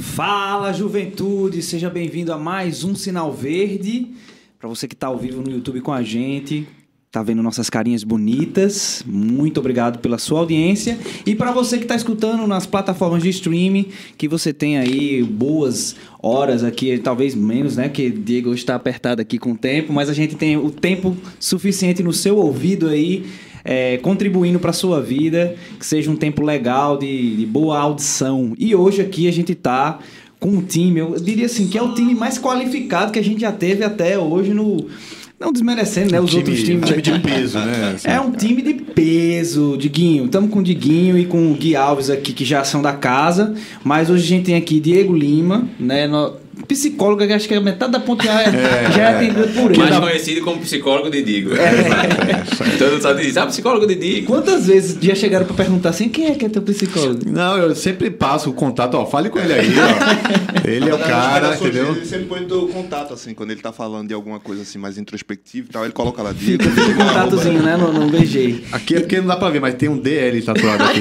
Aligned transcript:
Fala, 0.00 0.72
juventude! 0.72 1.62
Seja 1.62 1.90
bem-vindo 1.90 2.32
a 2.32 2.38
mais 2.38 2.84
um 2.84 2.94
Sinal 2.94 3.30
Verde. 3.32 4.08
Para 4.58 4.66
você 4.66 4.88
que 4.88 4.94
está 4.94 5.08
ao 5.08 5.18
vivo 5.18 5.42
no 5.42 5.50
YouTube 5.50 5.82
com 5.82 5.92
a 5.92 6.02
gente, 6.02 6.66
tá 7.10 7.24
vendo 7.24 7.42
nossas 7.42 7.68
carinhas 7.68 8.04
bonitas. 8.04 9.02
Muito 9.04 9.58
obrigado 9.58 9.98
pela 9.98 10.16
sua 10.16 10.40
audiência. 10.40 10.96
E 11.26 11.34
para 11.34 11.50
você 11.50 11.76
que 11.76 11.82
está 11.82 11.96
escutando 11.96 12.46
nas 12.46 12.66
plataformas 12.66 13.24
de 13.24 13.28
streaming, 13.30 13.86
que 14.16 14.28
você 14.28 14.52
tem 14.52 14.78
aí 14.78 15.20
boas 15.24 15.96
horas 16.22 16.62
aqui, 16.62 16.96
talvez 16.98 17.34
menos, 17.34 17.76
né? 17.76 17.88
Que 17.88 18.10
Diego 18.10 18.54
está 18.54 18.76
apertado 18.76 19.20
aqui 19.20 19.38
com 19.38 19.52
o 19.52 19.56
tempo, 19.56 19.92
mas 19.92 20.08
a 20.08 20.12
gente 20.12 20.36
tem 20.36 20.56
o 20.56 20.70
tempo 20.70 21.16
suficiente 21.40 22.00
no 22.00 22.12
seu 22.12 22.36
ouvido 22.36 22.88
aí. 22.88 23.26
É, 23.62 23.98
contribuindo 23.98 24.58
para 24.58 24.72
sua 24.72 25.02
vida, 25.02 25.54
que 25.78 25.84
seja 25.84 26.10
um 26.10 26.16
tempo 26.16 26.42
legal, 26.42 26.96
de, 26.96 27.36
de 27.36 27.44
boa 27.44 27.78
audição. 27.78 28.54
E 28.58 28.74
hoje 28.74 29.02
aqui 29.02 29.28
a 29.28 29.30
gente 29.30 29.54
tá 29.54 29.98
com 30.38 30.48
um 30.48 30.62
time, 30.62 31.00
eu 31.00 31.20
diria 31.20 31.44
assim, 31.44 31.68
que 31.68 31.76
é 31.76 31.82
o 31.82 31.92
time 31.92 32.14
mais 32.14 32.38
qualificado 32.38 33.12
que 33.12 33.18
a 33.18 33.22
gente 33.22 33.42
já 33.42 33.52
teve 33.52 33.84
até 33.84 34.18
hoje 34.18 34.54
no, 34.54 34.88
não 35.40 35.52
desmerecendo, 35.52 36.12
né? 36.12 36.20
Os 36.20 36.28
time, 36.28 36.42
outros 36.42 36.62
times. 36.62 36.90
Um 36.90 37.00
time 37.00 37.18
de 37.18 37.20
peso, 37.20 37.58
né? 37.58 37.92
Assim. 37.94 38.08
É 38.08 38.20
um 38.20 38.30
time 38.30 38.60
de 38.60 38.74
peso, 38.74 39.74
Diguinho. 39.78 40.26
Estamos 40.26 40.50
com 40.50 40.58
o 40.58 40.62
Diguinho 40.62 41.16
e 41.16 41.24
com 41.24 41.50
o 41.50 41.54
Gui 41.54 41.74
Alves 41.74 42.10
aqui, 42.10 42.34
que 42.34 42.44
já 42.44 42.62
são 42.62 42.82
da 42.82 42.92
casa. 42.92 43.54
Mas 43.82 44.10
hoje 44.10 44.22
a 44.24 44.28
gente 44.28 44.44
tem 44.44 44.56
aqui 44.56 44.78
Diego 44.78 45.16
Lima, 45.16 45.66
né? 45.78 46.06
No... 46.06 46.34
Psicóloga, 46.66 47.26
que 47.26 47.32
acho 47.32 47.48
que 47.48 47.54
é 47.54 47.60
metade 47.60 47.92
da 47.92 48.00
ponte 48.00 48.24
já 48.24 48.42
é, 48.42 48.50
já 48.92 49.02
é 49.02 49.16
atendida 49.16 49.46
por 49.48 49.70
ele. 49.70 49.78
Mais 49.78 49.98
conhecido 49.98 50.40
como 50.42 50.60
psicólogo 50.60 51.10
de 51.10 51.22
Digo. 51.22 51.54
É. 51.54 52.44
Todo 52.78 52.92
mundo 52.92 53.02
sabe 53.02 53.22
disso. 53.22 53.40
Ah, 53.40 53.46
psicólogo 53.46 53.86
de 53.86 53.94
Digo. 53.94 54.26
Quantas 54.26 54.66
vezes 54.66 54.98
já 55.00 55.14
chegaram 55.14 55.46
para 55.46 55.54
perguntar 55.54 55.90
assim, 55.90 56.08
quem 56.08 56.26
é 56.26 56.34
que 56.34 56.46
é 56.46 56.48
teu 56.48 56.62
psicólogo? 56.62 57.20
Não, 57.26 57.56
eu 57.56 57.74
sempre 57.74 58.10
passo 58.10 58.50
o 58.50 58.52
contato, 58.52 58.94
ó, 58.94 59.06
fale 59.06 59.30
com 59.30 59.38
ele 59.38 59.52
aí, 59.52 59.70
ó. 59.78 60.60
Ele 60.68 60.90
é 60.90 60.94
o 60.94 60.98
cara, 60.98 61.54
entendeu? 61.54 61.96
Ele 61.96 62.04
sempre 62.04 62.26
põe 62.26 62.44
o 62.44 62.68
contato, 62.68 63.14
assim, 63.14 63.34
quando 63.34 63.50
ele 63.50 63.60
tá 63.60 63.72
falando 63.72 64.08
de 64.08 64.14
alguma 64.14 64.38
coisa 64.38 64.62
assim 64.62 64.78
mais 64.78 64.98
introspectiva 64.98 65.66
e 65.68 65.72
tal, 65.72 65.84
ele 65.84 65.92
coloca 65.92 66.22
lá 66.22 66.32
Fica, 66.34 66.68
fica 66.70 66.90
o 66.90 66.94
contatozinho, 66.94 67.62
né? 67.62 67.76
Não, 67.76 67.92
não 67.92 68.08
beijei. 68.08 68.64
Aqui 68.70 68.96
é 68.96 69.00
porque 69.00 69.18
não 69.20 69.26
dá 69.26 69.36
pra 69.36 69.50
ver, 69.50 69.60
mas 69.60 69.74
tem 69.74 69.88
um 69.88 69.98
DL 69.98 70.40
tatuado 70.42 70.84
aqui. 70.84 71.00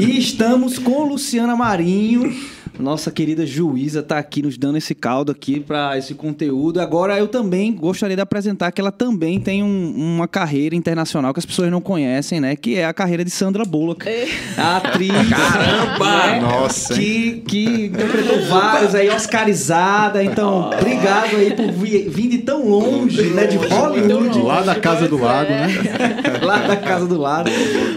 E 0.00 0.18
estamos 0.18 0.78
com 0.78 1.04
Luciana 1.04 1.56
Marinho. 1.56 2.32
Nossa 2.78 3.10
querida 3.10 3.44
juíza 3.44 3.98
está 3.98 4.18
aqui 4.18 4.40
nos 4.40 4.56
dando 4.56 4.78
esse 4.78 4.94
caldo 4.94 5.32
aqui 5.32 5.58
para 5.58 5.98
esse 5.98 6.14
conteúdo. 6.14 6.80
Agora 6.80 7.18
eu 7.18 7.26
também 7.26 7.72
gostaria 7.74 8.14
de 8.14 8.22
apresentar 8.22 8.70
que 8.70 8.80
ela 8.80 8.92
também 8.92 9.40
tem 9.40 9.64
um, 9.64 9.94
uma 9.96 10.28
carreira 10.28 10.76
internacional 10.76 11.32
que 11.34 11.40
as 11.40 11.46
pessoas 11.46 11.72
não 11.72 11.80
conhecem, 11.80 12.38
né? 12.40 12.54
Que 12.54 12.76
é 12.76 12.84
a 12.84 12.92
carreira 12.94 13.24
de 13.24 13.30
Sandra 13.32 13.64
Bullock, 13.64 14.08
É. 14.08 14.28
a 14.56 14.76
atriz. 14.76 15.10
Caramba! 15.28 16.26
né? 16.28 16.40
Nossa? 16.40 16.94
Que, 16.94 17.42
que 17.48 17.64
interpretou 17.86 18.44
vários 18.46 18.94
aí, 18.94 19.08
Oscarizada. 19.10 20.22
Então, 20.22 20.70
obrigado 20.70 21.34
aí 21.34 21.52
por 21.56 21.72
vir, 21.72 22.08
vir 22.08 22.28
de 22.28 22.38
tão 22.38 22.64
longe, 22.68 23.24
né? 23.30 23.48
De 23.48 23.56
Hollywood. 23.56 24.38
Lá 24.40 24.62
da 24.62 24.76
casa 24.76 25.08
do 25.08 25.18
lago, 25.20 25.50
né? 25.50 25.66
Lá 26.42 26.58
da 26.58 26.76
casa 26.76 27.06
do 27.08 27.18
lado. 27.18 27.50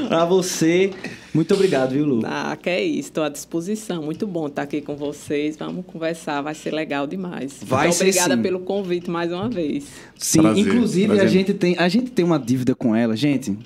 Pra 0.07 0.25
você. 0.25 0.89
Muito 1.33 1.53
obrigado, 1.53 1.91
viu, 1.93 2.05
Lu? 2.05 2.21
Ah, 2.25 2.57
que 2.61 2.69
é 2.69 2.83
isso, 2.83 3.09
estou 3.09 3.23
à 3.23 3.29
disposição. 3.29 4.03
Muito 4.03 4.27
bom 4.27 4.47
estar 4.47 4.63
aqui 4.63 4.81
com 4.81 4.95
vocês. 4.95 5.55
Vamos 5.55 5.85
conversar, 5.85 6.41
vai 6.41 6.53
ser 6.53 6.73
legal 6.73 7.07
demais. 7.07 7.59
Vai 7.63 7.87
Muito 7.87 7.95
ser 7.97 8.03
obrigada 8.05 8.35
sim. 8.35 8.41
pelo 8.41 8.59
convite 8.59 9.09
mais 9.09 9.31
uma 9.31 9.47
vez. 9.49 9.85
Sim, 10.17 10.41
Prazer, 10.41 10.61
inclusive 10.67 11.07
prazer. 11.07 11.25
a 11.25 11.27
gente 11.29 11.53
tem 11.53 11.75
a 11.77 11.87
gente 11.87 12.11
tem 12.11 12.25
uma 12.25 12.37
dívida 12.37 12.75
com 12.75 12.95
ela, 12.95 13.15
gente. 13.15 13.57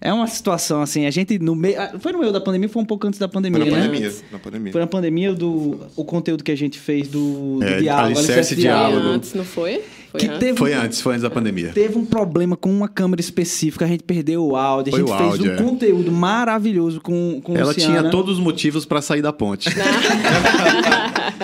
É 0.00 0.12
uma 0.12 0.26
situação 0.26 0.82
assim, 0.82 1.06
a 1.06 1.10
gente 1.10 1.38
no 1.38 1.54
meio, 1.54 1.80
ah, 1.80 1.92
foi 1.98 2.12
no 2.12 2.18
meio 2.18 2.32
da 2.32 2.40
pandemia, 2.40 2.68
foi 2.68 2.82
um 2.82 2.84
pouco 2.84 3.06
antes 3.06 3.18
da 3.18 3.28
pandemia, 3.28 3.60
Foi 3.62 3.70
na 3.70 3.76
né? 3.78 3.86
pandemia. 3.86 4.12
Na 4.32 4.38
pandemia. 4.38 4.72
Foi 4.72 4.80
na 4.80 4.86
pandemia 4.86 5.32
do 5.32 5.80
o 5.96 6.04
conteúdo 6.04 6.42
que 6.44 6.52
a 6.52 6.56
gente 6.56 6.78
fez 6.78 7.08
do, 7.08 7.58
do 7.58 7.62
É, 7.64 7.78
diálogo, 7.78 8.06
alicerce 8.18 8.32
alicerce 8.32 8.56
diálogo. 8.56 9.00
Foi 9.02 9.10
antes, 9.12 9.32
não 9.34 9.44
foi? 9.44 9.82
Foi 10.14 10.20
Que 10.20 10.26
antes? 10.28 10.38
teve, 10.38 10.56
Foi 10.58 10.72
antes, 10.72 11.00
foi 11.00 11.12
antes 11.14 11.22
da 11.24 11.30
pandemia. 11.30 11.72
teve 11.74 11.98
um 11.98 12.04
problema 12.04 12.56
com 12.56 12.70
uma 12.70 12.86
câmera 12.86 13.20
específica, 13.20 13.84
a 13.84 13.88
gente 13.88 14.04
perdeu 14.04 14.46
o 14.46 14.54
áudio, 14.54 14.94
a 14.94 14.96
Foi 14.96 15.00
gente 15.06 15.12
o 15.12 15.18
fez 15.18 15.30
áudio, 15.30 15.50
um 15.50 15.54
é. 15.54 15.56
conteúdo 15.56 16.12
maravilhoso 16.12 17.00
com, 17.00 17.40
com 17.42 17.56
Ela 17.56 17.72
Luciana. 17.72 17.98
tinha 18.00 18.10
todos 18.12 18.34
os 18.38 18.40
motivos 18.40 18.84
pra 18.84 19.02
sair 19.02 19.22
da 19.22 19.32
ponte. 19.32 19.68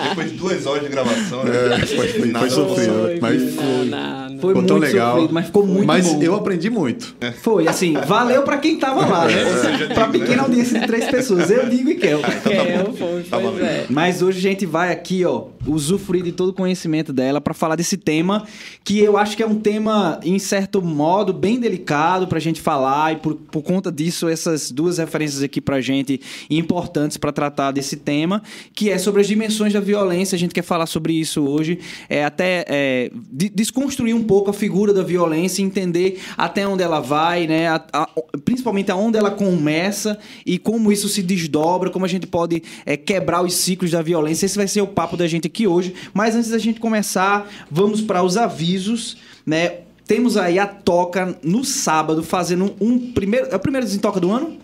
Depois 0.09 0.31
de 0.31 0.37
duas 0.37 0.65
horas 0.65 0.83
de 0.83 0.89
gravação, 0.89 1.43
né? 1.43 1.51
É, 1.81 1.85
foi, 1.85 2.07
foi, 2.07 2.27
Nada. 2.31 2.39
foi 2.39 2.49
sofrido. 2.49 2.93
Foi, 2.93 3.19
Mas. 3.19 3.41
Foi 4.41 4.49
ficou 4.49 4.53
muito 4.55 4.67
tão 4.67 4.77
legal. 4.77 5.13
sofrido, 5.15 5.33
mas 5.33 5.45
ficou 5.45 5.67
muito 5.67 5.85
Mas 5.85 6.07
bom. 6.07 6.21
eu 6.23 6.35
aprendi 6.35 6.69
muito. 6.69 7.15
Foi, 7.43 7.67
assim, 7.67 7.93
valeu 7.93 8.41
pra 8.41 8.57
quem 8.57 8.77
tava 8.77 9.05
lá, 9.05 9.27
né? 9.27 9.35
pra 9.93 10.07
pequena 10.07 10.43
audiência 10.43 10.79
de 10.79 10.87
três 10.87 11.05
pessoas. 11.11 11.51
Eu 11.51 11.69
digo 11.69 11.89
e 11.91 11.95
Kel. 11.95 12.19
É, 12.19 12.83
foi, 12.97 13.23
Tá 13.23 13.37
pois 13.39 13.61
é. 13.61 13.85
Mas 13.89 14.21
hoje 14.23 14.39
a 14.39 14.41
gente 14.41 14.65
vai 14.65 14.91
aqui, 14.91 15.23
ó, 15.25 15.45
usufruir 15.67 16.23
de 16.23 16.31
todo 16.31 16.49
o 16.49 16.53
conhecimento 16.53 17.13
dela 17.13 17.39
pra 17.39 17.53
falar 17.53 17.75
desse 17.75 17.97
tema, 17.97 18.45
que 18.83 18.99
eu 18.99 19.17
acho 19.17 19.35
que 19.37 19.43
é 19.43 19.47
um 19.47 19.55
tema, 19.59 20.19
em 20.23 20.37
certo 20.39 20.81
modo, 20.81 21.31
bem 21.33 21.59
delicado 21.59 22.27
pra 22.27 22.39
gente 22.39 22.59
falar, 22.61 23.13
e 23.13 23.15
por, 23.17 23.35
por 23.35 23.61
conta 23.61 23.91
disso, 23.91 24.27
essas 24.27 24.71
duas 24.71 24.97
referências 24.97 25.43
aqui 25.43 25.61
pra 25.61 25.79
gente 25.81 26.19
importantes 26.49 27.17
pra 27.17 27.31
tratar 27.31 27.71
desse 27.71 27.95
tema, 27.97 28.41
que 28.73 28.89
é 28.89 28.97
sobre 28.97 29.21
as 29.21 29.27
dimensões 29.27 29.73
da 29.73 29.79
violência. 29.79 30.35
A 30.35 30.39
gente 30.39 30.53
quer 30.53 30.63
falar 30.63 30.85
sobre 30.85 31.13
isso 31.13 31.41
hoje, 31.43 31.79
é 32.09 32.23
até 32.25 32.65
é, 32.67 33.11
de- 33.31 33.49
desconstruir 33.49 34.15
um 34.15 34.23
pouco 34.23 34.49
a 34.49 34.53
figura 34.53 34.93
da 34.93 35.03
violência, 35.03 35.61
entender 35.61 36.19
até 36.37 36.67
onde 36.67 36.83
ela 36.83 36.99
vai, 36.99 37.47
né? 37.47 37.67
a- 37.67 37.83
a- 37.93 38.09
principalmente 38.43 38.91
aonde 38.91 39.17
ela 39.17 39.31
começa 39.31 40.17
e 40.45 40.57
como 40.57 40.91
isso 40.91 41.07
se 41.07 41.21
desdobra, 41.21 41.89
como 41.89 42.05
a 42.05 42.07
gente 42.07 42.27
pode 42.27 42.61
é, 42.85 42.97
quebrar 42.97 43.43
os 43.43 43.53
ciclos 43.53 43.91
da 43.91 44.01
violência. 44.01 44.45
Esse 44.45 44.57
vai 44.57 44.67
ser 44.67 44.81
o 44.81 44.87
papo 44.87 45.15
da 45.15 45.27
gente 45.27 45.47
aqui 45.47 45.67
hoje. 45.67 45.93
Mas 46.13 46.35
antes 46.35 46.49
da 46.49 46.57
gente 46.57 46.79
começar, 46.79 47.49
vamos 47.69 48.01
para 48.01 48.23
os 48.23 48.37
avisos, 48.51 49.17
né? 49.45 49.79
Temos 50.05 50.35
aí 50.35 50.59
a 50.59 50.67
toca 50.67 51.37
no 51.41 51.63
sábado 51.63 52.21
fazendo 52.21 52.75
um 52.81 53.11
primeiro. 53.13 53.47
É 53.47 53.55
o 53.55 53.59
primeiro 53.59 53.87
desentoca 53.87 54.19
do 54.19 54.31
ano? 54.31 54.57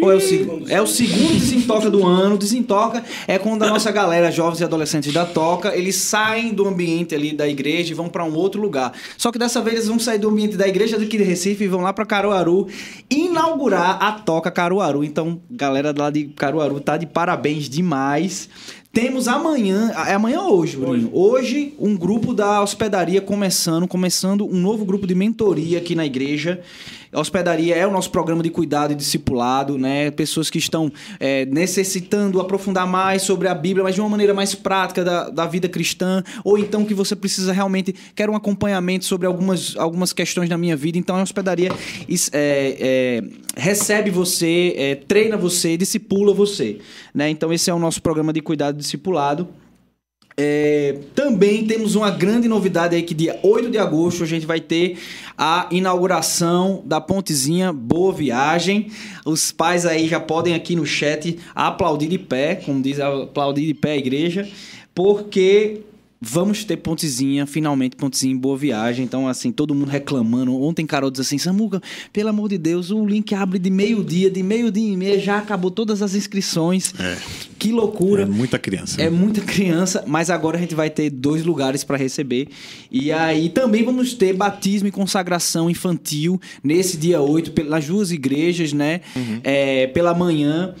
Ou 0.00 0.12
é 0.12 0.16
o 0.16 0.20
segundo? 0.20 0.70
É 0.70 0.80
o 0.80 0.86
segundo 0.86 1.32
desentoca 1.32 1.90
do 1.90 2.06
ano. 2.06 2.36
Desentoca 2.36 3.02
é 3.26 3.38
quando 3.38 3.62
a 3.62 3.68
nossa 3.68 3.90
galera, 3.90 4.30
jovens 4.30 4.60
e 4.60 4.64
adolescentes 4.64 5.12
da 5.12 5.24
toca, 5.24 5.74
eles 5.74 5.96
saem 5.96 6.52
do 6.52 6.68
ambiente 6.68 7.14
ali 7.14 7.32
da 7.32 7.48
igreja 7.48 7.92
e 7.92 7.94
vão 7.94 8.08
para 8.08 8.24
um 8.24 8.34
outro 8.34 8.60
lugar. 8.60 8.92
Só 9.16 9.32
que 9.32 9.38
dessa 9.38 9.60
vez 9.62 9.76
eles 9.76 9.88
vão 9.88 9.98
sair 9.98 10.18
do 10.18 10.28
ambiente 10.28 10.56
da 10.56 10.68
igreja 10.68 10.98
daqui 10.98 11.16
de 11.16 11.24
Recife 11.24 11.64
e 11.64 11.68
vão 11.68 11.80
lá 11.80 11.92
para 11.92 12.04
Caruaru 12.04 12.68
inaugurar 13.08 14.02
a 14.02 14.12
toca 14.12 14.50
Caruaru. 14.50 15.02
Então, 15.02 15.40
galera 15.50 15.94
lá 15.96 16.10
de 16.10 16.24
Caruaru 16.24 16.78
tá 16.80 16.96
de 16.96 17.06
parabéns 17.06 17.68
demais. 17.68 18.48
Temos 18.92 19.28
amanhã, 19.28 19.92
é 20.08 20.14
amanhã 20.14 20.40
ou 20.40 20.58
hoje, 20.58 20.76
Bruno? 20.76 21.10
Hoje, 21.12 21.74
um 21.78 21.96
grupo 21.96 22.34
da 22.34 22.60
hospedaria 22.60 23.20
começando, 23.20 23.86
começando 23.86 24.44
um 24.44 24.60
novo 24.60 24.84
grupo 24.84 25.06
de 25.06 25.14
mentoria 25.14 25.78
aqui 25.78 25.94
na 25.94 26.04
igreja. 26.04 26.60
A 27.12 27.18
hospedaria 27.18 27.74
é 27.74 27.84
o 27.84 27.90
nosso 27.90 28.10
programa 28.10 28.40
de 28.40 28.50
cuidado 28.50 28.92
e 28.92 28.94
discipulado, 28.94 29.76
né? 29.76 30.12
Pessoas 30.12 30.48
que 30.48 30.58
estão 30.58 30.92
é, 31.18 31.44
necessitando 31.46 32.40
aprofundar 32.40 32.86
mais 32.86 33.22
sobre 33.22 33.48
a 33.48 33.54
Bíblia, 33.54 33.82
mas 33.82 33.96
de 33.96 34.00
uma 34.00 34.08
maneira 34.08 34.32
mais 34.32 34.54
prática 34.54 35.02
da, 35.02 35.28
da 35.28 35.46
vida 35.46 35.68
cristã, 35.68 36.22
ou 36.44 36.56
então 36.56 36.84
que 36.84 36.94
você 36.94 37.16
precisa 37.16 37.52
realmente 37.52 37.92
quer 38.14 38.30
um 38.30 38.36
acompanhamento 38.36 39.04
sobre 39.04 39.26
algumas, 39.26 39.76
algumas 39.76 40.12
questões 40.12 40.48
da 40.48 40.56
minha 40.56 40.76
vida. 40.76 40.98
Então 40.98 41.16
a 41.16 41.22
hospedaria 41.22 41.72
é, 42.32 42.76
é, 42.78 43.22
recebe 43.56 44.08
você, 44.10 44.74
é, 44.76 44.94
treina 44.94 45.36
você, 45.36 45.76
discipula 45.76 46.32
você, 46.32 46.78
né? 47.12 47.28
Então 47.28 47.52
esse 47.52 47.68
é 47.68 47.74
o 47.74 47.78
nosso 47.80 48.00
programa 48.00 48.32
de 48.32 48.40
cuidado 48.40 48.76
e 48.76 48.78
discipulado. 48.78 49.48
É, 50.36 50.96
também 51.14 51.66
temos 51.66 51.94
uma 51.94 52.10
grande 52.10 52.48
novidade 52.48 52.96
aí 52.96 53.02
que 53.02 53.12
dia 53.12 53.38
8 53.42 53.70
de 53.70 53.78
agosto 53.78 54.22
a 54.22 54.26
gente 54.26 54.46
vai 54.46 54.60
ter 54.60 54.96
a 55.36 55.68
inauguração 55.70 56.82
da 56.84 57.00
pontezinha 57.00 57.72
Boa 57.72 58.12
Viagem. 58.12 58.90
Os 59.24 59.52
pais 59.52 59.84
aí 59.84 60.08
já 60.08 60.20
podem 60.20 60.54
aqui 60.54 60.74
no 60.76 60.86
chat 60.86 61.38
aplaudir 61.54 62.08
de 62.08 62.18
pé, 62.18 62.54
como 62.54 62.80
diz, 62.80 62.98
aplaudir 63.00 63.66
de 63.66 63.74
pé 63.74 63.92
a 63.92 63.96
igreja, 63.96 64.48
porque 64.94 65.82
vamos 66.20 66.64
ter 66.64 66.76
pontezinha, 66.76 67.46
finalmente 67.46 67.96
pontezinha 67.96 68.34
em 68.34 68.36
Boa 68.36 68.56
Viagem. 68.56 69.04
Então, 69.04 69.26
assim, 69.26 69.50
todo 69.50 69.74
mundo 69.74 69.88
reclamando. 69.88 70.54
Ontem 70.60 70.84
Carol 70.84 71.10
disse 71.10 71.22
assim, 71.22 71.38
Samuca, 71.38 71.80
pelo 72.12 72.28
amor 72.28 72.48
de 72.50 72.58
Deus, 72.58 72.90
o 72.90 73.06
link 73.06 73.34
abre 73.34 73.58
de 73.58 73.70
meio-dia, 73.70 74.30
de 74.30 74.42
meio-dia 74.42 74.92
e 74.92 74.96
meia, 74.96 75.18
já 75.18 75.38
acabou 75.38 75.70
todas 75.70 76.02
as 76.02 76.14
inscrições. 76.14 76.92
É. 76.98 77.16
Que 77.58 77.72
loucura. 77.72 78.22
É 78.22 78.26
muita 78.26 78.58
criança. 78.58 79.00
É 79.00 79.08
muita 79.08 79.40
criança, 79.40 80.04
mas 80.06 80.28
agora 80.30 80.58
a 80.58 80.60
gente 80.60 80.74
vai 80.74 80.90
ter 80.90 81.08
dois 81.10 81.44
lugares 81.44 81.84
para 81.84 81.96
receber. 81.96 82.48
E 82.90 83.10
aí 83.12 83.48
também 83.48 83.82
vamos 83.84 84.12
ter 84.14 84.32
batismo 84.34 84.88
e 84.88 84.90
consagração 84.90 85.70
infantil 85.70 86.40
nesse 86.62 86.96
dia 86.96 87.20
8, 87.20 87.52
pe- 87.52 87.64
nas 87.64 87.86
duas 87.86 88.10
igrejas, 88.10 88.72
né? 88.72 89.00
É, 89.42 89.86
pela 89.88 90.12
manhã. 90.14 90.74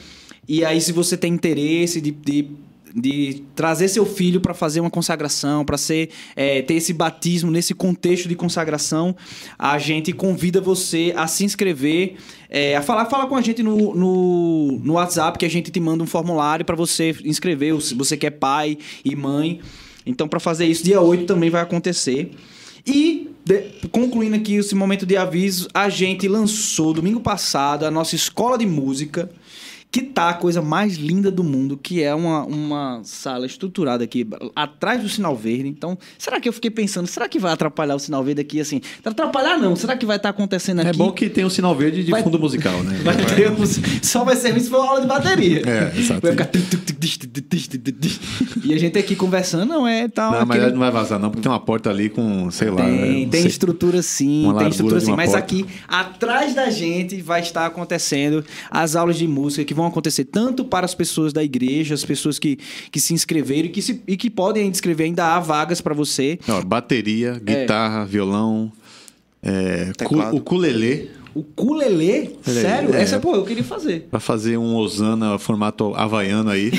E 0.48 0.64
aí, 0.64 0.80
se 0.80 0.90
você 0.90 1.16
tem 1.16 1.32
interesse 1.32 2.00
de, 2.00 2.10
de 2.10 2.46
de 2.94 3.44
trazer 3.54 3.88
seu 3.88 4.04
filho 4.04 4.40
para 4.40 4.54
fazer 4.54 4.80
uma 4.80 4.90
consagração, 4.90 5.64
para 5.64 5.78
ser 5.78 6.10
é, 6.34 6.62
ter 6.62 6.74
esse 6.74 6.92
batismo 6.92 7.50
nesse 7.50 7.74
contexto 7.74 8.28
de 8.28 8.34
consagração, 8.34 9.14
a 9.58 9.78
gente 9.78 10.12
convida 10.12 10.60
você 10.60 11.12
a 11.16 11.26
se 11.26 11.44
inscrever, 11.44 12.16
é, 12.48 12.76
a 12.76 12.82
falar, 12.82 13.06
fala 13.06 13.26
com 13.26 13.36
a 13.36 13.40
gente 13.40 13.62
no, 13.62 13.94
no, 13.94 14.80
no 14.82 14.92
WhatsApp 14.94 15.38
que 15.38 15.46
a 15.46 15.50
gente 15.50 15.70
te 15.70 15.80
manda 15.80 16.02
um 16.02 16.06
formulário 16.06 16.64
para 16.64 16.76
você 16.76 17.14
inscrever, 17.24 17.80
se 17.80 17.94
você 17.94 18.16
quer 18.16 18.30
pai 18.30 18.76
e 19.04 19.14
mãe. 19.14 19.60
Então, 20.04 20.26
para 20.26 20.40
fazer 20.40 20.66
isso, 20.66 20.82
dia 20.82 21.00
8 21.00 21.26
também 21.26 21.50
vai 21.50 21.62
acontecer. 21.62 22.32
E, 22.86 23.30
de- 23.44 23.88
concluindo 23.92 24.36
aqui 24.36 24.54
esse 24.54 24.74
momento 24.74 25.04
de 25.04 25.16
aviso, 25.16 25.68
a 25.74 25.88
gente 25.88 26.26
lançou 26.26 26.92
domingo 26.92 27.20
passado 27.20 27.84
a 27.84 27.90
nossa 27.90 28.14
escola 28.16 28.56
de 28.56 28.66
música, 28.66 29.30
que 29.92 30.02
tá 30.02 30.28
a 30.30 30.34
coisa 30.34 30.62
mais 30.62 30.96
linda 30.96 31.30
do 31.32 31.42
mundo, 31.42 31.76
que 31.76 32.00
é 32.00 32.14
uma, 32.14 32.44
uma 32.44 33.00
sala 33.02 33.44
estruturada 33.44 34.04
aqui 34.04 34.24
atrás 34.54 35.02
do 35.02 35.08
sinal 35.08 35.34
verde. 35.36 35.66
Então, 35.68 35.98
será 36.16 36.40
que 36.40 36.48
eu 36.48 36.52
fiquei 36.52 36.70
pensando, 36.70 37.08
será 37.08 37.28
que 37.28 37.40
vai 37.40 37.52
atrapalhar 37.52 37.96
o 37.96 37.98
sinal 37.98 38.22
verde 38.22 38.40
aqui 38.40 38.60
assim? 38.60 38.80
Atrapalhar 39.04 39.58
não, 39.58 39.74
será 39.74 39.96
que 39.96 40.06
vai 40.06 40.16
estar 40.16 40.28
acontecendo 40.28 40.78
aqui? 40.80 40.90
É 40.90 40.92
bom 40.92 41.10
que 41.10 41.28
tem 41.28 41.44
um 41.44 41.50
sinal 41.50 41.74
verde 41.74 42.04
de 42.04 42.10
Vai- 42.12 42.22
fundo 42.22 42.38
musical, 42.38 42.82
né? 42.84 42.98
Vai 43.02 43.16
ter 43.16 43.50
um, 43.50 43.56
só 44.02 44.22
vai 44.24 44.36
servir 44.36 44.60
se 44.60 44.70
for 44.70 44.78
uma 44.78 44.88
aula 44.90 45.00
de 45.00 45.06
bateria. 45.08 45.62
É, 45.66 45.98
exato. 45.98 46.20
Vai 46.20 46.30
ficar... 46.32 46.48
E 48.64 48.74
a 48.74 48.78
gente 48.78 48.98
aqui 48.98 49.16
conversando, 49.16 49.64
não 49.66 49.86
é 49.88 50.06
tal. 50.08 50.32
Não, 50.32 50.46
mas 50.46 50.58
aquele- 50.58 50.72
não 50.72 50.78
vai 50.80 50.90
vazar 50.90 51.18
não, 51.18 51.30
porque 51.30 51.42
tem 51.42 51.50
uma 51.50 51.60
porta 51.60 51.90
ali 51.90 52.08
com, 52.08 52.50
sei 52.50 52.70
lá... 52.70 52.84
Tem, 52.84 53.28
tem 53.28 53.40
sei. 53.42 53.50
estrutura 53.50 54.02
sim, 54.02 54.44
Uma 54.44 54.58
tem 54.58 54.68
estrutura 54.68 55.00
sim. 55.00 55.12
Mas 55.12 55.30
porta. 55.30 55.38
aqui, 55.44 55.66
atrás 55.88 56.54
da 56.54 56.70
gente, 56.70 57.20
vai 57.20 57.40
estar 57.40 57.66
acontecendo 57.66 58.44
as 58.70 58.94
aulas 58.96 59.16
de 59.16 59.26
música 59.26 59.64
que 59.64 59.74
vão 59.80 59.88
acontecer 59.90 60.24
tanto 60.24 60.64
para 60.64 60.84
as 60.86 60.94
pessoas 60.94 61.32
da 61.32 61.42
igreja, 61.42 61.94
as 61.94 62.04
pessoas 62.04 62.38
que, 62.38 62.58
que 62.90 63.00
se 63.00 63.12
inscreveram 63.14 63.66
e 63.66 63.70
que, 63.70 63.82
se, 63.82 64.02
e 64.06 64.16
que 64.16 64.30
podem 64.30 64.62
ainda 64.64 64.74
inscrever, 64.74 65.06
ainda 65.06 65.34
há 65.34 65.40
vagas 65.40 65.80
para 65.80 65.94
você. 65.94 66.38
Ó, 66.48 66.62
bateria, 66.62 67.40
guitarra, 67.42 68.04
violão, 68.04 68.70
é, 69.42 69.92
cu- 70.04 70.16
o 70.18 70.36
ukulele 70.36 71.10
O 71.34 71.40
ukulele, 71.40 72.36
sério? 72.42 72.94
é. 72.94 73.02
Essa, 73.02 73.18
pô, 73.20 73.34
eu 73.36 73.44
queria 73.44 73.64
fazer. 73.64 74.06
Pra 74.10 74.18
fazer 74.20 74.56
um 74.58 74.74
Osana 74.76 75.38
formato 75.38 75.94
havaiano 75.94 76.50
aí. 76.50 76.70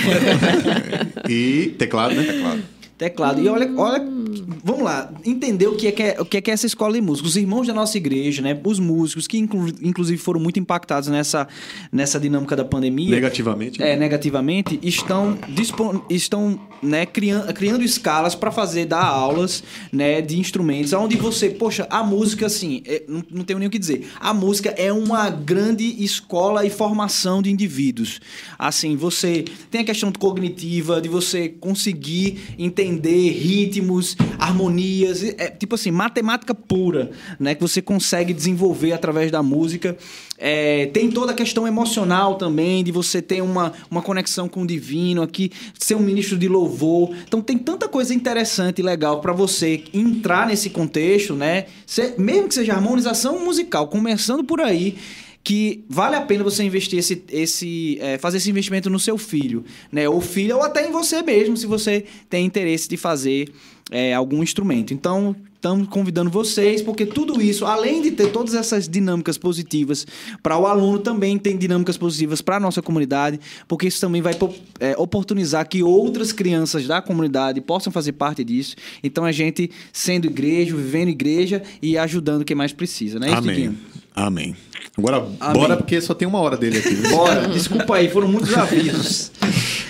e 1.30 1.74
teclado, 1.77 2.15
né? 2.15 2.24
Teclado. 2.24 2.63
Teclado. 3.01 3.42
E 3.42 3.48
olha, 3.50 3.68
olha, 3.77 4.03
vamos 4.63 4.83
lá, 4.83 5.12
entender 5.25 5.65
o 5.65 5.75
que 5.75 5.88
é 5.88 5.92
que 5.92 6.03
é, 6.03 6.18
o 6.21 6.24
que 6.25 6.38
é, 6.38 6.42
que 6.42 6.51
é 6.51 6.53
essa 6.53 6.68
escola 6.68 6.94
de 6.94 7.01
música. 7.01 7.27
Os 7.27 7.36
irmãos 7.36 7.65
da 7.65 7.74
nossa 7.74 7.98
igreja, 7.98 8.44
né? 8.44 8.56
Os 8.63 8.77
músicos 8.77 9.25
que 9.25 9.39
inclu- 9.39 9.74
inclusive 9.81 10.19
foram 10.21 10.39
muito 10.39 10.59
impactados 10.59 11.09
nessa, 11.09 11.48
nessa 11.92 12.19
dinâmica 12.19 12.56
da 12.56 12.63
pandemia. 12.63 13.09
Negativamente. 13.09 13.81
É, 13.81 13.95
negativamente, 13.95 14.80
estão, 14.83 15.36
dispon- 15.50 16.01
estão 16.12 16.59
né, 16.81 17.05
criando, 17.05 17.53
criando 17.53 17.83
escalas 17.83 18.35
para 18.35 18.51
fazer, 18.51 18.85
dar 18.85 19.03
aulas 19.03 19.63
né, 19.91 20.21
de 20.21 20.39
instrumentos, 20.39 20.93
onde 20.93 21.15
você, 21.15 21.49
poxa, 21.49 21.87
a 21.89 22.03
música, 22.03 22.45
assim, 22.45 22.81
é, 22.85 23.03
não, 23.07 23.23
não 23.29 23.43
tenho 23.43 23.59
nem 23.59 23.67
o 23.67 23.71
que 23.71 23.79
dizer. 23.79 24.09
A 24.19 24.33
música 24.33 24.69
é 24.69 24.91
uma 24.91 25.29
grande 25.29 26.03
escola 26.03 26.65
e 26.65 26.69
formação 26.69 27.41
de 27.41 27.51
indivíduos. 27.51 28.19
Assim, 28.57 28.95
você 28.95 29.45
tem 29.69 29.81
a 29.81 29.83
questão 29.83 30.11
cognitiva, 30.11 31.01
de 31.01 31.09
você 31.09 31.49
conseguir 31.49 32.55
entender 32.57 33.31
ritmos, 33.31 34.15
harmonias, 34.39 35.23
é 35.23 35.49
tipo 35.49 35.75
assim, 35.75 35.91
matemática 35.91 36.53
pura, 36.53 37.11
né, 37.39 37.55
que 37.55 37.61
você 37.61 37.81
consegue 37.81 38.33
desenvolver 38.33 38.93
através 38.93 39.31
da 39.31 39.43
música. 39.43 39.97
É, 40.43 40.88
tem 40.88 41.11
toda 41.11 41.33
a 41.33 41.35
questão 41.35 41.67
emocional 41.67 42.33
também, 42.33 42.83
de 42.83 42.91
você 42.91 43.21
ter 43.21 43.43
uma, 43.43 43.71
uma 43.91 44.01
conexão 44.01 44.49
com 44.49 44.63
o 44.63 44.67
divino 44.67 45.21
aqui, 45.21 45.51
ser 45.77 45.93
um 45.93 45.99
ministro 45.99 46.35
de 46.35 46.47
louvor. 46.47 47.11
Então 47.27 47.43
tem 47.43 47.59
tanta 47.59 47.88
coisa 47.88 48.11
interessante 48.11 48.79
e 48.79 48.81
legal 48.81 49.21
para 49.21 49.33
você 49.33 49.83
entrar 49.93 50.47
nesse 50.47 50.71
contexto, 50.71 51.35
né? 51.35 51.67
Mesmo 52.17 52.47
que 52.47 52.55
seja 52.55 52.73
harmonização 52.73 53.45
musical, 53.45 53.88
começando 53.88 54.43
por 54.43 54.59
aí, 54.59 54.97
que 55.43 55.83
vale 55.88 56.15
a 56.15 56.21
pena 56.21 56.43
você 56.43 56.63
investir 56.63 56.97
esse, 56.97 57.23
esse 57.29 57.99
é, 58.01 58.17
fazer 58.17 58.38
esse 58.38 58.49
investimento 58.49 58.89
no 58.89 58.99
seu 58.99 59.19
filho, 59.19 59.63
né? 59.91 60.09
Ou 60.09 60.21
filho, 60.21 60.57
ou 60.57 60.63
até 60.63 60.88
em 60.88 60.91
você 60.91 61.21
mesmo, 61.21 61.55
se 61.55 61.67
você 61.67 62.03
tem 62.27 62.47
interesse 62.47 62.89
de 62.89 62.97
fazer 62.97 63.47
é, 63.91 64.15
algum 64.15 64.41
instrumento. 64.41 64.91
Então, 64.91 65.35
estamos 65.61 65.87
convidando 65.89 66.31
vocês, 66.31 66.81
porque 66.81 67.05
tudo 67.05 67.39
isso, 67.39 67.67
além 67.67 68.01
de 68.01 68.09
ter 68.09 68.31
todas 68.31 68.55
essas 68.55 68.89
dinâmicas 68.89 69.37
positivas 69.37 70.07
para 70.41 70.57
o 70.57 70.65
aluno, 70.65 70.97
também 70.97 71.37
tem 71.37 71.55
dinâmicas 71.55 71.97
positivas 71.97 72.41
para 72.41 72.57
a 72.57 72.59
nossa 72.59 72.81
comunidade, 72.81 73.39
porque 73.67 73.87
isso 73.87 74.01
também 74.01 74.23
vai 74.23 74.33
é, 74.79 74.95
oportunizar 74.97 75.69
que 75.69 75.83
outras 75.83 76.31
crianças 76.33 76.87
da 76.87 76.99
comunidade 76.99 77.61
possam 77.61 77.93
fazer 77.93 78.13
parte 78.13 78.43
disso. 78.43 78.75
Então, 79.03 79.23
a 79.23 79.31
gente 79.31 79.69
sendo 79.93 80.25
igreja, 80.25 80.75
vivendo 80.75 81.09
igreja 81.09 81.61
e 81.79 81.95
ajudando 81.95 82.43
quem 82.43 82.55
mais 82.55 82.73
precisa, 82.73 83.19
né? 83.19 83.31
Amém. 83.31 83.77
Amém. 84.15 84.55
Agora, 85.07 85.25
Amém. 85.39 85.62
bora, 85.62 85.77
porque 85.77 86.00
só 86.01 86.13
tem 86.13 86.27
uma 86.27 86.39
hora 86.39 86.56
dele 86.57 86.77
aqui. 86.77 86.95
Bora, 87.09 87.48
desculpa 87.50 87.95
aí, 87.95 88.09
foram 88.09 88.27
muitos 88.27 88.56
avisos. 88.57 89.31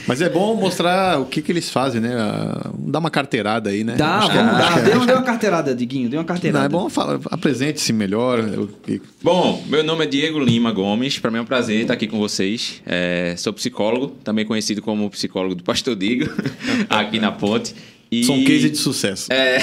Mas 0.08 0.20
é 0.20 0.28
bom 0.28 0.56
mostrar 0.56 1.20
o 1.22 1.26
que, 1.26 1.44
que 1.44 1.52
eles 1.52 1.70
fazem, 1.70 2.02
né? 2.02 2.16
Ah, 2.18 2.72
Dá 2.76 2.98
uma 2.98 3.12
carteirada 3.12 3.70
aí, 3.70 3.84
né? 3.84 3.96
Dá, 3.96 4.18
Acho 4.18 4.32
que- 4.32 4.38
vamos 4.38 4.58
dar. 4.58 5.06
dê 5.06 5.14
uma 5.14 5.22
carteirada, 5.22 5.76
Diguinho, 5.76 6.10
dê 6.10 6.18
uma 6.18 6.24
carteirada. 6.24 6.60
Não, 6.60 6.66
é 6.66 6.70
bom 6.84 6.90
falar, 6.90 7.20
apresente-se 7.30 7.94
melhor. 7.94 8.40
e- 8.88 9.00
Bom, 9.22 9.64
meu 9.68 9.84
nome 9.84 10.04
é 10.04 10.08
Diego 10.08 10.40
Lima 10.40 10.72
Gomes. 10.72 11.20
Para 11.20 11.30
mim 11.30 11.38
é 11.38 11.42
um 11.42 11.46
prazer 11.46 11.82
estar 11.82 11.94
aqui 11.94 12.08
com 12.08 12.18
vocês. 12.18 12.82
É, 12.86 13.36
sou 13.38 13.54
psicólogo, 13.54 14.08
também 14.24 14.44
conhecido 14.44 14.82
como 14.82 15.08
psicólogo 15.10 15.54
do 15.56 15.64
Pastor 15.64 15.96
Digo, 15.96 16.28
aqui 16.90 17.20
na 17.20 17.32
Ponte. 17.32 17.76
E... 18.12 18.30
Um 18.30 18.44
case 18.44 18.70
de 18.70 18.78
sucesso. 18.78 19.32
É. 19.32 19.60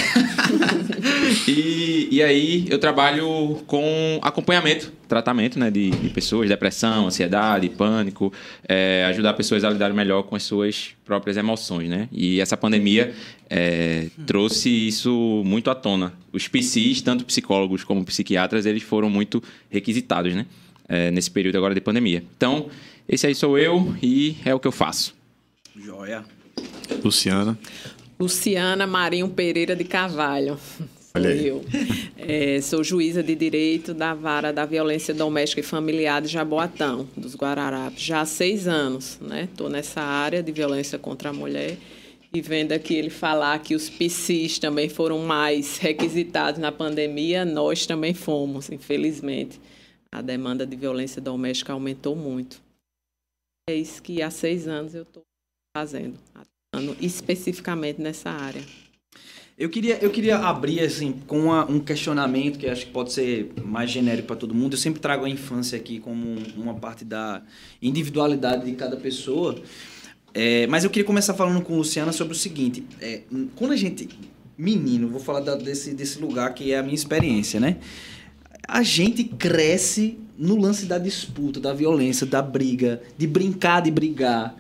e, 1.47 2.09
e 2.11 2.23
aí 2.23 2.65
eu 2.71 2.79
trabalho 2.79 3.63
com 3.67 4.19
acompanhamento, 4.23 4.91
tratamento 5.07 5.59
né, 5.59 5.71
de, 5.71 5.91
de 5.91 6.09
pessoas, 6.09 6.49
depressão, 6.49 7.07
ansiedade, 7.07 7.69
pânico, 7.69 8.33
é, 8.67 9.05
ajudar 9.11 9.35
pessoas 9.35 9.65
a 9.65 9.71
lidar 9.71 9.93
melhor 9.93 10.23
com 10.23 10.35
as 10.35 10.45
suas 10.45 10.97
próprias 11.05 11.37
emoções, 11.37 11.91
né? 11.91 12.09
E 12.11 12.41
essa 12.41 12.57
pandemia 12.57 13.15
é, 13.51 14.07
trouxe 14.27 14.71
isso 14.71 15.43
muito 15.45 15.71
à 15.71 15.75
tona. 15.75 16.15
Os 16.33 16.49
psis, 16.49 17.03
tanto 17.03 17.27
psicólogos 17.27 17.85
como 17.85 18.03
psiquiatras, 18.03 18.65
eles 18.65 18.83
foram 18.83 19.11
muito 19.11 19.43
requisitados, 19.69 20.35
né? 20.35 20.47
É, 20.89 21.11
nesse 21.11 21.31
período 21.31 21.57
agora 21.59 21.75
de 21.75 21.83
pandemia. 21.83 22.25
Então, 22.35 22.69
esse 23.07 23.27
aí 23.27 23.35
sou 23.35 23.59
eu 23.59 23.95
e 24.03 24.37
é 24.43 24.55
o 24.55 24.59
que 24.59 24.67
eu 24.67 24.73
faço. 24.73 25.15
Joia. 25.77 26.25
Luciana. 27.05 27.59
Luciana 28.19 28.87
Marinho 28.87 29.29
Pereira 29.29 29.77
de 29.77 29.85
Carvalho. 29.85 30.59
Olha 31.15 31.31
aí. 31.31 31.47
eu. 31.47 31.65
É, 32.17 32.61
sou 32.61 32.85
juíza 32.85 33.23
de 33.23 33.35
direito 33.35 33.95
da 33.95 34.13
vara 34.13 34.53
da 34.53 34.67
violência 34.67 35.15
doméstica 35.15 35.61
e 35.61 35.65
familiar 35.65 36.21
de 36.21 36.29
Jaboatão, 36.29 37.09
dos 37.17 37.35
Guararapes, 37.35 38.03
já 38.03 38.21
há 38.21 38.27
seis 38.27 38.69
anos. 38.69 39.19
Estou 39.43 39.71
nessa 39.71 40.01
área 40.01 40.43
de 40.43 40.53
violência 40.53 40.99
contra 40.99 41.31
a 41.31 41.33
mulher 41.33 41.79
e 42.33 42.41
vendo 42.43 42.73
aqui 42.73 42.95
ele 42.95 43.09
falar 43.09 43.59
que 43.61 43.75
os 43.75 43.89
PCs 43.89 44.59
também 44.59 44.89
foram 44.89 45.21
mais 45.21 45.79
requisitados 45.79 46.61
na 46.61 46.71
pandemia, 46.71 47.45
nós 47.45 47.87
também 47.87 48.13
fomos, 48.13 48.69
infelizmente. 48.71 49.61
A 50.13 50.21
demanda 50.21 50.67
de 50.67 50.77
violência 50.77 51.23
doméstica 51.23 51.73
aumentou 51.73 52.15
muito. 52.15 52.61
É 53.69 53.75
isso 53.75 54.03
que 54.03 54.21
há 54.23 54.31
seis 54.31 54.67
anos 54.67 54.95
eu 54.95 55.03
estou 55.03 55.23
fazendo, 55.77 56.19
especificamente 57.01 58.01
nessa 58.01 58.31
área. 58.31 58.63
Eu 59.57 59.69
queria, 59.69 59.99
eu 60.01 60.11
queria 60.11 60.37
abrir 60.39 60.81
assim 60.81 61.13
com 61.27 61.41
uma- 61.45 61.69
um 61.69 61.81
questionamento 61.81 62.59
que 62.59 62.69
acho 62.69 62.87
que 62.87 62.93
pode 62.93 63.13
ser 63.13 63.53
mais 63.65 63.91
genérico 63.91 64.29
para 64.29 64.37
todo 64.37 64.55
mundo. 64.55 64.75
Eu 64.75 64.79
sempre 64.79 65.01
trago 65.01 65.25
a 65.25 65.29
infância 65.29 65.77
aqui 65.77 65.99
como 65.99 66.25
um- 66.25 66.45
uma 66.57 66.75
parte 66.75 67.05
da 67.05 67.43
individualidade 67.83 68.67
de 68.67 68.73
cada 68.77 68.97
pessoa. 68.97 69.61
É, 70.33 70.67
mas 70.69 70.85
eu 70.85 70.91
queria 70.91 71.05
começar 71.07 71.35
falando 71.35 71.61
com 71.63 71.77
Luciana 71.77 72.13
sobre 72.13 72.35
o 72.35 72.37
seguinte: 72.37 72.85
é, 73.01 73.23
quando 73.57 73.73
a 73.73 73.77
gente 73.77 74.09
menino, 74.57 75.09
vou 75.09 75.21
falar 75.21 75.41
da- 75.41 75.57
desse, 75.57 75.93
desse 75.93 76.21
lugar 76.21 76.55
que 76.55 76.71
é 76.73 76.79
a 76.79 76.83
minha 76.83 76.95
experiência, 76.95 77.59
né? 77.59 77.79
A 78.69 78.83
gente 78.83 79.25
cresce 79.25 80.19
no 80.37 80.57
lance 80.57 80.87
da 80.87 80.99
disputa, 80.99 81.59
da 81.59 81.73
violência, 81.73 82.25
da 82.27 82.41
briga, 82.43 83.03
de 83.17 83.27
brincar 83.27 83.81
de 83.81 83.91
brigar. 83.91 84.55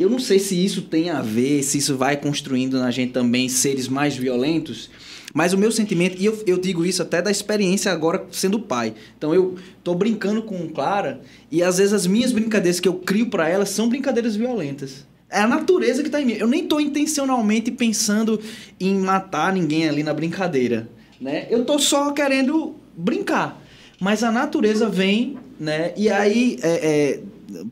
Eu 0.00 0.08
não 0.08 0.18
sei 0.18 0.38
se 0.38 0.54
isso 0.54 0.80
tem 0.80 1.10
a 1.10 1.20
ver, 1.20 1.62
se 1.62 1.76
isso 1.76 1.94
vai 1.94 2.16
construindo 2.16 2.78
na 2.78 2.90
gente 2.90 3.12
também 3.12 3.50
seres 3.50 3.86
mais 3.86 4.16
violentos, 4.16 4.88
mas 5.34 5.52
o 5.52 5.58
meu 5.58 5.70
sentimento, 5.70 6.16
e 6.18 6.24
eu, 6.24 6.42
eu 6.46 6.56
digo 6.56 6.86
isso 6.86 7.02
até 7.02 7.20
da 7.20 7.30
experiência 7.30 7.92
agora 7.92 8.24
sendo 8.32 8.58
pai. 8.58 8.94
Então 9.18 9.34
eu 9.34 9.56
tô 9.84 9.94
brincando 9.94 10.42
com 10.42 10.70
Clara 10.70 11.20
e 11.50 11.62
às 11.62 11.76
vezes 11.76 11.92
as 11.92 12.06
minhas 12.06 12.32
brincadeiras 12.32 12.80
que 12.80 12.88
eu 12.88 12.94
crio 12.94 13.28
para 13.28 13.46
ela 13.46 13.66
são 13.66 13.90
brincadeiras 13.90 14.34
violentas. 14.34 15.06
É 15.28 15.40
a 15.40 15.46
natureza 15.46 16.02
que 16.02 16.08
tá 16.08 16.18
em 16.18 16.24
mim. 16.24 16.32
Eu 16.32 16.48
nem 16.48 16.66
tô 16.66 16.80
intencionalmente 16.80 17.70
pensando 17.70 18.40
em 18.80 18.98
matar 18.98 19.52
ninguém 19.52 19.86
ali 19.86 20.02
na 20.02 20.14
brincadeira, 20.14 20.88
né? 21.20 21.46
Eu 21.50 21.66
tô 21.66 21.78
só 21.78 22.10
querendo 22.12 22.74
brincar. 22.96 23.62
Mas 24.00 24.24
a 24.24 24.32
natureza 24.32 24.88
vem, 24.88 25.36
né? 25.58 25.92
E 25.94 26.08
aí, 26.08 26.58
é, 26.62 26.70
é, 26.70 27.20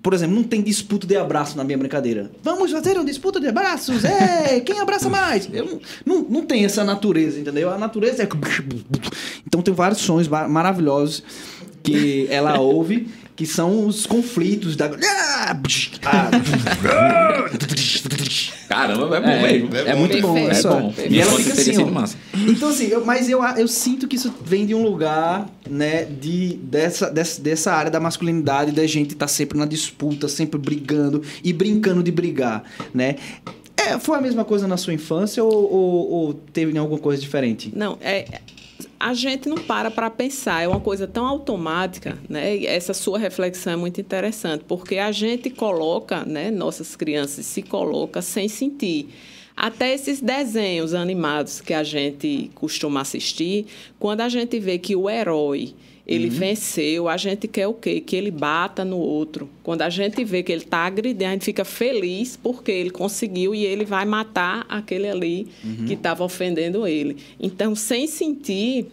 por 0.03 0.13
exemplo, 0.15 0.35
não 0.37 0.43
tem 0.43 0.63
disputa 0.63 1.07
de 1.07 1.17
abraço 1.17 1.57
na 1.57 1.65
minha 1.65 1.79
brincadeira. 1.79 2.31
Vamos 2.43 2.71
fazer 2.73 2.97
uma 2.97 3.05
disputa 3.05 3.41
de 3.41 3.47
abraços? 3.49 4.05
É, 4.05 4.61
quem 4.67 4.81
abraça 4.81 5.09
mais? 5.09 5.49
Eu 5.53 5.65
não, 5.65 5.81
não, 6.05 6.23
não 6.29 6.43
tem 6.47 6.65
essa 6.65 6.83
natureza, 6.85 7.39
entendeu? 7.39 7.71
A 7.71 7.79
natureza 7.79 8.23
é. 8.23 8.29
Então 9.47 9.63
tem 9.63 9.73
vários 9.75 10.01
sons 10.01 10.29
ma- 10.29 10.49
maravilhosos 10.49 11.23
que 11.83 12.27
ela 12.31 12.59
ouve, 12.61 13.09
que 13.35 13.47
são 13.47 13.87
os 13.87 14.05
conflitos 14.05 14.77
da. 14.77 14.91
Caramba, 18.69 19.17
é 19.17 19.21
bom 19.21 19.27
É, 19.29 19.53
mesmo. 19.53 19.75
é 19.77 19.95
muito 19.95 20.21
bom, 20.21 20.35
Perfeito. 20.35 20.51
é 20.59 20.61
só. 20.61 20.79
É 20.79 20.81
bom. 20.83 20.95
E 21.09 21.21
ela 21.21 21.33
fica 21.33 21.53
assim, 21.53 21.85
massa. 21.91 22.17
Então, 22.35 22.69
assim, 22.69 22.87
eu- 22.89 23.05
mas 23.05 23.29
eu, 23.29 23.43
eu 23.43 23.67
sinto 23.67 24.07
que 24.07 24.17
isso 24.17 24.33
vem 24.45 24.67
de 24.67 24.75
um 24.75 24.83
lugar, 24.83 25.49
né, 25.69 26.05
de, 26.05 26.55
dessa, 26.63 27.11
dessa, 27.11 27.41
dessa 27.41 27.73
área 27.73 27.91
da 27.91 27.99
masculinidade, 27.99 28.73
da 28.73 28.87
gente 28.87 29.13
estar 29.13 29.27
sempre 29.29 29.57
na 29.59 29.65
disputa, 29.65 30.29
sempre 30.29 30.59
brigando 30.61 31.23
e 31.43 31.53
brincando 31.53 32.03
de 32.03 32.11
brigar, 32.13 32.63
né? 32.93 33.17
É, 33.77 33.99
foi 33.99 34.19
a 34.19 34.21
mesma 34.21 34.45
coisa 34.45 34.67
na 34.67 34.77
sua 34.77 34.93
infância 34.93 35.43
ou, 35.43 35.53
ou, 35.73 36.11
ou 36.11 36.35
teve 36.35 36.77
alguma 36.77 36.99
coisa 36.99 37.23
diferente? 37.23 37.73
Não, 37.75 37.97
é, 38.03 38.27
a 39.01 39.15
gente 39.15 39.49
não 39.49 39.57
para 39.57 39.91
para 39.91 40.11
pensar, 40.11 40.63
é 40.63 40.69
uma 40.69 40.81
coisa 40.81 41.07
tão 41.07 41.25
automática, 41.27 42.19
né? 42.29 42.57
E 42.57 42.67
essa 42.67 42.93
sua 42.93 43.19
reflexão 43.19 43.75
é 43.75 43.77
muito 43.77 44.01
interessante, 44.01 44.65
porque 44.67 44.99
a 44.99 45.13
gente 45.13 45.51
coloca, 45.51 46.25
né, 46.25 46.51
nossas 46.51 46.97
crianças 46.97 47.47
se 47.47 47.63
coloca 47.63 48.21
sem 48.21 48.49
sentir. 48.49 49.09
Até 49.57 49.93
esses 49.93 50.21
desenhos 50.21 50.95
animados 50.95 51.61
que 51.61 51.75
a 51.75 51.83
gente 51.83 52.51
costuma 52.55 53.01
assistir, 53.01 53.67
quando 53.99 54.21
a 54.21 54.29
gente 54.29 54.59
vê 54.59 54.79
que 54.79 54.95
o 54.95 55.09
herói 55.09 55.75
ele 56.09 56.31
venceu, 56.31 57.07
a 57.07 57.19
gente 57.19 57.47
quer 57.47 57.67
o 57.67 57.75
quê? 57.75 58.01
Que 58.01 58.17
ele 58.17 58.31
bata 58.31 58.83
no 58.83 58.97
outro. 58.97 59.47
Quando 59.63 59.83
a 59.83 59.91
gente 59.91 60.25
vê 60.25 60.43
que 60.43 60.51
ele 60.51 60.63
está 60.63 60.79
agredindo, 60.79 61.27
a 61.27 61.33
gente 61.33 61.45
fica 61.45 61.67
feliz 61.67 62.35
porque 62.35 62.73
ele 62.73 62.89
conseguiu 62.89 63.55
e 63.55 63.67
ele 63.67 63.85
vai 63.85 64.07
matar 64.07 64.65
aquele 64.71 65.07
ali 65.07 65.49
que 65.87 65.93
estava 65.93 66.25
ofendendo 66.25 66.87
ele. 66.87 67.19
Então, 67.39 67.75
sem 67.75 68.07
sentir, 68.07 68.87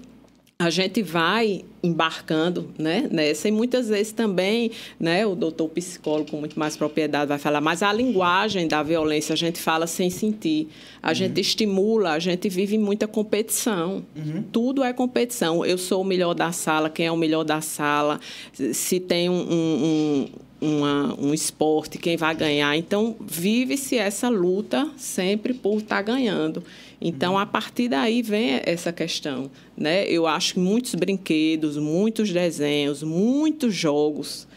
a 0.57 0.69
gente 0.69 1.03
vai 1.03 1.65
embarcando 1.83 2.73
né, 2.79 3.09
nessa. 3.11 3.49
E 3.49 3.51
muitas 3.51 3.89
vezes 3.89 4.13
também 4.13 4.71
né, 4.97 5.25
o 5.25 5.35
doutor 5.35 5.69
psicólogo 5.69 6.31
com 6.31 6.37
muito 6.37 6.57
mais 6.57 6.77
propriedade 6.77 7.27
vai 7.27 7.37
falar, 7.37 7.59
mas 7.59 7.83
a 7.83 7.91
linguagem 7.91 8.67
da 8.67 8.81
violência 8.81 9.33
a 9.33 9.35
gente 9.35 9.59
fala 9.59 9.85
sem 9.85 10.09
sentir, 10.09 10.69
a 11.03 11.13
gente 11.13 11.39
estimula, 11.41 12.11
a 12.11 12.19
gente 12.19 12.47
vive 12.47 12.77
muita 12.77 13.05
competição, 13.05 14.05
tudo 14.51 14.81
é 14.81 14.93
competição, 14.93 15.65
eu 15.65 15.77
sou 15.77 16.01
o 16.01 16.05
melhor 16.05 16.33
da 16.33 16.51
sala, 16.53 16.89
quem 16.89 17.05
é 17.05 17.11
o 17.11 17.17
melhor 17.17 17.43
da 17.43 17.59
sala, 17.59 18.19
se 18.53 18.99
tem 18.99 19.29
um, 19.29 19.33
um, 19.33 19.83
um 19.83 20.29
uma, 20.61 21.15
um 21.19 21.33
esporte, 21.33 21.97
quem 21.97 22.17
vai 22.17 22.33
ganhar. 22.33 22.75
Então, 22.75 23.15
vive-se 23.19 23.97
essa 23.97 24.29
luta 24.29 24.89
sempre 24.97 25.53
por 25.53 25.77
estar 25.77 26.01
ganhando. 26.01 26.63
Então, 26.99 27.37
a 27.37 27.45
partir 27.45 27.89
daí 27.89 28.21
vem 28.21 28.61
essa 28.65 28.91
questão. 28.91 29.51
Né? 29.77 30.05
Eu 30.07 30.25
acho 30.27 30.53
que 30.53 30.59
muitos 30.59 30.95
brinquedos, 30.95 31.77
muitos 31.77 32.31
desenhos, 32.31 33.03
muitos 33.03 33.75
jogos. 33.75 34.47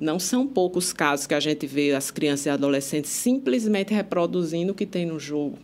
Não 0.00 0.18
são 0.18 0.46
poucos 0.46 0.92
casos 0.92 1.26
que 1.26 1.34
a 1.34 1.40
gente 1.40 1.66
vê 1.66 1.92
as 1.92 2.10
crianças 2.10 2.46
e 2.46 2.50
adolescentes 2.50 3.10
simplesmente 3.10 3.92
reproduzindo 3.92 4.72
o 4.72 4.74
que 4.74 4.86
tem 4.86 5.04
no 5.04 5.18
jogo. 5.18 5.58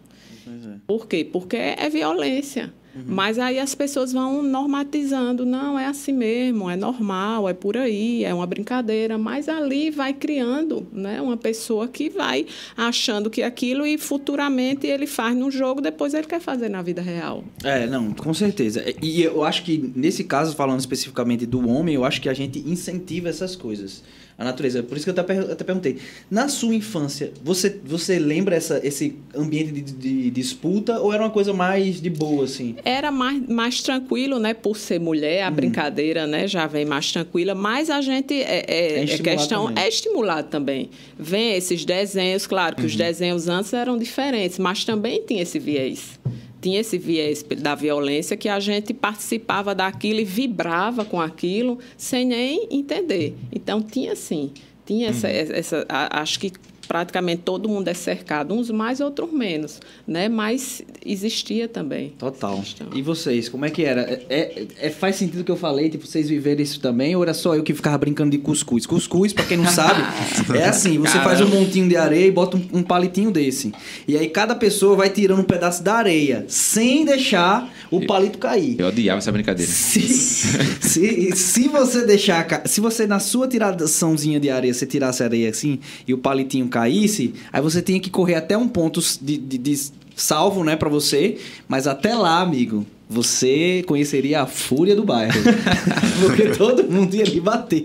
Por 0.86 1.06
quê? 1.06 1.24
Porque 1.24 1.56
é 1.56 1.88
violência. 1.88 2.72
Mas 3.04 3.38
aí 3.38 3.58
as 3.58 3.74
pessoas 3.74 4.12
vão 4.12 4.42
normatizando, 4.42 5.44
não, 5.44 5.78
é 5.78 5.86
assim 5.86 6.12
mesmo, 6.12 6.70
é 6.70 6.76
normal, 6.76 7.48
é 7.48 7.54
por 7.54 7.76
aí, 7.76 8.24
é 8.24 8.32
uma 8.32 8.46
brincadeira, 8.46 9.18
mas 9.18 9.48
ali 9.48 9.90
vai 9.90 10.12
criando, 10.12 10.86
né, 10.92 11.20
uma 11.20 11.36
pessoa 11.36 11.88
que 11.88 12.08
vai 12.08 12.46
achando 12.76 13.28
que 13.28 13.42
aquilo 13.42 13.86
e 13.86 13.98
futuramente 13.98 14.86
ele 14.86 15.06
faz 15.06 15.36
no 15.36 15.50
jogo, 15.50 15.80
depois 15.80 16.14
ele 16.14 16.26
quer 16.26 16.40
fazer 16.40 16.68
na 16.68 16.82
vida 16.82 17.02
real. 17.02 17.44
É, 17.62 17.86
não, 17.86 18.12
com 18.12 18.32
certeza. 18.32 18.84
E 19.02 19.22
eu 19.22 19.44
acho 19.44 19.62
que 19.62 19.92
nesse 19.94 20.24
caso, 20.24 20.54
falando 20.54 20.80
especificamente 20.80 21.46
do 21.46 21.68
homem, 21.68 21.94
eu 21.94 22.04
acho 22.04 22.20
que 22.20 22.28
a 22.28 22.34
gente 22.34 22.58
incentiva 22.58 23.28
essas 23.28 23.56
coisas. 23.56 24.02
A 24.38 24.44
natureza. 24.44 24.82
Por 24.82 24.98
isso 24.98 25.06
que 25.06 25.10
eu 25.10 25.22
até, 25.22 25.38
até 25.52 25.64
perguntei. 25.64 25.96
Na 26.30 26.46
sua 26.46 26.74
infância, 26.74 27.32
você, 27.42 27.80
você 27.82 28.18
lembra 28.18 28.54
essa, 28.54 28.78
esse 28.86 29.16
ambiente 29.34 29.72
de, 29.72 29.80
de 29.80 30.30
disputa 30.30 31.00
ou 31.00 31.10
era 31.10 31.22
uma 31.22 31.30
coisa 31.30 31.54
mais 31.54 32.02
de 32.02 32.10
boa, 32.10 32.44
assim? 32.44 32.76
Era 32.84 33.10
mais, 33.10 33.48
mais 33.48 33.80
tranquilo, 33.80 34.38
né? 34.38 34.52
Por 34.52 34.76
ser 34.76 35.00
mulher, 35.00 35.42
a 35.44 35.50
brincadeira, 35.50 36.26
né? 36.26 36.46
Já 36.46 36.66
vem 36.66 36.84
mais 36.84 37.10
tranquila. 37.10 37.54
Mas 37.54 37.88
a 37.88 38.02
gente 38.02 38.34
é, 38.34 38.64
é, 38.68 39.00
É 39.00 39.04
é 39.04 39.18
questão 39.18 39.68
também. 39.68 39.84
é 39.84 39.88
estimulado 39.88 40.48
também. 40.48 40.90
Vem 41.18 41.54
esses 41.54 41.86
desenhos, 41.86 42.46
claro 42.46 42.76
que 42.76 42.84
os 42.84 42.94
desenhos 42.94 43.48
antes 43.48 43.72
eram 43.72 43.96
diferentes, 43.96 44.58
mas 44.58 44.84
também 44.84 45.22
tinha 45.26 45.42
esse 45.42 45.58
viés. 45.58 46.18
Tinha 46.66 46.80
esse 46.80 46.98
viés 46.98 47.44
da 47.58 47.76
violência 47.76 48.36
que 48.36 48.48
a 48.48 48.58
gente 48.58 48.92
participava 48.92 49.72
daquilo 49.72 50.18
e 50.18 50.24
vibrava 50.24 51.04
com 51.04 51.20
aquilo 51.20 51.78
sem 51.96 52.24
nem 52.26 52.66
entender. 52.72 53.36
Então 53.54 53.80
tinha 53.80 54.16
sim, 54.16 54.50
tinha 54.84 55.10
essa, 55.10 55.28
essa 55.28 55.86
a- 55.88 56.20
acho 56.22 56.40
que 56.40 56.50
praticamente 56.86 57.42
todo 57.42 57.68
mundo 57.68 57.88
é 57.88 57.94
cercado, 57.94 58.54
uns 58.54 58.70
mais, 58.70 59.00
outros 59.00 59.32
menos, 59.32 59.80
né? 60.06 60.28
Mas 60.28 60.82
existia 61.04 61.68
também. 61.68 62.10
Total. 62.18 62.62
E 62.94 63.02
vocês, 63.02 63.48
como 63.48 63.64
é 63.64 63.70
que 63.70 63.84
era? 63.84 64.02
É, 64.02 64.24
é- 64.28 64.66
é- 64.86 64.90
faz 64.90 65.16
sentido 65.16 65.40
o 65.40 65.44
que 65.44 65.50
eu 65.50 65.56
falei, 65.56 65.90
tipo, 65.90 66.06
vocês 66.06 66.28
viverem 66.28 66.62
isso 66.62 66.80
também, 66.80 67.14
ou 67.16 67.22
era 67.22 67.34
só 67.34 67.54
eu 67.54 67.62
que 67.62 67.74
ficava 67.74 67.98
brincando 67.98 68.30
de 68.30 68.38
cuscuz? 68.38 68.86
Cuscuz, 68.86 69.32
pra 69.32 69.44
quem 69.44 69.56
não 69.56 69.66
sabe, 69.66 70.02
é 70.58 70.64
assim, 70.64 70.98
você 70.98 71.18
faz 71.20 71.40
um 71.40 71.48
montinho 71.48 71.88
de 71.88 71.96
areia 71.96 72.26
e 72.26 72.30
bota 72.30 72.56
um, 72.56 72.78
um 72.78 72.82
palitinho 72.82 73.30
desse. 73.30 73.72
E 74.06 74.16
aí 74.16 74.28
cada 74.28 74.54
pessoa 74.54 74.96
vai 74.96 75.10
tirando 75.10 75.40
um 75.40 75.44
pedaço 75.44 75.82
da 75.82 75.94
areia, 75.94 76.44
sem 76.48 77.04
deixar 77.04 77.72
o 77.90 78.04
palito 78.06 78.38
cair. 78.38 78.76
Eu 78.78 78.86
odiava 78.88 79.18
essa 79.18 79.32
brincadeira. 79.32 79.70
Se, 79.70 80.00
se, 80.00 81.36
se 81.36 81.68
você 81.68 82.04
deixar. 82.06 82.62
Se 82.66 82.80
você 82.80 83.06
na 83.06 83.18
sua 83.18 83.48
tiraçãozinha 83.48 84.38
de 84.40 84.50
areia, 84.50 84.72
você 84.72 84.86
tirasse 84.86 85.22
a 85.22 85.26
areia 85.26 85.50
assim 85.50 85.78
e 86.06 86.14
o 86.14 86.18
palitinho 86.18 86.68
caísse, 86.76 87.32
aí 87.52 87.62
você 87.62 87.80
tinha 87.80 87.98
que 87.98 88.10
correr 88.10 88.34
até 88.34 88.56
um 88.56 88.68
ponto 88.68 89.00
de, 89.22 89.38
de- 89.38 89.58
de 89.58 89.80
salvo, 90.14 90.62
né, 90.62 90.76
pra 90.76 90.88
você. 90.88 91.38
Mas 91.66 91.86
até 91.86 92.14
lá, 92.14 92.40
amigo, 92.40 92.84
você 93.08 93.82
conheceria 93.86 94.42
a 94.42 94.46
fúria 94.46 94.94
do 94.94 95.04
bairro. 95.04 95.32
Porque 96.20 96.48
todo 96.50 96.84
mundo 96.84 97.14
ia 97.14 97.24
lhe 97.24 97.40
bater. 97.40 97.84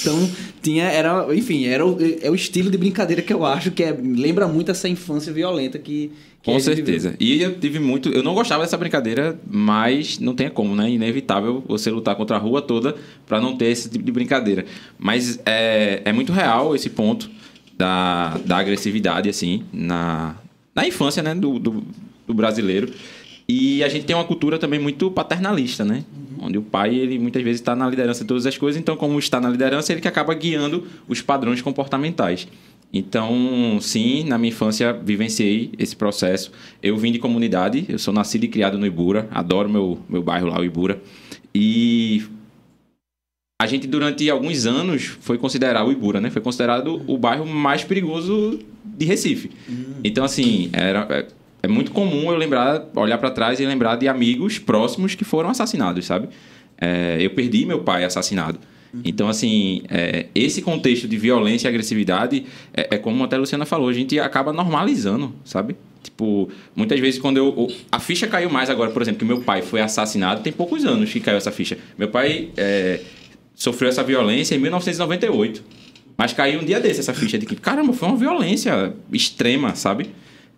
Então, 0.00 0.30
tinha. 0.62 0.84
Era, 0.84 1.26
enfim, 1.34 1.64
era 1.66 1.84
o, 1.86 1.96
é 2.22 2.30
o 2.30 2.34
estilo 2.34 2.70
de 2.70 2.78
brincadeira 2.78 3.20
que 3.22 3.32
eu 3.32 3.44
acho 3.44 3.70
que 3.70 3.82
é, 3.82 3.92
lembra 3.92 4.46
muito 4.48 4.70
essa 4.70 4.88
infância 4.88 5.32
violenta 5.32 5.78
que. 5.78 6.12
que 6.42 6.52
Com 6.52 6.60
certeza. 6.60 7.14
E 7.18 7.42
eu 7.42 7.58
tive 7.58 7.78
muito. 7.78 8.10
Eu 8.10 8.22
não 8.22 8.34
gostava 8.34 8.62
dessa 8.62 8.76
brincadeira, 8.76 9.38
mas 9.50 10.18
não 10.18 10.34
tem 10.34 10.48
como, 10.50 10.74
né? 10.76 10.88
Inevitável 10.90 11.64
você 11.66 11.90
lutar 11.90 12.14
contra 12.14 12.36
a 12.36 12.38
rua 12.38 12.62
toda 12.62 12.94
pra 13.26 13.40
não 13.40 13.56
ter 13.56 13.66
esse 13.66 13.88
tipo 13.90 14.04
de 14.04 14.12
brincadeira. 14.12 14.64
Mas 14.98 15.40
é, 15.46 16.02
é 16.04 16.12
muito 16.12 16.32
real 16.32 16.74
esse 16.76 16.90
ponto 16.90 17.28
da, 17.80 18.36
da 18.44 18.58
agressividade, 18.58 19.26
assim, 19.26 19.64
na, 19.72 20.36
na 20.74 20.86
infância, 20.86 21.22
né? 21.22 21.34
Do, 21.34 21.58
do, 21.58 21.82
do 22.26 22.34
brasileiro. 22.34 22.92
E 23.48 23.82
a 23.82 23.88
gente 23.88 24.04
tem 24.04 24.14
uma 24.14 24.24
cultura 24.24 24.58
também 24.58 24.78
muito 24.78 25.10
paternalista, 25.10 25.82
né? 25.82 26.04
Onde 26.38 26.58
o 26.58 26.62
pai, 26.62 26.94
ele 26.94 27.18
muitas 27.18 27.42
vezes 27.42 27.58
está 27.62 27.74
na 27.74 27.88
liderança 27.88 28.20
de 28.20 28.28
todas 28.28 28.44
as 28.44 28.58
coisas, 28.58 28.78
então, 28.78 28.98
como 28.98 29.18
está 29.18 29.40
na 29.40 29.48
liderança, 29.48 29.92
ele 29.92 30.02
que 30.02 30.06
acaba 30.06 30.34
guiando 30.34 30.86
os 31.08 31.22
padrões 31.22 31.62
comportamentais. 31.62 32.46
Então, 32.92 33.78
sim, 33.80 34.24
na 34.24 34.36
minha 34.36 34.50
infância 34.50 34.92
vivenciei 34.92 35.72
esse 35.78 35.96
processo. 35.96 36.52
Eu 36.82 36.98
vim 36.98 37.10
de 37.10 37.18
comunidade, 37.18 37.86
eu 37.88 37.98
sou 37.98 38.12
nascido 38.12 38.44
e 38.44 38.48
criado 38.48 38.76
no 38.76 38.86
Ibura, 38.86 39.26
adoro 39.30 39.70
meu, 39.70 39.98
meu 40.06 40.22
bairro 40.22 40.48
lá, 40.48 40.60
o 40.60 40.64
Ibura. 40.64 41.00
E 41.54 42.24
a 43.60 43.66
gente, 43.66 43.86
durante 43.86 44.30
alguns 44.30 44.64
anos, 44.64 45.18
foi 45.20 45.36
considerado 45.36 45.86
o 45.86 45.92
Ibura, 45.92 46.18
né? 46.18 46.30
Foi 46.30 46.40
considerado 46.40 47.02
o 47.06 47.18
bairro 47.18 47.44
mais 47.44 47.84
perigoso 47.84 48.58
de 48.82 49.04
Recife. 49.04 49.50
Então, 50.02 50.24
assim, 50.24 50.70
era, 50.72 51.06
é, 51.10 51.26
é 51.64 51.68
muito 51.68 51.90
comum 51.90 52.30
eu 52.32 52.38
lembrar, 52.38 52.82
olhar 52.96 53.18
para 53.18 53.30
trás 53.30 53.60
e 53.60 53.66
lembrar 53.66 53.96
de 53.96 54.08
amigos 54.08 54.58
próximos 54.58 55.14
que 55.14 55.24
foram 55.24 55.50
assassinados, 55.50 56.06
sabe? 56.06 56.30
É, 56.80 57.18
eu 57.20 57.28
perdi 57.32 57.66
meu 57.66 57.80
pai 57.80 58.02
assassinado. 58.02 58.58
Então, 59.04 59.28
assim, 59.28 59.82
é, 59.90 60.28
esse 60.34 60.62
contexto 60.62 61.06
de 61.06 61.18
violência 61.18 61.68
e 61.68 61.68
agressividade 61.68 62.46
é, 62.72 62.94
é 62.94 62.98
como 62.98 63.22
até 63.22 63.36
a 63.36 63.38
Luciana 63.38 63.66
falou, 63.66 63.90
a 63.90 63.92
gente 63.92 64.18
acaba 64.18 64.54
normalizando, 64.54 65.34
sabe? 65.44 65.76
Tipo, 66.02 66.48
muitas 66.74 66.98
vezes 66.98 67.20
quando 67.20 67.36
eu. 67.36 67.68
A 67.92 68.00
ficha 68.00 68.26
caiu 68.26 68.48
mais 68.48 68.70
agora, 68.70 68.90
por 68.90 69.02
exemplo, 69.02 69.18
que 69.18 69.24
meu 69.26 69.42
pai 69.42 69.60
foi 69.60 69.82
assassinado, 69.82 70.42
tem 70.42 70.50
poucos 70.50 70.86
anos 70.86 71.12
que 71.12 71.20
caiu 71.20 71.36
essa 71.36 71.52
ficha. 71.52 71.76
Meu 71.98 72.08
pai 72.08 72.48
é, 72.56 73.00
sofreu 73.60 73.90
essa 73.90 74.02
violência 74.02 74.54
em 74.54 74.58
1998. 74.58 75.62
Mas 76.16 76.32
caiu 76.32 76.60
um 76.60 76.64
dia 76.64 76.80
desse 76.80 77.00
essa 77.00 77.12
ficha 77.12 77.38
de 77.38 77.44
que, 77.44 77.54
caramba, 77.54 77.92
foi 77.92 78.08
uma 78.08 78.16
violência 78.16 78.94
extrema, 79.12 79.74
sabe? 79.74 80.10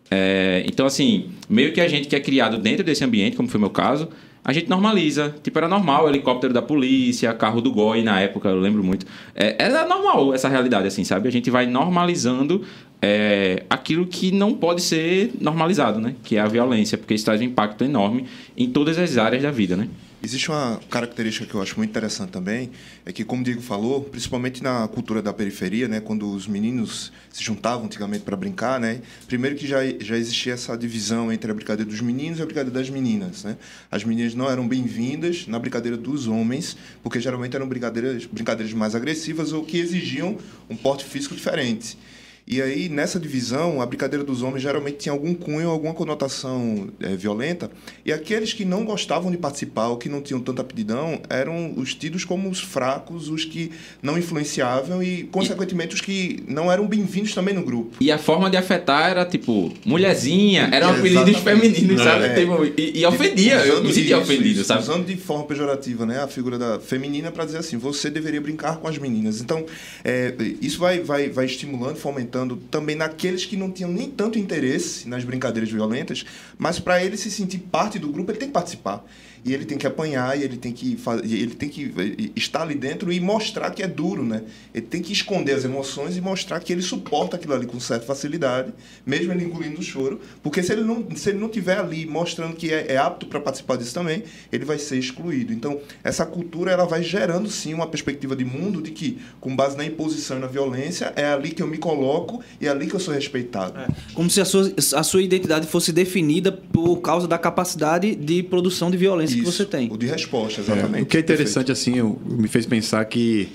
É, 0.09 0.63
então, 0.67 0.87
assim, 0.87 1.31
meio 1.49 1.73
que 1.73 1.81
a 1.81 1.89
gente 1.89 2.07
que 2.07 2.15
é 2.15 2.21
criado 2.21 2.59
dentro 2.59 2.85
desse 2.85 3.05
ambiente, 3.05 3.37
como 3.37 3.49
foi 3.49 3.59
o 3.59 3.61
meu 3.61 3.71
caso, 3.71 4.09
a 4.45 4.53
gente 4.53 4.69
normaliza. 4.69 5.35
Tipo, 5.43 5.59
era 5.59 5.69
normal, 5.69 6.09
helicóptero 6.09 6.55
da 6.55 6.63
polícia, 6.63 7.33
carro 7.33 7.61
do 7.61 7.73
GOI 7.73 8.03
na 8.03 8.21
época, 8.21 8.49
eu 8.49 8.61
lembro 8.61 8.85
muito. 8.85 9.05
É, 9.35 9.57
era 9.59 9.85
normal 9.85 10.33
essa 10.33 10.49
realidade, 10.49 10.87
assim, 10.87 11.03
sabe? 11.03 11.27
A 11.27 11.33
gente 11.33 11.51
vai 11.51 11.67
normalizando 11.67 12.63
é, 13.01 13.65
aquilo 13.69 14.07
que 14.07 14.31
não 14.31 14.55
pode 14.55 14.81
ser 14.81 15.33
normalizado, 15.41 16.01
né? 16.01 16.15
Que 16.23 16.37
é 16.37 16.41
a 16.41 16.47
violência, 16.47 16.97
porque 16.97 17.15
isso 17.15 17.25
traz 17.25 17.41
um 17.41 17.45
impacto 17.45 17.83
enorme 17.83 18.27
em 18.57 18.71
todas 18.71 18.97
as 18.97 19.19
áreas 19.19 19.43
da 19.43 19.51
vida, 19.51 19.77
né? 19.77 19.89
Existe 20.25 20.53
uma 20.53 20.81
característica 20.89 21.45
que 21.45 21.53
eu 21.53 21.61
acho 21.61 21.77
muito 21.77 21.91
interessante 21.91 22.31
também, 22.31 22.71
é 23.05 23.13
que, 23.13 23.25
como 23.25 23.41
o 23.41 23.45
Diego 23.45 23.61
falou, 23.61 24.03
principalmente 24.03 24.63
na 24.63 24.87
cultura 24.87 25.21
da 25.21 25.33
periferia, 25.33 25.89
né, 25.89 25.99
quando 25.99 26.33
os 26.33 26.47
meninos 26.47 27.13
se 27.29 27.43
juntavam 27.43 27.87
antigamente 27.87 28.23
para 28.23 28.37
brincar, 28.37 28.79
né, 28.79 29.03
primeiro 29.27 29.57
que 29.57 29.67
já, 29.67 29.81
já 29.99 30.17
existia 30.17 30.53
essa 30.53 30.79
divisão 30.79 31.33
entre 31.33 31.51
a 31.51 31.55
brincadeira 31.55 31.91
dos 31.91 32.01
meninos 32.01 32.39
e 32.39 32.43
a 32.43 32.45
brincadeira 32.45 32.79
das 32.79 32.89
meninas. 32.89 33.43
Né? 33.43 33.57
As 33.91 34.05
meninas 34.05 34.33
não 34.33 34.49
eram 34.49 34.69
bem-vindas 34.69 35.49
na 35.49 35.59
brincadeira 35.59 35.97
dos 35.97 36.29
homens, 36.29 36.77
porque 37.03 37.19
geralmente 37.19 37.57
eram 37.57 37.69
brincadeiras, 37.69 38.25
brincadeiras 38.25 38.73
mais 38.73 38.95
agressivas 38.95 39.53
ou 39.53 39.65
que 39.65 39.77
exigiam 39.77 40.39
um 40.71 40.77
porte 40.77 41.05
físico 41.05 41.35
diferente. 41.35 41.99
E 42.47 42.61
aí, 42.61 42.89
nessa 42.89 43.21
divisão, 43.21 43.81
a 43.81 43.87
brincadeira 43.87 44.25
dos 44.25 44.43
homens 44.43 44.63
geralmente 44.63 44.97
tinha 44.99 45.13
algum 45.13 45.33
cunho, 45.33 45.71
alguma 45.71 45.95
conotação 45.95 46.89
é, 47.01 47.15
violenta, 47.15 47.71
e 48.05 48.13
aqueles 48.13 48.53
que 48.53 48.65
não 48.65 48.85
gostavam 48.85 49.31
de 49.31 49.37
participar 49.37 49.89
ou 49.89 49.97
que 49.97 50.09
não 50.09 50.21
tinham 50.21 50.41
tanta 50.41 50.61
aptidão 50.61 51.21
eram 51.31 51.73
os 51.77 51.95
tidos 51.95 52.25
como 52.25 52.51
os 52.51 52.61
fracos, 52.61 53.29
os 53.29 53.45
que 53.45 53.71
não 54.03 54.19
influenciavam 54.19 55.03
e, 55.03 55.23
consequentemente, 55.25 55.95
os 55.95 56.01
que 56.01 56.43
não 56.49 56.71
eram 56.71 56.87
bem-vindos 56.87 57.33
também 57.33 57.55
no 57.55 57.63
grupo. 57.63 57.97
E 58.01 58.11
a 58.11 58.19
forma 58.19 58.51
de 58.51 58.57
afetar 58.57 59.11
era 59.11 59.25
tipo, 59.25 59.73
mulherzinha, 59.85 60.69
eram 60.73 60.91
apelidos 60.91 61.37
femininos, 61.39 62.03
sabe? 62.03 62.25
É. 62.25 62.35
Tipo, 62.35 62.65
e, 62.65 62.99
e 62.99 63.07
ofendia, 63.07 63.65
eu 63.67 63.83
me 63.83 63.93
sentia 63.93 64.17
isso, 64.17 64.23
ofendido, 64.25 64.61
isso, 64.61 64.65
sabe? 64.65 64.83
Usando 64.83 65.07
de 65.07 65.17
forma 65.17 65.45
pejorativa, 65.45 66.05
né? 66.05 66.21
A 66.21 66.29
figura 66.29 66.59
da 66.59 66.81
feminina 66.81 67.31
para 67.31 67.45
dizer 67.45 67.59
assim, 67.59 67.77
você 67.77 68.11
deveria 68.11 68.41
brincar 68.41 68.79
com 68.79 68.89
as 68.89 68.99
meninas. 68.99 69.41
Então, 69.41 69.65
é, 70.05 70.35
isso 70.61 70.81
vai, 70.81 71.01
vai, 71.01 71.31
vai 71.31 71.47
estimulando, 71.47 71.97
fomentando 71.97 72.32
também 72.71 72.97
naqueles 72.97 73.45
que 73.45 73.57
não 73.57 73.71
tinham 73.71 73.91
nem 73.91 74.11
tanto 74.11 74.39
interesse 74.39 75.09
nas 75.09 75.25
brincadeiras 75.25 75.71
violentas, 75.71 76.25
mas 76.59 76.79
para 76.79 77.05
ele 77.05 77.17
se 77.17 77.31
sentir 77.31 77.59
parte 77.59 77.99
do 77.99 78.09
grupo, 78.09 78.31
ele 78.31 78.39
tem 78.39 78.49
que 78.49 78.55
participar. 78.55 79.05
E 79.45 79.53
ele 79.53 79.65
tem 79.65 79.77
que 79.77 79.87
apanhar, 79.87 80.39
e 80.39 80.45
ele 80.45 80.57
tem 80.57 80.73
que, 80.73 80.97
fa- 80.97 81.21
e 81.25 81.35
ele 81.35 81.55
tem 81.55 81.69
que 81.69 81.93
eh, 81.99 82.31
estar 82.37 82.63
ali 82.63 82.77
dentro 82.77 83.13
e 83.13 83.19
mostrar 83.19 83.71
que 83.71 83.83
é 83.83 83.89
duro, 83.89 84.23
né? 84.25 84.43
Ele 84.73 84.87
tem 84.87 85.03
que 85.03 85.13
esconder 85.13 85.53
as 85.55 85.65
emoções 85.65 86.17
e 86.17 86.21
mostrar 86.21 86.61
que 86.61 86.73
ele 86.73 86.81
suporta 86.83 87.35
aquilo 87.37 87.53
ali 87.55 87.67
com 87.67 87.81
certa 87.81 88.07
facilidade, 88.07 88.73
mesmo 89.05 89.33
ele 89.33 89.45
engolindo 89.45 89.81
o 89.81 89.83
choro, 89.83 90.21
porque 90.45 90.63
se 90.63 90.73
ele 90.73 90.83
não, 90.85 91.05
se 91.17 91.31
ele 91.31 91.39
não 91.39 91.49
tiver 91.49 91.79
ali 91.79 92.07
mostrando 92.07 92.55
que 92.55 92.71
é, 92.73 92.93
é 92.93 92.97
apto 92.97 93.27
para 93.27 93.41
participar 93.41 93.77
disso 93.77 93.93
também, 93.93 94.23
ele 94.53 94.65
vai 94.65 94.79
ser 94.79 94.97
excluído. 94.97 95.53
Então, 95.53 95.81
essa 96.05 96.25
cultura 96.25 96.71
ela 96.71 96.85
vai 96.85 97.03
gerando 97.03 97.51
sim 97.51 97.75
uma 97.75 97.89
perspectiva 97.89 98.37
de 98.37 98.45
mundo 98.45 98.81
de 98.81 98.93
que, 98.93 99.19
com 99.41 99.57
base 99.57 99.77
na 99.77 99.85
imposição 99.85 100.37
e 100.37 100.41
na 100.41 100.47
violência, 100.47 101.13
é 101.17 101.27
ali 101.27 101.51
que 101.51 101.63
eu 101.63 101.67
me 101.67 101.79
coloco 101.79 102.41
e 102.61 102.67
é 102.69 102.71
ali 102.71 102.87
que 102.87 102.95
eu 102.95 103.01
sou 103.01 103.13
respeitado. 103.13 103.75
Como 104.15 104.31
se 104.31 104.41
a 104.41 104.45
sua, 104.45 104.73
a 104.95 105.03
sua 105.03 105.21
identidade 105.21 105.67
fosse 105.67 105.93
definida 105.93 106.53
por 106.53 106.99
causa 107.01 107.27
da 107.27 107.39
capacidade 107.39 108.15
de 108.15 108.43
produção 108.45 108.89
de 108.89 108.97
violência 108.97 109.32
que 109.35 109.41
Isso, 109.43 109.53
você 109.53 109.65
tem. 109.65 109.91
O 109.93 109.97
de 109.97 110.07
resposta, 110.07 110.61
É, 110.61 110.65
exatamente. 110.65 111.03
o 111.03 111.07
que 111.07 111.17
é 111.17 111.21
interessante, 111.21 111.71
assim, 111.73 111.97
eu- 111.99 112.21
me 112.27 112.49
fez 112.49 112.67
pensar 112.67 113.05
que 113.05 113.49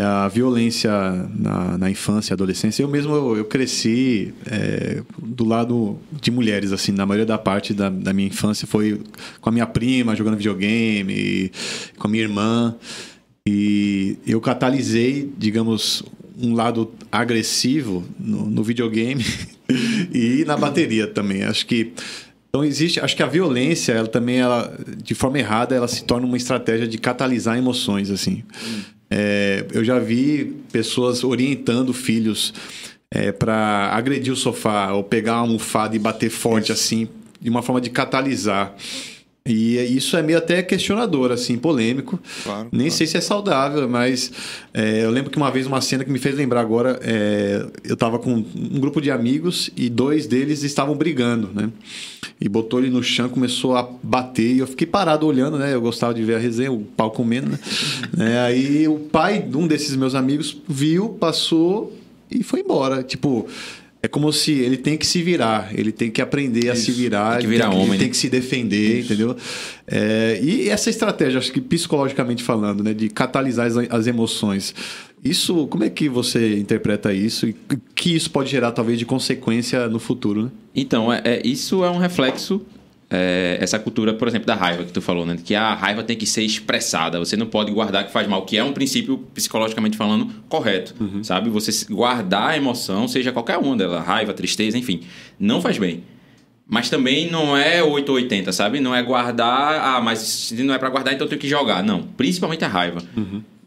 a 0.00 0.28
violência 0.28 0.90
na, 1.36 1.76
na 1.76 1.90
infância 1.90 2.32
e 2.32 2.34
adolescência, 2.34 2.82
eu 2.84 2.88
mesmo 2.88 3.12
eu, 3.14 3.36
eu 3.38 3.44
cresci 3.44 4.32
é, 4.46 5.02
do 5.20 5.44
lado 5.44 5.98
de 6.20 6.30
mulheres, 6.30 6.70
assim, 6.70 6.92
na 6.92 7.04
maioria 7.04 7.26
da 7.26 7.36
parte 7.36 7.74
da, 7.74 7.90
da 7.90 8.12
minha 8.12 8.28
infância 8.28 8.64
foi 8.66 9.00
com 9.40 9.48
a 9.48 9.52
minha 9.52 9.66
prima 9.66 10.14
jogando 10.14 10.36
videogame, 10.36 11.50
com 11.98 12.06
a 12.06 12.10
minha 12.10 12.22
irmã, 12.22 12.76
e 13.46 14.16
eu 14.26 14.40
catalisei, 14.40 15.32
digamos, 15.36 16.04
um 16.40 16.54
lado 16.54 16.92
agressivo 17.10 18.04
no, 18.20 18.46
no 18.48 18.62
videogame 18.62 19.24
e 20.14 20.44
na 20.46 20.56
bateria 20.56 21.06
também. 21.08 21.42
Acho 21.42 21.66
que 21.66 21.92
então 22.48 22.64
existe, 22.64 22.98
acho 23.00 23.14
que 23.14 23.22
a 23.22 23.26
violência, 23.26 23.92
ela 23.92 24.08
também, 24.08 24.38
ela, 24.38 24.74
de 25.02 25.14
forma 25.14 25.38
errada, 25.38 25.74
ela 25.74 25.86
se 25.86 26.04
torna 26.04 26.26
uma 26.26 26.36
estratégia 26.36 26.88
de 26.88 26.96
catalisar 26.96 27.58
emoções, 27.58 28.10
assim. 28.10 28.42
É, 29.10 29.66
eu 29.72 29.84
já 29.84 29.98
vi 29.98 30.56
pessoas 30.72 31.24
orientando 31.24 31.92
filhos 31.92 32.52
para 33.38 33.90
agredir 33.92 34.32
o 34.32 34.36
sofá 34.36 34.92
ou 34.92 35.02
pegar 35.02 35.34
uma 35.34 35.40
almofada 35.40 35.96
e 35.96 35.98
bater 35.98 36.30
forte, 36.30 36.72
assim, 36.72 37.08
de 37.40 37.48
uma 37.48 37.62
forma 37.62 37.80
de 37.80 37.90
catalisar. 37.90 38.74
E 39.48 39.76
isso 39.96 40.16
é 40.16 40.22
meio 40.22 40.38
até 40.38 40.62
questionador, 40.62 41.32
assim, 41.32 41.56
polêmico. 41.56 42.18
Claro, 42.44 42.68
Nem 42.70 42.82
claro. 42.82 42.90
sei 42.92 43.06
se 43.06 43.16
é 43.16 43.20
saudável, 43.20 43.88
mas 43.88 44.30
é, 44.72 45.04
eu 45.04 45.10
lembro 45.10 45.30
que 45.30 45.36
uma 45.36 45.50
vez 45.50 45.66
uma 45.66 45.80
cena 45.80 46.04
que 46.04 46.10
me 46.10 46.18
fez 46.18 46.34
lembrar 46.34 46.60
agora, 46.60 46.98
é, 47.02 47.66
eu 47.84 47.96
tava 47.96 48.18
com 48.18 48.32
um 48.34 48.80
grupo 48.80 49.00
de 49.00 49.10
amigos 49.10 49.70
e 49.76 49.88
dois 49.88 50.26
deles 50.26 50.62
estavam 50.62 50.94
brigando, 50.94 51.50
né? 51.54 51.70
E 52.40 52.48
botou 52.48 52.78
ele 52.78 52.90
no 52.90 53.02
chão, 53.02 53.28
começou 53.28 53.76
a 53.76 53.88
bater 54.02 54.54
e 54.54 54.58
eu 54.58 54.66
fiquei 54.66 54.86
parado 54.86 55.26
olhando, 55.26 55.58
né? 55.58 55.74
Eu 55.74 55.80
gostava 55.80 56.14
de 56.14 56.22
ver 56.22 56.36
a 56.36 56.38
resenha, 56.38 56.70
o 56.70 56.80
pau 56.96 57.10
comendo, 57.10 57.50
né? 57.50 57.58
É, 58.18 58.38
aí 58.40 58.88
o 58.88 58.98
pai 58.98 59.40
de 59.40 59.56
um 59.56 59.66
desses 59.66 59.94
meus 59.94 60.14
amigos 60.14 60.56
viu, 60.68 61.10
passou 61.10 61.96
e 62.30 62.42
foi 62.42 62.60
embora. 62.60 63.02
Tipo, 63.02 63.46
é 64.02 64.06
como 64.08 64.32
se 64.32 64.52
ele 64.52 64.76
tem 64.76 64.96
que 64.96 65.04
se 65.06 65.22
virar, 65.22 65.70
ele 65.74 65.90
tem 65.90 66.10
que 66.10 66.22
aprender 66.22 66.70
a 66.70 66.76
se 66.76 66.92
virar, 66.92 67.30
Tem 67.32 67.38
que 67.40 67.46
ele 67.46 67.52
virar 67.54 67.68
tem, 67.70 67.76
homem, 67.78 67.88
ele 67.90 67.98
tem 67.98 68.06
né? 68.06 68.10
que 68.12 68.16
se 68.16 68.28
defender, 68.28 69.00
entendeu? 69.04 69.36
É, 69.86 70.38
e 70.42 70.68
essa 70.68 70.88
estratégia, 70.88 71.38
acho 71.38 71.52
que 71.52 71.60
psicologicamente 71.60 72.42
falando, 72.42 72.84
né, 72.84 72.94
de 72.94 73.08
catalisar 73.08 73.66
as, 73.66 73.76
as 73.76 74.06
emoções, 74.06 74.74
isso, 75.24 75.66
como 75.66 75.82
é 75.82 75.90
que 75.90 76.08
você 76.08 76.56
interpreta 76.58 77.12
isso 77.12 77.48
e 77.48 77.56
que 77.94 78.14
isso 78.14 78.30
pode 78.30 78.48
gerar 78.50 78.70
talvez 78.70 78.98
de 79.00 79.04
consequência 79.04 79.88
no 79.88 79.98
futuro, 79.98 80.44
né? 80.44 80.50
Então, 80.74 81.12
é, 81.12 81.20
é- 81.24 81.42
isso 81.44 81.82
é 81.84 81.90
um 81.90 81.98
reflexo, 81.98 82.62
é, 83.10 83.56
essa 83.60 83.78
cultura, 83.78 84.12
por 84.12 84.28
exemplo, 84.28 84.46
da 84.46 84.54
raiva 84.54 84.84
que 84.84 84.92
tu 84.92 85.00
falou, 85.00 85.24
né? 85.24 85.38
Que 85.42 85.54
a 85.54 85.74
raiva 85.74 86.02
tem 86.02 86.16
que 86.16 86.26
ser 86.26 86.42
expressada, 86.42 87.18
você 87.18 87.36
não 87.36 87.46
pode 87.46 87.72
guardar 87.72 88.04
que 88.04 88.12
faz 88.12 88.28
mal, 88.28 88.42
que 88.44 88.56
é 88.56 88.62
um 88.64 88.72
princípio, 88.72 89.18
psicologicamente 89.34 89.96
falando, 89.96 90.28
correto, 90.48 90.94
sabe? 91.22 91.48
Você 91.50 91.86
guardar 91.90 92.50
a 92.50 92.56
emoção, 92.56 93.08
seja 93.08 93.32
qualquer 93.32 93.56
uma 93.56 93.76
dela, 93.76 94.00
raiva, 94.00 94.34
tristeza, 94.34 94.76
enfim, 94.76 95.00
não 95.38 95.60
faz 95.60 95.78
bem. 95.78 96.02
Mas 96.70 96.90
também 96.90 97.30
não 97.30 97.56
é 97.56 97.82
8 97.82 98.08
ou 98.10 98.16
80, 98.16 98.52
sabe? 98.52 98.78
Não 98.78 98.94
é 98.94 99.02
guardar, 99.02 99.96
ah, 99.96 100.00
mas 100.02 100.18
se 100.18 100.62
não 100.62 100.74
é 100.74 100.78
pra 100.78 100.90
guardar, 100.90 101.14
então 101.14 101.24
eu 101.24 101.28
tenho 101.30 101.40
que 101.40 101.48
jogar. 101.48 101.82
Não, 101.82 102.02
principalmente 102.02 102.62
a 102.62 102.68
raiva. 102.68 103.02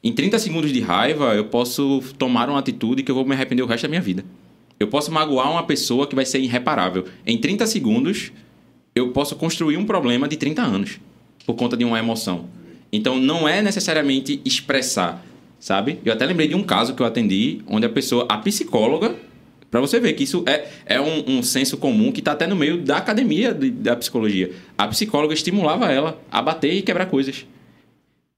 Em 0.04 0.14
30 0.14 0.38
segundos 0.38 0.72
de 0.72 0.80
raiva, 0.82 1.34
eu 1.34 1.46
posso 1.46 2.00
tomar 2.20 2.48
uma 2.48 2.60
atitude 2.60 3.02
que 3.02 3.10
eu 3.10 3.16
vou 3.16 3.26
me 3.26 3.34
arrepender 3.34 3.64
o 3.64 3.66
resto 3.66 3.84
da 3.84 3.90
minha 3.90 4.02
vida. 4.02 4.24
Eu 4.80 4.88
posso 4.88 5.12
magoar 5.12 5.52
uma 5.52 5.64
pessoa 5.64 6.06
que 6.06 6.16
vai 6.16 6.26
ser 6.26 6.40
irreparável. 6.40 7.06
Em 7.26 7.40
30 7.40 7.66
segundos, 7.66 8.32
eu 9.02 9.10
posso 9.10 9.36
construir 9.36 9.78
um 9.78 9.86
problema 9.86 10.28
de 10.28 10.38
30 10.38 10.62
anos 10.62 11.00
por 11.46 11.56
conta 11.56 11.76
de 11.76 11.84
uma 11.84 12.00
emoção. 12.00 12.46
Então, 12.94 13.18
não 13.20 13.48
é 13.48 13.62
necessariamente 13.62 14.42
expressar, 14.46 15.24
sabe? 15.60 16.00
Eu 16.06 16.14
até 16.14 16.26
lembrei 16.26 16.48
de 16.48 16.56
um 16.56 16.64
caso 16.64 16.94
que 16.94 17.02
eu 17.02 17.06
atendi, 17.06 17.62
onde 17.68 17.86
a 17.86 17.90
pessoa, 17.90 18.26
a 18.30 18.38
psicóloga, 18.38 19.16
para 19.70 19.80
você 19.80 20.00
ver 20.00 20.14
que 20.14 20.24
isso 20.24 20.44
é, 20.46 20.68
é 20.86 21.00
um, 21.02 21.38
um 21.38 21.44
senso 21.44 21.78
comum 21.78 22.12
que 22.12 22.20
está 22.20 22.34
até 22.34 22.46
no 22.46 22.56
meio 22.56 22.78
da 22.80 22.98
academia 22.98 23.54
de- 23.54 23.70
da 23.72 23.96
psicologia. 23.96 24.52
A 24.78 24.86
psicóloga 24.90 25.34
estimulava 25.34 25.90
ela 25.92 26.22
a 26.30 26.42
bater 26.42 26.74
e 26.74 26.82
quebrar 26.82 27.06
coisas. 27.06 27.46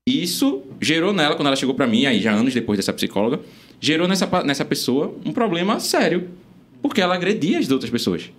Isso 0.06 0.62
gerou 0.82 1.14
nela, 1.14 1.36
quando 1.36 1.48
ela 1.48 1.56
chegou 1.56 1.74
para 1.74 1.88
mim, 1.88 2.06
aí 2.06 2.20
já 2.22 2.32
anos 2.32 2.54
depois 2.54 2.78
dessa 2.78 2.92
psicóloga, 2.94 3.40
gerou 3.80 4.08
nessa, 4.08 4.28
nessa 4.44 4.66
pessoa 4.66 5.16
um 5.26 5.32
problema 5.32 5.80
sério. 5.80 6.30
Porque 6.82 7.00
ela 7.02 7.16
agredia 7.16 7.58
as 7.60 7.72
outras 7.72 7.90
pessoas. 7.90 8.30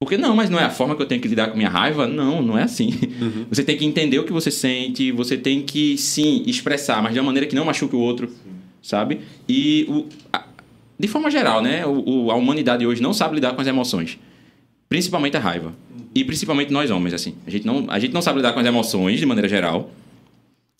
Porque 0.00 0.16
não, 0.16 0.34
mas 0.34 0.48
não 0.48 0.58
é 0.58 0.64
a 0.64 0.70
forma 0.70 0.96
que 0.96 1.02
eu 1.02 1.06
tenho 1.06 1.20
que 1.20 1.28
lidar 1.28 1.48
com 1.50 1.56
minha 1.58 1.68
raiva? 1.68 2.06
Não, 2.06 2.40
não 2.40 2.56
é 2.58 2.62
assim. 2.62 2.90
Você 3.50 3.62
tem 3.62 3.76
que 3.76 3.84
entender 3.84 4.18
o 4.18 4.24
que 4.24 4.32
você 4.32 4.50
sente, 4.50 5.12
você 5.12 5.36
tem 5.36 5.60
que, 5.62 5.98
sim, 5.98 6.42
expressar, 6.46 7.02
mas 7.02 7.12
de 7.12 7.18
uma 7.20 7.26
maneira 7.26 7.46
que 7.46 7.54
não 7.54 7.66
machuque 7.66 7.94
o 7.94 7.98
outro, 7.98 8.32
sabe? 8.82 9.20
E, 9.46 9.84
o, 9.90 10.06
a- 10.32 10.44
de 10.98 11.06
forma 11.06 11.30
geral, 11.30 11.60
né? 11.60 11.84
O, 11.84 12.24
o- 12.26 12.30
a 12.30 12.34
humanidade 12.34 12.86
hoje 12.86 13.02
não 13.02 13.12
sabe 13.12 13.34
lidar 13.34 13.52
com 13.52 13.60
as 13.60 13.66
emoções. 13.66 14.18
Principalmente 14.88 15.36
a 15.36 15.40
raiva. 15.40 15.74
E 16.14 16.24
principalmente 16.24 16.72
nós 16.72 16.90
homens, 16.90 17.12
assim. 17.12 17.34
A 17.46 17.50
gente 17.50 17.66
não, 17.66 17.84
a 17.88 17.98
gente 17.98 18.12
não 18.14 18.22
sabe 18.22 18.38
lidar 18.38 18.54
com 18.54 18.60
as 18.60 18.66
emoções, 18.66 19.20
de 19.20 19.26
maneira 19.26 19.48
geral. 19.50 19.90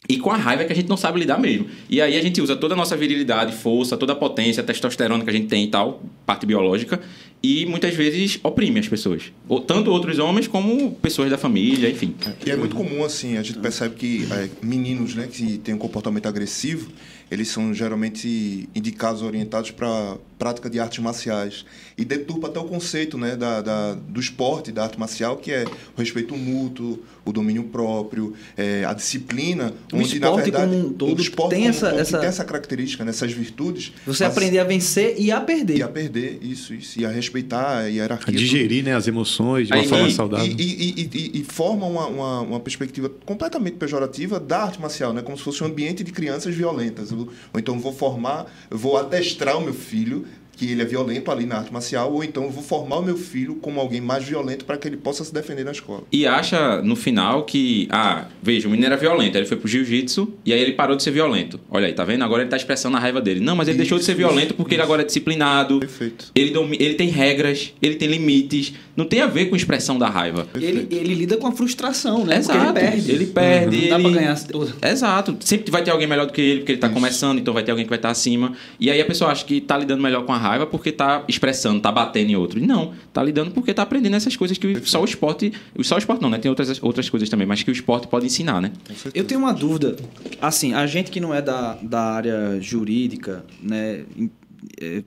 E 0.09 0.19
com 0.19 0.31
a 0.31 0.37
raiva 0.37 0.63
é 0.63 0.67
que 0.67 0.73
a 0.73 0.77
gente 0.77 0.89
não 0.89 0.97
sabe 0.97 1.21
lidar 1.21 1.39
mesmo. 1.39 1.67
E 1.89 2.01
aí 2.01 2.17
a 2.17 2.23
gente 2.23 2.41
usa 2.41 2.57
toda 2.57 2.75
a 2.75 2.77
nossa 2.77 2.97
virilidade, 2.97 3.55
força, 3.55 3.97
toda 3.97 4.13
a 4.13 4.17
potência, 4.17 4.63
a 4.63 4.65
testosterona 4.65 5.23
que 5.23 5.31
a 5.31 5.33
gente 5.33 5.47
tem 5.47 5.65
e 5.65 5.69
tal, 5.69 6.03
parte 6.25 6.47
biológica, 6.47 7.01
e 7.43 7.65
muitas 7.67 7.95
vezes 7.95 8.41
oprime 8.43 8.81
as 8.81 8.89
pessoas. 8.89 9.33
Ou, 9.49 9.61
tanto 9.61 9.91
outros 9.91 10.19
homens 10.19 10.49
como 10.49 10.93
pessoas 10.93 11.31
da 11.31 11.39
família, 11.39 11.89
enfim. 11.89 12.15
E 12.45 12.51
é 12.51 12.57
muito 12.57 12.75
comum, 12.75 13.05
assim, 13.05 13.37
a 13.37 13.43
gente 13.43 13.59
percebe 13.59 13.95
que 13.95 14.27
é, 14.33 14.49
meninos 14.63 15.15
né, 15.15 15.29
que 15.31 15.59
têm 15.59 15.75
um 15.75 15.79
comportamento 15.79 16.27
agressivo, 16.27 16.91
eles 17.31 17.49
são 17.49 17.73
geralmente 17.73 18.69
indicados, 18.75 19.23
orientados 19.23 19.71
para 19.71 20.17
prática 20.41 20.71
de 20.71 20.81
artes 20.81 20.99
marciais. 21.01 21.67
E 21.99 22.05
deturpa 22.05 22.47
até 22.49 22.59
o 22.59 22.65
conceito 22.65 23.19
né, 23.19 23.37
da, 23.37 23.61
da, 23.61 23.95
do 23.95 24.19
esporte, 24.19 24.73
da 24.73 24.85
arte 24.85 24.99
marcial, 24.99 25.37
que 25.37 25.53
é 25.53 25.65
o 25.95 26.01
respeito 26.01 26.35
mútuo, 26.35 26.99
o 27.27 27.31
domínio 27.33 27.65
próprio, 27.65 28.33
é, 28.57 28.83
a 28.87 28.95
disciplina, 28.95 29.75
O 29.93 29.97
onde, 29.97 30.15
esporte 30.15 30.21
na 30.37 30.43
verdade, 30.43 30.71
como 30.73 30.87
um 30.89 30.93
todo 30.95 31.19
o 31.19 31.23
esporte 31.23 31.51
tem 31.51 31.59
como 31.61 31.71
essa- 31.71 31.91
todo, 31.91 32.01
essa- 32.01 32.19
tem 32.19 32.29
essa 32.29 32.45
característica, 32.45 33.05
né, 33.05 33.11
essas 33.11 33.31
virtudes. 33.33 33.93
Você 34.07 34.25
mas- 34.25 34.33
aprender 34.33 34.59
a 34.61 34.65
vencer 34.65 35.15
e 35.19 35.31
a 35.31 35.41
perder. 35.43 35.77
E 35.77 35.83
a 35.83 35.89
perder, 35.89 36.39
isso, 36.43 36.73
isso. 36.73 36.99
E 36.99 37.05
a 37.05 37.11
respeitar 37.11 37.61
a 37.61 37.79
A 37.81 37.83
hierarquia. 37.91 38.33
digerir 38.35 38.83
né, 38.83 38.97
as 38.97 39.07
emoções 39.07 39.67
de 39.69 39.75
uma 39.75 39.83
Aí, 39.83 39.89
forma 39.89 40.09
e- 40.09 40.13
saudável. 40.15 40.47
E, 40.47 40.51
e, 40.63 41.01
e, 41.03 41.11
e, 41.37 41.41
e 41.41 41.45
forma 41.45 41.85
uma, 41.87 42.07
uma, 42.07 42.41
uma 42.41 42.61
perspectiva 42.61 43.11
completamente 43.27 43.75
pejorativa 43.77 44.41
da 44.41 44.63
arte 44.63 44.81
marcial, 44.81 45.13
né? 45.13 45.21
como 45.21 45.37
se 45.37 45.45
fosse 45.45 45.63
um 45.63 45.67
ambiente 45.67 46.03
de 46.03 46.11
crianças 46.13 46.55
violentas. 46.55 47.13
Ou, 47.13 47.29
ou 47.53 47.61
então 47.61 47.79
vou 47.79 47.93
formar, 47.93 48.47
vou 48.71 48.97
adestrar 48.97 49.59
o 49.59 49.61
meu 49.61 49.75
filho 49.75 50.25
que 50.61 50.71
ele 50.73 50.83
é 50.83 50.85
violento 50.85 51.31
ali 51.31 51.47
na 51.47 51.57
arte 51.57 51.73
marcial, 51.73 52.13
ou 52.13 52.23
então 52.23 52.45
eu 52.45 52.51
vou 52.51 52.63
formar 52.63 52.99
o 52.99 53.03
meu 53.03 53.17
filho 53.17 53.55
como 53.55 53.81
alguém 53.81 53.99
mais 53.99 54.25
violento 54.25 54.67
para 54.67 54.77
que 54.77 54.87
ele 54.87 54.99
possa 54.99 55.25
se 55.25 55.33
defender 55.33 55.65
na 55.65 55.71
escola. 55.73 56.03
E 56.13 56.27
acha 56.27 56.83
no 56.83 56.95
final 56.95 57.45
que, 57.45 57.89
ah, 57.91 58.27
veja, 58.43 58.69
o 58.69 58.71
menino 58.71 58.87
era 58.87 58.97
violento, 58.99 59.37
aí 59.37 59.41
ele 59.41 59.49
foi 59.49 59.57
pro 59.57 59.67
jiu-jitsu 59.67 60.35
e 60.45 60.53
aí 60.53 60.61
ele 60.61 60.73
parou 60.73 60.97
de 60.97 61.03
ser 61.03 61.13
violento. 61.13 61.59
Olha 61.71 61.87
aí, 61.87 61.95
tá 61.95 62.05
vendo? 62.05 62.23
Agora 62.25 62.43
ele 62.43 62.51
tá 62.51 62.59
expressando 62.59 62.95
a 62.99 63.01
raiva 63.01 63.23
dele. 63.23 63.41
Não, 63.41 63.57
mas 63.57 63.69
ele 63.69 63.79
deixou 63.79 63.99
de 63.99 64.05
ser 64.05 64.13
Isso, 64.13 64.19
violento 64.19 64.53
porque 64.53 64.75
ele 64.75 64.83
agora 64.83 65.01
é 65.01 65.05
disciplinado. 65.07 65.81
Perfeito. 65.81 66.31
Ele, 66.35 66.51
domi- 66.51 66.77
ele 66.79 66.93
tem 66.93 67.09
regras, 67.09 67.73
ele 67.81 67.95
tem 67.95 68.09
limites. 68.09 68.75
Não 68.95 69.07
tem 69.07 69.23
a 69.23 69.27
ver 69.27 69.47
com 69.47 69.57
expressão 69.57 69.99
da 69.99 70.11
raiva. 70.11 70.47
Ele, 70.55 70.87
ele 70.91 71.15
lida 71.15 71.39
com 71.39 71.47
a 71.47 71.53
frustração, 71.53 72.27
né? 72.27 72.37
Exato. 72.37 72.59
Porque 72.75 72.79
ele 72.79 72.91
perde. 72.91 73.11
Ele 73.13 73.27
perde, 73.27 73.77
Não 73.83 73.89
dá 73.89 73.95
ele- 73.95 74.03
pra 74.11 74.21
ganhar 74.21 74.45
tudo. 74.45 74.75
Exato. 74.83 75.37
Sempre 75.41 75.71
vai 75.71 75.83
ter 75.83 75.91
alguém 75.91 76.07
melhor 76.07 76.27
do 76.27 76.35
que 76.35 76.41
ele, 76.43 76.59
porque 76.61 76.73
ele 76.73 76.81
tá 76.81 76.89
começando, 76.91 77.39
então 77.39 77.55
vai 77.55 77.63
ter 77.63 77.71
alguém 77.71 77.87
que 77.87 77.89
vai 77.91 77.99
estar 77.99 78.11
acima. 78.11 78.53
E 78.79 78.91
aí 78.91 79.01
a 79.01 79.05
pessoa 79.07 79.31
acha 79.31 79.43
que 79.47 79.59
tá 79.59 79.79
lidando 79.79 80.03
melhor 80.03 80.25
com 80.27 80.33
a 80.35 80.37
raiva 80.37 80.50
porque 80.67 80.93
tá 80.93 81.25
expressando, 81.29 81.81
tá 81.81 81.91
batendo 81.93 82.31
em 82.31 82.37
outro. 82.37 82.61
Não, 82.65 82.93
tá 83.13 83.23
lidando 83.23 83.51
porque 83.51 83.73
tá 83.75 83.83
aprendendo 83.83 84.17
essas 84.17 84.37
coisas 84.37 84.59
que 84.59 84.81
só 84.85 85.01
o 85.01 85.05
esporte. 85.05 85.53
Só 85.83 85.95
o 85.97 85.99
esporte 85.99 86.21
não, 86.23 86.31
né? 86.31 86.39
Tem 86.39 86.49
outras, 86.49 86.83
outras 86.83 87.09
coisas 87.09 87.29
também, 87.29 87.47
mas 87.47 87.63
que 87.63 87.71
o 87.71 87.73
esporte 87.73 88.07
pode 88.09 88.27
ensinar, 88.27 88.61
né? 88.61 88.73
Eu 89.15 89.25
tenho 89.25 89.41
uma 89.41 89.53
dúvida. 89.53 89.97
Assim, 90.41 90.73
a 90.75 90.87
gente 90.87 91.11
que 91.11 91.21
não 91.21 91.35
é 91.35 91.41
da, 91.43 91.75
da 91.83 92.01
área 92.01 92.59
jurídica, 92.61 93.45
né? 93.63 94.03
é, 94.81 95.03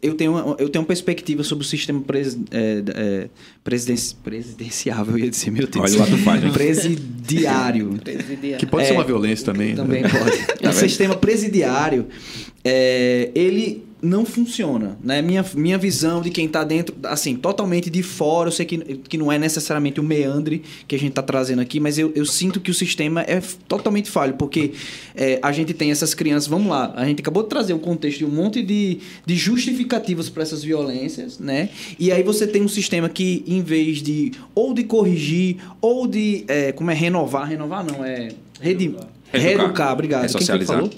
eu 0.00 0.14
tenho, 0.14 0.32
uma- 0.32 0.56
eu 0.58 0.70
tenho 0.70 0.80
uma 0.82 0.86
perspectiva 0.88 1.42
sobre 1.44 1.62
o 1.62 1.68
sistema 1.68 2.00
pres, 2.00 2.34
é, 2.50 2.82
é, 2.94 3.28
presiden- 3.62 4.16
presidenciável, 4.24 5.18
eu 5.18 5.24
ia 5.24 5.30
dizer, 5.30 5.50
meu 5.50 5.66
Deus. 5.66 5.90
Olha 5.92 6.00
o 6.00 6.02
ato 6.04 6.16
falho, 6.18 6.46
hein? 6.46 6.52
Presidiário. 6.54 7.98
Presidiário. 8.02 8.58
Que 8.58 8.64
pode 8.66 8.84
É, 8.84 8.86
ser 8.88 8.92
uma 8.94 9.04
violência 9.04 9.44
também. 9.44 9.70
né? 9.70 9.76
Também 9.76 10.02
pode. 10.02 10.68
o 10.68 10.72
sistema 10.72 11.14
presidiário, 11.16 12.06
é, 12.64 13.30
ele 13.34 13.84
não 14.00 14.26
funciona, 14.26 14.96
né? 15.02 15.22
Minha, 15.22 15.44
minha 15.54 15.78
visão 15.78 16.20
de 16.20 16.30
quem 16.30 16.46
tá 16.46 16.62
dentro, 16.62 16.94
assim, 17.04 17.34
totalmente 17.34 17.88
de 17.88 18.02
fora, 18.02 18.48
eu 18.48 18.52
sei 18.52 18.66
que, 18.66 18.78
que 18.78 19.16
não 19.16 19.32
é 19.32 19.38
necessariamente 19.38 19.98
o 19.98 20.02
meandre 20.02 20.62
que 20.86 20.94
a 20.94 20.98
gente 20.98 21.12
tá 21.12 21.22
trazendo 21.22 21.60
aqui, 21.62 21.80
mas 21.80 21.98
eu, 21.98 22.12
eu 22.14 22.26
sinto 22.26 22.60
que 22.60 22.70
o 22.70 22.74
sistema 22.74 23.22
é 23.22 23.40
totalmente 23.66 24.10
falho, 24.10 24.34
porque 24.34 24.72
é, 25.14 25.38
a 25.42 25.50
gente 25.50 25.72
tem 25.72 25.90
essas 25.90 26.12
crianças, 26.12 26.46
vamos 26.46 26.68
lá, 26.68 26.92
a 26.94 27.06
gente 27.06 27.20
acabou 27.20 27.42
de 27.42 27.48
trazer 27.48 27.72
um 27.72 27.78
contexto 27.78 28.18
de 28.18 28.24
um 28.26 28.30
monte 28.30 28.62
de, 28.62 28.98
de 29.24 29.34
justificativas 29.34 30.28
para 30.28 30.42
essas 30.42 30.62
violências, 30.62 31.38
né? 31.38 31.70
E 31.98 32.12
aí 32.12 32.22
você 32.22 32.46
tem 32.46 32.62
um 32.62 32.68
sistema 32.68 33.08
que, 33.08 33.42
em 33.46 33.62
vez 33.62 34.02
de, 34.02 34.32
ou 34.54 34.74
de 34.74 34.84
corrigir, 34.84 35.56
ou 35.80 36.06
de, 36.06 36.44
é, 36.48 36.70
como 36.72 36.90
é, 36.90 36.94
renovar, 36.94 37.48
renovar 37.48 37.84
não, 37.84 38.04
é... 38.04 38.28
Redim, 38.60 38.86
Reeducar. 38.86 39.08
reeducar, 39.32 39.92
obrigado. 39.92 40.20
Quem 40.22 40.28
foi 40.30 40.40
que 40.40 40.52
Ressocializar. 40.52 40.76
falou? 40.76 40.90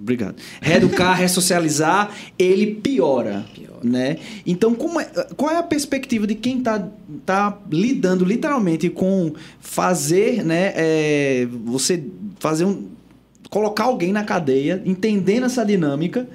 Obrigado. 0.00 0.36
Reeducar, 0.60 1.16
ressocializar, 1.16 2.10
ele 2.38 2.74
piora. 2.76 3.44
Né? 3.82 4.18
Então, 4.46 4.74
como 4.74 5.00
é- 5.00 5.06
qual 5.36 5.50
é 5.50 5.56
a 5.58 5.62
perspectiva 5.62 6.26
de 6.26 6.34
quem 6.34 6.58
está 6.58 6.86
tá 7.24 7.58
lidando 7.70 8.24
literalmente 8.24 8.90
com 8.90 9.32
fazer, 9.60 10.44
né? 10.44 10.72
é, 10.76 11.48
você 11.64 12.02
fazer 12.38 12.64
um. 12.64 12.88
colocar 13.48 13.84
alguém 13.84 14.12
na 14.12 14.22
cadeia, 14.22 14.82
entendendo 14.84 15.46
essa 15.46 15.64
dinâmica, 15.64 16.28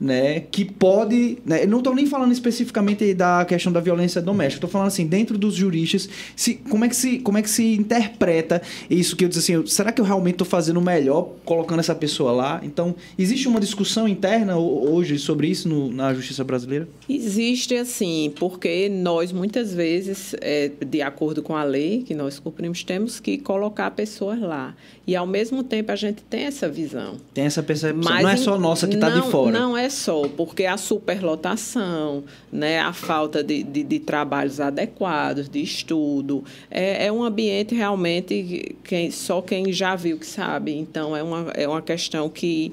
né? 0.00 0.40
Que 0.40 0.64
pode. 0.64 1.38
Né, 1.44 1.64
eu 1.64 1.68
não 1.68 1.78
estou 1.78 1.94
nem 1.94 2.06
falando 2.06 2.32
especificamente 2.32 3.12
da 3.12 3.44
questão 3.44 3.70
da 3.72 3.80
violência 3.80 4.22
doméstica, 4.22 4.56
estou 4.58 4.70
falando 4.70 4.88
assim, 4.88 5.06
dentro 5.06 5.36
dos 5.36 5.54
juristas, 5.54 6.08
se, 6.34 6.54
como, 6.54 6.84
é 6.84 6.88
que 6.88 6.96
se, 6.96 7.18
como 7.18 7.36
é 7.36 7.42
que 7.42 7.50
se 7.50 7.74
interpreta 7.74 8.62
isso 8.88 9.14
que 9.14 9.24
eu 9.24 9.28
disse 9.28 9.52
assim, 9.52 9.66
será 9.66 9.92
que 9.92 10.00
eu 10.00 10.04
realmente 10.04 10.34
estou 10.36 10.46
fazendo 10.46 10.78
o 10.78 10.82
melhor 10.82 11.30
colocando 11.44 11.80
essa 11.80 11.94
pessoa 11.94 12.32
lá? 12.32 12.60
Então, 12.62 12.94
existe 13.18 13.46
uma 13.46 13.60
discussão 13.60 14.08
interna 14.08 14.56
ho- 14.56 14.90
hoje 14.94 15.18
sobre 15.18 15.48
isso 15.48 15.68
no- 15.68 15.90
na 15.92 16.14
justiça 16.14 16.42
brasileira? 16.42 16.88
Existe 17.08 17.74
assim, 17.74 18.32
porque 18.38 18.88
nós 18.88 19.32
muitas 19.32 19.74
vezes, 19.74 20.34
é, 20.40 20.70
de 20.86 21.02
acordo 21.02 21.42
com 21.42 21.54
a 21.54 21.62
lei 21.64 22.02
que 22.06 22.14
nós 22.14 22.38
cumprimos, 22.38 22.82
temos 22.84 23.20
que 23.20 23.36
colocar 23.36 23.90
pessoas 23.90 24.40
lá. 24.40 24.74
E 25.06 25.16
ao 25.16 25.26
mesmo 25.26 25.62
tempo 25.64 25.90
a 25.90 25.96
gente 25.96 26.22
tem 26.22 26.44
essa 26.44 26.68
visão. 26.68 27.16
Tem 27.34 27.44
essa 27.44 27.62
percepção. 27.62 28.00
Mas 28.02 28.22
não 28.22 28.30
é 28.30 28.36
só 28.36 28.58
nossa 28.58 28.86
que 28.86 28.94
está 28.94 29.10
de 29.10 29.22
fora. 29.30 29.58
Não 29.58 29.76
é 29.76 29.89
só, 29.90 30.28
porque 30.28 30.64
a 30.64 30.76
superlotação, 30.76 32.24
né, 32.50 32.78
a 32.80 32.92
falta 32.92 33.42
de, 33.42 33.62
de, 33.62 33.82
de 33.82 33.98
trabalhos 33.98 34.60
adequados, 34.60 35.48
de 35.48 35.60
estudo, 35.60 36.44
é, 36.70 37.06
é 37.06 37.12
um 37.12 37.22
ambiente 37.22 37.74
realmente 37.74 38.76
quem, 38.84 39.10
só 39.10 39.42
quem 39.42 39.72
já 39.72 39.94
viu 39.96 40.18
que 40.18 40.26
sabe. 40.26 40.74
Então, 40.74 41.16
é 41.16 41.22
uma, 41.22 41.50
é 41.54 41.68
uma 41.68 41.82
questão 41.82 42.28
que 42.28 42.72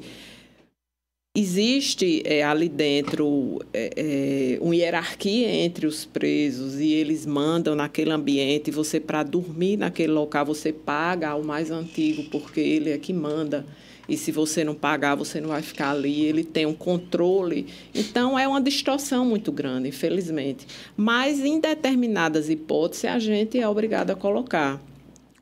existe 1.40 2.24
é, 2.26 2.44
ali 2.44 2.68
dentro 2.68 3.60
é, 3.72 3.92
é, 3.96 4.58
uma 4.60 4.76
hierarquia 4.76 5.48
entre 5.48 5.86
os 5.86 6.04
presos 6.04 6.80
e 6.80 6.92
eles 6.94 7.28
mandam 7.28 7.76
naquele 7.76 8.12
ambiente. 8.12 8.72
Você, 8.72 9.00
para 9.00 9.22
dormir 9.22 9.78
naquele 9.78 10.12
local, 10.14 10.44
você 10.46 10.74
paga 10.74 11.30
ao 11.30 11.44
mais 11.44 11.70
antigo, 11.70 12.24
porque 12.32 12.60
ele 12.60 12.90
é 12.90 12.98
que 12.98 13.14
manda. 13.14 13.64
E 14.08 14.16
se 14.16 14.32
você 14.32 14.64
não 14.64 14.74
pagar, 14.74 15.16
você 15.16 15.42
não 15.42 15.50
vai 15.50 15.62
ficar 15.62 15.92
ali. 15.92 16.26
Ele 16.26 16.44
tem 16.44 16.66
um 16.66 16.74
controle. 16.74 17.68
Então, 17.94 18.38
é 18.38 18.48
uma 18.48 18.62
distorção 18.62 19.26
muito 19.26 19.52
grande, 19.52 19.90
infelizmente. 19.90 20.66
Mas, 20.96 21.40
em 21.40 21.60
determinadas 21.60 22.50
hipóteses, 22.50 23.06
a 23.06 23.20
gente 23.20 23.60
é 23.60 23.68
obrigado 23.68 24.12
a 24.12 24.16
colocar. 24.16 24.82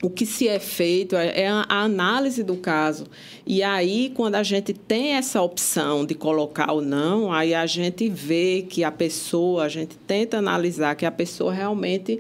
O 0.04 0.10
que 0.10 0.26
se 0.26 0.48
é 0.48 0.60
feito 0.60 1.16
é 1.16 1.42
é 1.42 1.48
a 1.48 1.66
análise 1.70 2.44
do 2.44 2.58
caso. 2.58 3.06
E 3.46 3.64
aí, 3.64 4.12
quando 4.14 4.36
a 4.36 4.44
gente 4.44 4.74
tem 4.74 5.14
essa 5.14 5.42
opção 5.42 6.06
de 6.06 6.14
colocar 6.14 6.72
ou 6.72 6.82
não, 6.82 7.32
aí 7.32 7.54
a 7.54 7.66
gente 7.66 8.10
vê 8.10 8.66
que 8.68 8.84
a 8.84 8.92
pessoa, 8.92 9.64
a 9.64 9.70
gente 9.70 9.96
tenta 10.06 10.38
analisar 10.38 10.96
que 10.96 11.06
a 11.06 11.12
pessoa 11.12 11.54
realmente 11.54 12.20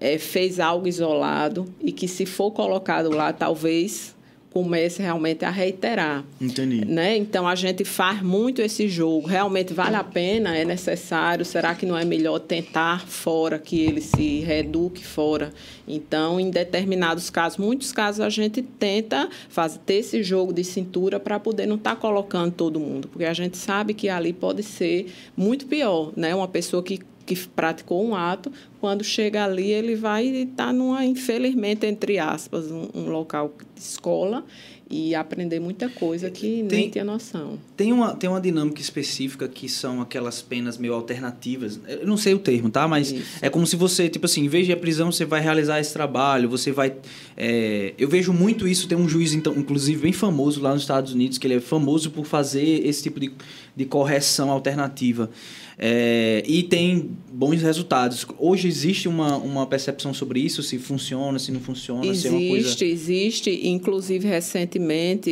eh, 0.00 0.18
fez 0.18 0.58
algo 0.58 0.88
isolado 0.88 1.72
e 1.80 1.92
que, 1.92 2.08
se 2.08 2.26
for 2.26 2.50
colocado 2.50 3.08
lá, 3.10 3.32
talvez 3.32 4.14
comece 4.52 5.02
realmente 5.02 5.44
a 5.44 5.50
reiterar. 5.50 6.24
Entendi. 6.40 6.84
Né? 6.84 7.16
Então 7.16 7.48
a 7.48 7.54
gente 7.54 7.84
faz 7.84 8.22
muito 8.22 8.60
esse 8.60 8.88
jogo. 8.88 9.26
Realmente 9.26 9.72
vale 9.72 9.96
a 9.96 10.04
pena? 10.04 10.56
É 10.56 10.64
necessário? 10.64 11.44
Será 11.44 11.74
que 11.74 11.86
não 11.86 11.96
é 11.96 12.04
melhor 12.04 12.38
tentar 12.38 13.06
fora 13.06 13.58
que 13.58 13.80
ele 13.80 14.00
se 14.00 14.40
reeduque 14.40 15.04
fora? 15.04 15.52
Então, 15.88 16.38
em 16.38 16.50
determinados 16.50 17.30
casos, 17.30 17.58
muitos 17.58 17.92
casos 17.92 18.20
a 18.20 18.28
gente 18.28 18.62
tenta 18.62 19.28
fazer 19.48 19.78
ter 19.84 19.94
esse 19.94 20.22
jogo 20.22 20.52
de 20.52 20.64
cintura 20.64 21.18
para 21.18 21.40
poder 21.40 21.66
não 21.66 21.76
estar 21.76 21.96
colocando 21.96 22.52
todo 22.52 22.78
mundo, 22.78 23.08
porque 23.08 23.24
a 23.24 23.34
gente 23.34 23.56
sabe 23.56 23.94
que 23.94 24.08
ali 24.08 24.32
pode 24.32 24.62
ser 24.62 25.12
muito 25.36 25.66
pior, 25.66 26.12
né? 26.16 26.34
Uma 26.34 26.48
pessoa 26.48 26.82
que 26.82 27.00
que 27.22 27.36
praticou 27.48 28.04
um 28.04 28.14
ato, 28.14 28.52
quando 28.80 29.04
chega 29.04 29.44
ali, 29.44 29.70
ele 29.70 29.94
vai 29.94 30.26
estar 30.26 30.72
numa, 30.72 31.04
infelizmente, 31.04 31.86
entre 31.86 32.18
aspas, 32.18 32.70
um, 32.70 32.88
um 32.94 33.08
local 33.10 33.54
de 33.74 33.80
escola 33.80 34.44
e 34.92 35.14
aprender 35.14 35.58
muita 35.58 35.88
coisa 35.88 36.30
que 36.30 36.46
nem 36.62 36.68
Tem- 36.68 36.90
tinha 36.90 37.04
noção. 37.04 37.58
Tem 37.76 37.92
uma, 37.92 38.14
tem 38.14 38.28
uma 38.28 38.40
dinâmica 38.40 38.80
específica 38.80 39.48
que 39.48 39.68
são 39.68 40.00
aquelas 40.02 40.42
penas 40.42 40.76
meio 40.76 40.92
alternativas. 40.94 41.80
Eu 41.88 42.06
não 42.06 42.16
sei 42.18 42.34
o 42.34 42.38
termo, 42.38 42.68
tá? 42.70 42.86
Mas 42.86 43.10
Isso. 43.10 43.24
é 43.40 43.48
como 43.48 43.66
se 43.66 43.74
você, 43.74 44.08
tipo 44.08 44.26
assim, 44.26 44.44
em 44.44 44.48
vez 44.48 44.66
de 44.66 44.72
à 44.72 44.76
prisão, 44.76 45.10
você 45.10 45.24
vai 45.24 45.40
realizar 45.40 45.80
esse 45.80 45.92
trabalho, 45.92 46.48
você 46.48 46.70
vai. 46.70 46.94
é, 47.36 47.94
eu 47.98 48.08
vejo 48.08 48.32
muito 48.32 48.68
isso. 48.68 48.86
Tem 48.86 48.98
um 48.98 49.08
juiz, 49.08 49.32
então, 49.32 49.54
inclusive, 49.56 50.02
bem 50.02 50.12
famoso 50.12 50.60
lá 50.60 50.72
nos 50.74 50.82
Estados 50.82 51.12
Unidos, 51.14 51.38
que 51.38 51.46
ele 51.46 51.54
é 51.54 51.60
famoso 51.60 52.10
por 52.10 52.26
fazer 52.26 52.86
esse 52.86 53.02
tipo 53.02 53.18
de, 53.18 53.32
de 53.74 53.84
correção 53.86 54.50
alternativa. 54.50 55.30
É, 55.78 56.44
e 56.46 56.62
tem 56.62 57.10
bons 57.32 57.60
resultados. 57.62 58.24
Hoje 58.38 58.68
existe 58.68 59.08
uma, 59.08 59.36
uma 59.38 59.66
percepção 59.66 60.12
sobre 60.14 60.38
isso, 60.38 60.62
se 60.62 60.78
funciona, 60.78 61.38
se 61.38 61.50
não 61.50 61.60
funciona, 61.60 62.14
se 62.14 62.28
é 62.28 62.30
uma 62.30 62.38
coisa. 62.38 62.66
Existe, 62.66 62.84
existe. 62.84 63.66
Inclusive, 63.66 64.28
recentemente, 64.28 64.81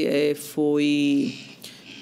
eh, 0.06 0.34
foi 0.34 1.34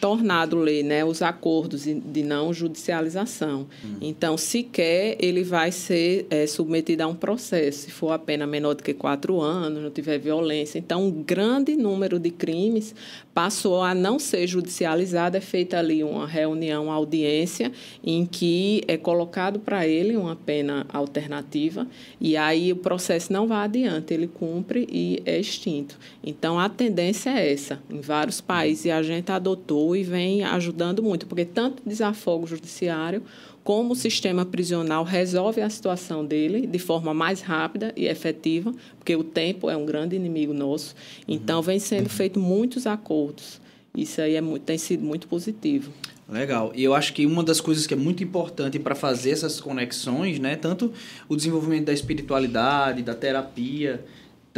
tornado 0.00 0.56
lei 0.56 0.82
né, 0.82 1.04
os 1.04 1.22
acordos 1.22 1.84
de 1.84 2.22
não 2.22 2.52
judicialização. 2.52 3.66
Uhum. 3.82 3.96
Então, 4.00 4.36
sequer 4.36 5.16
ele 5.20 5.42
vai 5.42 5.72
ser 5.72 6.26
é, 6.30 6.46
submetido 6.46 7.02
a 7.02 7.06
um 7.06 7.14
processo, 7.14 7.80
se 7.80 7.90
for 7.90 8.10
a 8.12 8.18
pena 8.18 8.46
menor 8.46 8.74
do 8.74 8.82
que 8.82 8.94
quatro 8.94 9.40
anos, 9.40 9.82
não 9.82 9.90
tiver 9.90 10.18
violência. 10.18 10.78
Então, 10.78 11.04
um 11.04 11.22
grande 11.22 11.76
número 11.76 12.18
de 12.18 12.30
crimes 12.30 12.94
passou 13.34 13.82
a 13.82 13.94
não 13.94 14.18
ser 14.18 14.46
judicializado, 14.46 15.36
é 15.36 15.40
feita 15.40 15.78
ali 15.78 16.02
uma 16.02 16.26
reunião, 16.26 16.86
uma 16.86 16.94
audiência, 16.94 17.70
em 18.02 18.26
que 18.26 18.82
é 18.88 18.96
colocado 18.96 19.60
para 19.60 19.86
ele 19.86 20.16
uma 20.16 20.34
pena 20.34 20.84
alternativa, 20.92 21.86
e 22.20 22.36
aí 22.36 22.72
o 22.72 22.76
processo 22.76 23.32
não 23.32 23.46
vai 23.46 23.64
adiante, 23.64 24.12
ele 24.12 24.26
cumpre 24.26 24.88
e 24.90 25.22
é 25.24 25.38
extinto. 25.38 25.98
Então, 26.22 26.58
a 26.58 26.68
tendência 26.68 27.30
é 27.30 27.52
essa. 27.52 27.80
Em 27.88 28.00
vários 28.00 28.40
países, 28.40 28.90
a 28.90 29.02
gente 29.02 29.30
adotou 29.30 29.87
e 29.96 30.02
vem 30.02 30.44
ajudando 30.44 31.02
muito, 31.02 31.26
porque 31.26 31.44
tanto 31.44 31.82
desafogo 31.86 32.46
judiciário 32.46 33.22
como 33.64 33.92
o 33.92 33.96
sistema 33.96 34.46
prisional 34.46 35.04
resolve 35.04 35.60
a 35.60 35.68
situação 35.68 36.24
dele 36.24 36.66
de 36.66 36.78
forma 36.78 37.12
mais 37.12 37.42
rápida 37.42 37.92
e 37.94 38.06
efetiva, 38.06 38.72
porque 38.98 39.14
o 39.14 39.22
tempo 39.22 39.68
é 39.68 39.76
um 39.76 39.84
grande 39.84 40.16
inimigo 40.16 40.54
nosso. 40.54 40.94
Então, 41.26 41.60
vem 41.60 41.78
sendo 41.78 42.08
feito 42.08 42.40
muitos 42.40 42.86
acordos. 42.86 43.60
Isso 43.94 44.20
aí 44.20 44.36
é 44.36 44.40
muito, 44.40 44.62
tem 44.62 44.78
sido 44.78 45.04
muito 45.04 45.28
positivo. 45.28 45.92
Legal. 46.28 46.72
E 46.74 46.84
eu 46.84 46.94
acho 46.94 47.12
que 47.14 47.24
uma 47.24 47.42
das 47.42 47.60
coisas 47.60 47.86
que 47.86 47.94
é 47.94 47.96
muito 47.96 48.22
importante 48.22 48.78
para 48.78 48.94
fazer 48.94 49.30
essas 49.30 49.60
conexões, 49.60 50.38
né, 50.38 50.56
tanto 50.56 50.92
o 51.28 51.34
desenvolvimento 51.34 51.86
da 51.86 51.92
espiritualidade, 51.92 53.02
da 53.02 53.14
terapia, 53.14 54.04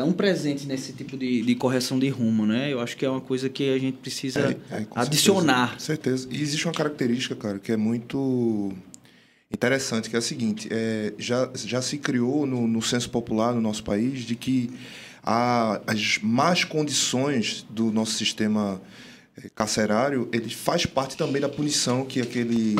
tão 0.01 0.13
presentes 0.13 0.65
nesse 0.65 0.95
tipo 0.95 1.15
de, 1.15 1.43
de 1.43 1.55
correção 1.55 1.99
de 1.99 2.09
rumo, 2.09 2.47
né? 2.47 2.73
Eu 2.73 2.81
acho 2.81 2.97
que 2.97 3.05
é 3.05 3.11
uma 3.11 3.21
coisa 3.21 3.51
que 3.51 3.71
a 3.71 3.79
gente 3.79 3.99
precisa 3.99 4.41
é, 4.41 4.77
é, 4.77 4.87
adicionar. 4.95 5.79
Certeza, 5.79 6.23
certeza. 6.25 6.29
E 6.31 6.41
existe 6.41 6.67
uma 6.67 6.73
característica, 6.73 7.37
cara, 7.37 7.59
que 7.59 7.71
é 7.71 7.77
muito 7.77 8.73
interessante, 9.53 10.09
que 10.09 10.17
é 10.17 10.19
a 10.19 10.23
seguinte: 10.23 10.69
é, 10.71 11.13
já, 11.19 11.51
já 11.55 11.83
se 11.83 11.99
criou 11.99 12.47
no, 12.47 12.67
no 12.67 12.81
senso 12.81 13.11
popular 13.11 13.55
no 13.55 13.61
nosso 13.61 13.85
país 13.85 14.21
de 14.21 14.35
que 14.35 14.71
a, 15.23 15.83
as 15.87 16.19
más 16.23 16.65
condições 16.65 17.67
do 17.69 17.93
nosso 17.93 18.13
sistema 18.13 18.81
é, 19.37 19.51
carcerário 19.55 20.31
ele 20.33 20.49
faz 20.49 20.87
parte 20.87 21.15
também 21.15 21.43
da 21.43 21.49
punição 21.51 22.07
que 22.07 22.23
aquele 22.23 22.75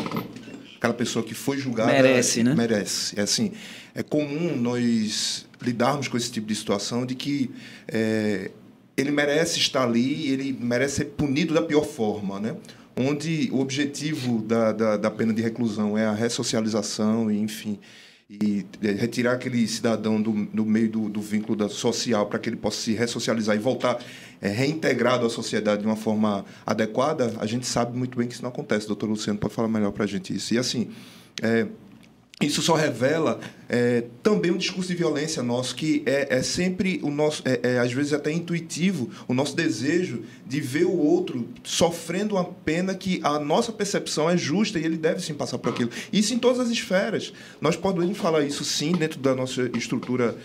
aquela 0.75 0.95
pessoa 0.95 1.23
que 1.23 1.35
foi 1.35 1.59
julgada 1.59 1.91
merece, 1.91 2.41
né? 2.43 2.55
Merece. 2.55 3.19
É 3.19 3.21
assim, 3.21 3.51
é 3.93 4.01
comum 4.01 4.57
nós 4.57 5.45
lidarmos 5.61 6.07
com 6.07 6.17
esse 6.17 6.31
tipo 6.31 6.47
de 6.47 6.55
situação 6.55 7.05
de 7.05 7.15
que 7.15 7.51
é, 7.87 8.51
ele 8.97 9.11
merece 9.11 9.59
estar 9.59 9.83
ali, 9.83 10.29
ele 10.29 10.57
merece 10.59 10.97
ser 10.97 11.05
punido 11.05 11.53
da 11.53 11.61
pior 11.61 11.85
forma, 11.85 12.39
né? 12.39 12.55
Onde 12.95 13.49
o 13.51 13.59
objetivo 13.59 14.41
da, 14.41 14.71
da, 14.71 14.97
da 14.97 15.11
pena 15.11 15.33
de 15.33 15.41
reclusão 15.41 15.97
é 15.97 16.05
a 16.05 16.13
ressocialização, 16.13 17.31
enfim, 17.31 17.79
e 18.29 18.65
retirar 18.81 19.33
aquele 19.33 19.67
cidadão 19.67 20.21
do, 20.21 20.31
do 20.45 20.65
meio 20.65 20.89
do, 20.89 21.09
do 21.09 21.21
vínculo 21.21 21.55
da 21.55 21.67
social 21.67 22.27
para 22.27 22.39
que 22.39 22.47
ele 22.47 22.55
possa 22.55 22.79
se 22.81 22.93
ressocializar 22.93 23.55
e 23.55 23.59
voltar 23.59 24.01
é, 24.41 24.47
reintegrado 24.47 25.25
à 25.25 25.29
sociedade 25.29 25.81
de 25.81 25.87
uma 25.87 25.97
forma 25.97 26.45
adequada, 26.65 27.33
a 27.39 27.45
gente 27.45 27.65
sabe 27.65 27.97
muito 27.97 28.17
bem 28.17 28.27
que 28.27 28.33
isso 28.33 28.43
não 28.43 28.49
acontece. 28.49 28.87
Doutor 28.87 29.09
Luciano 29.09 29.37
pode 29.37 29.53
falar 29.53 29.67
melhor 29.67 29.91
para 29.91 30.05
a 30.05 30.07
gente 30.07 30.33
isso. 30.33 30.53
E 30.53 30.57
assim, 30.57 30.91
é, 31.41 31.67
isso 32.41 32.61
só 32.61 32.73
revela 32.73 33.39
é, 33.73 34.03
também 34.21 34.51
um 34.51 34.57
discurso 34.57 34.89
de 34.89 34.95
violência 34.95 35.41
nosso, 35.41 35.73
que 35.73 36.03
é, 36.05 36.39
é 36.39 36.43
sempre 36.43 36.99
o 37.01 37.09
nosso, 37.09 37.41
é, 37.45 37.61
é, 37.63 37.79
às 37.79 37.93
vezes 37.93 38.11
até 38.11 38.29
intuitivo, 38.29 39.09
o 39.29 39.33
nosso 39.33 39.55
desejo 39.55 40.23
de 40.45 40.59
ver 40.59 40.83
o 40.83 40.97
outro 40.97 41.47
sofrendo 41.63 42.35
uma 42.35 42.43
pena 42.43 42.93
que 42.93 43.21
a 43.23 43.39
nossa 43.39 43.71
percepção 43.71 44.29
é 44.29 44.35
justa 44.35 44.77
e 44.77 44.83
ele 44.83 44.97
deve 44.97 45.21
sim 45.21 45.33
passar 45.33 45.57
por 45.57 45.69
aquilo. 45.69 45.89
Isso 46.11 46.33
em 46.33 46.37
todas 46.37 46.59
as 46.59 46.67
esferas. 46.67 47.31
Nós 47.61 47.77
podemos 47.77 48.17
falar 48.17 48.41
isso 48.41 48.65
sim 48.65 48.91
dentro 48.91 49.17
da 49.21 49.33
nossa 49.33 49.71
estrutura 49.77 50.35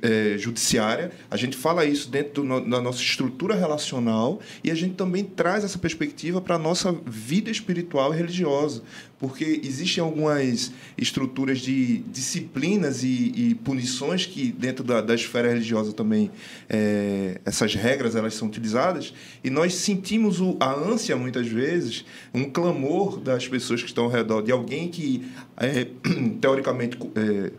é, 0.00 0.38
judiciária, 0.38 1.10
a 1.28 1.36
gente 1.36 1.56
fala 1.56 1.84
isso 1.84 2.08
dentro 2.08 2.44
do, 2.44 2.60
da 2.70 2.80
nossa 2.80 3.02
estrutura 3.02 3.56
relacional 3.56 4.40
e 4.62 4.70
a 4.70 4.76
gente 4.76 4.94
também 4.94 5.24
traz 5.24 5.64
essa 5.64 5.78
perspectiva 5.78 6.40
para 6.40 6.54
a 6.54 6.58
nossa 6.58 6.92
vida 7.04 7.50
espiritual 7.50 8.14
e 8.14 8.16
religiosa, 8.16 8.84
porque 9.18 9.60
existem 9.64 10.04
algumas 10.04 10.70
estruturas 10.96 11.58
de 11.58 11.98
disciplina 12.12 12.75
e, 13.02 13.32
e 13.34 13.54
punições 13.54 14.26
que 14.26 14.52
dentro 14.52 14.84
da, 14.84 15.00
da 15.00 15.14
esfera 15.14 15.48
religiosa 15.48 15.92
também 15.92 16.30
é, 16.68 17.40
essas 17.44 17.74
regras 17.74 18.14
elas 18.14 18.34
são 18.34 18.48
utilizadas 18.48 19.14
e 19.42 19.50
nós 19.50 19.74
sentimos 19.74 20.40
o, 20.40 20.56
a 20.60 20.72
ânsia 20.72 21.16
muitas 21.16 21.46
vezes 21.46 22.04
um 22.34 22.44
clamor 22.50 23.18
das 23.20 23.46
pessoas 23.48 23.82
que 23.82 23.88
estão 23.88 24.04
ao 24.04 24.10
redor 24.10 24.42
de 24.42 24.52
alguém 24.52 24.88
que 24.88 25.26
é, 25.56 25.86
teoricamente 26.40 26.98
é, 27.14 27.52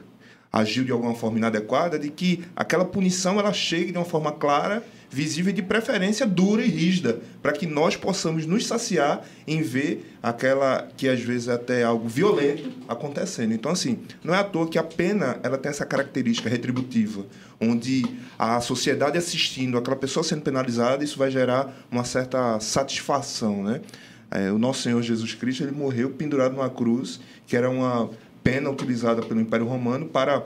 agiu 0.51 0.83
de 0.83 0.91
alguma 0.91 1.15
forma 1.15 1.37
inadequada 1.37 1.99
de 1.99 2.09
que 2.09 2.43
aquela 2.55 2.85
punição 2.85 3.39
ela 3.39 3.53
chegue 3.53 3.91
de 3.91 3.97
uma 3.97 4.05
forma 4.05 4.31
clara 4.31 4.83
visível 5.09 5.51
e 5.51 5.53
de 5.53 5.61
preferência 5.61 6.25
dura 6.25 6.61
e 6.61 6.67
rígida, 6.67 7.19
para 7.41 7.53
que 7.53 7.65
nós 7.65 7.95
possamos 7.95 8.45
nos 8.45 8.65
saciar 8.65 9.23
em 9.47 9.61
ver 9.61 10.17
aquela 10.21 10.87
que 10.97 11.07
às 11.07 11.19
vezes 11.21 11.47
é 11.47 11.53
até 11.53 11.83
algo 11.83 12.07
violento 12.07 12.71
acontecendo. 12.87 13.53
Então 13.53 13.71
assim, 13.71 13.99
não 14.23 14.33
é 14.33 14.39
à 14.39 14.43
toa 14.43 14.67
que 14.67 14.77
a 14.77 14.83
pena 14.83 15.39
ela 15.43 15.57
tem 15.57 15.69
essa 15.69 15.85
característica 15.85 16.49
retributiva, 16.49 17.25
onde 17.59 18.03
a 18.37 18.59
sociedade 18.61 19.17
assistindo 19.17 19.77
aquela 19.77 19.95
pessoa 19.95 20.23
sendo 20.23 20.41
penalizada, 20.41 21.03
isso 21.03 21.17
vai 21.17 21.31
gerar 21.31 21.73
uma 21.91 22.03
certa 22.03 22.59
satisfação, 22.59 23.63
né? 23.63 23.81
É, 24.29 24.51
o 24.51 24.57
nosso 24.57 24.81
Senhor 24.81 25.01
Jesus 25.01 25.33
Cristo 25.33 25.63
ele 25.63 25.71
morreu 25.71 26.09
pendurado 26.09 26.53
numa 26.53 26.69
cruz, 26.69 27.19
que 27.45 27.55
era 27.55 27.69
uma 27.69 28.09
pena 28.43 28.69
utilizada 28.69 29.21
pelo 29.21 29.39
Império 29.39 29.65
Romano 29.65 30.05
para 30.05 30.45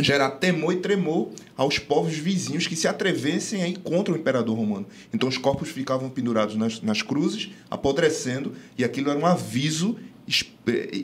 gerar 0.00 0.30
temor 0.32 0.72
e 0.72 0.76
tremor 0.76 1.30
aos 1.56 1.78
povos 1.78 2.16
vizinhos 2.16 2.66
que 2.66 2.76
se 2.76 2.86
atrevessem 2.86 3.62
a 3.62 3.68
ir 3.68 3.78
contra 3.78 4.14
o 4.14 4.16
imperador 4.16 4.56
romano. 4.56 4.86
Então 5.12 5.28
os 5.28 5.38
corpos 5.38 5.70
ficavam 5.70 6.08
pendurados 6.08 6.54
nas, 6.56 6.80
nas 6.80 7.02
cruzes, 7.02 7.50
apodrecendo, 7.70 8.54
e 8.76 8.84
aquilo 8.84 9.10
era 9.10 9.18
um 9.18 9.26
aviso 9.26 9.98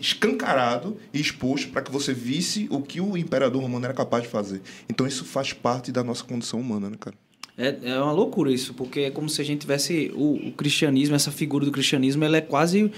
escancarado 0.01 0.99
e 1.13 1.21
exposto 1.21 1.71
para 1.71 1.83
que 1.83 1.91
você 1.91 2.13
visse 2.13 2.67
o 2.71 2.83
que 2.83 3.01
o 3.01 3.17
imperador 3.17 3.63
romano 3.63 3.85
era 3.87 3.95
capaz 3.95 4.25
de 4.25 4.29
fazer. 4.29 4.61
Então 4.89 5.07
isso 5.07 5.25
faz 5.25 5.53
parte 5.53 5.91
da 5.91 6.05
nossa 6.05 6.23
condição 6.23 6.61
humana, 6.61 6.91
né, 6.91 6.97
cara? 7.01 7.17
É, 7.57 7.73
é 7.85 7.99
uma 8.01 8.11
loucura 8.11 8.53
isso, 8.53 8.75
porque 8.75 9.01
é 9.01 9.11
como 9.11 9.29
se 9.29 9.41
a 9.41 9.45
gente 9.45 9.61
tivesse 9.61 10.11
o, 10.17 10.49
o, 10.49 10.53
cristianismo, 10.53 11.15
essa 11.15 11.31
figura 11.31 11.65
do 11.65 11.71
cristianismo, 11.71 12.25
ela 12.25 12.37
é 12.37 12.41
quase 12.41 12.91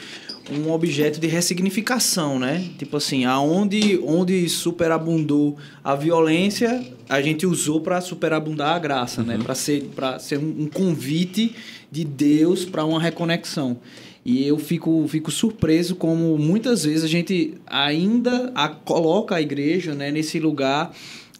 um 0.50 0.70
objeto 0.70 1.20
de 1.20 1.26
ressignificação, 1.26 2.38
né? 2.38 2.66
Tipo 2.78 2.96
assim, 2.96 3.26
aonde 3.26 4.00
onde 4.02 4.48
superabundou 4.48 5.58
a 5.84 5.94
violência, 5.94 6.82
a 7.06 7.20
gente 7.20 7.44
usou 7.44 7.82
para 7.82 8.00
superabundar 8.00 8.74
a 8.74 8.78
graça, 8.78 9.22
né? 9.22 9.34
uhum. 9.34 9.38
né? 9.40 9.44
Para 9.44 9.54
ser 9.54 9.82
para 9.94 10.18
ser 10.18 10.38
um, 10.38 10.62
um 10.62 10.66
convite 10.66 11.54
de 11.92 12.02
Deus 12.02 12.64
para 12.64 12.82
uma 12.82 13.00
reconexão. 13.00 13.78
E 14.24 14.44
eu 14.44 14.58
fico, 14.58 15.06
fico 15.06 15.30
surpreso 15.30 15.94
como 15.94 16.36
muitas 16.38 16.84
vezes 16.84 17.04
a 17.04 17.08
gente 17.08 17.54
ainda 17.66 18.50
a, 18.54 18.68
coloca 18.68 19.36
a 19.36 19.40
igreja 19.40 19.94
né, 19.94 20.10
nesse 20.10 20.40
lugar 20.40 20.92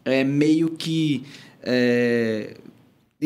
é, 0.05 0.23
meio 0.23 0.71
que 0.71 1.25
é, 1.65 2.55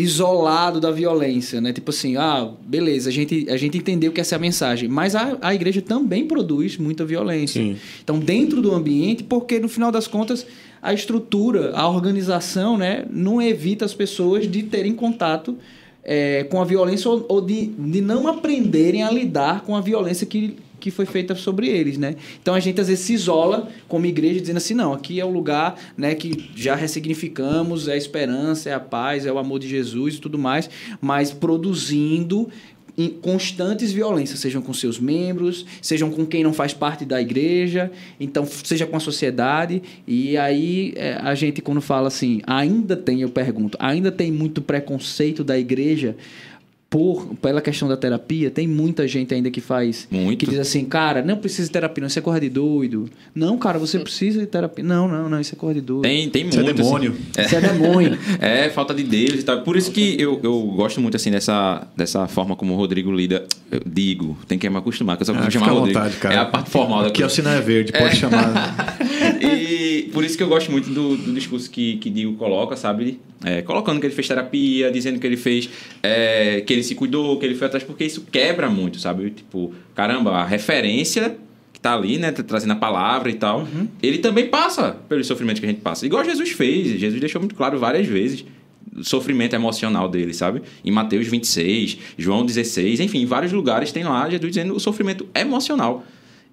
isolado 0.00 0.80
da 0.80 0.90
violência, 0.90 1.60
né? 1.60 1.72
Tipo 1.72 1.90
assim, 1.90 2.16
ah, 2.16 2.50
beleza, 2.64 3.08
a 3.08 3.12
gente, 3.12 3.46
a 3.48 3.56
gente 3.56 3.78
entendeu 3.78 4.12
que 4.12 4.20
essa 4.20 4.34
é 4.34 4.36
a 4.36 4.38
mensagem, 4.38 4.88
mas 4.88 5.14
a, 5.14 5.36
a 5.40 5.54
igreja 5.54 5.82
também 5.82 6.26
produz 6.26 6.76
muita 6.78 7.04
violência. 7.04 7.62
Sim. 7.62 7.76
Então, 8.02 8.18
dentro 8.18 8.60
do 8.62 8.74
ambiente, 8.74 9.22
porque 9.22 9.58
no 9.58 9.68
final 9.68 9.92
das 9.92 10.06
contas, 10.06 10.46
a 10.82 10.92
estrutura, 10.94 11.72
a 11.74 11.88
organização, 11.88 12.76
né, 12.76 13.04
não 13.10 13.40
evita 13.40 13.84
as 13.84 13.94
pessoas 13.94 14.50
de 14.50 14.62
terem 14.62 14.94
contato 14.94 15.56
é, 16.02 16.44
com 16.44 16.60
a 16.60 16.64
violência 16.64 17.10
ou, 17.10 17.24
ou 17.28 17.40
de, 17.40 17.66
de 17.66 18.00
não 18.00 18.26
aprenderem 18.26 19.02
a 19.02 19.10
lidar 19.10 19.62
com 19.62 19.76
a 19.76 19.80
violência 19.80 20.26
que, 20.26 20.56
que 20.80 20.90
foi 20.90 21.06
feita 21.06 21.34
sobre 21.34 21.68
eles, 21.68 21.98
né? 21.98 22.16
Então 22.40 22.54
a 22.54 22.60
gente 22.60 22.80
às 22.80 22.88
vezes 22.88 23.04
se 23.04 23.12
isola 23.12 23.68
como 23.86 24.06
igreja 24.06 24.40
dizendo 24.40 24.56
assim, 24.56 24.74
não, 24.74 24.92
aqui 24.92 25.20
é 25.20 25.24
o 25.24 25.30
lugar, 25.30 25.78
né, 25.96 26.14
que 26.14 26.50
já 26.56 26.74
ressignificamos, 26.74 27.86
é 27.86 27.92
a 27.92 27.96
esperança, 27.96 28.70
é 28.70 28.74
a 28.74 28.80
paz, 28.80 29.26
é 29.26 29.32
o 29.32 29.38
amor 29.38 29.60
de 29.60 29.68
Jesus 29.68 30.14
e 30.14 30.18
tudo 30.18 30.38
mais, 30.38 30.70
mas 31.00 31.32
produzindo 31.32 32.48
constantes 33.08 33.92
violências, 33.92 34.40
sejam 34.40 34.60
com 34.60 34.74
seus 34.74 34.98
membros, 34.98 35.64
sejam 35.80 36.10
com 36.10 36.26
quem 36.26 36.42
não 36.42 36.52
faz 36.52 36.74
parte 36.74 37.04
da 37.04 37.20
igreja, 37.20 37.90
então 38.18 38.46
seja 38.46 38.86
com 38.86 38.96
a 38.96 39.00
sociedade. 39.00 39.82
E 40.06 40.36
aí 40.36 40.92
é, 40.96 41.14
a 41.14 41.34
gente 41.34 41.62
quando 41.62 41.80
fala 41.80 42.08
assim, 42.08 42.42
ainda 42.46 42.96
tem, 42.96 43.22
eu 43.22 43.30
pergunto, 43.30 43.76
ainda 43.80 44.10
tem 44.10 44.30
muito 44.30 44.60
preconceito 44.60 45.42
da 45.44 45.58
igreja 45.58 46.16
por 46.90 47.36
pela 47.40 47.60
questão 47.60 47.86
da 47.88 47.96
terapia, 47.96 48.50
tem 48.50 48.66
muita 48.66 49.06
gente 49.06 49.32
ainda 49.32 49.48
que 49.48 49.60
faz. 49.60 50.08
Muito. 50.10 50.40
Que 50.40 50.46
diz 50.50 50.58
assim, 50.58 50.84
cara, 50.84 51.22
não 51.22 51.36
precisa 51.36 51.68
de 51.68 51.72
terapia, 51.72 52.00
não, 52.02 52.08
isso 52.08 52.18
é 52.18 52.22
coisa 52.22 52.40
de 52.40 52.48
doido. 52.48 53.08
Não, 53.32 53.56
cara, 53.56 53.78
você 53.78 53.96
precisa 54.00 54.40
de 54.40 54.46
terapia. 54.46 54.82
Não, 54.84 55.06
não, 55.06 55.28
não, 55.28 55.40
isso 55.40 55.54
é 55.54 55.56
coisa 55.58 55.74
de 55.80 55.86
doido. 55.86 56.02
Tem, 56.02 56.28
tem 56.28 56.48
Isso 56.48 56.58
é 56.58 56.62
muito. 56.64 56.76
demônio. 56.76 57.16
assim. 57.36 57.46
Isso 57.46 57.56
é 57.56 57.60
demônio. 57.60 58.18
É, 58.40 58.68
falta 58.70 58.92
de 58.92 59.04
Deus 59.04 59.40
e 59.40 59.42
tal. 59.44 59.62
Por 59.62 59.76
isso 59.76 59.92
que 59.92 60.20
eu, 60.20 60.40
eu 60.42 60.60
gosto 60.62 61.00
muito, 61.00 61.16
assim, 61.16 61.30
dessa, 61.30 61.86
dessa 61.96 62.26
forma 62.26 62.56
como 62.56 62.74
o 62.74 62.76
Rodrigo 62.76 63.12
lida. 63.12 63.46
Eu 63.70 63.80
digo, 63.86 64.36
tem 64.48 64.58
que 64.58 64.68
me 64.68 64.76
acostumar, 64.78 65.16
que 65.16 65.22
eu 65.22 65.26
só 65.26 65.32
Ah, 65.32 65.36
costumo 65.36 65.52
fica 65.52 65.64
chamar 65.64 65.78
Rodrigo. 65.78 65.98
vontade, 66.00 66.16
cara. 66.16 66.34
É 66.34 66.38
a 66.38 66.46
parte 66.46 66.70
formal 66.70 67.02
da 67.02 67.08
Aqui 67.08 67.22
é 67.22 67.26
o 67.26 67.30
sinal 67.30 67.52
é 67.54 67.60
verde, 67.60 67.92
pode 67.92 68.16
chamar. 68.16 68.98
E 69.40 70.10
por 70.12 70.24
isso 70.24 70.36
que 70.36 70.42
eu 70.42 70.48
gosto 70.48 70.70
muito 70.72 70.90
do, 70.90 71.16
do 71.16 71.32
discurso 71.32 71.70
que, 71.70 71.96
que 71.98 72.10
Digo 72.10 72.34
coloca, 72.34 72.74
sabe? 72.76 73.20
É, 73.44 73.62
colocando 73.62 74.00
que 74.00 74.06
ele 74.06 74.14
fez 74.14 74.28
terapia, 74.28 74.90
dizendo 74.90 75.18
que 75.18 75.26
ele 75.26 75.36
fez. 75.36 75.68
é, 76.02 76.60
que 76.62 76.72
ele 76.72 76.79
se 76.82 76.94
cuidou, 76.94 77.38
que 77.38 77.46
ele 77.46 77.54
foi 77.54 77.66
atrás, 77.66 77.84
porque 77.84 78.04
isso 78.04 78.26
quebra 78.30 78.68
muito, 78.68 78.98
sabe? 78.98 79.30
Tipo, 79.30 79.72
caramba, 79.94 80.32
a 80.32 80.44
referência 80.44 81.36
que 81.72 81.80
tá 81.80 81.94
ali, 81.94 82.18
né? 82.18 82.32
tá 82.32 82.42
Trazendo 82.42 82.72
a 82.72 82.76
palavra 82.76 83.30
e 83.30 83.34
tal. 83.34 83.66
Ele 84.02 84.18
também 84.18 84.48
passa 84.48 84.96
pelo 85.08 85.22
sofrimento 85.24 85.60
que 85.60 85.66
a 85.66 85.68
gente 85.70 85.80
passa. 85.80 86.04
Igual 86.04 86.24
Jesus 86.24 86.50
fez. 86.50 86.98
Jesus 86.98 87.20
deixou 87.20 87.40
muito 87.40 87.54
claro 87.54 87.78
várias 87.78 88.06
vezes 88.06 88.44
o 88.96 89.04
sofrimento 89.04 89.54
emocional 89.54 90.08
dele, 90.08 90.34
sabe? 90.34 90.62
Em 90.84 90.90
Mateus 90.90 91.26
26, 91.26 91.98
João 92.18 92.44
16, 92.44 93.00
enfim, 93.00 93.22
em 93.22 93.26
vários 93.26 93.52
lugares 93.52 93.92
tem 93.92 94.04
lá 94.04 94.28
Jesus 94.28 94.52
dizendo 94.52 94.74
o 94.74 94.80
sofrimento 94.80 95.26
emocional. 95.34 96.04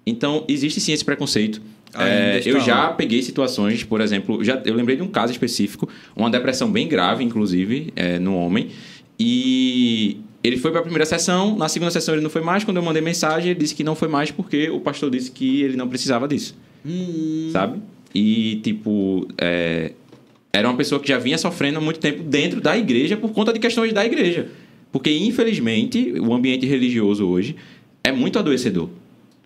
Então, 0.06 0.44
existe 0.48 0.80
sim 0.80 0.92
esse 0.92 1.04
preconceito. 1.04 1.60
É, 1.94 2.42
eu 2.44 2.60
já 2.60 2.88
peguei 2.88 3.22
situações, 3.22 3.82
por 3.82 4.00
exemplo, 4.00 4.44
já, 4.44 4.60
eu 4.64 4.74
lembrei 4.74 4.96
de 4.96 5.02
um 5.02 5.08
caso 5.08 5.32
específico, 5.32 5.88
uma 6.14 6.30
depressão 6.30 6.70
bem 6.70 6.86
grave, 6.86 7.24
inclusive, 7.24 7.92
é, 7.96 8.18
no 8.18 8.36
homem. 8.36 8.68
E 9.18 10.18
ele 10.42 10.56
foi 10.56 10.70
para 10.70 10.80
a 10.80 10.82
primeira 10.82 11.04
sessão, 11.04 11.56
na 11.56 11.68
segunda 11.68 11.90
sessão 11.90 12.14
ele 12.14 12.22
não 12.22 12.30
foi 12.30 12.42
mais. 12.42 12.64
Quando 12.64 12.76
eu 12.76 12.82
mandei 12.82 13.02
mensagem, 13.02 13.50
ele 13.50 13.60
disse 13.60 13.74
que 13.74 13.82
não 13.82 13.94
foi 13.94 14.08
mais 14.08 14.30
porque 14.30 14.70
o 14.70 14.80
pastor 14.80 15.10
disse 15.10 15.30
que 15.30 15.62
ele 15.62 15.76
não 15.76 15.88
precisava 15.88 16.28
disso. 16.28 16.56
Sabe? 17.52 17.80
E, 18.14 18.56
tipo, 18.62 19.26
é, 19.36 19.92
era 20.52 20.68
uma 20.68 20.76
pessoa 20.76 21.00
que 21.00 21.08
já 21.08 21.18
vinha 21.18 21.36
sofrendo 21.36 21.78
há 21.78 21.80
muito 21.80 22.00
tempo 22.00 22.22
dentro 22.22 22.60
da 22.60 22.76
igreja 22.76 23.16
por 23.16 23.32
conta 23.32 23.52
de 23.52 23.58
questões 23.58 23.92
da 23.92 24.04
igreja. 24.04 24.48
Porque, 24.90 25.10
infelizmente, 25.10 26.14
o 26.18 26.32
ambiente 26.32 26.66
religioso 26.66 27.26
hoje 27.26 27.56
é 28.02 28.12
muito 28.12 28.38
adoecedor. 28.38 28.88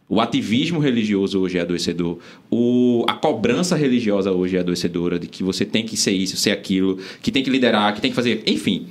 O 0.09 0.21
ativismo 0.21 0.79
religioso 0.79 1.41
hoje 1.41 1.59
é 1.59 1.63
adoecedor. 1.63 2.19
O, 2.51 3.05
a 3.09 3.15
cobrança 3.15 3.75
religiosa 3.75 4.31
hoje 4.31 4.57
é 4.57 4.61
adoecedora 4.61 5.19
de 5.19 5.27
que 5.27 5.43
você 5.43 5.65
tem 5.65 5.85
que 5.85 5.97
ser 5.97 6.13
isso, 6.13 6.37
ser 6.37 6.51
aquilo, 6.51 6.99
que 7.23 7.33
tem 7.33 7.43
que 7.43 7.49
liderar, 7.49 7.95
que 7.95 8.01
tem 8.01 8.11
que 8.11 8.15
fazer. 8.15 8.43
Enfim, 8.47 8.87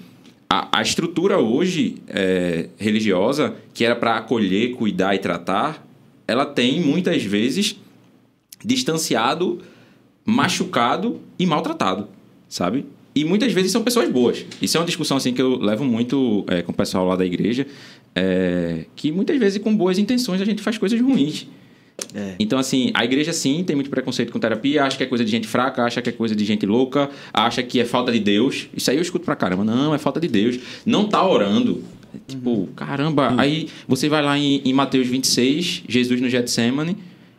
a, 0.54 0.80
a 0.80 0.82
estrutura 0.82 1.40
hoje 1.40 1.96
é, 2.10 2.68
religiosa, 2.78 3.56
que 3.74 3.86
era 3.86 3.96
para 3.96 4.18
acolher, 4.18 4.72
cuidar 4.72 5.16
e 5.16 5.20
tratar, 5.20 5.88
ela 6.28 6.46
tem 6.46 6.82
muitas 6.82 7.24
vezes 7.24 7.80
distanciado, 8.64 9.62
machucado 10.26 11.22
e 11.40 11.46
maltratado, 11.46 12.10
sabe? 12.50 12.86
E 13.16 13.24
muitas 13.24 13.54
vezes 13.54 13.72
são 13.72 13.82
pessoas 13.82 14.10
boas. 14.10 14.46
Isso 14.62 14.76
é 14.76 14.80
uma 14.82 14.86
discussão 14.86 15.16
assim 15.16 15.34
que 15.34 15.42
eu 15.42 15.56
levo 15.58 15.86
muito 15.86 16.44
é, 16.50 16.62
com 16.62 16.74
o 16.74 16.76
pessoal 16.76 17.08
lá 17.08 17.16
da 17.16 17.26
igreja, 17.26 17.66
é, 18.14 18.88
que 18.94 19.10
muitas 19.10 19.40
vezes 19.40 19.58
com 19.64 19.74
boas 19.74 19.98
intenções 19.98 20.42
a 20.42 20.46
gente 20.46 20.62
faz 20.62 20.78
coisas 20.78 21.00
ruins. 21.00 21.48
É. 22.14 22.36
Então, 22.40 22.60
assim, 22.60 22.92
a 22.94 23.06
igreja 23.06 23.32
sim 23.32 23.64
tem 23.64 23.76
muito 23.76 23.90
preconceito 23.90 24.32
com 24.32 24.40
terapia, 24.40 24.84
acha 24.84 24.98
que 24.98 25.04
é 25.04 25.06
coisa 25.06 25.24
de 25.24 25.32
gente 25.32 25.48
fraca, 25.48 25.84
acha 25.84 26.02
que 26.02 26.10
é 26.10 26.12
coisa 26.12 26.36
de 26.36 26.44
gente 26.44 26.66
louca, 26.66 27.10
acha 27.34 27.64
que 27.64 27.80
é 27.80 27.86
falta 27.86 28.12
de 28.12 28.20
Deus. 28.20 28.68
Isso 28.76 28.90
aí 28.92 28.98
eu 28.98 29.02
escuto 29.02 29.26
pra 29.26 29.36
caramba. 29.36 29.64
Não, 29.64 29.94
é 29.94 29.98
falta 29.98 30.20
de 30.20 30.28
Deus. 30.28 30.60
Não 30.86 31.08
tá 31.08 31.26
orando. 31.26 31.84
Tipo, 32.28 32.68
caramba. 32.76 33.34
Aí 33.38 33.70
você 33.88 34.10
vai 34.10 34.22
lá 34.22 34.38
em, 34.38 34.62
em 34.66 34.74
Mateus 34.74 35.08
26, 35.08 35.84
Jesus 35.88 36.20
no 36.20 36.30
Getsemane, 36.30 36.98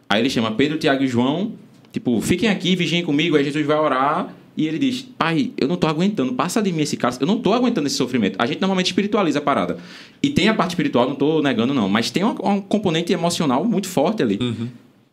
aí 0.09 0.23
ele 0.23 0.31
chama 0.31 0.51
Pedro, 0.53 0.79
Tiago 0.79 1.03
e 1.03 1.07
João, 1.07 1.53
tipo, 1.93 2.21
fiquem 2.21 2.49
aqui, 2.49 2.75
vigiem 2.75 3.05
comigo, 3.05 3.37
aí 3.37 3.45
Jesus 3.45 3.67
vai 3.67 3.79
orar. 3.79 4.35
E 4.57 4.67
ele 4.67 4.79
diz: 4.79 5.03
Pai, 5.03 5.53
eu 5.57 5.67
não 5.67 5.77
tô 5.77 5.87
aguentando, 5.87 6.35
passa 6.35 6.61
de 6.61 6.71
mim 6.73 6.83
esse 6.83 6.97
cálice, 6.97 7.21
eu 7.21 7.27
não 7.27 7.38
tô 7.38 7.53
aguentando 7.53 7.87
esse 7.87 7.97
sofrimento. 7.97 8.37
A 8.38 8.47
gente 8.47 8.61
normalmente 8.61 8.87
espiritualiza 8.87 9.38
a 9.38 9.43
parada. 9.43 9.79
E 10.23 10.31
tem 10.31 10.49
a 10.49 10.55
parte 10.55 10.71
espiritual, 10.71 11.09
não 11.09 11.15
tô 11.15 11.41
negando, 11.41 11.73
não, 11.73 11.88
mas 11.88 12.11
tem 12.11 12.25
um, 12.25 12.35
um 12.43 12.61
componente 12.61 13.12
emocional 13.12 13.65
muito 13.65 13.88
forte 13.88 14.23
ali. 14.23 14.38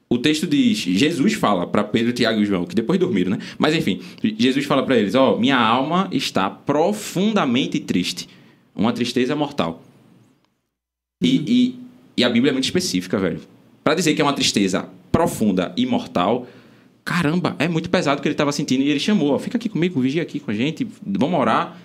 O 0.10 0.18
texto 0.18 0.48
diz: 0.48 0.78
Jesus 0.78 1.34
fala 1.34 1.68
para 1.68 1.84
Pedro, 1.84 2.12
Tiago 2.12 2.42
e 2.42 2.46
João, 2.46 2.66
que 2.66 2.76
depois 2.76 3.00
dormiram, 3.00 3.32
né? 3.32 3.40
Mas 3.58 3.76
enfim, 3.76 4.02
Jesus 4.38 4.66
fala 4.66 4.84
para 4.84 4.98
eles: 4.98 5.16
Ó, 5.16 5.38
minha 5.38 5.58
alma 5.58 6.10
está 6.12 6.50
profundamente 6.50 7.80
triste. 7.80 8.28
Uma 8.76 8.94
tristeza 8.94 9.36
mortal. 9.36 9.84
E, 11.22 11.36
e, 11.36 11.80
e 12.18 12.24
a 12.24 12.30
Bíblia 12.30 12.52
é 12.52 12.54
muito 12.54 12.64
específica, 12.64 13.18
velho. 13.18 13.42
Para 13.84 13.94
dizer 13.94 14.14
que 14.16 14.22
é 14.22 14.24
uma 14.24 14.34
tristeza 14.34 14.88
profunda 15.12 15.74
e 15.76 15.86
mortal, 15.86 16.48
caramba, 17.10 17.56
é 17.58 17.68
muito 17.68 17.90
pesado 17.90 18.20
o 18.20 18.22
que 18.22 18.28
ele 18.28 18.34
estava 18.34 18.52
sentindo. 18.52 18.84
E 18.84 18.90
ele 18.90 19.00
chamou: 19.00 19.34
ó, 19.34 19.40
fica 19.40 19.58
aqui 19.58 19.68
comigo, 19.68 20.00
vigia 20.00 20.22
aqui 20.22 20.40
com 20.40 20.52
a 20.52 20.54
gente, 20.54 20.88
vamos 21.04 21.40
orar. 21.40 21.76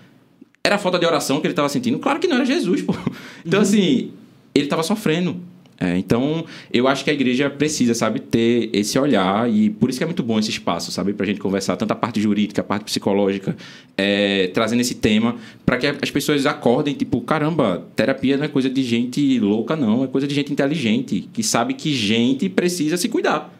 Era 0.62 0.74
a 0.74 0.78
falta 0.78 0.98
de 0.98 1.06
oração 1.06 1.40
que 1.40 1.46
ele 1.46 1.52
estava 1.52 1.68
sentindo? 1.68 1.98
Claro 1.98 2.20
que 2.20 2.26
não 2.26 2.36
era 2.36 2.44
Jesus, 2.44 2.82
pô. 2.82 2.94
Então, 3.44 3.60
assim, 3.60 4.12
ele 4.54 4.64
estava 4.64 4.82
sofrendo. 4.82 5.40
É, 5.80 5.98
então, 5.98 6.44
eu 6.72 6.86
acho 6.86 7.02
que 7.04 7.10
a 7.10 7.12
igreja 7.12 7.50
precisa, 7.50 7.94
sabe, 7.94 8.20
ter 8.20 8.70
esse 8.72 8.98
olhar 8.98 9.50
e 9.50 9.70
por 9.70 9.90
isso 9.90 9.98
que 9.98 10.04
é 10.04 10.06
muito 10.06 10.22
bom 10.22 10.38
esse 10.38 10.48
espaço, 10.48 10.92
sabe, 10.92 11.12
pra 11.12 11.26
gente 11.26 11.40
conversar 11.40 11.76
tanto 11.76 11.90
a 11.90 11.96
parte 11.96 12.20
jurídica, 12.20 12.60
a 12.60 12.64
parte 12.64 12.84
psicológica, 12.84 13.56
é, 13.96 14.46
trazendo 14.54 14.80
esse 14.80 14.94
tema 14.94 15.36
para 15.66 15.76
que 15.76 15.86
as 15.86 16.10
pessoas 16.12 16.46
acordem, 16.46 16.94
tipo, 16.94 17.20
caramba, 17.22 17.86
terapia 17.96 18.36
não 18.36 18.44
é 18.44 18.48
coisa 18.48 18.70
de 18.70 18.82
gente 18.84 19.38
louca, 19.40 19.74
não, 19.74 20.04
é 20.04 20.06
coisa 20.06 20.28
de 20.28 20.34
gente 20.34 20.52
inteligente, 20.52 21.28
que 21.32 21.42
sabe 21.42 21.74
que 21.74 21.92
gente 21.92 22.48
precisa 22.48 22.96
se 22.96 23.08
cuidar. 23.08 23.52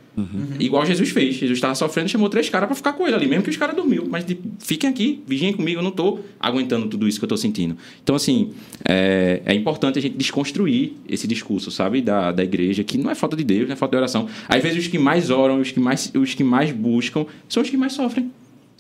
Igual 0.61 0.87
Jesus 0.87 1.11
fez. 1.11 1.35
Jesus 1.35 1.57
estava 1.57 1.75
sofrendo, 1.75 2.09
chamou 2.09 2.29
três 2.29 2.49
caras 2.49 2.67
para 2.67 2.77
ficar 2.77 2.93
com 2.93 3.07
ele 3.07 3.17
ali, 3.17 3.27
mesmo 3.27 3.43
que 3.43 3.51
os 3.51 3.57
caras 3.57 3.75
dormiu. 3.75 4.07
Mas 4.09 4.25
tipo, 4.25 4.49
fiquem 4.59 4.89
aqui, 4.89 5.23
vigiem 5.27 5.53
comigo, 5.53 5.81
eu 5.81 5.83
não 5.83 5.91
tô 5.91 6.21
aguentando 6.39 6.87
tudo 6.87 7.09
isso 7.09 7.19
que 7.19 7.25
eu 7.25 7.29
tô 7.29 7.37
sentindo. 7.37 7.77
Então, 8.03 8.15
assim, 8.15 8.53
é, 8.85 9.43
é 9.45 9.55
importante 9.55 9.99
a 9.99 10.03
gente 10.03 10.17
desconstruir 10.17 10.93
esse 11.09 11.27
discurso, 11.27 11.71
sabe, 11.71 12.01
da, 12.01 12.31
da 12.31 12.45
igreja, 12.45 12.85
que 12.85 12.97
não 12.97 13.11
é 13.11 13.15
falta 13.15 13.37
de 13.37 13.45
Deus, 13.45 13.67
não 13.67 13.73
é 13.73 13.77
falta 13.77 13.93
de 13.93 13.99
oração. 13.99 14.29
Às 14.49 14.63
vezes 14.63 14.85
os 14.85 14.89
que 14.89 14.99
mais 14.99 15.31
oram, 15.31 15.61
os 15.61 15.71
que 15.71 15.81
mais, 15.81 16.13
os 16.15 16.35
que 16.35 16.45
mais 16.45 16.71
buscam, 16.71 17.27
são 17.49 17.63
os 17.63 17.71
que 17.71 17.77
mais 17.77 17.93
sofrem. 17.93 18.31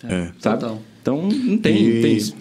É. 0.05 0.31
Sabe? 0.38 0.61
Total. 0.61 0.83
Então, 1.01 1.20
não 1.23 1.59
tem, 1.59 1.94
não 1.94 2.03
tem 2.03 2.16
isso. 2.16 2.35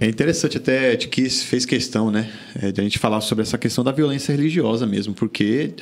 É 0.00 0.06
interessante 0.06 0.56
até 0.56 0.96
de 0.96 1.08
que 1.08 1.28
fez 1.28 1.66
questão, 1.66 2.10
né, 2.10 2.30
é, 2.60 2.72
de 2.72 2.80
a 2.80 2.84
gente 2.84 2.98
falar 2.98 3.20
sobre 3.20 3.42
essa 3.42 3.58
questão 3.58 3.84
da 3.84 3.92
violência 3.92 4.34
religiosa 4.34 4.86
mesmo, 4.86 5.12
porque 5.12 5.74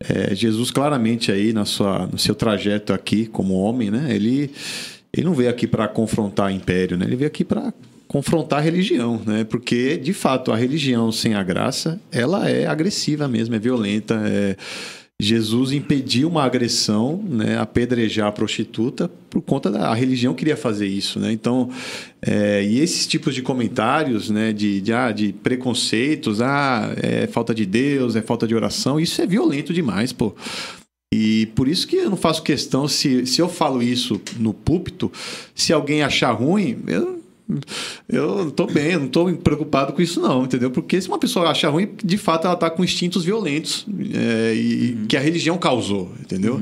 é, 0.00 0.34
Jesus 0.34 0.70
claramente 0.70 1.32
aí 1.32 1.52
na 1.52 1.64
sua, 1.64 2.06
no 2.06 2.18
seu 2.18 2.34
trajeto 2.34 2.92
aqui 2.92 3.26
como 3.26 3.54
homem, 3.54 3.90
né, 3.90 4.14
ele 4.14 4.50
ele 5.12 5.24
não 5.24 5.32
veio 5.32 5.48
aqui 5.48 5.66
para 5.66 5.88
confrontar 5.88 6.52
império, 6.52 6.98
né, 6.98 7.06
ele 7.06 7.16
veio 7.16 7.28
aqui 7.28 7.42
para 7.44 7.72
confrontar 8.06 8.58
a 8.58 8.62
religião, 8.62 9.20
né, 9.24 9.44
porque 9.44 9.96
de 9.96 10.12
fato 10.12 10.52
a 10.52 10.56
religião 10.56 11.10
sem 11.10 11.34
a 11.34 11.42
graça 11.42 11.98
ela 12.12 12.48
é 12.48 12.66
agressiva 12.66 13.26
mesmo, 13.26 13.54
é 13.54 13.58
violenta, 13.58 14.14
é 14.26 14.56
Jesus 15.20 15.72
impediu 15.72 16.28
uma 16.28 16.44
agressão, 16.44 17.22
né, 17.26 17.58
apedrejar 17.58 18.28
a 18.28 18.32
prostituta 18.32 19.10
por 19.30 19.40
conta 19.40 19.70
da 19.70 19.92
religião 19.94 20.34
queria 20.34 20.56
fazer 20.56 20.86
isso, 20.86 21.18
né? 21.18 21.32
Então, 21.32 21.70
é, 22.20 22.62
e 22.62 22.80
esses 22.80 23.06
tipos 23.06 23.34
de 23.34 23.40
comentários, 23.40 24.28
né, 24.28 24.52
de, 24.52 24.80
de, 24.80 24.92
ah, 24.92 25.12
de 25.12 25.32
preconceitos, 25.32 26.42
ah, 26.42 26.94
é 27.02 27.26
falta 27.26 27.54
de 27.54 27.64
Deus, 27.64 28.14
é 28.14 28.20
falta 28.20 28.46
de 28.46 28.54
oração, 28.54 29.00
isso 29.00 29.20
é 29.22 29.26
violento 29.26 29.72
demais, 29.72 30.12
pô. 30.12 30.34
E 31.12 31.46
por 31.54 31.66
isso 31.66 31.86
que 31.86 31.96
eu 31.96 32.10
não 32.10 32.16
faço 32.16 32.42
questão 32.42 32.86
se, 32.86 33.24
se 33.26 33.40
eu 33.40 33.48
falo 33.48 33.82
isso 33.82 34.20
no 34.38 34.52
púlpito, 34.52 35.10
se 35.54 35.72
alguém 35.72 36.02
achar 36.02 36.32
ruim, 36.32 36.78
eu 36.86 37.15
eu 38.08 38.50
tô 38.50 38.66
bem, 38.66 38.92
eu 38.92 39.00
não 39.00 39.08
tô 39.08 39.32
preocupado 39.34 39.92
com 39.92 40.02
isso 40.02 40.20
não, 40.20 40.44
entendeu? 40.44 40.70
Porque 40.70 41.00
se 41.00 41.06
uma 41.06 41.18
pessoa 41.18 41.48
achar 41.48 41.70
ruim, 41.70 41.88
de 42.02 42.18
fato 42.18 42.46
ela 42.46 42.56
tá 42.56 42.68
com 42.68 42.82
instintos 42.82 43.24
violentos 43.24 43.86
é, 44.12 44.52
e 44.54 44.98
que 45.08 45.16
a 45.16 45.20
religião 45.20 45.56
causou, 45.56 46.12
entendeu? 46.20 46.60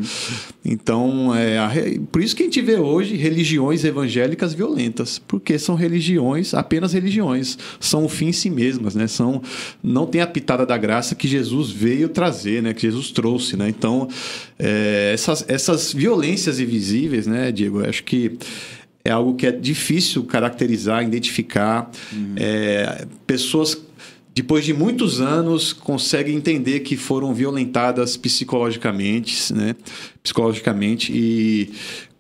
Então, 0.64 1.34
é, 1.34 1.58
a 1.58 1.70
por 2.12 2.22
isso 2.22 2.36
que 2.36 2.42
a 2.42 2.46
gente 2.46 2.60
vê 2.60 2.76
hoje 2.76 3.16
religiões 3.16 3.84
evangélicas 3.84 4.52
violentas, 4.52 5.18
porque 5.18 5.58
são 5.58 5.74
religiões, 5.74 6.52
apenas 6.52 6.92
religiões, 6.92 7.58
são 7.80 8.04
o 8.04 8.08
fim 8.08 8.26
em 8.26 8.32
si 8.32 8.50
mesmas, 8.50 8.94
né? 8.94 9.06
São, 9.06 9.42
não 9.82 10.06
tem 10.06 10.20
a 10.20 10.26
pitada 10.26 10.66
da 10.66 10.76
graça 10.76 11.14
que 11.14 11.26
Jesus 11.26 11.70
veio 11.70 12.08
trazer, 12.08 12.62
né? 12.62 12.74
Que 12.74 12.82
Jesus 12.82 13.10
trouxe, 13.10 13.56
né? 13.56 13.68
Então, 13.68 14.08
é, 14.58 15.12
essas, 15.14 15.44
essas 15.48 15.92
violências 15.92 16.60
invisíveis, 16.60 17.26
né, 17.26 17.50
Diego? 17.50 17.80
Eu 17.80 17.88
acho 17.88 18.04
que 18.04 18.38
é 19.04 19.10
algo 19.10 19.34
que 19.34 19.46
é 19.46 19.52
difícil 19.52 20.24
caracterizar, 20.24 21.04
identificar. 21.04 21.90
É, 22.36 23.06
pessoas, 23.26 23.78
depois 24.34 24.64
de 24.64 24.72
muitos 24.72 25.20
anos, 25.20 25.72
conseguem 25.74 26.34
entender 26.34 26.80
que 26.80 26.96
foram 26.96 27.34
violentadas 27.34 28.16
psicologicamente, 28.16 29.52
né? 29.52 29.76
Psicologicamente 30.22 31.12
e 31.12 31.70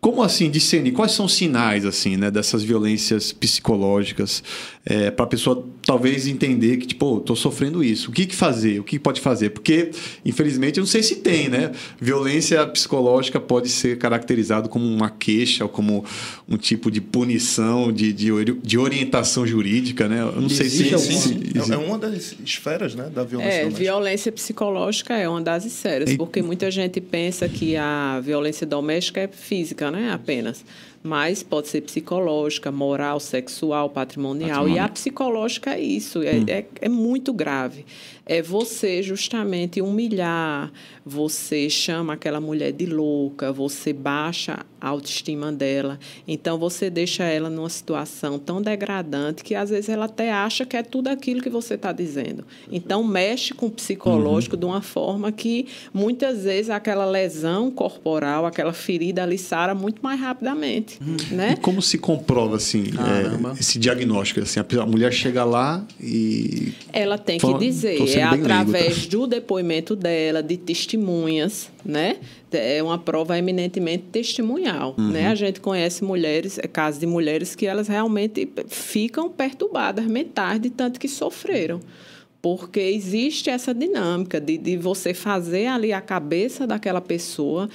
como 0.04 0.22
assim 0.22 0.50
discernir? 0.50 0.92
Quais 0.92 1.12
são 1.12 1.24
os 1.24 1.32
sinais 1.32 1.86
assim, 1.86 2.18
né, 2.18 2.30
dessas 2.30 2.62
violências 2.62 3.32
psicológicas 3.32 4.42
é, 4.84 5.10
para 5.10 5.24
a 5.24 5.28
pessoa 5.28 5.66
talvez 5.86 6.26
entender 6.26 6.78
que 6.78 6.86
tipo, 6.86 7.16
oh, 7.16 7.20
tô 7.20 7.36
sofrendo 7.36 7.82
isso. 7.82 8.10
O 8.10 8.12
que, 8.12 8.26
que 8.26 8.34
fazer? 8.34 8.80
O 8.80 8.84
que 8.84 8.98
pode 8.98 9.20
fazer? 9.20 9.50
Porque 9.50 9.90
infelizmente 10.24 10.78
eu 10.78 10.82
não 10.82 10.88
sei 10.88 11.02
se 11.02 11.16
tem, 11.16 11.48
né? 11.48 11.72
Violência 12.00 12.66
psicológica 12.66 13.38
pode 13.38 13.68
ser 13.68 13.98
caracterizado 13.98 14.68
como 14.68 14.86
uma 14.86 15.10
queixa 15.10 15.64
ou 15.64 15.68
como 15.68 16.04
um 16.48 16.56
tipo 16.56 16.90
de 16.90 17.00
punição, 17.00 17.92
de, 17.92 18.12
de, 18.12 18.30
de 18.62 18.78
orientação 18.78 19.46
jurídica, 19.46 20.08
né? 20.08 20.20
Eu 20.20 20.40
não 20.40 20.48
sei 20.48 20.68
se, 20.68 20.98
sim, 20.98 21.42
sim. 21.52 21.72
é 21.72 21.76
uma 21.76 21.98
das 21.98 22.34
esferas, 22.44 22.94
né, 22.94 23.10
da 23.14 23.24
violência. 23.24 23.52
É, 23.52 23.60
doméstica. 23.60 23.82
violência 23.82 24.32
psicológica 24.32 25.14
é 25.14 25.28
uma 25.28 25.40
das 25.40 25.64
esferas, 25.64 26.10
e... 26.10 26.16
porque 26.16 26.42
muita 26.42 26.70
gente 26.70 27.00
pensa 27.00 27.48
que 27.48 27.76
a 27.76 28.20
violência 28.20 28.66
doméstica 28.66 29.20
é 29.20 29.28
física, 29.28 29.90
né, 29.90 30.12
apenas 30.12 30.64
mas 31.04 31.42
pode 31.42 31.68
ser 31.68 31.82
psicológica, 31.82 32.72
moral, 32.72 33.20
sexual, 33.20 33.90
patrimonial. 33.90 34.60
Patrimônio. 34.60 34.76
E 34.76 34.78
a 34.78 34.88
psicológica 34.88 35.74
é 35.74 35.80
isso, 35.80 36.22
é, 36.22 36.32
hum. 36.32 36.44
é, 36.48 36.64
é, 36.80 36.88
muito 36.88 37.30
grave. 37.30 37.84
É 38.24 38.40
você 38.40 39.02
justamente 39.02 39.82
humilhar, 39.82 40.72
você 41.04 41.68
chama 41.68 42.14
aquela 42.14 42.40
mulher 42.40 42.72
de 42.72 42.86
louca, 42.86 43.52
você 43.52 43.92
baixa 43.92 44.64
a 44.80 44.88
autoestima 44.88 45.52
dela. 45.52 45.98
Então 46.26 46.58
você 46.58 46.88
deixa 46.88 47.24
ela 47.24 47.50
numa 47.50 47.68
situação 47.68 48.38
tão 48.38 48.62
degradante 48.62 49.44
que 49.44 49.54
às 49.54 49.70
vezes 49.70 49.88
ela 49.88 50.06
até 50.06 50.32
acha 50.32 50.64
que 50.64 50.76
é 50.76 50.82
tudo 50.82 51.08
aquilo 51.08 51.42
que 51.42 51.50
você 51.50 51.74
está 51.74 51.92
dizendo. 51.92 52.44
Então 52.72 53.04
mexe 53.04 53.52
com 53.52 53.66
o 53.66 53.70
psicológico 53.70 54.56
uhum. 54.56 54.60
de 54.60 54.66
uma 54.66 54.80
forma 54.80 55.30
que 55.30 55.66
muitas 55.92 56.44
vezes 56.44 56.70
aquela 56.70 57.04
lesão 57.04 57.70
corporal, 57.70 58.46
aquela 58.46 58.72
ferida 58.72 59.22
ali 59.22 59.36
sara 59.36 59.74
muito 59.74 60.02
mais 60.02 60.18
rapidamente. 60.18 60.98
Uhum. 61.02 61.36
Né? 61.36 61.54
E 61.58 61.60
como 61.60 61.82
se 61.82 61.98
comprova 61.98 62.56
assim 62.56 62.84
é, 62.84 63.60
esse 63.60 63.78
diagnóstico? 63.78 64.40
Assim, 64.40 64.60
a 64.60 64.86
mulher 64.86 65.12
chega 65.12 65.44
lá 65.44 65.84
e. 66.00 66.72
Ela 66.92 67.18
tem 67.18 67.38
que 67.38 67.58
dizer, 67.58 68.00
é 68.16 68.22
através 68.22 68.96
leigo, 68.96 69.00
tá? 69.02 69.10
do 69.10 69.26
depoimento 69.26 69.94
dela, 69.94 70.42
de 70.42 70.56
testemunho 70.56 70.93
testemunhas, 70.94 71.70
né? 71.84 72.16
É 72.50 72.82
uma 72.82 72.98
prova 72.98 73.36
eminentemente 73.36 74.04
testemunhal, 74.12 74.94
uhum. 74.96 75.10
né? 75.10 75.26
A 75.26 75.34
gente 75.34 75.60
conhece 75.60 76.04
mulheres, 76.04 76.58
é 76.58 76.68
casos 76.68 77.00
de 77.00 77.06
mulheres 77.06 77.54
que 77.54 77.66
elas 77.66 77.88
realmente 77.88 78.48
ficam 78.68 79.28
perturbadas 79.28 80.06
mentais 80.06 80.60
de 80.60 80.70
tanto 80.70 81.00
que 81.00 81.08
sofreram 81.08 81.80
porque 82.40 82.78
existe 82.78 83.48
essa 83.48 83.72
dinâmica 83.72 84.38
de, 84.38 84.58
de 84.58 84.76
você 84.76 85.14
fazer 85.14 85.66
ali 85.66 85.94
a 85.94 86.00
cabeça 86.02 86.66
daquela 86.66 87.00
pessoa 87.00 87.70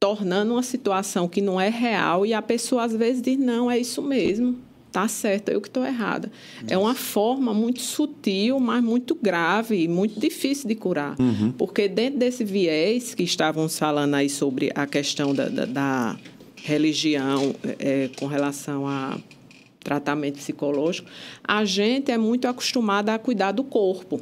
tornando 0.00 0.54
uma 0.54 0.62
situação 0.62 1.28
que 1.28 1.42
não 1.42 1.60
é 1.60 1.68
real 1.68 2.24
e 2.24 2.32
a 2.32 2.40
pessoa 2.40 2.84
às 2.84 2.96
vezes 2.96 3.20
diz 3.20 3.38
não 3.38 3.70
é 3.70 3.78
isso 3.78 4.00
mesmo 4.00 4.58
tá 4.90 5.06
certo, 5.08 5.50
eu 5.50 5.60
que 5.60 5.68
estou 5.68 5.84
errada. 5.84 6.30
É 6.68 6.76
uma 6.76 6.94
forma 6.94 7.54
muito 7.54 7.80
sutil, 7.80 8.58
mas 8.58 8.82
muito 8.82 9.14
grave 9.14 9.84
e 9.84 9.88
muito 9.88 10.18
difícil 10.18 10.68
de 10.68 10.74
curar. 10.74 11.16
Uhum. 11.18 11.52
Porque 11.52 11.88
dentro 11.88 12.18
desse 12.18 12.44
viés 12.44 13.14
que 13.14 13.22
estávamos 13.22 13.78
falando 13.78 14.14
aí 14.14 14.28
sobre 14.28 14.70
a 14.74 14.86
questão 14.86 15.34
da, 15.34 15.48
da, 15.48 15.64
da 15.64 16.18
religião 16.56 17.54
é, 17.78 18.10
com 18.18 18.26
relação 18.26 18.86
a 18.86 19.18
tratamento 19.82 20.36
psicológico, 20.36 21.08
a 21.42 21.64
gente 21.64 22.10
é 22.10 22.18
muito 22.18 22.46
acostumada 22.46 23.14
a 23.14 23.18
cuidar 23.18 23.52
do 23.52 23.64
corpo. 23.64 24.20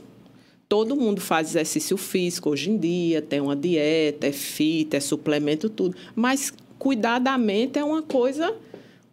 Todo 0.68 0.94
mundo 0.94 1.20
faz 1.20 1.48
exercício 1.48 1.96
físico 1.96 2.50
hoje 2.50 2.70
em 2.70 2.76
dia, 2.76 3.22
tem 3.22 3.40
uma 3.40 3.56
dieta, 3.56 4.26
é 4.26 4.32
fit, 4.32 4.94
é 4.94 5.00
suplemento, 5.00 5.68
tudo. 5.70 5.96
Mas 6.14 6.52
cuidar 6.78 7.18
da 7.18 7.36
mente 7.38 7.78
é 7.78 7.84
uma 7.84 8.02
coisa 8.02 8.54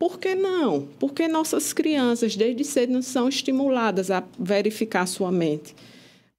por 0.06 0.20
que 0.20 0.36
não? 0.36 0.88
Porque 1.00 1.28
nossas 1.28 1.74
crianças, 1.74 2.36
desde 2.36 2.64
cedo, 2.64 2.94
não 2.94 3.02
são 3.02 3.28
estimuladas 3.28 4.12
a 4.12 4.24
verificar 4.38 5.08
sua 5.08 5.32
mente, 5.32 5.76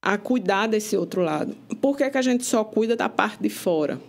a 0.00 0.16
cuidar 0.16 0.68
desse 0.68 0.96
outro 0.96 1.20
lado. 1.20 1.52
Por 1.80 1.96
que, 1.96 2.08
que 2.08 2.16
a 2.16 2.22
gente 2.22 2.46
só 2.46 2.62
cuida 2.62 2.94
da 2.94 3.08
parte 3.08 3.42
de 3.42 3.48
fora? 3.48 4.00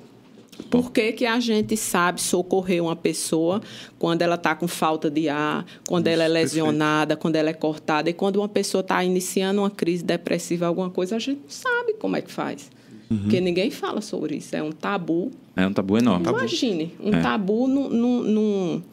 Por 0.70 0.92
que, 0.92 1.12
que 1.12 1.26
a 1.26 1.40
gente 1.40 1.76
sabe 1.76 2.22
socorrer 2.22 2.84
uma 2.84 2.96
pessoa 2.96 3.60
quando 3.98 4.22
ela 4.22 4.36
está 4.36 4.54
com 4.54 4.68
falta 4.68 5.10
de 5.10 5.28
ar, 5.28 5.66
quando 5.88 6.06
Isso, 6.06 6.14
ela 6.14 6.24
é 6.26 6.28
lesionada, 6.28 7.08
perfeito. 7.08 7.22
quando 7.24 7.36
ela 7.38 7.50
é 7.50 7.54
cortada? 7.54 8.08
E 8.12 8.14
quando 8.14 8.36
uma 8.36 8.50
pessoa 8.50 8.82
está 8.82 9.04
iniciando 9.04 9.62
uma 9.62 9.72
crise 9.72 10.04
depressiva, 10.04 10.68
alguma 10.68 10.92
coisa, 10.92 11.16
a 11.16 11.20
gente 11.20 11.40
não 11.40 11.50
sabe 11.50 11.94
como 11.94 12.16
é 12.16 12.22
que 12.22 12.32
faz. 12.32 12.70
Uhum. 13.10 13.18
Porque 13.22 13.42
ninguém 13.42 13.72
fala 13.72 14.02
sobre 14.02 14.36
isso. 14.36 14.56
É 14.56 14.62
um 14.62 14.72
tabu. 14.72 15.32
É 15.56 15.66
um 15.66 15.74
tabu 15.74 15.98
enorme. 15.98 16.28
Imagine, 16.28 16.94
um 17.00 17.12
é. 17.12 17.22
tabu 17.22 17.68
num, 17.68 17.90
num, 17.90 18.22
num 18.22 18.84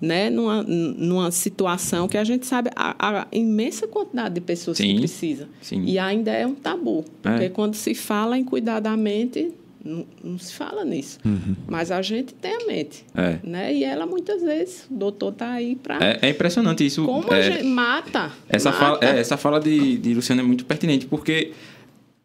né, 0.00 0.28
numa, 0.28 0.62
numa 0.62 1.30
situação 1.30 2.06
que 2.06 2.18
a 2.18 2.24
gente 2.24 2.46
sabe 2.46 2.70
a, 2.76 3.20
a 3.20 3.26
imensa 3.32 3.86
quantidade 3.86 4.34
de 4.34 4.40
pessoas 4.40 4.76
sim, 4.76 4.94
que 4.94 4.98
precisa. 4.98 5.48
Sim. 5.60 5.84
E 5.84 5.98
ainda 5.98 6.30
é 6.30 6.46
um 6.46 6.54
tabu. 6.54 7.04
Porque 7.22 7.44
é. 7.44 7.48
quando 7.48 7.74
se 7.74 7.94
fala 7.94 8.38
em 8.38 8.44
cuidar 8.44 8.80
da 8.80 8.96
mente, 8.96 9.52
não, 9.82 10.04
não 10.22 10.38
se 10.38 10.52
fala 10.52 10.84
nisso. 10.84 11.18
Uhum. 11.24 11.56
Mas 11.66 11.90
a 11.90 12.02
gente 12.02 12.34
tem 12.34 12.56
a 12.56 12.66
mente. 12.66 13.04
É. 13.14 13.38
Né? 13.42 13.74
E 13.74 13.84
ela, 13.84 14.04
muitas 14.04 14.42
vezes, 14.42 14.86
o 14.90 14.94
doutor 14.94 15.32
está 15.32 15.52
aí 15.52 15.76
para. 15.76 16.04
É, 16.04 16.18
é, 16.22 16.30
impressionante 16.30 16.84
isso. 16.84 17.04
Como 17.04 17.32
é, 17.32 17.38
a 17.38 17.42
gente 17.42 17.64
mata. 17.64 18.32
Essa 18.48 18.70
mata. 18.70 18.84
fala, 18.84 18.98
é, 19.00 19.18
essa 19.18 19.36
fala 19.36 19.60
de, 19.60 19.96
de 19.98 20.14
Luciano 20.14 20.42
é 20.42 20.44
muito 20.44 20.66
pertinente, 20.66 21.06
porque 21.06 21.52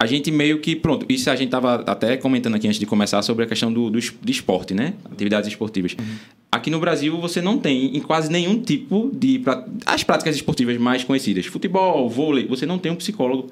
a 0.02 0.08
gente 0.08 0.32
meio 0.32 0.58
que, 0.58 0.76
pronto, 0.76 1.06
isso 1.08 1.30
a 1.30 1.36
gente 1.36 1.50
estava 1.50 1.76
até 1.86 2.18
comentando 2.18 2.56
aqui 2.56 2.68
antes 2.68 2.80
de 2.80 2.88
começar 2.88 3.22
sobre 3.22 3.46
a 3.46 3.48
questão 3.48 3.72
do, 3.72 3.88
do, 3.88 4.00
do 4.00 4.32
esporte, 4.32 4.74
né? 4.74 4.96
Atividades 5.06 5.48
esportivas. 5.48 5.94
Uhum. 5.94 6.16
Aqui 6.52 6.72
no 6.72 6.80
Brasil 6.80 7.22
você 7.22 7.40
não 7.40 7.60
tem 7.60 7.96
em 7.96 8.00
quase 8.00 8.32
nenhum 8.32 8.60
tipo 8.60 9.12
de. 9.14 9.44
As 9.86 10.04
práticas 10.04 10.36
esportivas 10.36 10.76
mais 10.78 11.04
conhecidas, 11.04 11.46
futebol, 11.46 12.10
vôlei, 12.10 12.48
você 12.48 12.66
não 12.66 12.80
tem 12.80 12.92
um 12.92 12.96
psicólogo. 12.96 13.52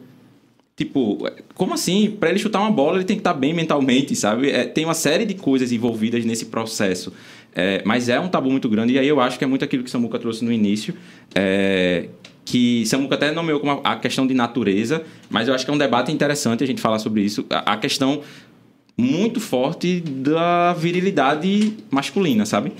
Tipo, 0.75 1.23
como 1.53 1.75
assim? 1.75 2.09
Para 2.19 2.31
ele 2.31 2.39
chutar 2.39 2.61
uma 2.61 2.71
bola, 2.71 2.97
ele 2.97 3.05
tem 3.05 3.17
que 3.17 3.21
estar 3.21 3.35
tá 3.35 3.39
bem 3.39 3.53
mentalmente, 3.53 4.15
sabe? 4.15 4.49
É, 4.49 4.63
tem 4.63 4.85
uma 4.85 4.95
série 4.95 5.25
de 5.25 5.35
coisas 5.35 5.71
envolvidas 5.71 6.25
nesse 6.25 6.47
processo. 6.47 7.13
É, 7.53 7.83
mas 7.85 8.09
é 8.09 8.19
um 8.19 8.27
tabu 8.27 8.49
muito 8.49 8.69
grande, 8.69 8.93
e 8.93 8.99
aí 8.99 9.07
eu 9.07 9.19
acho 9.19 9.37
que 9.37 9.43
é 9.43 9.47
muito 9.47 9.65
aquilo 9.65 9.83
que 9.83 9.89
Samuca 9.89 10.19
trouxe 10.19 10.45
no 10.45 10.51
início, 10.51 10.93
é, 11.33 12.07
que 12.49 12.83
Samuca 12.87 13.13
até 13.13 13.31
nomeou 13.31 13.59
como 13.59 13.79
a 13.83 13.95
questão 13.95 14.25
de 14.25 14.33
natureza, 14.33 15.03
mas 15.29 15.47
eu 15.47 15.53
acho 15.53 15.63
que 15.63 15.69
é 15.69 15.73
um 15.73 15.77
debate 15.77 16.11
interessante 16.11 16.63
a 16.63 16.67
gente 16.67 16.81
falar 16.81 16.97
sobre 16.97 17.21
isso. 17.21 17.45
A 17.47 17.77
questão 17.77 18.21
muito 18.97 19.39
forte 19.39 20.01
da 20.01 20.73
virilidade 20.73 21.77
masculina, 21.91 22.47
sabe? 22.47 22.71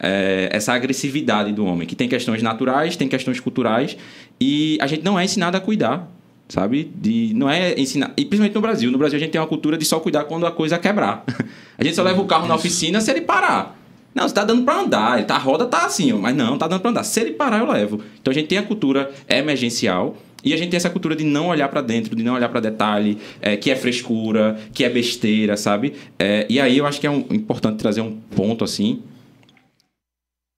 É, 0.00 0.48
essa 0.50 0.72
agressividade 0.72 1.52
do 1.52 1.62
homem, 1.66 1.86
que 1.86 1.94
tem 1.94 2.08
questões 2.08 2.42
naturais, 2.42 2.96
tem 2.96 3.06
questões 3.06 3.38
culturais, 3.38 3.98
e 4.40 4.78
a 4.80 4.86
gente 4.86 5.04
não 5.04 5.18
é 5.18 5.24
ensinado 5.24 5.58
a 5.58 5.60
cuidar, 5.60 6.10
sabe? 6.48 6.90
De, 6.94 7.34
não 7.34 7.50
é 7.50 7.78
ensinar. 7.78 8.14
E 8.16 8.24
principalmente 8.24 8.54
no 8.54 8.62
Brasil. 8.62 8.90
No 8.90 8.96
Brasil 8.96 9.18
a 9.18 9.20
gente 9.20 9.30
tem 9.30 9.40
uma 9.40 9.46
cultura 9.46 9.76
de 9.76 9.84
só 9.84 10.00
cuidar 10.00 10.24
quando 10.24 10.46
a 10.46 10.50
coisa 10.50 10.78
quebrar. 10.78 11.22
A 11.76 11.84
gente 11.84 11.96
só 11.96 12.02
leva 12.02 12.20
o 12.20 12.26
carro 12.26 12.46
na 12.46 12.54
oficina 12.54 13.00
se 13.00 13.10
ele 13.10 13.22
parar. 13.22 13.81
Não, 14.14 14.28
você 14.28 14.34
tá 14.34 14.44
dando 14.44 14.62
para 14.62 14.80
andar, 14.80 15.24
tá, 15.24 15.36
a 15.36 15.38
roda 15.38 15.66
tá 15.66 15.86
assim, 15.86 16.12
mas 16.12 16.36
não, 16.36 16.58
tá 16.58 16.68
dando 16.68 16.80
para 16.80 16.90
andar. 16.90 17.04
Se 17.04 17.20
ele 17.20 17.32
parar, 17.32 17.60
eu 17.60 17.70
levo. 17.70 18.02
Então 18.20 18.30
a 18.30 18.34
gente 18.34 18.46
tem 18.46 18.58
a 18.58 18.62
cultura 18.62 19.10
emergencial 19.28 20.16
e 20.44 20.52
a 20.52 20.56
gente 20.56 20.70
tem 20.70 20.76
essa 20.76 20.90
cultura 20.90 21.14
de 21.14 21.24
não 21.24 21.48
olhar 21.48 21.68
para 21.68 21.80
dentro, 21.80 22.16
de 22.16 22.22
não 22.22 22.34
olhar 22.34 22.48
para 22.48 22.60
detalhe, 22.60 23.18
é, 23.40 23.56
que 23.56 23.70
é 23.70 23.76
frescura, 23.76 24.58
que 24.74 24.84
é 24.84 24.88
besteira, 24.88 25.56
sabe? 25.56 25.94
É, 26.18 26.46
e 26.48 26.60
aí 26.60 26.78
eu 26.78 26.86
acho 26.86 27.00
que 27.00 27.06
é 27.06 27.10
um, 27.10 27.24
importante 27.30 27.78
trazer 27.78 28.00
um 28.00 28.16
ponto 28.34 28.64
assim. 28.64 29.02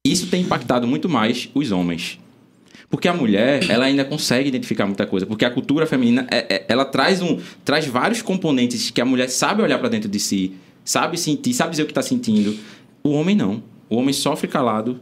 Isso 0.07 0.29
tem 0.29 0.43
impactado 0.43 0.87
muito 0.87 1.09
mais 1.09 1.49
os 1.55 1.71
homens. 1.71 2.19
Porque 2.89 3.09
a 3.09 3.13
mulher, 3.13 3.69
ela 3.69 3.87
ainda 3.87 4.05
consegue 4.05 4.49
identificar 4.49 4.87
muita 4.87 5.07
coisa. 5.07 5.27
Porque 5.27 5.45
a 5.45 5.51
cultura 5.51 5.87
feminina, 5.87 6.27
é, 6.31 6.55
é 6.55 6.65
ela 6.69 6.85
traz, 6.85 7.21
um, 7.21 7.39
traz 7.65 7.87
vários 7.87 8.23
componentes 8.23 8.91
que 8.91 9.01
a 9.01 9.05
mulher 9.05 9.29
sabe 9.29 9.63
olhar 9.63 9.79
para 9.79 9.89
dentro 9.89 10.09
de 10.09 10.21
si, 10.21 10.53
sabe 10.85 11.19
sentir, 11.19 11.53
sabe 11.55 11.71
dizer 11.71 11.83
o 11.83 11.87
que 11.87 11.93
está 11.93 12.03
sentindo. 12.03 12.57
O 13.05 13.11
homem 13.11 13.37
não. 13.37 13.63
O 13.89 13.97
homem 13.97 14.15
sofre 14.15 14.49
calado, 14.49 14.99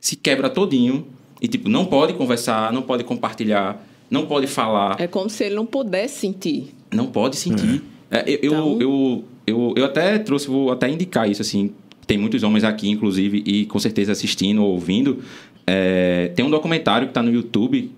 se 0.00 0.16
quebra 0.16 0.50
todinho 0.50 1.06
e, 1.40 1.46
tipo, 1.46 1.68
não 1.68 1.84
pode 1.84 2.12
conversar, 2.14 2.72
não 2.72 2.82
pode 2.82 3.04
compartilhar, 3.04 3.86
não 4.10 4.26
pode 4.26 4.46
falar. 4.46 5.00
É 5.00 5.06
como 5.06 5.30
se 5.30 5.44
ele 5.44 5.54
não 5.54 5.64
pudesse 5.64 6.18
sentir. 6.20 6.74
Não 6.92 7.06
pode 7.06 7.36
sentir. 7.36 7.82
É. 8.10 8.18
É, 8.18 8.30
eu, 8.30 8.52
então... 8.52 8.80
eu, 8.80 8.80
eu, 8.80 9.24
eu, 9.46 9.74
eu 9.76 9.84
até 9.84 10.18
trouxe, 10.18 10.48
vou 10.48 10.72
até 10.72 10.90
indicar 10.90 11.30
isso, 11.30 11.42
assim. 11.42 11.72
Tem 12.06 12.18
muitos 12.18 12.42
homens 12.42 12.64
aqui, 12.64 12.88
inclusive, 12.88 13.42
e 13.46 13.66
com 13.66 13.78
certeza 13.78 14.12
assistindo 14.12 14.62
ou 14.62 14.72
ouvindo. 14.72 15.22
É, 15.66 16.32
tem 16.34 16.44
um 16.44 16.50
documentário 16.50 17.08
que 17.08 17.10
está 17.10 17.22
no 17.22 17.32
YouTube 17.32 17.90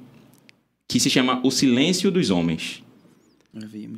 que 0.88 0.98
se 0.98 1.10
chama 1.10 1.40
O 1.44 1.50
Silêncio 1.50 2.10
dos 2.10 2.30
Homens. 2.30 2.82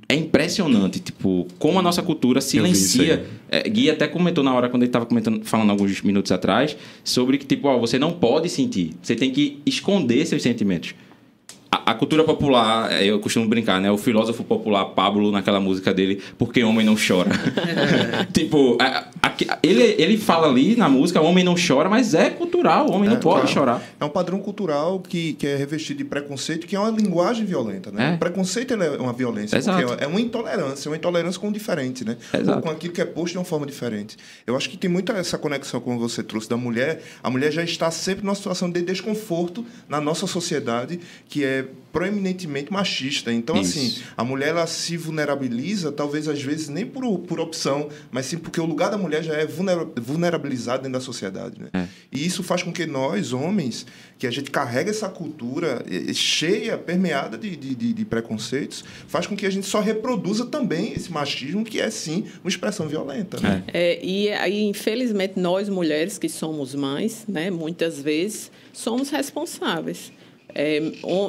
É 0.09 0.15
impressionante, 0.15 1.01
tipo, 1.01 1.47
como 1.59 1.79
a 1.79 1.83
nossa 1.83 2.03
cultura 2.03 2.41
silencia. 2.41 3.25
É, 3.49 3.69
Gui 3.69 3.91
até 3.91 4.07
comentou 4.09 4.43
na 4.43 4.55
hora, 4.55 4.69
quando 4.69 4.83
ele 4.83 4.89
estava 4.89 5.07
comentando, 5.07 5.45
falando 5.45 5.71
alguns 5.71 6.01
minutos 6.03 6.33
atrás, 6.33 6.77
sobre 7.05 7.39
que, 7.39 7.47
tipo, 7.47 7.69
ó, 7.69 7.79
você 7.79 7.99
não 7.99 8.13
pode 8.13 8.49
sentir. 8.49 8.93
Você 9.03 9.15
tem 9.15 9.31
que 9.31 9.61
esconder 9.67 10.25
seus 10.27 10.43
sentimentos. 10.43 10.95
A, 11.73 11.93
a, 11.93 11.95
cultura 11.95 12.25
popular, 12.25 12.91
é, 12.91 13.05
eu 13.05 13.21
costumo 13.21 13.47
brincar, 13.47 13.81
né? 13.81 13.91
O 13.91 13.97
filósofo 13.97 14.43
popular 14.43 14.87
Pablo, 14.87 15.31
naquela 15.31 15.61
música 15.61 15.95
dele, 15.95 16.21
Porque 16.37 16.65
Homem 16.65 16.85
Não 16.85 16.97
Chora. 16.97 17.31
tipo, 18.33 18.77
a, 18.81 19.07
a, 19.23 19.33
ele, 19.63 19.83
ele 19.99 20.19
fala 20.19 20.49
ali 20.49 20.77
na 20.77 20.89
música, 20.89 21.21
homem 21.21 21.45
não 21.45 21.55
chora, 21.55 21.89
mas 21.89 22.15
é 22.15 22.31
cultural, 22.31 22.91
homem 22.91 23.09
não 23.09 23.17
pode 23.17 23.43
claro. 23.43 23.49
chorar. 23.49 23.83
É 23.99 24.05
um 24.05 24.09
padrão 24.09 24.39
cultural 24.41 25.01
que, 25.01 25.35
que 25.35 25.47
é 25.47 25.57
revestido 25.57 25.99
de 25.99 26.05
preconceito, 26.05 26.67
que 26.67 26.77
é 26.77 26.81
uma 26.81 26.91
linguagem 26.91 27.45
violenta, 27.45 27.91
né? 27.91 28.13
É. 28.13 28.15
O 28.15 28.19
preconceito 28.19 28.75
é 28.75 28.91
uma 28.99 29.13
violência, 29.13 29.57
é 29.99 30.07
uma 30.07 30.21
intolerância, 30.21 30.91
uma 30.91 30.97
intolerância 30.97 31.41
com 31.41 31.49
o 31.49 31.53
diferente, 31.53 32.05
né? 32.05 32.17
Exato. 32.33 32.59
Ou 32.59 32.63
com 32.63 32.71
aquilo 32.71 32.93
que 32.93 33.01
é 33.01 33.05
posto 33.05 33.33
de 33.33 33.39
uma 33.39 33.45
forma 33.45 33.67
diferente. 33.67 34.17
Eu 34.47 34.57
acho 34.57 34.69
que 34.69 34.77
tem 34.77 34.91
muita 34.91 35.13
essa 35.13 35.39
conexão, 35.39 35.81
como 35.81 35.99
você 35.99 36.23
trouxe, 36.23 36.49
da 36.49 36.57
mulher. 36.57 37.03
A 37.23 37.31
mulher 37.31 37.53
já 37.53 37.63
está 37.63 37.91
sempre 37.91 38.25
numa 38.25 38.35
situação 38.35 38.71
de 38.71 38.83
desconforto 38.83 39.65
na 39.89 40.01
nossa 40.01 40.27
sociedade, 40.27 41.01
que 41.29 41.45
é 41.45 41.60
proeminentemente 41.93 42.73
machista. 42.73 43.33
Então, 43.33 43.61
Isso. 43.61 43.79
assim, 43.79 44.03
a 44.17 44.23
mulher 44.23 44.51
ela 44.51 44.67
se 44.67 44.97
vulnerabiliza, 44.97 45.91
talvez 45.91 46.29
às 46.29 46.41
vezes 46.41 46.69
nem 46.69 46.87
por, 46.87 47.19
por 47.21 47.41
opção, 47.41 47.89
mas 48.13 48.27
sim 48.27 48.39
porque 48.39 48.61
o 48.61 48.65
lugar 48.65 48.91
da 48.91 48.97
mulher 48.99 49.25
já 49.25 49.35
é 49.35 49.45
vulnera- 49.45 49.89
vulnerabilizado 49.97 50.85
dentro 50.85 50.99
da 50.99 51.05
sociedade. 51.05 51.61
Né? 51.61 51.69
É. 51.73 51.87
E 52.13 52.25
isso 52.25 52.43
faz 52.45 52.63
com 52.63 52.73
que 52.73 52.87
nós, 52.87 53.33
homens, 53.33 53.85
que 54.19 54.27
a 54.27 54.31
gente 54.31 54.51
carrega 54.53 54.91
essa 54.91 55.09
cultura 55.09 55.85
cheia, 56.15 56.79
permeada 56.79 57.37
de, 57.37 57.57
de, 57.57 57.75
de- 57.75 57.93
de 57.93 58.05
preconceitos, 58.05 58.85
faz 59.09 59.27
com 59.27 59.35
que 59.37 59.45
a 59.45 59.51
gente 59.51 59.67
só 59.67 59.81
reproduza 59.81 60.47
também 60.47 60.93
esse 60.93 61.11
machismo, 61.11 61.65
que 61.65 61.81
é 61.81 61.91
sim 61.91 62.25
uma 62.45 62.49
expressão 62.51 62.87
violenta. 62.87 63.41
Né? 63.41 63.65
É, 63.67 63.99
e 64.05 64.31
aí, 64.31 64.63
infelizmente, 64.63 65.41
nós 65.41 65.69
mulheres 65.69 66.19
que 66.19 66.29
somos 66.29 66.73
mães, 66.75 67.25
né, 67.27 67.51
muitas 67.51 68.01
vezes 68.01 68.51
somos 68.73 69.11
responsáveis. 69.11 70.13
É, 70.55 70.81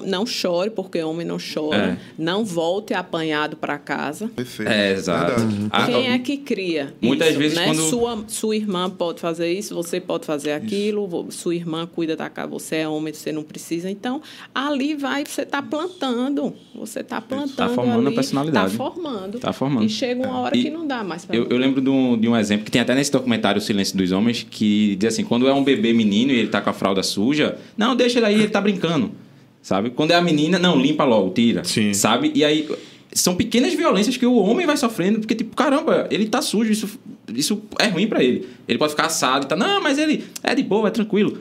não 0.06 0.26
chore, 0.26 0.70
porque 0.70 1.02
homem 1.02 1.26
não 1.26 1.38
chora. 1.38 1.78
É. 1.78 1.98
Não 2.18 2.44
volte 2.46 2.94
apanhado 2.94 3.56
para 3.58 3.78
casa. 3.78 4.28
Perfeito. 4.30 4.70
É, 4.72 4.92
exato. 4.94 5.32
Verdade. 5.42 5.68
Ah, 5.72 5.86
Quem 5.86 6.12
é 6.12 6.20
que 6.20 6.38
cria? 6.38 6.94
Muitas 7.02 7.30
isso, 7.30 7.40
vezes 7.40 7.58
né? 7.58 7.66
quando- 7.66 7.82
Sua, 7.90 8.24
sua 8.28 8.56
irmã 8.56 8.90
pode 8.90 9.20
fazer 9.20 9.52
isso, 9.52 9.74
você 9.76 10.00
pode 10.00 10.26
fazer 10.26 10.52
aquilo, 10.54 11.08
vo- 11.08 11.28
sua 11.32 11.56
irmã 11.56 11.86
cuida 11.88 12.16
da 12.16 12.30
casa, 12.30 12.48
você 12.48 12.78
é 12.78 12.88
homem, 12.88 13.14
você 13.14 13.32
não 13.32 13.44
precisa. 13.44 13.90
Então, 13.90 14.22
ali 14.54 14.96
vai, 14.96 15.24
você 15.26 15.42
está 15.44 15.62
plantando. 15.62 16.54
Você 16.76 17.00
está 17.02 17.20
plantando. 17.22 17.56
Tá 17.56 17.70
formando 17.70 18.08
ali, 18.08 18.08
a 18.08 18.12
personalidade. 18.16 18.72
Tá 18.72 18.78
formando. 18.78 19.40
Tá 19.40 19.54
formando. 19.54 19.86
E 19.86 19.90
chega 19.90 20.28
uma 20.28 20.40
hora 20.40 20.56
E 20.58 20.64
que 20.64 20.70
não 20.70 20.86
dá 20.88 21.04
mais 21.04 21.26
para 21.26 21.36
Eu, 21.36 21.48
eu 21.50 21.58
lembro 21.58 21.82
de 21.82 21.90
um, 21.90 22.18
de 22.20 22.28
um 22.28 22.36
exemplo 22.36 22.66
que 22.66 22.72
tem 22.72 22.82
até 22.82 22.96
nesse 22.96 23.12
documentário 23.12 23.60
O 23.60 23.62
Silêncio 23.62 23.98
dos 23.98 24.12
Homens, 24.12 24.46
que 24.50 24.96
diz 24.98 25.14
assim, 25.14 25.24
quando 25.24 25.48
é 25.48 25.54
um 25.54 25.64
bebê 25.64 25.94
menino 25.94 26.32
e 26.32 26.40
ele 26.40 26.48
tá 26.50 26.62
com 26.62 26.70
a 26.70 26.74
fralda 26.74 27.04
suja, 27.04 27.58
não, 27.78 27.96
deixa 27.96 28.20
ele 28.20 28.26
aí, 28.26 28.36
ele 28.36 28.50
tá 28.50 28.62
brincando. 28.62 29.12
Sabe? 29.62 29.92
Quando 29.92 30.12
é 30.12 30.16
a 30.16 30.22
menina, 30.22 30.58
não, 30.58 30.80
limpa 30.80 31.04
logo, 31.04 31.30
tira. 31.32 31.64
Sim. 31.64 31.94
Sabe? 31.94 32.32
E 32.34 32.44
aí 32.44 32.68
são 33.14 33.36
pequenas 33.36 33.74
violências 33.74 34.16
que 34.18 34.26
o 34.26 34.36
homem 34.36 34.66
vai 34.66 34.78
sofrendo, 34.78 35.20
porque 35.20 35.36
tipo, 35.36 35.56
caramba, 35.56 36.08
ele 36.10 36.28
tá 36.28 36.42
sujo, 36.42 36.72
isso, 36.72 37.00
isso 37.34 37.62
é 37.78 37.88
ruim 37.88 38.08
pra 38.08 38.24
ele. 38.24 38.48
Ele 38.68 38.78
pode 38.78 38.92
ficar 38.92 39.08
assado 39.08 39.46
e 39.46 39.50
tá, 39.50 39.56
não, 39.56 39.82
mas 39.82 39.98
ele 39.98 40.24
é 40.42 40.56
de 40.56 40.64
boa, 40.64 40.88
é 40.88 40.92
tranquilo. 40.92 41.38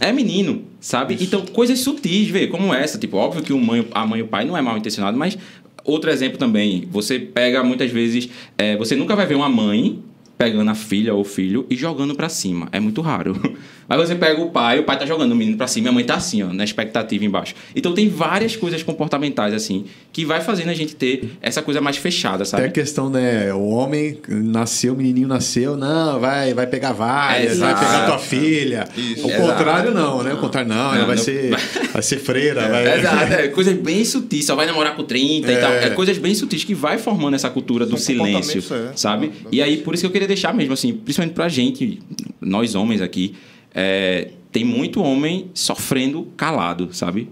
É 0.00 0.12
menino, 0.12 0.64
sabe? 0.80 1.16
Então, 1.20 1.46
coisas 1.46 1.78
sutis, 1.78 2.28
vê, 2.28 2.48
como 2.48 2.74
essa, 2.74 2.98
tipo, 2.98 3.16
óbvio 3.16 3.42
que 3.42 3.52
o 3.52 3.58
mãe, 3.58 3.86
a 3.92 4.04
mãe 4.04 4.20
e 4.20 4.22
o 4.22 4.26
pai 4.26 4.44
não 4.44 4.56
é 4.56 4.62
mal 4.62 4.76
intencionado, 4.76 5.16
mas 5.16 5.38
outro 5.84 6.10
exemplo 6.10 6.38
também, 6.38 6.88
você 6.90 7.18
pega 7.18 7.62
muitas 7.62 7.90
vezes, 7.90 8.28
é, 8.58 8.76
você 8.76 8.96
nunca 8.96 9.14
vai 9.14 9.26
ver 9.26 9.34
uma 9.36 9.48
mãe 9.48 10.02
pegando 10.42 10.68
a 10.72 10.74
filha 10.74 11.14
ou 11.14 11.20
o 11.20 11.24
filho 11.24 11.64
e 11.70 11.76
jogando 11.76 12.16
pra 12.16 12.28
cima. 12.28 12.68
É 12.72 12.80
muito 12.80 13.00
raro. 13.00 13.36
Mas 13.88 14.08
você 14.08 14.14
pega 14.14 14.40
o 14.40 14.50
pai, 14.50 14.78
o 14.78 14.84
pai 14.84 14.98
tá 14.98 15.04
jogando 15.04 15.32
o 15.32 15.36
menino 15.36 15.56
pra 15.56 15.66
cima 15.66 15.88
e 15.88 15.90
a 15.90 15.92
mãe 15.92 16.04
tá 16.04 16.14
assim, 16.14 16.42
ó, 16.42 16.46
na 16.52 16.64
expectativa 16.64 17.24
embaixo. 17.24 17.54
Então 17.76 17.92
tem 17.92 18.08
várias 18.08 18.56
coisas 18.56 18.82
comportamentais 18.82 19.52
assim 19.52 19.84
que 20.12 20.24
vai 20.24 20.40
fazendo 20.40 20.70
a 20.70 20.74
gente 20.74 20.94
ter 20.96 21.32
essa 21.42 21.60
coisa 21.62 21.80
mais 21.80 21.96
fechada, 21.96 22.36
Até 22.36 22.42
a 22.42 22.46
sabe? 22.46 22.70
questão, 22.70 23.10
né? 23.10 23.52
O 23.52 23.68
homem 23.68 24.18
nasceu, 24.28 24.94
o 24.94 24.96
menininho 24.96 25.28
nasceu, 25.28 25.76
não, 25.76 26.18
vai, 26.20 26.54
vai 26.54 26.66
pegar 26.66 26.92
várias, 26.92 27.58
vai 27.58 27.74
pegar 27.74 28.06
tua 28.06 28.18
filha. 28.18 28.88
Isso. 28.96 29.26
O 29.26 29.30
Exato. 29.30 29.46
contrário, 29.48 29.90
não, 29.92 30.22
né? 30.22 30.32
O 30.32 30.38
contrário, 30.38 30.68
não, 30.68 30.76
ela 30.94 30.98
Não, 30.98 31.06
vai, 31.06 31.16
não- 31.16 31.22
Ser, 31.22 31.50
vai 31.92 32.02
ser 32.02 32.18
freira. 32.18 32.68
vai... 32.68 32.98
Exato, 32.98 33.32
é, 33.34 33.48
coisas 33.48 33.76
bem 33.76 34.04
sutis, 34.04 34.46
só 34.46 34.54
vai 34.54 34.64
namorar 34.66 34.96
com 34.96 35.04
30 35.04 35.52
e 35.52 35.56
tal. 35.56 35.72
É 35.72 35.90
coisas 35.90 36.16
bem 36.18 36.34
sutis 36.34 36.64
que 36.64 36.74
vai 36.74 36.98
formando 36.98 37.34
essa 37.34 37.50
cultura 37.50 37.84
do 37.84 37.98
silêncio, 37.98 38.62
é. 38.74 38.92
sabe? 38.96 39.32
E 39.50 39.60
aí, 39.60 39.78
por 39.78 39.92
isso 39.94 40.02
que 40.02 40.06
eu 40.06 40.10
queria 40.10 40.28
deixar 40.32 40.54
mesmo, 40.54 40.72
assim, 40.72 40.92
principalmente 40.92 41.34
pra 41.34 41.48
gente, 41.48 42.00
nós 42.40 42.74
homens 42.74 43.00
aqui, 43.00 43.34
é, 43.74 44.30
tem 44.50 44.64
muito 44.64 45.02
homem 45.02 45.50
sofrendo 45.54 46.28
calado, 46.36 46.88
sabe? 46.92 47.28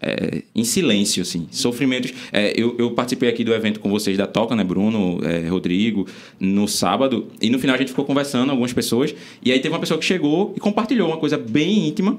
É, 0.00 0.42
em 0.54 0.64
silêncio, 0.64 1.22
assim. 1.22 1.48
Sofrimentos. 1.50 2.12
é, 2.30 2.52
eu, 2.54 2.76
eu 2.78 2.90
participei 2.90 3.28
aqui 3.28 3.42
do 3.42 3.54
evento 3.54 3.80
com 3.80 3.88
vocês 3.88 4.18
da 4.18 4.26
Toca, 4.26 4.54
né, 4.54 4.62
Bruno, 4.62 5.18
é, 5.24 5.48
Rodrigo, 5.48 6.06
no 6.38 6.68
sábado, 6.68 7.28
e 7.40 7.48
no 7.48 7.58
final 7.58 7.74
a 7.74 7.78
gente 7.78 7.88
ficou 7.88 8.04
conversando, 8.04 8.50
algumas 8.50 8.72
pessoas, 8.72 9.14
e 9.42 9.50
aí 9.50 9.60
teve 9.60 9.72
uma 9.72 9.80
pessoa 9.80 9.98
que 9.98 10.04
chegou 10.04 10.52
e 10.56 10.60
compartilhou 10.60 11.08
uma 11.08 11.16
coisa 11.16 11.38
bem 11.38 11.88
íntima 11.88 12.18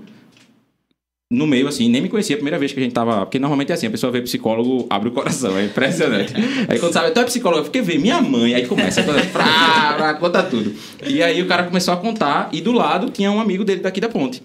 no 1.31 1.47
meio, 1.47 1.67
assim, 1.67 1.89
nem 1.89 2.01
me 2.01 2.09
conhecia 2.09 2.35
a 2.35 2.37
primeira 2.37 2.59
vez 2.59 2.71
que 2.71 2.79
a 2.79 2.83
gente 2.83 2.93
tava. 2.93 3.25
Porque 3.25 3.39
normalmente 3.39 3.71
é 3.71 3.75
assim, 3.75 3.87
a 3.87 3.91
pessoa 3.91 4.11
vê 4.11 4.21
psicólogo, 4.21 4.85
abre 4.89 5.09
o 5.09 5.11
coração, 5.11 5.57
é 5.57 5.65
impressionante. 5.65 6.33
aí 6.69 6.79
quando 6.79 6.93
sabe, 6.93 7.11
tu 7.11 7.19
é 7.19 7.23
psicólogo, 7.23 7.61
eu 7.61 7.65
fiquei 7.65 7.81
ver 7.81 7.99
minha 7.99 8.21
mãe, 8.21 8.53
aí 8.53 8.67
começa 8.67 9.01
a 9.01 9.03
contar, 9.05 9.23
frá, 9.23 9.95
frá, 9.97 10.13
conta 10.15 10.43
tudo. 10.43 10.73
E 11.05 11.23
aí 11.23 11.41
o 11.41 11.47
cara 11.47 11.63
começou 11.63 11.93
a 11.93 11.97
contar, 11.97 12.49
e 12.51 12.61
do 12.61 12.71
lado 12.71 13.09
tinha 13.09 13.31
um 13.31 13.39
amigo 13.39 13.63
dele 13.63 13.81
daqui 13.81 13.99
da 13.99 14.09
ponte. 14.09 14.41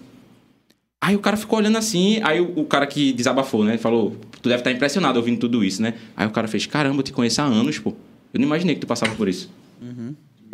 Aí 1.03 1.15
o 1.15 1.19
cara 1.19 1.35
ficou 1.35 1.57
olhando 1.57 1.77
assim, 1.77 2.19
aí 2.23 2.39
o, 2.39 2.59
o 2.59 2.65
cara 2.65 2.85
que 2.85 3.11
desabafou, 3.11 3.63
né? 3.63 3.77
Falou, 3.77 4.15
tu 4.41 4.49
deve 4.49 4.61
estar 4.61 4.71
impressionado 4.71 5.17
ouvindo 5.17 5.39
tudo 5.39 5.63
isso, 5.63 5.81
né? 5.81 5.95
Aí 6.15 6.27
o 6.27 6.31
cara 6.31 6.47
fez, 6.47 6.65
caramba, 6.65 6.99
eu 6.99 7.03
te 7.03 7.11
conheço 7.11 7.41
há 7.41 7.45
anos, 7.45 7.79
pô. 7.79 7.93
Eu 8.33 8.39
não 8.39 8.45
imaginei 8.45 8.75
que 8.75 8.81
tu 8.81 8.87
passava 8.87 9.13
por 9.15 9.27
isso. 9.27 9.49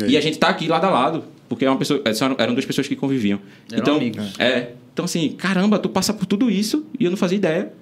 E 0.06 0.16
a 0.16 0.20
gente 0.20 0.38
tá 0.38 0.48
aqui 0.48 0.68
lado 0.68 0.84
a 0.84 0.90
lado, 0.90 1.24
porque 1.48 1.64
é 1.64 1.70
uma 1.70 1.78
pessoa, 1.78 2.02
eram, 2.04 2.36
eram 2.38 2.54
duas 2.54 2.66
pessoas 2.66 2.86
que 2.86 2.94
conviviam. 2.94 3.40
Eram 3.70 3.82
então, 3.82 3.96
amigos. 3.96 4.38
é. 4.38 4.72
Então, 4.92 5.04
assim, 5.04 5.30
caramba, 5.30 5.78
tu 5.78 5.88
passa 5.88 6.12
por 6.12 6.26
tudo 6.26 6.50
isso 6.50 6.84
e 6.98 7.04
eu 7.04 7.10
não 7.10 7.16
fazia 7.16 7.36
ideia. 7.36 7.72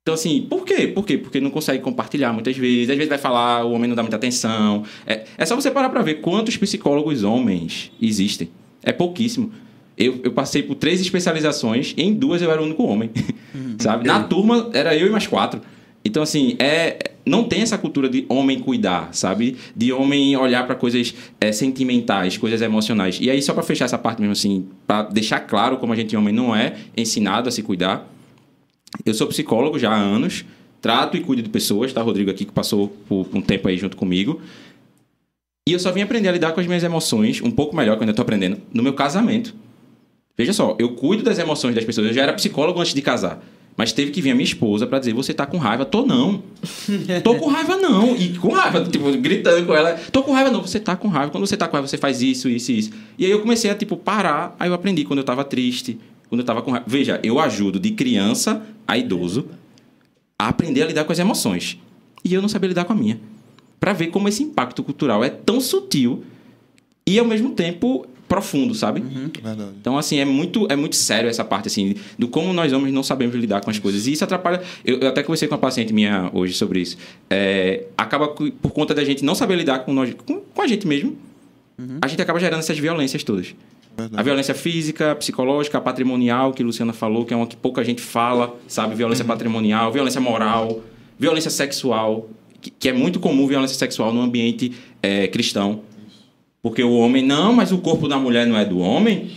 Então, 0.00 0.14
assim, 0.14 0.46
por 0.48 0.64
quê? 0.64 0.86
Por 0.86 1.04
quê? 1.04 1.18
Porque 1.18 1.40
não 1.40 1.50
consegue 1.50 1.82
compartilhar 1.82 2.32
muitas 2.32 2.56
vezes. 2.56 2.90
Às 2.90 2.96
vezes 2.96 3.08
vai 3.08 3.18
falar, 3.18 3.64
o 3.64 3.72
homem 3.72 3.88
não 3.88 3.96
dá 3.96 4.02
muita 4.02 4.16
atenção. 4.16 4.84
É, 5.06 5.24
é 5.36 5.46
só 5.46 5.54
você 5.54 5.70
parar 5.70 5.88
pra 5.88 6.02
ver 6.02 6.16
quantos 6.22 6.56
psicólogos 6.56 7.22
homens 7.22 7.90
existem. 8.00 8.50
É 8.82 8.92
pouquíssimo. 8.92 9.52
Eu, 9.96 10.20
eu 10.24 10.32
passei 10.32 10.62
por 10.62 10.74
três 10.74 11.00
especializações, 11.00 11.94
em 11.96 12.12
duas 12.12 12.42
eu 12.42 12.50
era 12.50 12.60
o 12.60 12.64
único 12.64 12.82
homem. 12.84 13.10
Sabe? 13.78 14.06
Na 14.06 14.24
turma 14.24 14.70
era 14.72 14.94
eu 14.96 15.06
e 15.06 15.10
mais 15.10 15.26
quatro. 15.26 15.60
Então, 16.04 16.22
assim, 16.22 16.54
é, 16.58 17.12
não 17.24 17.44
tem 17.44 17.62
essa 17.62 17.78
cultura 17.78 18.08
de 18.08 18.26
homem 18.28 18.60
cuidar, 18.60 19.08
sabe? 19.12 19.56
De 19.74 19.92
homem 19.92 20.36
olhar 20.36 20.66
para 20.66 20.74
coisas 20.74 21.14
é, 21.40 21.50
sentimentais, 21.50 22.36
coisas 22.36 22.60
emocionais. 22.60 23.18
E 23.20 23.30
aí, 23.30 23.40
só 23.40 23.54
para 23.54 23.62
fechar 23.62 23.86
essa 23.86 23.96
parte 23.96 24.20
mesmo, 24.20 24.32
assim, 24.32 24.68
para 24.86 25.04
deixar 25.04 25.40
claro 25.40 25.78
como 25.78 25.92
a 25.92 25.96
gente, 25.96 26.14
homem, 26.14 26.34
não 26.34 26.54
é 26.54 26.76
ensinado 26.94 27.48
a 27.48 27.52
se 27.52 27.62
cuidar. 27.62 28.06
Eu 29.04 29.14
sou 29.14 29.26
psicólogo 29.26 29.78
já 29.78 29.90
há 29.90 29.96
anos, 29.96 30.44
trato 30.80 31.16
e 31.16 31.20
cuido 31.20 31.42
de 31.42 31.48
pessoas, 31.48 31.92
tá? 31.92 32.02
Rodrigo 32.02 32.30
aqui 32.30 32.44
que 32.44 32.52
passou 32.52 32.88
por 33.08 33.26
um 33.32 33.40
tempo 33.40 33.66
aí 33.68 33.78
junto 33.78 33.96
comigo. 33.96 34.40
E 35.66 35.72
eu 35.72 35.78
só 35.78 35.90
vim 35.90 36.02
aprender 36.02 36.28
a 36.28 36.32
lidar 36.32 36.52
com 36.52 36.60
as 36.60 36.66
minhas 36.66 36.84
emoções, 36.84 37.40
um 37.40 37.50
pouco 37.50 37.74
melhor 37.74 37.98
que 37.98 38.04
eu 38.04 38.14
tô 38.14 38.20
aprendendo, 38.20 38.60
no 38.72 38.82
meu 38.82 38.92
casamento. 38.92 39.54
Veja 40.36 40.52
só, 40.52 40.76
eu 40.78 40.90
cuido 40.90 41.22
das 41.22 41.38
emoções 41.38 41.74
das 41.74 41.84
pessoas. 41.84 42.08
Eu 42.08 42.12
já 42.12 42.22
era 42.22 42.32
psicólogo 42.34 42.78
antes 42.78 42.92
de 42.92 43.00
casar. 43.00 43.42
Mas 43.76 43.92
teve 43.92 44.12
que 44.12 44.20
vir 44.20 44.30
a 44.30 44.34
minha 44.34 44.44
esposa 44.44 44.86
pra 44.86 44.98
dizer: 44.98 45.12
Você 45.14 45.34
tá 45.34 45.46
com 45.46 45.58
raiva? 45.58 45.84
Tô 45.84 46.06
não. 46.06 46.42
Tô 47.24 47.34
com 47.36 47.48
raiva 47.48 47.76
não. 47.76 48.16
E 48.16 48.38
com 48.38 48.50
raiva, 48.50 48.84
tipo, 48.84 49.10
gritando 49.18 49.66
com 49.66 49.74
ela: 49.74 49.94
Tô 50.12 50.22
com 50.22 50.32
raiva 50.32 50.50
não. 50.50 50.62
Você 50.62 50.78
tá 50.78 50.96
com 50.96 51.08
raiva. 51.08 51.30
Quando 51.30 51.46
você 51.46 51.56
tá 51.56 51.66
com 51.66 51.72
raiva, 51.76 51.88
você 51.88 51.98
faz 51.98 52.22
isso, 52.22 52.48
isso 52.48 52.70
e 52.70 52.78
isso. 52.78 52.90
E 53.18 53.24
aí 53.24 53.30
eu 53.30 53.40
comecei 53.40 53.70
a, 53.70 53.74
tipo, 53.74 53.96
parar. 53.96 54.54
Aí 54.60 54.68
eu 54.68 54.74
aprendi 54.74 55.04
quando 55.04 55.18
eu 55.18 55.24
tava 55.24 55.42
triste, 55.44 55.98
quando 56.28 56.40
eu 56.40 56.46
tava 56.46 56.62
com 56.62 56.70
raiva. 56.70 56.86
Veja, 56.88 57.18
eu 57.24 57.40
ajudo 57.40 57.80
de 57.80 57.90
criança 57.90 58.62
a 58.86 58.96
idoso 58.96 59.46
a 60.38 60.48
aprender 60.48 60.82
a 60.82 60.86
lidar 60.86 61.04
com 61.04 61.12
as 61.12 61.18
emoções. 61.18 61.78
E 62.24 62.32
eu 62.32 62.40
não 62.40 62.48
sabia 62.48 62.68
lidar 62.68 62.84
com 62.84 62.92
a 62.92 62.96
minha. 62.96 63.20
Pra 63.80 63.92
ver 63.92 64.08
como 64.08 64.28
esse 64.28 64.42
impacto 64.42 64.82
cultural 64.82 65.22
é 65.24 65.28
tão 65.28 65.60
sutil 65.60 66.24
e 67.06 67.18
ao 67.18 67.26
mesmo 67.26 67.50
tempo 67.50 68.06
profundo, 68.28 68.74
sabe? 68.74 69.00
Verdade. 69.00 69.70
Então, 69.80 69.98
assim, 69.98 70.18
é 70.18 70.24
muito, 70.24 70.66
é 70.70 70.76
muito 70.76 70.96
sério 70.96 71.28
essa 71.28 71.44
parte, 71.44 71.68
assim, 71.68 71.94
do 72.18 72.28
como 72.28 72.52
nós 72.52 72.72
homens 72.72 72.92
não 72.92 73.02
sabemos 73.02 73.34
lidar 73.34 73.60
com 73.60 73.70
as 73.70 73.78
coisas. 73.78 74.06
E 74.06 74.12
isso 74.12 74.24
atrapalha. 74.24 74.62
Eu, 74.84 74.98
eu 74.98 75.08
até 75.08 75.22
conversei 75.22 75.48
com 75.48 75.54
uma 75.54 75.60
paciente 75.60 75.92
minha 75.92 76.30
hoje 76.32 76.54
sobre 76.54 76.80
isso. 76.80 76.96
É, 77.30 77.84
acaba 77.96 78.28
por 78.28 78.72
conta 78.72 78.94
da 78.94 79.04
gente 79.04 79.24
não 79.24 79.34
saber 79.34 79.56
lidar 79.56 79.80
com, 79.80 79.92
nós, 79.92 80.14
com, 80.26 80.40
com 80.40 80.62
a 80.62 80.66
gente 80.66 80.86
mesmo, 80.86 81.16
a 82.00 82.06
gente 82.06 82.22
acaba 82.22 82.38
gerando 82.38 82.60
essas 82.60 82.78
violências 82.78 83.22
todas. 83.24 83.54
Verdade. 83.96 84.20
A 84.20 84.22
violência 84.22 84.54
física, 84.54 85.14
psicológica, 85.14 85.80
patrimonial, 85.80 86.52
que 86.52 86.62
a 86.62 86.66
Luciana 86.66 86.92
falou, 86.92 87.24
que 87.24 87.32
é 87.32 87.36
uma 87.36 87.46
que 87.46 87.56
pouca 87.56 87.84
gente 87.84 88.02
fala, 88.02 88.56
sabe? 88.66 88.94
Violência 88.94 89.24
patrimonial, 89.24 89.92
violência 89.92 90.20
moral, 90.20 90.82
violência 91.18 91.50
sexual, 91.50 92.28
que, 92.60 92.70
que 92.70 92.88
é 92.88 92.92
muito 92.92 93.20
comum 93.20 93.46
violência 93.46 93.76
sexual 93.76 94.12
no 94.12 94.20
ambiente 94.20 94.72
é, 95.02 95.28
cristão. 95.28 95.82
Porque 96.64 96.82
o 96.82 96.94
homem, 96.94 97.22
não, 97.22 97.52
mas 97.52 97.72
o 97.72 97.78
corpo 97.78 98.08
da 98.08 98.16
mulher 98.16 98.46
não 98.46 98.56
é 98.56 98.64
do 98.64 98.78
homem. 98.78 99.30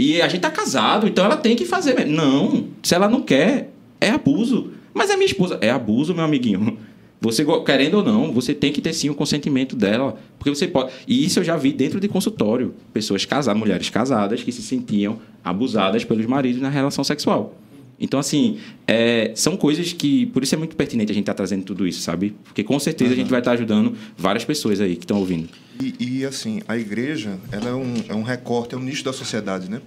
e 0.00 0.20
a 0.20 0.26
gente 0.26 0.40
tá 0.40 0.50
casado, 0.50 1.06
então 1.06 1.24
ela 1.24 1.36
tem 1.36 1.54
que 1.54 1.64
fazer. 1.64 1.94
mesmo. 1.94 2.10
Não, 2.12 2.64
se 2.82 2.92
ela 2.92 3.08
não 3.08 3.22
quer, 3.22 3.70
é 4.00 4.10
abuso. 4.10 4.72
Mas 4.92 5.08
a 5.08 5.14
minha 5.14 5.26
esposa, 5.26 5.58
é 5.60 5.70
abuso, 5.70 6.12
meu 6.12 6.24
amiguinho. 6.24 6.76
Você, 7.20 7.46
querendo 7.64 7.98
ou 7.98 8.04
não, 8.04 8.32
você 8.32 8.52
tem 8.52 8.72
que 8.72 8.80
ter 8.80 8.92
sim 8.92 9.08
o 9.08 9.14
consentimento 9.14 9.76
dela. 9.76 10.18
Porque 10.36 10.50
você 10.50 10.66
pode. 10.66 10.90
E 11.06 11.24
isso 11.24 11.38
eu 11.38 11.44
já 11.44 11.56
vi 11.56 11.72
dentro 11.72 12.00
de 12.00 12.08
consultório. 12.08 12.74
Pessoas 12.92 13.24
casadas, 13.24 13.60
mulheres 13.60 13.88
casadas, 13.88 14.42
que 14.42 14.50
se 14.50 14.60
sentiam 14.60 15.20
abusadas 15.44 16.04
pelos 16.04 16.26
maridos 16.26 16.60
na 16.60 16.68
relação 16.68 17.04
sexual. 17.04 17.54
Então, 18.02 18.18
assim, 18.18 18.58
é, 18.84 19.30
são 19.36 19.56
coisas 19.56 19.92
que. 19.92 20.26
Por 20.26 20.42
isso 20.42 20.52
é 20.56 20.58
muito 20.58 20.74
pertinente 20.74 21.12
a 21.12 21.14
gente 21.14 21.22
estar 21.22 21.34
trazendo 21.34 21.62
tudo 21.62 21.86
isso, 21.86 22.00
sabe? 22.00 22.34
Porque 22.42 22.64
com 22.64 22.78
certeza 22.80 23.12
a 23.12 23.16
gente 23.16 23.30
vai 23.30 23.38
estar 23.38 23.52
ajudando 23.52 23.96
várias 24.18 24.44
pessoas 24.44 24.80
aí 24.80 24.96
que 24.96 25.04
estão 25.04 25.18
ouvindo. 25.18 25.48
E, 25.80 25.94
e, 26.18 26.24
assim, 26.24 26.60
a 26.66 26.76
igreja 26.76 27.38
ela 27.52 27.68
é, 27.70 27.74
um, 27.74 27.94
é 28.08 28.14
um 28.14 28.22
recorte, 28.22 28.74
é 28.74 28.78
um 28.78 28.82
nicho 28.82 29.04
da 29.04 29.12
sociedade, 29.12 29.70
né? 29.70 29.80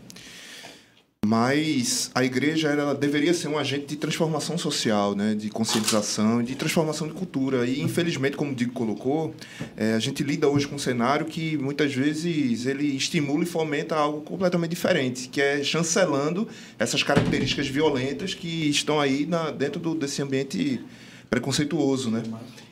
Mas 1.25 2.11
a 2.13 2.23
igreja 2.23 2.69
ela 2.69 2.93
deveria 2.93 3.33
ser 3.33 3.47
um 3.47 3.57
agente 3.57 3.87
de 3.87 3.95
transformação 3.95 4.59
social, 4.59 5.15
né? 5.15 5.33
de 5.33 5.49
conscientização, 5.49 6.43
de 6.43 6.53
transformação 6.53 7.07
de 7.07 7.13
cultura. 7.13 7.65
E, 7.65 7.81
infelizmente, 7.81 8.37
como 8.37 8.51
o 8.51 8.55
Diego 8.55 8.73
colocou, 8.73 9.33
é, 9.75 9.93
a 9.93 9.99
gente 9.99 10.21
lida 10.21 10.47
hoje 10.47 10.67
com 10.67 10.75
um 10.75 10.79
cenário 10.79 11.25
que, 11.25 11.57
muitas 11.57 11.91
vezes, 11.95 12.67
ele 12.67 12.95
estimula 12.95 13.43
e 13.43 13.47
fomenta 13.47 13.95
algo 13.95 14.21
completamente 14.21 14.69
diferente, 14.69 15.27
que 15.27 15.41
é 15.41 15.63
chancelando 15.63 16.47
essas 16.77 17.01
características 17.01 17.67
violentas 17.67 18.35
que 18.35 18.69
estão 18.69 18.99
aí 18.99 19.25
na, 19.25 19.49
dentro 19.49 19.79
do, 19.79 19.95
desse 19.95 20.21
ambiente 20.21 20.79
preconceituoso. 21.27 22.11
Né? 22.11 22.21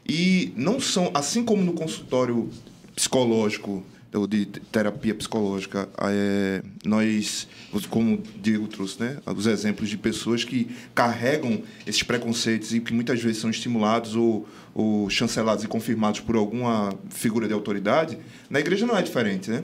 E 0.08 0.54
não 0.56 0.80
são, 0.80 1.10
assim 1.16 1.44
como 1.44 1.64
no 1.64 1.74
consultório 1.74 2.52
psicológico 2.96 3.84
ou 4.14 4.28
de 4.28 4.46
terapia 4.46 5.16
psicológica, 5.16 5.90
é, 6.00 6.62
nós, 6.86 7.48
como 7.90 8.16
o 8.16 8.24
Diego 8.42 8.68
trouxe, 8.68 9.00
né, 9.02 9.18
os 9.26 9.48
exemplos 9.48 9.90
de 9.90 9.98
pessoas 9.98 10.44
que 10.44 10.70
carregam 10.94 11.64
esses 11.86 12.04
preconceitos 12.04 12.74
e 12.74 12.80
que 12.80 12.94
muitas 12.94 13.22
vezes 13.22 13.42
são 13.42 13.50
estimulados 13.50 14.16
ou, 14.16 14.48
ou 14.74 15.10
chancelados 15.10 15.64
e 15.64 15.68
confirmados 15.68 16.20
por 16.20 16.36
alguma 16.36 16.94
figura 17.10 17.48
de 17.48 17.54
autoridade, 17.54 18.18
na 18.50 18.60
igreja 18.60 18.86
não 18.86 18.98
é 18.98 19.02
diferente, 19.02 19.50
né? 19.50 19.64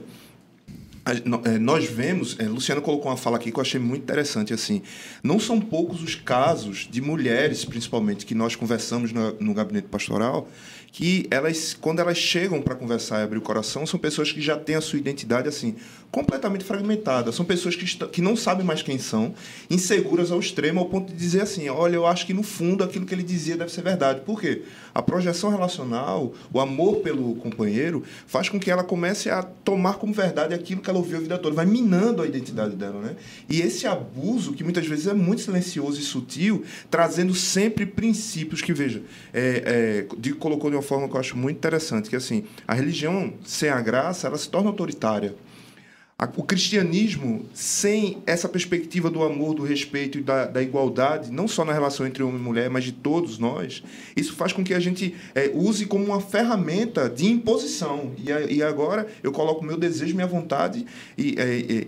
Nós 1.60 1.84
vemos, 1.86 2.36
é, 2.38 2.44
Luciano 2.44 2.82
colocou 2.82 3.10
uma 3.10 3.16
fala 3.16 3.36
aqui 3.36 3.50
que 3.50 3.58
eu 3.58 3.62
achei 3.62 3.80
muito 3.80 4.02
interessante, 4.02 4.52
assim, 4.52 4.82
não 5.22 5.40
são 5.40 5.60
poucos 5.60 6.02
os 6.02 6.14
casos 6.14 6.88
de 6.90 7.00
mulheres, 7.00 7.64
principalmente, 7.64 8.26
que 8.26 8.34
nós 8.34 8.54
conversamos 8.54 9.12
no, 9.12 9.32
no 9.40 9.54
gabinete 9.54 9.88
pastoral, 9.88 10.48
que 10.92 11.26
elas, 11.30 11.74
quando 11.74 12.00
elas 12.00 12.18
chegam 12.18 12.60
para 12.60 12.74
conversar 12.74 13.20
e 13.20 13.22
abrir 13.22 13.38
o 13.38 13.42
coração, 13.42 13.86
são 13.86 13.98
pessoas 13.98 14.32
que 14.32 14.40
já 14.40 14.56
têm 14.56 14.76
a 14.76 14.80
sua 14.80 14.98
identidade 14.98 15.48
assim 15.48 15.76
completamente 16.10 16.64
fragmentada. 16.64 17.30
São 17.30 17.44
pessoas 17.44 17.76
que, 17.76 17.86
que 18.08 18.20
não 18.20 18.36
sabem 18.36 18.66
mais 18.66 18.82
quem 18.82 18.98
são, 18.98 19.34
inseguras 19.70 20.32
ao 20.32 20.40
extremo, 20.40 20.80
ao 20.80 20.86
ponto 20.86 21.12
de 21.12 21.18
dizer 21.18 21.42
assim: 21.42 21.68
olha, 21.68 21.94
eu 21.94 22.06
acho 22.06 22.26
que 22.26 22.34
no 22.34 22.42
fundo 22.42 22.82
aquilo 22.82 23.06
que 23.06 23.14
ele 23.14 23.22
dizia 23.22 23.56
deve 23.56 23.70
ser 23.70 23.82
verdade. 23.82 24.20
Por 24.22 24.40
quê? 24.40 24.62
A 24.92 25.00
projeção 25.00 25.50
relacional, 25.50 26.34
o 26.52 26.60
amor 26.60 26.96
pelo 26.96 27.36
companheiro, 27.36 28.02
faz 28.26 28.48
com 28.48 28.58
que 28.58 28.70
ela 28.70 28.82
comece 28.82 29.30
a 29.30 29.42
tomar 29.42 29.94
como 29.94 30.12
verdade 30.12 30.54
aquilo 30.54 30.80
que 30.80 30.89
ela 30.90 30.98
ouviu 30.98 31.18
a 31.18 31.20
vida 31.20 31.38
toda, 31.38 31.54
vai 31.54 31.66
minando 31.66 32.22
a 32.22 32.26
identidade 32.26 32.76
dela. 32.76 33.00
Né? 33.00 33.16
E 33.48 33.60
esse 33.60 33.86
abuso, 33.86 34.52
que 34.52 34.62
muitas 34.62 34.86
vezes 34.86 35.06
é 35.06 35.14
muito 35.14 35.42
silencioso 35.42 35.98
e 36.00 36.02
sutil, 36.02 36.64
trazendo 36.90 37.34
sempre 37.34 37.86
princípios 37.86 38.60
que, 38.60 38.72
veja, 38.72 39.02
é, 39.32 40.06
é, 40.10 40.16
Diego 40.18 40.38
colocou 40.38 40.70
de 40.70 40.76
uma 40.76 40.82
forma 40.82 41.08
que 41.08 41.14
eu 41.14 41.20
acho 41.20 41.36
muito 41.36 41.56
interessante, 41.56 42.10
que 42.10 42.16
assim, 42.16 42.44
a 42.66 42.74
religião 42.74 43.32
sem 43.44 43.70
a 43.70 43.80
graça, 43.80 44.26
ela 44.26 44.36
se 44.36 44.48
torna 44.48 44.68
autoritária. 44.68 45.34
O 46.36 46.42
cristianismo, 46.42 47.46
sem 47.54 48.18
essa 48.26 48.46
perspectiva 48.46 49.08
do 49.08 49.22
amor, 49.22 49.54
do 49.54 49.62
respeito 49.62 50.18
e 50.18 50.20
da, 50.20 50.44
da, 50.44 50.62
igualdade, 50.62 51.32
não 51.32 51.48
só 51.48 51.64
na 51.64 51.72
relação 51.72 52.06
entre 52.06 52.22
homem 52.22 52.38
e 52.38 52.42
mulher, 52.42 52.68
mas 52.68 52.84
de 52.84 52.92
todos 52.92 53.38
nós, 53.38 53.82
isso 54.14 54.34
faz 54.34 54.52
com 54.52 54.62
que 54.62 54.74
a 54.74 54.80
gente 54.80 55.14
é, 55.34 55.50
use 55.54 55.86
como 55.86 56.04
uma 56.04 56.20
ferramenta 56.20 57.08
de 57.08 57.26
imposição. 57.26 58.12
E, 58.18 58.56
e 58.56 58.62
agora 58.62 59.06
eu 59.22 59.32
coloco 59.32 59.64
meu 59.64 59.78
desejo, 59.78 60.14
minha 60.14 60.26
vontade 60.26 60.84
e, 61.16 61.34
é, 61.38 61.86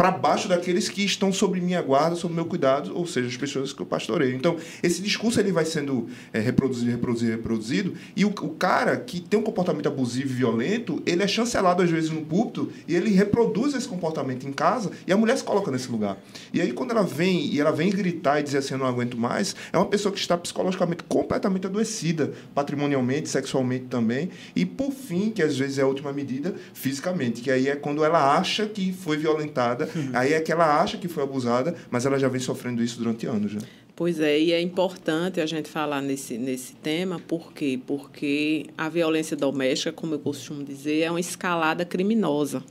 para 0.00 0.10
baixo 0.10 0.48
daqueles 0.48 0.88
que 0.88 1.04
estão 1.04 1.30
sobre 1.30 1.60
minha 1.60 1.82
guarda, 1.82 2.16
sob 2.16 2.32
meu 2.32 2.46
cuidado, 2.46 2.96
ou 2.96 3.06
seja, 3.06 3.28
as 3.28 3.36
pessoas 3.36 3.70
que 3.70 3.82
eu 3.82 3.84
pastoreio. 3.84 4.34
Então, 4.34 4.56
esse 4.82 5.02
discurso 5.02 5.38
ele 5.38 5.52
vai 5.52 5.66
sendo 5.66 6.08
é, 6.32 6.40
reproduzido, 6.40 6.90
reproduzido, 6.90 7.32
reproduzido, 7.32 7.94
e 8.16 8.24
o, 8.24 8.28
o, 8.28 8.48
cara 8.48 8.96
que 8.96 9.20
tem 9.20 9.38
um 9.38 9.42
comportamento 9.42 9.88
abusivo 9.88 10.30
e 10.30 10.34
violento, 10.36 11.02
ele 11.04 11.22
é 11.22 11.28
chancelado 11.28 11.82
às 11.82 11.90
vezes 11.90 12.08
no 12.08 12.22
púlpito 12.22 12.72
e 12.88 12.96
ele 12.96 13.10
reproduz 13.10 13.74
esse 13.74 13.86
comportamento 13.86 14.48
em 14.48 14.52
casa 14.52 14.90
e 15.06 15.12
a 15.12 15.18
mulher 15.18 15.36
se 15.36 15.44
coloca 15.44 15.70
nesse 15.70 15.90
lugar. 15.90 16.16
E 16.50 16.62
aí 16.62 16.72
quando 16.72 16.92
ela 16.92 17.02
vem 17.02 17.52
e 17.52 17.60
ela 17.60 17.70
vem 17.70 17.90
gritar 17.90 18.40
e 18.40 18.42
dizer 18.42 18.58
assim, 18.58 18.72
eu 18.72 18.78
não 18.78 18.86
aguento 18.86 19.18
mais, 19.18 19.54
é 19.70 19.76
uma 19.76 19.84
pessoa 19.84 20.14
que 20.14 20.18
está 20.18 20.34
psicologicamente 20.38 21.04
completamente 21.04 21.66
adoecida, 21.66 22.32
patrimonialmente, 22.54 23.28
sexualmente 23.28 23.84
também, 23.84 24.30
e 24.56 24.64
por 24.64 24.92
fim, 24.92 25.30
que 25.30 25.42
às 25.42 25.58
vezes 25.58 25.76
é 25.76 25.82
a 25.82 25.86
última 25.86 26.10
medida, 26.10 26.54
fisicamente, 26.72 27.42
que 27.42 27.50
aí 27.50 27.68
é 27.68 27.76
quando 27.76 28.02
ela 28.02 28.34
acha 28.34 28.64
que 28.64 28.94
foi 28.94 29.18
violentada. 29.18 29.89
Aí 30.12 30.32
é 30.32 30.40
que 30.40 30.52
ela 30.52 30.80
acha 30.80 30.96
que 30.98 31.08
foi 31.08 31.22
abusada, 31.22 31.74
mas 31.90 32.06
ela 32.06 32.18
já 32.18 32.28
vem 32.28 32.40
sofrendo 32.40 32.82
isso 32.82 32.98
durante 32.98 33.26
anos. 33.26 33.52
Já. 33.52 33.60
Pois 34.00 34.18
é, 34.18 34.40
e 34.40 34.52
é 34.52 34.60
importante 34.60 35.40
a 35.40 35.46
gente 35.46 35.68
falar 35.68 36.00
nesse, 36.00 36.38
nesse 36.38 36.74
tema, 36.74 37.20
por 37.20 37.52
quê? 37.52 37.78
Porque 37.86 38.66
a 38.76 38.88
violência 38.88 39.36
doméstica, 39.36 39.92
como 39.92 40.14
eu 40.14 40.18
costumo 40.18 40.64
dizer, 40.64 41.00
é 41.00 41.10
uma 41.10 41.20
escalada 41.20 41.84
criminosa. 41.84 42.64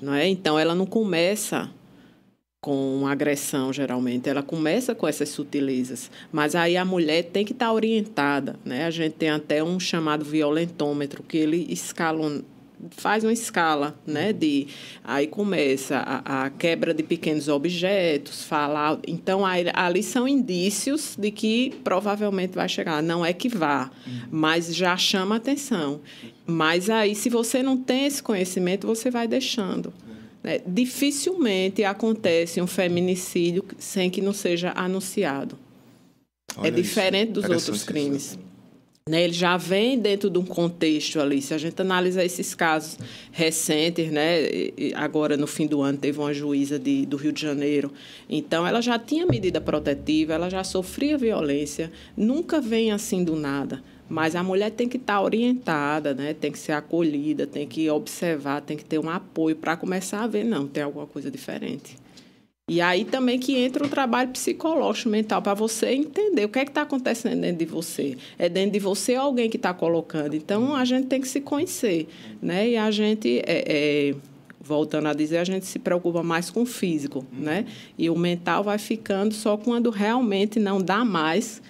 Não 0.00 0.14
é? 0.14 0.28
Então, 0.28 0.56
ela 0.56 0.72
não 0.72 0.86
começa 0.86 1.68
com 2.60 3.08
agressão, 3.08 3.72
geralmente. 3.72 4.28
Ela 4.28 4.40
começa 4.40 4.94
com 4.94 5.08
essas 5.08 5.30
sutilezas. 5.30 6.12
Mas 6.30 6.54
aí 6.54 6.76
a 6.76 6.84
mulher 6.84 7.24
tem 7.24 7.44
que 7.44 7.52
estar 7.52 7.72
orientada. 7.72 8.54
Né? 8.64 8.84
A 8.84 8.90
gente 8.90 9.14
tem 9.14 9.30
até 9.30 9.64
um 9.64 9.80
chamado 9.80 10.24
violentômetro, 10.24 11.24
que 11.24 11.36
ele 11.36 11.66
escala 11.68 12.40
faz 12.90 13.24
uma 13.24 13.32
escala, 13.32 13.94
né? 14.06 14.32
De 14.32 14.66
aí 15.04 15.26
começa 15.26 15.96
a, 15.98 16.44
a 16.44 16.50
quebra 16.50 16.92
de 16.92 17.02
pequenos 17.02 17.48
objetos, 17.48 18.44
falar. 18.44 18.98
Então 19.06 19.44
aí, 19.46 19.66
ali 19.72 20.02
são 20.02 20.26
indícios 20.26 21.16
de 21.16 21.30
que 21.30 21.74
provavelmente 21.84 22.54
vai 22.54 22.68
chegar. 22.68 23.02
Não 23.02 23.24
é 23.24 23.32
que 23.32 23.48
vá, 23.48 23.90
mas 24.30 24.74
já 24.74 24.96
chama 24.96 25.36
atenção. 25.36 26.00
Mas 26.46 26.90
aí, 26.90 27.14
se 27.14 27.28
você 27.28 27.62
não 27.62 27.76
tem 27.76 28.06
esse 28.06 28.22
conhecimento, 28.22 28.86
você 28.86 29.10
vai 29.10 29.28
deixando. 29.28 29.92
Né? 30.42 30.60
Dificilmente 30.66 31.84
acontece 31.84 32.60
um 32.60 32.66
feminicídio 32.66 33.64
sem 33.78 34.10
que 34.10 34.20
não 34.20 34.32
seja 34.32 34.72
anunciado. 34.74 35.56
Olha 36.56 36.68
é 36.68 36.70
diferente 36.70 37.32
isso. 37.32 37.40
dos 37.40 37.50
outros 37.50 37.84
crimes. 37.84 38.22
Isso. 38.32 38.51
Né, 39.08 39.24
ele 39.24 39.32
já 39.32 39.56
vem 39.56 39.98
dentro 39.98 40.30
de 40.30 40.38
um 40.38 40.44
contexto 40.44 41.18
ali. 41.18 41.42
Se 41.42 41.52
a 41.52 41.58
gente 41.58 41.82
analisar 41.82 42.24
esses 42.24 42.54
casos 42.54 42.96
recentes, 43.32 44.12
né, 44.12 44.38
agora 44.94 45.36
no 45.36 45.48
fim 45.48 45.66
do 45.66 45.82
ano 45.82 45.98
teve 45.98 46.20
uma 46.20 46.32
juíza 46.32 46.78
de, 46.78 47.04
do 47.04 47.16
Rio 47.16 47.32
de 47.32 47.42
Janeiro, 47.42 47.92
então 48.30 48.64
ela 48.64 48.80
já 48.80 49.00
tinha 49.00 49.26
medida 49.26 49.60
protetiva, 49.60 50.34
ela 50.34 50.48
já 50.48 50.62
sofria 50.62 51.18
violência, 51.18 51.90
nunca 52.16 52.60
vem 52.60 52.92
assim 52.92 53.24
do 53.24 53.34
nada. 53.34 53.82
Mas 54.08 54.36
a 54.36 54.42
mulher 54.42 54.70
tem 54.70 54.88
que 54.88 54.98
estar 54.98 55.20
orientada, 55.20 56.14
né? 56.14 56.32
tem 56.32 56.52
que 56.52 56.58
ser 56.58 56.72
acolhida, 56.72 57.44
tem 57.44 57.66
que 57.66 57.90
observar, 57.90 58.60
tem 58.60 58.76
que 58.76 58.84
ter 58.84 59.00
um 59.00 59.10
apoio 59.10 59.56
para 59.56 59.76
começar 59.76 60.22
a 60.22 60.28
ver, 60.28 60.44
não, 60.44 60.68
tem 60.68 60.84
alguma 60.84 61.08
coisa 61.08 61.28
diferente. 61.28 62.01
E 62.70 62.80
aí 62.80 63.04
também 63.04 63.40
que 63.40 63.56
entra 63.56 63.84
o 63.84 63.88
trabalho 63.88 64.30
psicológico 64.30 65.08
mental 65.08 65.42
para 65.42 65.52
você 65.52 65.90
entender 65.90 66.44
o 66.44 66.48
que 66.48 66.60
é 66.60 66.64
que 66.64 66.70
está 66.70 66.82
acontecendo 66.82 67.40
dentro 67.40 67.58
de 67.58 67.66
você. 67.66 68.16
É 68.38 68.48
dentro 68.48 68.72
de 68.72 68.78
você 68.78 69.16
alguém 69.16 69.50
que 69.50 69.56
está 69.56 69.74
colocando. 69.74 70.34
Então 70.34 70.74
a 70.76 70.84
gente 70.84 71.08
tem 71.08 71.20
que 71.20 71.26
se 71.28 71.40
conhecer, 71.40 72.06
né? 72.40 72.70
E 72.70 72.76
a 72.76 72.90
gente 72.92 73.40
é, 73.40 73.64
é, 73.66 74.14
voltando 74.60 75.08
a 75.08 75.12
dizer, 75.12 75.38
a 75.38 75.44
gente 75.44 75.66
se 75.66 75.78
preocupa 75.80 76.22
mais 76.22 76.50
com 76.50 76.62
o 76.62 76.66
físico, 76.66 77.26
né? 77.32 77.66
E 77.98 78.08
o 78.08 78.16
mental 78.16 78.62
vai 78.62 78.78
ficando 78.78 79.34
só 79.34 79.56
quando 79.56 79.90
realmente 79.90 80.60
não 80.60 80.80
dá 80.80 81.04
mais. 81.04 81.60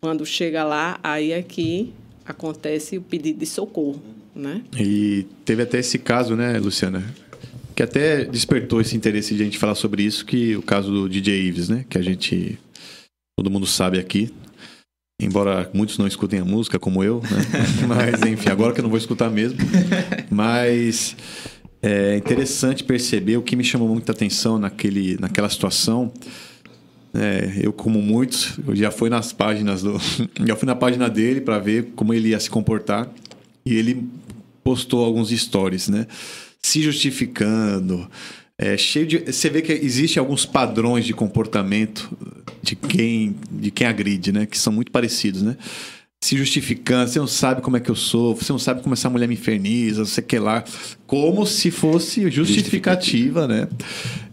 Quando 0.00 0.26
chega 0.26 0.62
lá, 0.62 1.00
aí 1.02 1.32
é 1.32 1.42
que 1.42 1.94
acontece 2.26 2.98
o 2.98 3.02
pedido 3.02 3.38
de 3.38 3.46
socorro, 3.46 4.02
né? 4.34 4.62
E 4.78 5.26
teve 5.44 5.62
até 5.62 5.78
esse 5.78 5.98
caso, 5.98 6.36
né, 6.36 6.58
Luciana? 6.58 7.02
Que 7.74 7.82
até 7.82 8.24
despertou 8.24 8.80
esse 8.80 8.96
interesse 8.96 9.34
de 9.34 9.42
a 9.42 9.44
gente 9.44 9.58
falar 9.58 9.74
sobre 9.74 10.02
isso, 10.02 10.24
que 10.24 10.56
o 10.56 10.62
caso 10.62 10.90
do 10.90 11.08
DJ 11.08 11.48
Ives, 11.48 11.68
né? 11.68 11.84
Que 11.88 11.98
a 11.98 12.02
gente 12.02 12.58
todo 13.36 13.50
mundo 13.50 13.66
sabe 13.66 13.98
aqui. 13.98 14.32
Embora 15.20 15.70
muitos 15.72 15.96
não 15.98 16.06
escutem 16.06 16.40
a 16.40 16.44
música, 16.44 16.78
como 16.78 17.02
eu, 17.02 17.20
né? 17.22 17.40
Mas, 17.86 18.22
enfim, 18.22 18.48
agora 18.48 18.72
que 18.72 18.80
eu 18.80 18.82
não 18.82 18.90
vou 18.90 18.98
escutar 18.98 19.30
mesmo. 19.30 19.58
Mas 20.30 21.16
é 21.82 22.16
interessante 22.16 22.82
perceber 22.82 23.36
o 23.36 23.42
que 23.42 23.56
me 23.56 23.64
chamou 23.64 23.88
muita 23.88 24.12
atenção 24.12 24.58
naquele, 24.58 25.16
naquela 25.20 25.48
situação. 25.48 26.12
É, 27.12 27.60
eu, 27.62 27.72
como 27.72 28.02
muitos, 28.02 28.58
eu 28.66 28.74
já 28.74 28.90
fui 28.90 29.08
nas 29.08 29.32
páginas 29.32 29.82
do. 29.82 30.00
Já 30.44 30.56
fui 30.56 30.66
na 30.66 30.74
página 30.74 31.08
dele 31.08 31.40
para 31.40 31.60
ver 31.60 31.92
como 31.94 32.12
ele 32.12 32.30
ia 32.30 32.40
se 32.40 32.50
comportar. 32.50 33.08
E 33.64 33.74
ele 33.74 34.04
postou 34.64 35.04
alguns 35.04 35.30
stories, 35.30 35.88
né? 35.88 36.06
Se 36.64 36.80
justificando. 36.80 38.10
É 38.56 38.74
cheio 38.76 39.06
de, 39.06 39.18
você 39.18 39.50
vê 39.50 39.60
que 39.60 39.70
existe 39.70 40.18
alguns 40.18 40.46
padrões 40.46 41.04
de 41.04 41.12
comportamento 41.12 42.16
de 42.62 42.74
quem, 42.74 43.36
de 43.50 43.70
quem 43.70 43.86
agride, 43.86 44.32
né? 44.32 44.46
Que 44.46 44.56
são 44.56 44.72
muito 44.72 44.90
parecidos, 44.90 45.42
né? 45.42 45.58
se 46.22 46.38
justificando, 46.38 47.10
você 47.10 47.18
não 47.18 47.26
sabe 47.26 47.60
como 47.60 47.76
é 47.76 47.80
que 47.80 47.90
eu 47.90 47.94
sou, 47.94 48.34
você 48.34 48.50
não 48.50 48.58
sabe 48.58 48.80
como 48.80 48.94
essa 48.94 49.10
mulher 49.10 49.28
me 49.28 49.34
inferniza, 49.34 50.06
você 50.06 50.22
quer 50.22 50.40
lá, 50.40 50.64
como 51.06 51.44
se 51.44 51.70
fosse 51.70 52.30
justificativa, 52.30 53.46
né? 53.46 53.68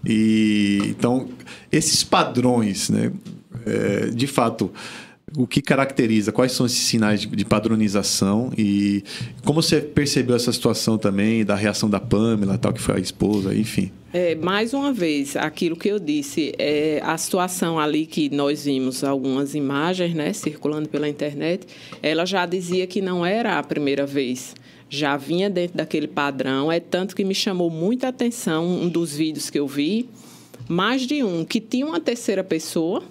E 0.05 0.79
então 0.85 1.27
esses 1.69 2.01
padrões, 2.01 2.89
né? 2.89 3.11
É, 3.65 4.05
de 4.09 4.25
fato, 4.25 4.71
o 5.35 5.47
que 5.47 5.61
caracteriza, 5.61 6.31
quais 6.31 6.51
são 6.51 6.65
esses 6.65 6.79
sinais 6.79 7.21
de, 7.21 7.27
de, 7.27 7.45
padronização 7.45 8.51
e 8.57 9.03
como 9.45 9.61
você 9.61 9.79
percebeu 9.79 10.35
essa 10.35 10.51
situação 10.51 10.97
também 10.97 11.45
da 11.45 11.55
reação 11.55 11.89
da 11.89 11.99
Pamela, 11.99 12.57
tal 12.57 12.73
que 12.73 12.81
foi 12.81 12.95
a 12.95 12.99
esposa, 12.99 13.55
enfim. 13.55 13.91
É, 14.13 14.35
mais 14.35 14.73
uma 14.73 14.91
vez, 14.91 15.37
aquilo 15.37 15.75
que 15.77 15.87
eu 15.87 15.97
disse, 15.97 16.53
é, 16.57 17.01
a 17.03 17.17
situação 17.17 17.79
ali 17.79 18.05
que 18.05 18.29
nós 18.29 18.65
vimos 18.65 19.05
algumas 19.05 19.55
imagens, 19.55 20.13
né, 20.13 20.33
circulando 20.33 20.89
pela 20.89 21.07
internet, 21.07 21.65
ela 22.03 22.25
já 22.25 22.45
dizia 22.45 22.85
que 22.85 23.01
não 23.01 23.25
era 23.25 23.57
a 23.57 23.63
primeira 23.63 24.05
vez. 24.05 24.53
Já 24.89 25.15
vinha 25.15 25.49
dentro 25.49 25.77
daquele 25.77 26.07
padrão, 26.07 26.69
é 26.69 26.81
tanto 26.81 27.15
que 27.15 27.23
me 27.23 27.33
chamou 27.33 27.69
muita 27.69 28.09
atenção 28.09 28.67
um 28.67 28.89
dos 28.89 29.15
vídeos 29.15 29.49
que 29.49 29.57
eu 29.57 29.65
vi, 29.65 30.09
mais 30.67 31.03
de 31.03 31.23
um, 31.23 31.45
que 31.45 31.61
tinha 31.61 31.85
uma 31.85 32.01
terceira 32.01 32.43
pessoa, 32.43 33.01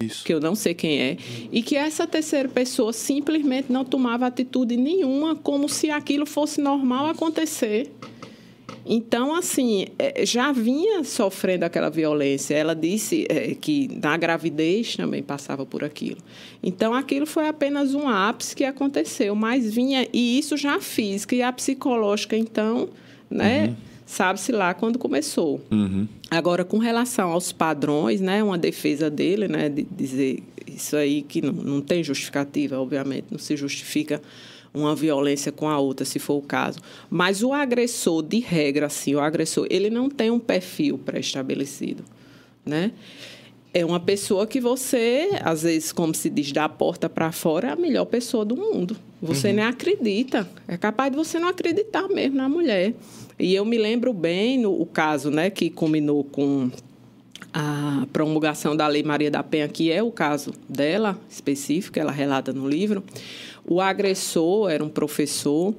isso. 0.00 0.24
que 0.24 0.32
eu 0.32 0.40
não 0.40 0.54
sei 0.54 0.74
quem 0.74 1.00
é, 1.00 1.16
e 1.52 1.62
que 1.62 1.76
essa 1.76 2.06
terceira 2.06 2.48
pessoa 2.48 2.92
simplesmente 2.92 3.70
não 3.70 3.84
tomava 3.84 4.26
atitude 4.26 4.76
nenhuma, 4.76 5.34
como 5.36 5.68
se 5.68 5.90
aquilo 5.90 6.26
fosse 6.26 6.60
normal 6.60 7.06
acontecer. 7.06 7.90
Então, 8.86 9.34
assim, 9.34 9.86
é, 9.98 10.24
já 10.24 10.52
vinha 10.52 11.04
sofrendo 11.04 11.64
aquela 11.64 11.90
violência. 11.90 12.54
Ela 12.54 12.74
disse 12.74 13.26
é, 13.28 13.54
que 13.54 13.88
na 14.02 14.16
gravidez 14.16 14.96
também 14.96 15.22
passava 15.22 15.66
por 15.66 15.84
aquilo. 15.84 16.16
Então, 16.62 16.94
aquilo 16.94 17.26
foi 17.26 17.46
apenas 17.46 17.94
um 17.94 18.08
ápice 18.08 18.56
que 18.56 18.64
aconteceu, 18.64 19.34
mas 19.34 19.72
vinha, 19.72 20.08
e 20.12 20.38
isso 20.38 20.56
já 20.56 20.80
física 20.80 21.36
e 21.36 21.42
a 21.42 21.52
psicológica, 21.52 22.36
então, 22.36 22.88
né? 23.30 23.66
Uhum. 23.66 23.89
Sabe-se 24.10 24.50
lá 24.50 24.74
quando 24.74 24.98
começou. 24.98 25.60
Uhum. 25.70 26.08
Agora, 26.28 26.64
com 26.64 26.78
relação 26.78 27.30
aos 27.30 27.52
padrões, 27.52 28.20
né? 28.20 28.42
Uma 28.42 28.58
defesa 28.58 29.08
dele, 29.08 29.46
né? 29.46 29.68
De 29.68 29.84
dizer 29.84 30.42
isso 30.66 30.96
aí 30.96 31.22
que 31.22 31.40
não, 31.40 31.52
não 31.52 31.80
tem 31.80 32.02
justificativa, 32.02 32.76
obviamente, 32.76 33.26
não 33.30 33.38
se 33.38 33.56
justifica 33.56 34.20
uma 34.74 34.96
violência 34.96 35.52
com 35.52 35.68
a 35.68 35.78
outra, 35.78 36.04
se 36.04 36.18
for 36.18 36.34
o 36.34 36.42
caso. 36.42 36.80
Mas 37.08 37.40
o 37.40 37.52
agressor, 37.52 38.20
de 38.20 38.40
regra, 38.40 38.86
assim, 38.86 39.14
o 39.14 39.20
agressor, 39.20 39.68
ele 39.70 39.88
não 39.88 40.10
tem 40.10 40.28
um 40.28 40.40
perfil 40.40 40.98
pré-estabelecido, 40.98 42.02
né? 42.66 42.90
É 43.72 43.84
uma 43.84 44.00
pessoa 44.00 44.44
que 44.44 44.60
você, 44.60 45.30
às 45.40 45.62
vezes, 45.62 45.92
como 45.92 46.12
se 46.12 46.28
diz, 46.28 46.50
da 46.50 46.68
porta 46.68 47.08
para 47.08 47.30
fora, 47.30 47.68
é 47.68 47.70
a 47.70 47.76
melhor 47.76 48.06
pessoa 48.06 48.44
do 48.44 48.56
mundo. 48.56 48.96
Você 49.22 49.50
uhum. 49.50 49.54
nem 49.54 49.64
acredita. 49.64 50.50
É 50.66 50.76
capaz 50.76 51.12
de 51.12 51.16
você 51.16 51.38
não 51.38 51.46
acreditar 51.46 52.08
mesmo 52.08 52.36
na 52.38 52.48
mulher. 52.48 52.94
E 53.40 53.54
eu 53.54 53.64
me 53.64 53.78
lembro 53.78 54.12
bem 54.12 54.58
no 54.58 54.78
o 54.78 54.84
caso, 54.84 55.30
né, 55.30 55.48
que 55.48 55.70
combinou 55.70 56.22
com 56.22 56.70
a 57.54 58.06
promulgação 58.12 58.76
da 58.76 58.86
Lei 58.86 59.02
Maria 59.02 59.30
da 59.30 59.42
Penha, 59.42 59.66
que 59.66 59.90
é 59.90 60.02
o 60.02 60.10
caso 60.10 60.52
dela 60.68 61.18
específico, 61.28 61.98
ela 61.98 62.12
relata 62.12 62.52
no 62.52 62.68
livro. 62.68 63.02
O 63.64 63.80
agressor 63.80 64.70
era 64.70 64.84
um 64.84 64.90
professor 64.90 65.74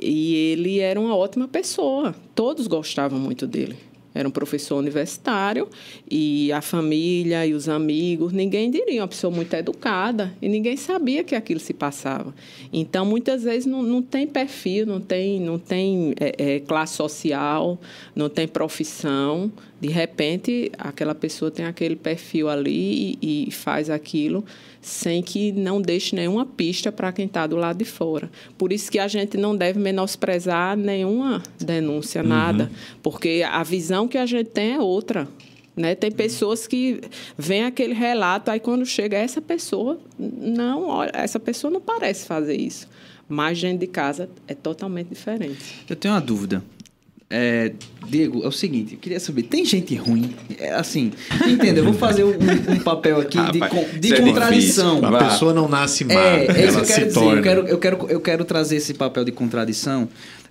e 0.00 0.34
ele 0.52 0.80
era 0.80 0.98
uma 0.98 1.14
ótima 1.14 1.46
pessoa. 1.46 2.12
Todos 2.34 2.66
gostavam 2.66 3.20
muito 3.20 3.46
dele. 3.46 3.76
Era 4.16 4.26
um 4.26 4.30
professor 4.30 4.76
universitário 4.76 5.68
e 6.10 6.50
a 6.52 6.60
família 6.60 7.46
e 7.46 7.54
os 7.54 7.68
amigos, 7.68 8.32
ninguém 8.32 8.70
diria, 8.70 9.02
uma 9.02 9.08
pessoa 9.08 9.30
muito 9.30 9.52
educada 9.54 10.32
e 10.40 10.48
ninguém 10.48 10.76
sabia 10.76 11.22
que 11.22 11.34
aquilo 11.34 11.60
se 11.60 11.74
passava. 11.74 12.34
Então, 12.72 13.04
muitas 13.04 13.42
vezes 13.42 13.66
não, 13.66 13.82
não 13.82 14.02
tem 14.02 14.26
perfil, 14.26 14.86
não 14.86 15.00
tem, 15.00 15.40
não 15.40 15.58
tem 15.58 16.14
é, 16.18 16.56
é, 16.56 16.60
classe 16.60 16.94
social, 16.94 17.78
não 18.14 18.28
tem 18.28 18.48
profissão. 18.48 19.52
De 19.80 19.88
repente, 19.88 20.72
aquela 20.78 21.14
pessoa 21.14 21.50
tem 21.50 21.66
aquele 21.66 21.96
perfil 21.96 22.48
ali 22.48 23.18
e, 23.20 23.48
e 23.48 23.50
faz 23.50 23.90
aquilo 23.90 24.44
sem 24.80 25.22
que 25.22 25.52
não 25.52 25.82
deixe 25.82 26.14
nenhuma 26.14 26.46
pista 26.46 26.90
para 26.92 27.12
quem 27.12 27.26
está 27.26 27.46
do 27.46 27.56
lado 27.56 27.78
de 27.78 27.84
fora. 27.84 28.30
Por 28.56 28.72
isso 28.72 28.90
que 28.90 28.98
a 28.98 29.08
gente 29.08 29.36
não 29.36 29.56
deve 29.56 29.78
menosprezar 29.78 30.76
nenhuma 30.76 31.42
denúncia, 31.58 32.22
uhum. 32.22 32.28
nada, 32.28 32.70
porque 33.02 33.44
a 33.46 33.62
visão 33.62 34.06
que 34.08 34.16
a 34.16 34.24
gente 34.24 34.48
tem 34.50 34.74
é 34.74 34.78
outra. 34.78 35.28
Né? 35.76 35.94
Tem 35.94 36.10
pessoas 36.10 36.66
que 36.66 37.00
vêm 37.36 37.64
aquele 37.64 37.92
relato, 37.92 38.50
aí 38.50 38.58
quando 38.58 38.86
chega 38.86 39.18
essa 39.18 39.42
pessoa, 39.42 40.00
não, 40.18 40.88
olha, 40.88 41.10
essa 41.12 41.38
pessoa 41.38 41.70
não 41.70 41.80
parece 41.80 42.24
fazer 42.24 42.56
isso. 42.56 42.88
Mas 43.28 43.60
dentro 43.60 43.78
de 43.78 43.86
casa 43.88 44.30
é 44.46 44.54
totalmente 44.54 45.08
diferente. 45.08 45.84
Eu 45.90 45.96
tenho 45.96 46.14
uma 46.14 46.20
dúvida. 46.20 46.62
É, 47.28 47.72
Diego, 48.08 48.44
é 48.44 48.46
o 48.46 48.52
seguinte, 48.52 48.94
eu 48.94 49.00
queria 49.00 49.18
saber, 49.18 49.42
tem 49.42 49.64
gente 49.64 49.96
ruim? 49.96 50.32
É, 50.58 50.74
assim, 50.74 51.12
entenda, 51.44 51.80
eu 51.80 51.84
vou 51.84 51.92
fazer 51.92 52.22
um, 52.22 52.36
um 52.70 52.78
papel 52.78 53.20
aqui 53.20 53.36
ah, 53.36 53.50
de, 53.50 53.98
de 53.98 54.14
é 54.14 54.20
contradição. 54.20 55.00
É 55.02 55.06
a 55.06 55.28
pessoa 55.30 55.52
não 55.52 55.68
nasce 55.68 56.04
má, 56.04 56.14
é, 56.14 56.46
é 56.46 56.66
isso 56.66 56.76
que 56.76 56.82
eu 56.82 56.86
quero 56.86 57.06
dizer. 57.06 57.20
Eu 57.20 57.42
quero, 57.42 57.66
eu, 57.66 57.78
quero, 57.78 58.06
eu 58.08 58.20
quero 58.20 58.44
trazer 58.44 58.76
esse 58.76 58.94
papel 58.94 59.24
de 59.24 59.32
contradição 59.32 60.08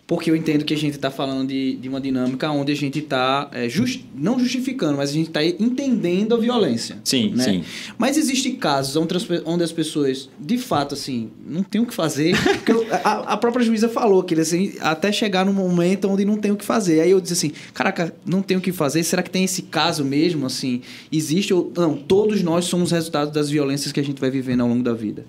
porque 0.08 0.30
eu 0.30 0.36
entendo 0.36 0.64
que 0.64 0.74
a 0.74 0.78
gente 0.78 0.95
está 0.95 1.10
falando 1.10 1.47
de, 1.47 1.78
de 1.78 1.89
uma 1.89 1.99
dinâmica 1.99 2.51
onde 2.51 2.72
a 2.72 2.76
gente 2.76 2.99
está, 2.99 3.49
é, 3.51 3.68
just, 3.68 4.01
não 4.14 4.39
justificando, 4.39 4.97
mas 4.97 5.10
a 5.10 5.14
gente 5.14 5.28
está 5.30 5.43
entendendo 5.43 6.36
a 6.36 6.38
violência. 6.38 6.97
Sim, 7.03 7.32
né? 7.34 7.43
sim. 7.43 7.64
Mas 7.97 8.16
existem 8.16 8.56
casos 8.56 8.95
onde 8.95 9.18
as, 9.18 9.28
onde 9.45 9.64
as 9.64 9.72
pessoas, 9.72 10.30
de 10.39 10.60
fato, 10.60 10.93
assim, 10.93 11.32
não 11.43 11.64
tem 11.64 11.82
o 11.82 11.88
que 11.88 11.93
fazer. 11.93 12.36
eu, 12.68 12.86
a, 13.03 13.34
a, 13.34 13.38
própria 13.38 13.66
juíza 13.66 13.89
falou 13.89 14.22
que 14.22 14.36
assim, 14.36 14.74
até 14.80 15.12
chegar 15.12 15.43
no 15.43 15.53
momento 15.53 16.08
onde 16.08 16.24
não 16.24 16.38
tem 16.38 16.51
o 16.51 16.56
que 16.56 16.66
fazer. 16.66 17.01
Aí 17.01 17.10
eu 17.10 17.20
disse 17.20 17.34
assim, 17.34 17.51
caraca, 17.74 18.14
não 18.24 18.43
tem 18.43 18.58
o 18.58 18.62
que 18.62 18.72
fazer. 18.72 19.03
Será 19.03 19.24
que 19.24 19.30
tem 19.32 19.43
esse 19.43 19.64
caso 19.64 20.06
mesmo? 20.06 20.45
Assim, 20.45 20.82
existe 21.12 21.51
ou 21.51 21.72
não? 21.76 21.95
Todos 21.95 22.43
nós 22.43 22.66
somos 22.66 22.91
resultado 22.91 23.32
das 23.32 23.49
violências 23.49 23.91
que 23.91 23.99
a 23.99 24.03
gente 24.03 24.22
vai 24.22 24.30
vivendo 24.30 24.62
ao 24.62 24.68
longo 24.68 24.84
da 24.84 24.93
vida. 24.93 25.26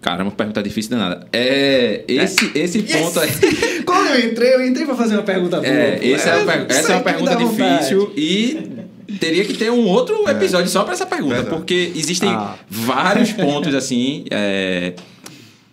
Caramba, 0.00 0.30
pergunta 0.30 0.62
difícil 0.62 0.96
nada. 0.96 1.26
É, 1.32 2.04
esse, 2.06 2.52
é. 2.54 2.58
esse 2.60 2.82
ponto 2.82 3.20
yes. 3.20 3.42
aí. 3.42 3.82
Quando 3.84 4.08
eu 4.08 4.30
entrei, 4.30 4.54
eu 4.54 4.66
entrei 4.66 4.86
para 4.86 4.94
fazer 4.94 5.14
uma 5.14 5.22
pergunta 5.22 5.56
boa. 5.56 5.66
É, 5.66 5.98
esse 6.02 6.28
é, 6.28 6.32
é 6.32 6.66
essa 6.68 6.92
é 6.92 6.96
uma 6.96 7.02
pergunta 7.02 7.36
difícil 7.36 8.12
e 8.16 8.80
teria 9.18 9.44
que 9.44 9.54
ter 9.54 9.70
um 9.70 9.86
outro 9.86 10.28
é. 10.28 10.32
episódio 10.32 10.66
é. 10.66 10.68
só 10.68 10.84
para 10.84 10.94
essa 10.94 11.06
pergunta, 11.06 11.34
Verdade. 11.34 11.56
porque 11.56 11.92
existem 11.94 12.28
ah. 12.28 12.56
vários 12.68 13.32
pontos 13.32 13.74
assim 13.74 14.24
é, 14.30 14.94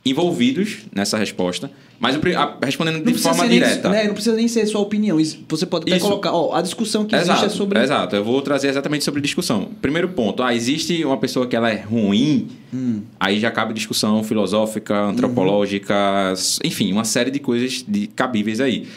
envolvidos 0.06 0.80
nessa 0.94 1.18
resposta. 1.18 1.70
Mas 2.00 2.16
a, 2.16 2.58
respondendo 2.64 3.04
de 3.04 3.14
forma 3.16 3.48
direta. 3.48 3.90
Nem, 3.90 4.00
né, 4.00 4.08
não 4.08 4.14
precisa 4.14 4.36
nem 4.36 4.48
ser 4.48 4.66
sua 4.68 4.82
opinião. 4.82 5.18
Você 5.50 5.66
pode 5.66 5.90
até 5.90 5.98
Isso. 5.98 6.06
colocar. 6.06 6.32
Ó, 6.32 6.54
a 6.54 6.62
discussão 6.62 7.06
que 7.06 7.16
existe 7.16 7.46
é 7.46 7.50
sobre. 7.50 7.80
Exato, 7.80 8.16
eu 8.16 8.24
vou 8.24 8.42
trazer 8.42 8.68
exatamente 8.68 9.04
sobre 9.04 9.20
discussão. 9.20 9.70
Primeiro 9.82 10.10
ponto: 10.10 10.44
ah, 10.44 10.54
existe 10.54 11.04
uma 11.04 11.18
pessoa 11.18 11.48
que 11.48 11.56
ela 11.56 11.72
é 11.72 11.82
ruim, 11.82 12.50
hum. 12.74 13.02
aí 13.20 13.40
já 13.40 13.50
cabe 13.50 13.74
discussão 13.74 14.24
filosófica, 14.24 14.96
antropológica, 14.96 15.96
uhum. 15.96 16.68
enfim, 16.68 16.92
uma 16.92 17.04
série 17.04 17.32
de 17.32 17.40
coisas 17.40 17.84
de, 17.88 18.08
cabíveis 18.08 18.62
aí. 18.62 18.88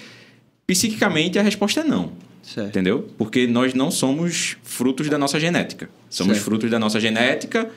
Psiquicamente, 0.66 1.38
a 1.38 1.42
resposta 1.42 1.80
é 1.80 1.84
não. 1.84 2.12
Certo. 2.42 2.68
Entendeu? 2.68 3.08
Porque 3.16 3.46
nós 3.46 3.74
não 3.74 3.90
somos 3.90 4.56
frutos 4.62 5.08
da 5.08 5.16
nossa 5.16 5.38
genética. 5.40 5.88
Somos 6.08 6.34
certo. 6.34 6.44
frutos 6.44 6.70
da 6.70 6.78
nossa 6.78 7.00
genética. 7.00 7.70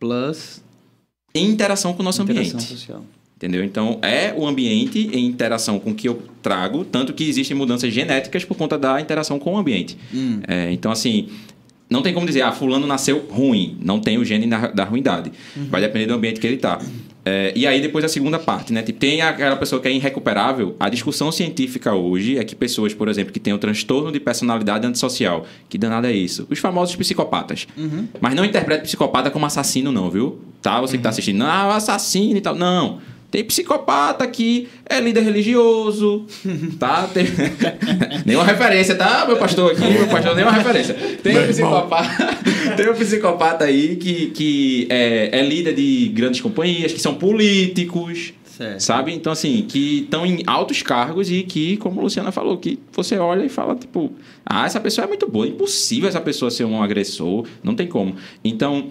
Plus. 0.00 0.62
Em 1.34 1.46
interação 1.46 1.92
com 1.92 2.00
o 2.00 2.04
nosso 2.04 2.22
interação 2.22 2.50
ambiente. 2.58 2.68
Social. 2.68 3.04
Entendeu? 3.38 3.62
Então, 3.62 4.00
é 4.02 4.34
o 4.36 4.44
ambiente 4.44 5.10
em 5.12 5.24
interação 5.24 5.78
com 5.78 5.94
que 5.94 6.08
eu 6.08 6.20
trago, 6.42 6.84
tanto 6.84 7.12
que 7.12 7.28
existem 7.28 7.56
mudanças 7.56 7.94
genéticas 7.94 8.44
por 8.44 8.56
conta 8.56 8.76
da 8.76 9.00
interação 9.00 9.38
com 9.38 9.54
o 9.54 9.56
ambiente. 9.56 9.96
Hum. 10.12 10.40
É, 10.48 10.72
então, 10.72 10.90
assim, 10.90 11.28
não 11.88 12.02
tem 12.02 12.12
como 12.12 12.26
dizer, 12.26 12.42
ah, 12.42 12.50
fulano 12.50 12.84
nasceu 12.84 13.26
ruim, 13.30 13.78
não 13.80 14.00
tem 14.00 14.18
o 14.18 14.24
gene 14.24 14.48
da, 14.48 14.66
da 14.66 14.84
ruindade. 14.84 15.30
Uhum. 15.56 15.68
Vai 15.68 15.80
depender 15.80 16.06
do 16.06 16.14
ambiente 16.14 16.40
que 16.40 16.48
ele 16.48 16.56
está. 16.56 16.80
É, 17.24 17.52
e 17.54 17.64
aí, 17.64 17.80
depois 17.80 18.04
a 18.04 18.08
segunda 18.08 18.40
parte, 18.40 18.72
né? 18.72 18.82
Tipo, 18.82 18.98
tem 18.98 19.20
aquela 19.20 19.54
pessoa 19.54 19.80
que 19.80 19.86
é 19.86 19.92
irrecuperável. 19.92 20.74
A 20.80 20.88
discussão 20.88 21.30
científica 21.30 21.94
hoje 21.94 22.38
é 22.38 22.44
que 22.44 22.56
pessoas, 22.56 22.92
por 22.92 23.08
exemplo, 23.08 23.32
que 23.32 23.38
têm 23.38 23.52
o 23.52 23.58
transtorno 23.58 24.10
de 24.10 24.18
personalidade 24.18 24.84
antissocial, 24.84 25.46
que 25.68 25.78
danada 25.78 26.10
é 26.10 26.14
isso? 26.14 26.44
Os 26.50 26.58
famosos 26.58 26.96
psicopatas. 26.96 27.68
Uhum. 27.76 28.08
Mas 28.20 28.34
não 28.34 28.44
interprete 28.44 28.82
psicopata 28.82 29.30
como 29.30 29.46
assassino, 29.46 29.92
não, 29.92 30.10
viu? 30.10 30.40
Tá? 30.60 30.80
Você 30.80 30.92
que 30.92 30.98
está 30.98 31.10
assistindo, 31.10 31.42
ah, 31.44 31.76
assassino 31.76 32.36
e 32.36 32.40
tal. 32.40 32.54
Não. 32.54 32.98
Tem 33.30 33.44
psicopata 33.44 34.26
que 34.26 34.68
é 34.88 35.00
líder 35.00 35.22
religioso, 35.22 36.24
tá? 36.78 37.08
Tem... 37.12 37.26
nenhuma 38.24 38.44
referência, 38.44 38.94
tá, 38.94 39.24
meu 39.26 39.36
pastor 39.36 39.72
aqui, 39.72 39.82
meu 39.82 40.06
pastor, 40.06 40.34
nenhuma 40.34 40.52
referência. 40.52 40.94
Tem 41.22 41.38
um 41.38 41.46
psicopata, 41.46 42.36
tem 42.76 42.90
um 42.90 42.94
psicopata 42.94 43.64
aí 43.64 43.96
que, 43.96 44.30
que 44.30 44.86
é, 44.88 45.40
é 45.40 45.42
líder 45.42 45.74
de 45.74 46.08
grandes 46.14 46.40
companhias, 46.40 46.92
que 46.92 47.00
são 47.00 47.14
políticos, 47.14 48.32
Certo. 48.58 48.80
Sabe? 48.80 49.14
Então, 49.14 49.32
assim, 49.32 49.62
que 49.68 50.00
estão 50.00 50.26
em 50.26 50.42
altos 50.44 50.82
cargos 50.82 51.30
e 51.30 51.44
que, 51.44 51.76
como 51.76 52.00
a 52.00 52.02
Luciana 52.02 52.32
falou, 52.32 52.58
que 52.58 52.76
você 52.90 53.16
olha 53.16 53.44
e 53.44 53.48
fala, 53.48 53.76
tipo, 53.76 54.10
ah, 54.44 54.66
essa 54.66 54.80
pessoa 54.80 55.04
é 55.04 55.08
muito 55.08 55.30
boa, 55.30 55.46
é 55.46 55.50
impossível 55.50 56.08
essa 56.08 56.20
pessoa 56.20 56.50
ser 56.50 56.64
um 56.64 56.82
agressor, 56.82 57.46
não 57.62 57.76
tem 57.76 57.86
como. 57.86 58.16
Então, 58.42 58.88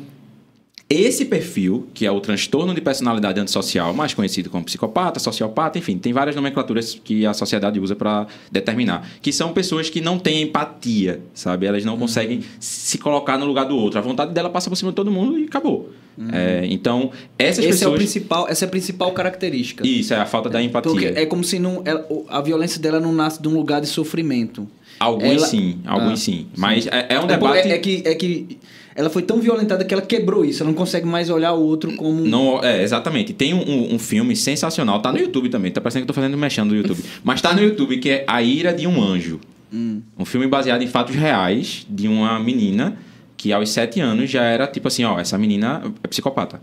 Esse 0.90 1.26
perfil, 1.26 1.86
que 1.94 2.06
é 2.06 2.12
o 2.12 2.22
transtorno 2.22 2.74
de 2.74 2.80
personalidade 2.80 3.38
antissocial, 3.42 3.94
mais 3.94 4.14
conhecido 4.14 4.50
como 4.50 4.64
psicopata, 4.64 5.20
sociopata, 5.20 5.78
enfim, 5.78 5.98
tem 5.98 6.14
várias 6.14 6.34
nomenclaturas 6.34 6.98
que 7.04 7.26
a 7.26 7.34
sociedade 7.34 7.78
usa 7.78 7.94
para 7.94 8.26
determinar, 8.50 9.06
que 9.22 9.34
são 9.34 9.52
pessoas 9.52 9.90
que 9.90 10.00
não 10.00 10.18
têm 10.18 10.44
empatia, 10.44 11.20
sabe? 11.34 11.66
Elas 11.66 11.84
não 11.84 11.98
conseguem 11.98 12.42
se 12.58 12.98
colocar 13.00 13.38
no 13.38 13.46
lugar 13.46 13.66
do 13.66 13.76
outro. 13.76 14.00
A 14.00 14.02
vontade 14.02 14.32
dela 14.34 14.50
passa 14.50 14.70
por 14.70 14.78
cima 14.78 14.92
de 14.92 14.96
todo 14.96 15.12
mundo 15.12 15.38
e 15.38 15.44
acabou. 15.44 15.92
É, 16.32 16.66
então, 16.70 17.12
essas 17.38 17.60
Esse 17.66 17.68
é 17.84 17.88
o 17.88 17.92
pessoas. 17.92 17.96
principal, 17.98 18.48
essa 18.48 18.64
é 18.64 18.68
a 18.68 18.72
principal 18.72 19.12
característica. 19.12 19.86
Isso, 19.86 20.14
é 20.14 20.18
a 20.18 20.26
falta 20.26 20.50
da 20.50 20.64
empatia. 20.64 20.90
Porque 20.90 21.06
é 21.08 21.26
como 21.26 21.44
se 21.44 21.60
não, 21.60 21.82
ela- 21.84 22.06
o- 22.10 22.26
a 22.30 22.42
violência 22.42 22.80
dela 22.82 23.00
não 23.00 23.12
nasce 23.12 23.42
de 23.42 23.48
um 23.50 23.54
lugar 23.54 23.82
de 23.82 23.88
sofrimento. 23.88 24.66
Alguns 25.02 25.26
Ela- 25.34 25.48
sim, 25.48 25.80
alguns 25.86 26.14
Ah, 26.14 26.16
sim. 26.16 26.48
Mas 26.58 26.88
é, 26.88 27.08
é 27.10 27.20
um 27.20 27.26
É, 27.26 27.28
debate. 27.28 27.56
porque- 27.62 27.74
é 27.74 27.78
que, 27.78 28.04
é 28.06 28.16
que 28.16 28.58
ela 28.98 29.10
foi 29.10 29.22
tão 29.22 29.40
violentada 29.40 29.86
que 29.86 29.94
ela 29.94 30.02
quebrou 30.02 30.44
isso. 30.44 30.64
Ela 30.64 30.72
não 30.72 30.78
consegue 30.78 31.06
mais 31.06 31.30
olhar 31.30 31.54
o 31.54 31.62
outro 31.62 31.96
como. 31.96 32.26
Não, 32.26 32.62
é, 32.64 32.82
exatamente. 32.82 33.32
Tem 33.32 33.54
um, 33.54 33.94
um- 33.94 34.00
filme 34.00 34.36
sensacional, 34.36 35.00
tá 35.02 35.12
no 35.14 35.20
YouTube 35.20 35.50
também, 35.50 35.72
tá 35.72 35.80
parecendo 35.80 36.06
que 36.06 36.10
eu 36.10 36.14
tô 36.16 36.20
fazendo 36.20 36.38
mexendo 36.38 36.70
no 36.72 36.76
YouTube. 36.76 37.02
Mas 37.24 37.40
tá 37.42 37.54
no 37.54 37.62
YouTube, 37.62 37.98
que 37.98 38.10
é 38.10 38.26
A 38.28 38.42
Ira 38.42 38.74
de 38.74 38.88
um 38.88 39.02
Anjo. 39.02 39.40
Um 39.72 40.26
filme 40.26 40.48
baseado 40.48 40.82
em 40.82 40.88
fatos 40.88 41.14
reais 41.16 41.86
de 41.90 42.08
uma 42.08 42.40
menina 42.40 42.98
que 43.36 43.54
aos 43.54 43.70
sete 43.70 44.00
anos 44.00 44.32
já 44.32 44.42
era 44.42 44.66
tipo 44.66 44.88
assim, 44.88 45.04
ó, 45.04 45.20
essa 45.20 45.38
menina 45.38 45.84
é 46.04 46.08
psicopata. 46.08 46.60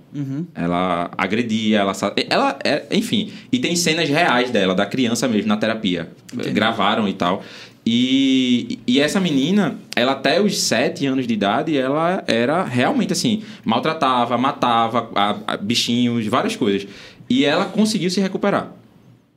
Ela 0.54 1.08
agredia, 1.16 1.78
ela, 1.80 1.92
ela 2.28 2.58
é, 2.64 2.82
enfim. 2.90 3.30
E 3.52 3.58
tem 3.60 3.76
cenas 3.76 4.08
reais 4.08 4.50
dela, 4.50 4.74
da 4.74 4.84
criança 4.86 5.28
mesmo, 5.28 5.46
na 5.48 5.56
terapia. 5.56 6.08
Gravaram 6.52 7.06
e 7.06 7.12
tal. 7.12 7.44
E, 7.86 8.78
e 8.86 8.98
essa 8.98 9.20
menina, 9.20 9.78
ela 9.94 10.12
até 10.12 10.40
os 10.40 10.58
sete 10.58 11.04
anos 11.04 11.26
de 11.26 11.34
idade, 11.34 11.76
ela 11.76 12.24
era 12.26 12.64
realmente 12.64 13.12
assim, 13.12 13.42
maltratava, 13.64 14.38
matava 14.38 15.10
a- 15.14 15.36
a 15.48 15.56
bichinhos, 15.56 16.26
várias 16.26 16.56
coisas. 16.56 16.86
E 17.28 17.44
ela 17.44 17.66
conseguiu 17.66 18.10
se 18.10 18.20
recuperar. 18.20 18.72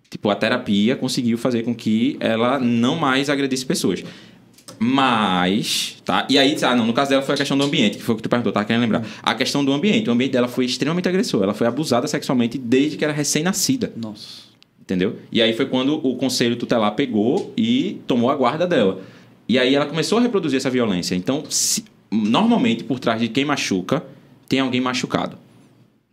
Tipo, 0.10 0.30
a 0.30 0.36
terapia 0.36 0.96
conseguiu 0.96 1.38
fazer 1.38 1.64
com 1.64 1.76
que 1.76 2.16
ela 2.22 2.58
não 2.60 2.96
mais 2.96 3.30
agredisse 3.30 3.66
pessoas. 3.66 4.04
Mas, 4.80 5.98
tá? 6.06 6.26
E 6.30 6.38
aí, 6.38 6.56
ah, 6.62 6.76
não, 6.76 6.86
no 6.86 6.94
caso 6.94 7.10
dela 7.10 7.22
foi 7.24 7.36
a 7.36 7.38
questão 7.38 7.58
do 7.58 7.64
ambiente, 7.64 7.98
que 7.98 8.04
foi 8.04 8.14
o 8.14 8.16
que 8.16 8.24
tu 8.24 8.30
perguntou, 8.30 8.52
tá 8.54 8.64
querendo 8.64 8.82
lembrar. 8.84 9.04
A 9.24 9.34
questão 9.36 9.66
do 9.66 9.74
ambiente, 9.74 10.10
o 10.10 10.14
ambiente 10.14 10.32
dela 10.32 10.48
foi 10.48 10.66
extremamente 10.66 11.10
agressor. 11.10 11.44
Ela 11.44 11.54
foi 11.54 11.68
abusada 11.68 12.08
sexualmente 12.08 12.58
desde 12.58 12.96
que 12.96 13.04
era 13.04 13.12
recém-nascida. 13.14 13.92
Nossa. 13.98 14.47
Entendeu? 14.88 15.18
E 15.30 15.42
aí 15.42 15.52
foi 15.52 15.66
quando 15.66 15.96
o 15.96 16.16
conselho 16.16 16.56
tutelar 16.56 16.96
pegou 16.96 17.54
e 17.58 18.00
tomou 18.08 18.30
a 18.30 18.36
guarda 18.36 18.66
dela. 18.66 19.02
E 19.50 19.60
aí 19.60 19.76
ela 19.76 19.86
começou 19.86 20.18
a 20.18 20.22
reproduzir 20.22 20.56
essa 20.56 20.70
violência. 20.70 21.14
Então, 21.14 21.44
se- 21.50 21.84
normalmente, 22.10 22.86
por 22.86 22.98
trás 22.98 23.20
de 23.20 23.28
quem 23.28 23.44
machuca, 23.44 24.02
tem 24.48 24.62
alguém 24.62 24.80
machucado. 24.80 25.38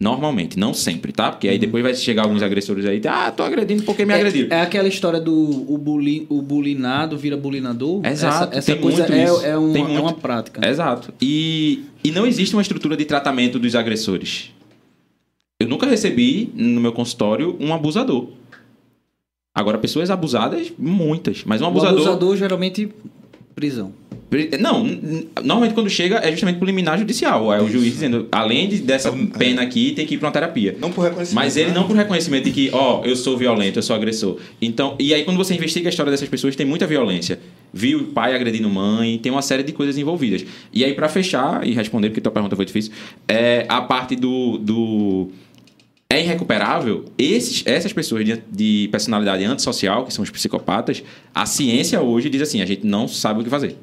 Normalmente, 0.01 0.59
não 0.59 0.75
sempre, 0.75 1.13
tá? 1.13 1.31
Porque 1.31 1.47
aí 1.47 1.57
depois 1.57 1.85
vai 1.85 1.95
chegar 1.95 2.25
alguns 2.25 2.43
agressores 2.43 2.85
aí, 2.85 3.01
ah, 3.09 3.31
tô 3.31 3.45
agredindo 3.45 3.85
porque 3.85 4.05
me 4.05 4.13
agrediram. 4.13 4.49
É, 4.51 4.59
é 4.59 4.63
aquela 4.63 4.89
história 4.89 5.21
do 5.21 5.33
o, 5.73 5.79
buli, 5.79 6.27
o 6.29 6.43
bulinado 6.43 7.17
vira 7.17 7.37
bulinador. 7.37 8.05
Exato, 8.05 8.49
Essa, 8.49 8.59
essa 8.59 8.73
tem 8.73 8.81
coisa 8.83 9.07
é, 9.07 9.51
é, 9.51 9.57
uma, 9.57 9.73
Tem 9.73 9.83
é 9.85 9.87
muito. 9.87 10.01
uma 10.03 10.13
prática. 10.15 10.69
Exato. 10.69 11.15
E, 11.23 11.85
e 12.03 12.11
não 12.11 12.27
existe 12.27 12.57
uma 12.57 12.63
estrutura 12.63 12.97
de 12.97 13.05
tratamento 13.05 13.57
dos 13.57 13.77
agressores. 13.77 14.51
Eu 15.61 15.69
nunca 15.69 15.87
recebi 15.87 16.51
no 16.55 16.81
meu 16.81 16.93
consultório 16.93 17.57
um 17.61 17.73
abusador. 17.73 18.29
Agora, 19.55 19.79
pessoas 19.79 20.11
abusadas, 20.11 20.73
muitas. 20.79 21.45
Mas 21.45 21.61
um 21.61 21.65
O 21.65 21.69
abusador. 21.69 21.95
abusador 22.01 22.37
geralmente 22.37 22.89
prisão. 23.55 23.93
Não, 24.59 24.85
normalmente 25.45 25.75
quando 25.75 25.89
chega 25.89 26.17
é 26.17 26.29
justamente 26.33 26.59
por 26.59 26.65
liminar 26.65 26.99
judicial. 26.99 27.55
É 27.55 27.63
o 27.63 27.69
juiz 27.71 27.93
dizendo, 27.93 28.27
além 28.33 28.69
de- 28.69 28.79
dessa 28.79 29.11
Então, 29.11 29.29
é. 29.33 29.39
pena 29.39 29.63
aqui, 29.63 29.93
tem 29.93 30.05
que 30.05 30.17
ir 30.17 30.19
para 30.19 30.27
uma 30.27 30.33
terapia. 30.33 30.77
Não 30.81 30.91
por 30.91 31.03
reconhecimento. 31.03 31.37
Mas 31.37 31.57
ele 31.57 31.69
né? 31.69 31.75
não 31.77 31.87
por 31.87 31.95
reconhecimento 31.95 32.43
de 32.47 32.51
que, 32.51 32.69
ó, 32.73 33.03
eu 33.05 33.15
sou 33.15 33.37
violento, 33.37 33.79
eu 33.79 33.83
sou 33.85 33.95
agressor. 33.95 34.39
Então, 34.61 34.97
e 34.99 35.15
aí 35.15 35.23
quando 35.25 35.37
você 35.37 35.55
investiga 35.55 35.89
a 35.89 35.91
história 35.91 36.11
dessas 36.11 36.29
pessoas, 36.29 36.57
tem 36.57 36.67
muita 36.67 36.85
violência. 36.85 37.39
Viu 37.73 38.01
o 38.01 38.05
pai 38.07 38.35
agredindo 38.35 38.69
mãe, 38.69 39.19
tem 39.19 39.31
uma 39.31 39.43
série 39.43 39.63
de 39.63 39.71
coisas 39.73 39.97
envolvidas. 39.97 40.45
E 40.73 40.85
aí, 40.85 40.95
para 40.95 41.09
fechar 41.09 41.65
e 41.65 41.73
responder, 41.73 42.09
porque 42.09 42.21
tua 42.21 42.33
pergunta 42.33 42.57
foi 42.57 42.65
difícil, 42.65 42.91
é 43.29 43.65
a 43.69 43.81
parte 43.83 44.17
do. 44.17 44.59
do 44.59 45.29
é 46.15 46.21
irrecuperável, 46.21 47.05
esses, 47.19 47.63
essas 47.67 47.93
pessoas 47.93 48.25
de, 48.25 48.43
de 48.51 48.89
personalidade 48.91 49.45
antissocial, 49.45 50.05
que 50.05 50.13
são 50.15 50.23
os 50.23 50.31
psicopatas, 50.31 51.03
a 51.35 51.45
ciência 51.47 52.01
hoje 52.01 52.31
diz 52.31 52.43
assim, 52.43 52.63
a 52.63 52.67
gente 52.67 52.87
não 52.87 53.09
sabe 53.09 53.41
o 53.41 53.45
que 53.45 53.51
fazer. 53.51 53.77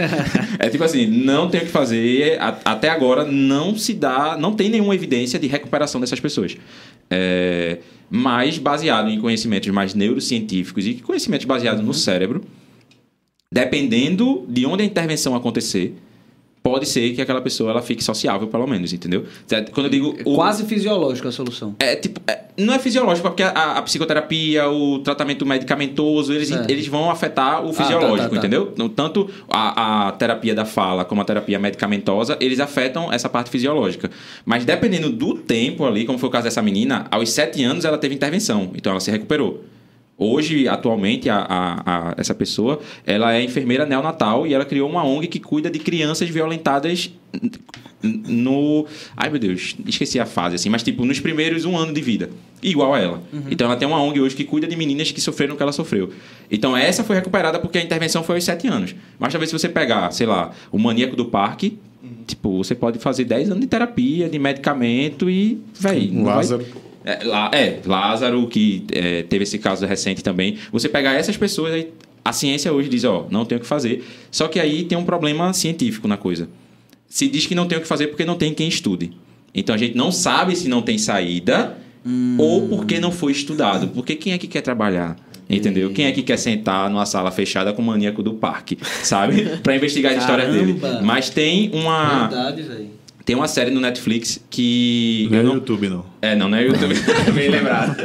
é 0.58 0.68
tipo 0.68 0.82
assim, 0.84 1.06
não 1.06 1.48
tem 1.48 1.60
o 1.60 1.64
que 1.64 1.70
fazer, 1.70 2.40
a- 2.40 2.58
até 2.64 2.88
agora 2.88 3.24
não 3.24 3.76
se 3.76 3.94
dá, 3.94 4.36
não 4.38 4.52
tem 4.54 4.68
nenhuma 4.68 4.94
evidência 4.94 5.38
de 5.38 5.46
recuperação 5.46 6.00
dessas 6.00 6.18
pessoas. 6.20 6.56
É, 7.10 7.78
mas 8.10 8.58
baseado 8.58 9.08
em 9.08 9.20
conhecimentos 9.20 9.68
mais 9.70 9.94
neurocientíficos 9.94 10.86
e 10.86 10.94
conhecimentos 10.94 11.46
baseados 11.46 11.84
no 11.84 11.94
cérebro, 11.94 12.42
dependendo 13.52 14.44
de 14.48 14.66
onde 14.66 14.82
a 14.82 14.86
intervenção 14.86 15.34
acontecer, 15.34 15.94
pode 16.66 16.86
ser 16.88 17.14
que 17.14 17.22
aquela 17.22 17.40
pessoa 17.40 17.70
ela 17.70 17.80
fique 17.80 18.02
sociável, 18.02 18.48
pelo 18.48 18.66
menos, 18.66 18.92
entendeu? 18.92 19.24
Quando 19.72 19.86
eu 19.86 19.90
digo... 19.90 20.16
o- 20.24 20.34
Quase 20.34 20.64
fisiológica 20.64 21.28
a 21.28 21.32
solução. 21.32 21.76
é, 21.78 21.94
tipo, 21.94 22.20
é, 22.26 22.40
não 22.56 22.74
é 22.74 22.78
fisiológico, 22.80 23.28
porque 23.28 23.44
a, 23.44 23.50
a 23.78 23.82
psicoterapia, 23.82 24.68
o 24.68 24.98
tratamento 24.98 25.46
medicamentoso, 25.46 26.32
eles, 26.32 26.50
É. 26.50 26.66
eles 26.68 26.88
vão 26.88 27.08
afetar 27.08 27.64
o 27.64 27.70
tá, 27.70 27.84
fisiológico, 27.84 28.22
tá, 28.22 28.28
tá. 28.30 28.36
entendeu? 28.38 28.70
Então, 28.74 28.88
Tanto 28.88 29.30
a, 29.48 30.08
a 30.08 30.12
terapia 30.12 30.54
da 30.56 30.64
fala 30.64 31.04
como 31.04 31.20
a 31.20 31.24
terapia 31.24 31.58
medicamentosa, 31.58 32.36
eles 32.40 32.58
afetam 32.58 33.12
essa 33.12 33.28
parte 33.28 33.48
fisiológica. 33.48 34.10
Mas 34.44 34.64
dependendo 34.64 35.08
do 35.10 35.34
tempo 35.34 35.84
ali, 35.84 36.04
como 36.04 36.18
foi 36.18 36.28
o 36.28 36.32
caso 36.32 36.44
dessa 36.44 36.62
menina, 36.62 37.06
aos 37.12 37.30
sete 37.30 37.62
anos 37.62 37.84
ela 37.84 37.96
teve 37.98 38.14
intervenção, 38.14 38.70
então 38.74 38.90
ela 38.90 39.00
se 39.00 39.10
recuperou. 39.10 39.62
Hoje, 40.18 40.66
atualmente, 40.66 41.28
a, 41.28 41.36
a- 41.38 41.82
a- 42.10 42.14
essa 42.16 42.34
pessoa, 42.34 42.80
ela 43.06 43.34
é 43.34 43.42
enfermeira 43.42 43.84
neonatal 43.84 44.46
e 44.46 44.54
ela 44.54 44.64
criou 44.64 44.88
uma 44.88 45.04
ONG 45.04 45.26
que 45.26 45.38
cuida 45.38 45.70
de 45.70 45.78
crianças 45.78 46.28
violentadas 46.30 47.10
no... 48.02 48.86
Ai, 49.16 49.28
meu 49.30 49.38
Deus, 49.38 49.76
esqueci 49.86 50.18
a 50.20 50.26
fase, 50.26 50.54
assim. 50.54 50.68
Mas, 50.68 50.82
tipo, 50.82 51.04
nos 51.04 51.20
primeiros 51.20 51.64
um 51.64 51.76
ano 51.76 51.92
de 51.92 52.00
vida. 52.00 52.30
Igual 52.62 52.94
a 52.94 52.98
ela. 53.00 53.22
Então, 53.50 53.66
ela 53.66 53.76
tem 53.76 53.86
uma 53.86 54.00
ONG 54.02 54.20
hoje 54.20 54.34
que 54.36 54.44
cuida 54.44 54.66
de 54.66 54.76
meninas 54.76 55.10
que 55.10 55.20
sofreram 55.20 55.54
o 55.54 55.56
que 55.56 55.62
ela 55.62 55.72
sofreu. 55.72 56.10
Então, 56.50 56.76
essa 56.76 57.02
foi 57.04 57.16
recuperada 57.16 57.58
porque 57.58 57.78
a 57.78 57.82
intervenção 57.82 58.22
foi 58.22 58.36
aos 58.36 58.44
sete 58.44 58.66
anos. 58.68 58.94
Mas, 59.18 59.32
talvez, 59.32 59.50
se 59.50 59.58
você 59.58 59.68
pegar, 59.68 60.10
sei 60.12 60.26
lá, 60.26 60.52
o 60.70 60.78
maníaco 60.78 61.16
do 61.16 61.26
parque... 61.26 61.78
Tipo, 62.24 62.58
você 62.58 62.74
pode 62.74 62.98
fazer 63.00 63.24
10 63.24 63.50
anos 63.50 63.60
de 63.60 63.66
terapia, 63.68 64.28
de 64.28 64.38
medicamento 64.38 65.28
e, 65.30 65.60
véi, 65.78 66.08
não 66.12 66.24
vai- 66.24 66.34
Lázaro. 66.36 66.66
É, 67.06 67.24
lá, 67.24 67.50
é, 67.54 67.78
Lázaro, 67.86 68.48
que 68.48 68.84
é, 68.92 69.22
teve 69.22 69.44
esse 69.44 69.58
caso 69.58 69.86
recente 69.86 70.24
também. 70.24 70.58
Você 70.72 70.88
pegar 70.88 71.12
essas 71.12 71.36
pessoas, 71.36 71.72
aí, 71.72 71.92
a 72.24 72.32
ciência 72.32 72.72
hoje 72.72 72.88
diz, 72.88 73.04
ó, 73.04 73.28
não 73.30 73.44
tem 73.44 73.56
o 73.56 73.60
que 73.60 73.66
fazer. 73.66 74.04
Só 74.32 74.48
que 74.48 74.58
aí 74.58 74.84
tem 74.84 74.98
um 74.98 75.04
problema 75.04 75.52
científico 75.52 76.08
na 76.08 76.16
coisa. 76.16 76.48
Se 77.08 77.28
diz 77.28 77.46
que 77.46 77.54
não 77.54 77.68
tem 77.68 77.78
o 77.78 77.80
que 77.80 77.86
fazer 77.86 78.08
porque 78.08 78.24
não 78.24 78.34
tem 78.34 78.52
quem 78.52 78.66
estude. 78.66 79.12
Então 79.54 79.72
a 79.72 79.78
gente 79.78 79.96
não 79.96 80.10
sabe 80.10 80.56
se 80.56 80.68
não 80.68 80.82
tem 80.82 80.98
saída 80.98 81.78
ou 82.36 82.68
porque 82.68 82.98
não 82.98 83.12
foi 83.12 83.30
estudado. 83.30 83.88
Porque 83.88 84.16
quem 84.16 84.32
é 84.32 84.38
que 84.38 84.48
quer 84.48 84.60
trabalhar? 84.60 85.16
Entendeu? 85.48 85.92
Quem 85.92 86.06
é 86.06 86.12
que 86.12 86.24
quer 86.24 86.36
sentar 86.36 86.90
numa 86.90 87.06
sala 87.06 87.30
fechada 87.30 87.72
com 87.72 87.80
o 87.80 87.84
maníaco 87.84 88.20
do 88.20 88.34
parque, 88.34 88.76
sabe? 89.04 89.44
Pra 89.62 89.76
investigar 89.76 90.12
as 90.12 90.18
histórias 90.18 90.52
dele. 90.52 90.76
Mas 91.04 91.30
tem 91.30 91.70
uma, 91.72 92.26
Verdade, 92.26 92.62
velho. 92.62 92.90
Tem 93.26 93.34
uma 93.34 93.48
série 93.48 93.72
no 93.72 93.80
Netflix 93.80 94.40
que. 94.48 95.26
Não 95.32 95.38
é 95.38 95.42
no 95.42 95.48
não- 95.48 95.54
YouTube, 95.56 95.88
não. 95.88 96.06
é, 96.22 96.36
não, 96.36 96.48
não 96.48 96.56
é 96.56 96.64
YouTube. 96.64 96.94
Bem 97.34 97.50
lembrado. 97.50 97.96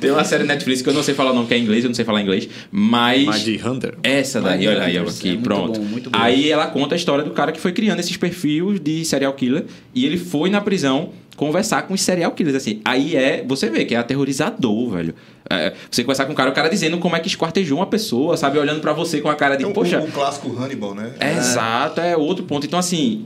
Tem 0.00 0.10
uma 0.10 0.24
série 0.24 0.42
Netflix 0.42 0.82
que 0.82 0.88
eu 0.88 0.92
não 0.92 1.02
sei 1.04 1.14
falar 1.14 1.30
o 1.30 1.34
nome, 1.34 1.46
que 1.46 1.54
é 1.54 1.58
inglês, 1.58 1.84
eu 1.84 1.88
não 1.88 1.94
sei 1.94 2.04
falar 2.04 2.20
inglês, 2.20 2.48
mas. 2.72 3.24
Magic 3.24 3.66
Hunter. 3.66 3.94
Essa 4.02 4.40
daí, 4.40 4.66
olha 4.66 4.82
aí, 4.82 4.98
aqui, 4.98 5.28
é 5.28 5.30
muito 5.30 5.42
pronto. 5.44 5.78
bom, 5.78 5.86
muito 5.86 6.10
bom. 6.10 6.18
Aí 6.20 6.50
ela 6.50 6.66
conta 6.66 6.96
a 6.96 6.96
história 6.96 7.22
do 7.24 7.30
cara 7.30 7.52
que 7.52 7.60
foi 7.60 7.70
criando 7.70 8.00
esses 8.00 8.16
perfis 8.16 8.80
de 8.80 9.04
serial 9.04 9.32
killer 9.34 9.64
e 9.94 10.04
ele 10.04 10.18
foi 10.18 10.50
na 10.50 10.60
prisão 10.60 11.10
conversar 11.36 11.82
com 11.82 11.94
os 11.94 12.00
serial 12.00 12.32
killers, 12.32 12.56
assim. 12.56 12.80
Aí 12.84 13.14
é, 13.14 13.44
você 13.46 13.70
vê 13.70 13.84
que 13.84 13.94
é 13.94 13.98
aterrorizador, 13.98 14.90
velho. 14.90 15.14
É, 15.48 15.72
você 15.90 16.02
conversar 16.02 16.26
com 16.26 16.32
um 16.32 16.34
cara, 16.34 16.50
o 16.50 16.52
cara 16.52 16.68
dizendo 16.68 16.98
como 16.98 17.14
é 17.14 17.20
que 17.20 17.28
esquartejou 17.28 17.78
uma 17.78 17.86
pessoa, 17.86 18.36
sabe? 18.36 18.58
Olhando 18.58 18.80
pra 18.80 18.92
você 18.92 19.20
com 19.20 19.28
a 19.28 19.34
cara 19.34 19.56
de, 19.56 19.64
É 19.64 19.66
o, 19.66 19.72
poxa... 19.72 20.00
o, 20.00 20.04
o 20.04 20.10
clássico 20.12 20.50
Hannibal, 20.56 20.94
né? 20.94 21.12
É, 21.20 21.32
Exato, 21.36 22.00
é 22.00 22.16
outro 22.16 22.44
ponto. 22.44 22.66
Então, 22.66 22.78
assim, 22.78 23.24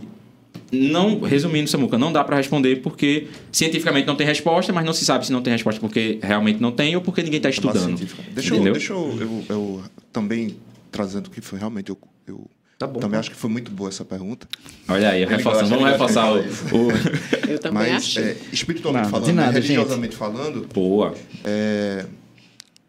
não, 0.72 1.20
resumindo, 1.20 1.68
Samuca, 1.70 1.96
não 1.96 2.12
dá 2.12 2.22
pra 2.22 2.36
responder 2.36 2.76
porque 2.82 3.28
cientificamente 3.50 4.06
não 4.06 4.16
tem 4.16 4.26
resposta, 4.26 4.72
mas 4.72 4.84
não 4.84 4.92
se 4.92 5.04
sabe 5.04 5.24
se 5.26 5.32
não 5.32 5.40
tem 5.42 5.52
resposta 5.52 5.80
porque 5.80 6.18
realmente 6.22 6.60
não 6.60 6.70
tem 6.72 6.94
ou 6.94 7.02
porque 7.02 7.22
ninguém 7.22 7.40
tá 7.40 7.48
Base 7.48 7.58
estudando. 7.58 7.96
Deixa 8.34 8.54
eu, 8.54 8.72
deixa 8.72 8.92
eu, 8.92 9.16
eu, 9.20 9.44
eu 9.48 9.82
também 10.12 10.56
trazendo 10.92 11.30
que 11.30 11.40
foi 11.40 11.58
realmente 11.58 11.90
eu, 11.90 11.98
eu 12.26 12.46
Tá 12.78 12.86
bom. 12.86 13.00
também 13.00 13.18
acho 13.18 13.30
que 13.30 13.36
foi 13.36 13.50
muito 13.50 13.70
boa 13.72 13.88
essa 13.88 14.04
pergunta. 14.04 14.46
Olha 14.88 15.10
aí, 15.10 15.24
reforçando, 15.24 15.68
vamos 15.70 15.90
reforçar 15.90 16.30
o, 16.32 16.38
o- 16.38 16.92
Eu 17.50 17.58
também 17.58 17.90
Mas 17.92 18.04
achei. 18.04 18.22
é, 18.22 18.36
espiritualmente 18.52 19.06
Nada, 19.06 19.18
falando, 19.18 19.34
né, 19.36 19.42
nada, 19.46 19.60
gente. 19.60 19.70
religiosamente 19.72 20.14
falando, 20.16 20.68
Boa. 20.72 21.14
é, 21.44 22.04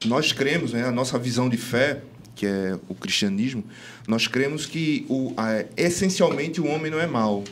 nós 0.05 0.31
cremos, 0.31 0.73
né, 0.73 0.85
a 0.85 0.91
nossa 0.91 1.17
visão 1.17 1.49
de 1.49 1.57
fé, 1.57 2.01
que 2.35 2.45
é 2.45 2.77
o 2.87 2.93
cristianismo, 2.93 3.63
nós 4.07 4.27
cremos 4.27 4.65
que 4.67 5.05
o, 5.09 5.33
a- 5.35 5.65
essencialmente 5.75 6.61
o 6.61 6.67
homem 6.67 6.91
não 6.91 6.99
é 6.99 7.07
mau. 7.07 7.43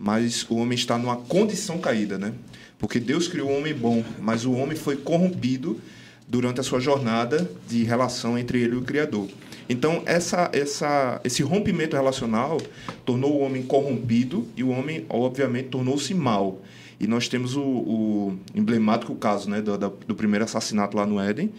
Mas 0.00 0.46
o 0.48 0.56
homem 0.56 0.74
está 0.74 0.96
numa 0.96 1.16
condição 1.16 1.78
caída, 1.78 2.16
né? 2.16 2.32
Porque 2.78 2.98
Deus 2.98 3.28
criou 3.28 3.50
o 3.50 3.58
homem 3.58 3.74
bom, 3.74 4.02
mas 4.18 4.46
o 4.46 4.52
homem 4.52 4.74
foi 4.74 4.96
corrompido 4.96 5.78
durante 6.26 6.58
a 6.58 6.62
sua 6.62 6.80
jornada 6.80 7.50
de 7.68 7.84
relação 7.84 8.38
entre 8.38 8.62
ele 8.62 8.72
e 8.72 8.78
o 8.78 8.82
Criador. 8.82 9.28
Então, 9.68 10.02
essa, 10.06 10.48
essa, 10.54 11.20
esse 11.22 11.42
rompimento 11.42 11.94
relacional 11.94 12.58
tornou 13.04 13.34
o 13.34 13.40
homem 13.40 13.62
corrompido 13.62 14.48
e 14.56 14.64
o 14.64 14.70
homem, 14.70 15.04
obviamente, 15.10 15.68
tornou-se 15.68 16.14
mal. 16.14 16.62
E 16.98 17.06
nós 17.06 17.28
temos 17.28 17.54
o, 17.54 17.62
o 17.62 18.38
emblemático 18.54 19.14
caso 19.14 19.50
né, 19.50 19.60
do, 19.60 19.76
do 19.76 20.14
primeiro 20.14 20.44
assassinato 20.44 20.96
lá 20.96 21.04
no 21.04 21.20
Éden, 21.20 21.52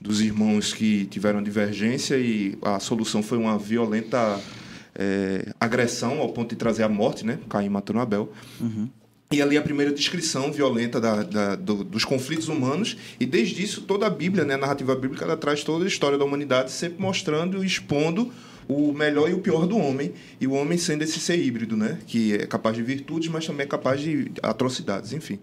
dos 0.00 0.20
irmãos 0.20 0.74
que 0.74 1.06
tiveram 1.06 1.42
divergência 1.42 2.16
e 2.16 2.56
a 2.62 2.78
solução 2.78 3.22
foi 3.22 3.38
uma 3.38 3.58
violenta 3.58 4.40
é, 4.98 5.52
agressão 5.60 6.20
ao 6.20 6.30
ponto 6.30 6.50
de 6.50 6.56
trazer 6.56 6.82
a 6.82 6.88
morte, 6.88 7.24
né? 7.24 7.38
Caim 7.48 7.68
matando 7.68 8.00
Abel. 8.00 8.32
Uhum. 8.60 8.88
E 9.30 9.42
ali 9.42 9.58
a 9.58 9.62
primeira 9.62 9.92
descrição 9.92 10.50
violenta 10.50 10.98
da, 11.00 11.22
da, 11.22 11.54
do, 11.54 11.84
dos 11.84 12.04
conflitos 12.04 12.48
humanos. 12.48 12.96
E 13.20 13.26
desde 13.26 13.62
isso, 13.62 13.82
toda 13.82 14.06
a 14.06 14.10
Bíblia, 14.10 14.44
né, 14.44 14.54
a 14.54 14.58
narrativa 14.58 14.96
bíblica, 14.96 15.24
ela 15.24 15.36
traz 15.36 15.62
toda 15.62 15.84
a 15.84 15.88
história 15.88 16.16
da 16.16 16.24
humanidade, 16.24 16.72
sempre 16.72 17.00
mostrando 17.00 17.62
e 17.62 17.66
expondo 17.66 18.32
o 18.66 18.92
melhor 18.92 19.30
e 19.30 19.34
o 19.34 19.38
pior 19.38 19.66
do 19.66 19.76
homem. 19.76 20.14
E 20.40 20.46
o 20.46 20.52
homem 20.52 20.78
sendo 20.78 21.02
esse 21.02 21.20
ser 21.20 21.38
híbrido, 21.38 21.76
né? 21.76 21.98
Que 22.06 22.34
é 22.34 22.46
capaz 22.46 22.74
de 22.74 22.82
virtudes, 22.82 23.28
mas 23.28 23.46
também 23.46 23.64
é 23.64 23.68
capaz 23.68 24.00
de 24.00 24.32
atrocidades, 24.42 25.12
enfim. 25.12 25.38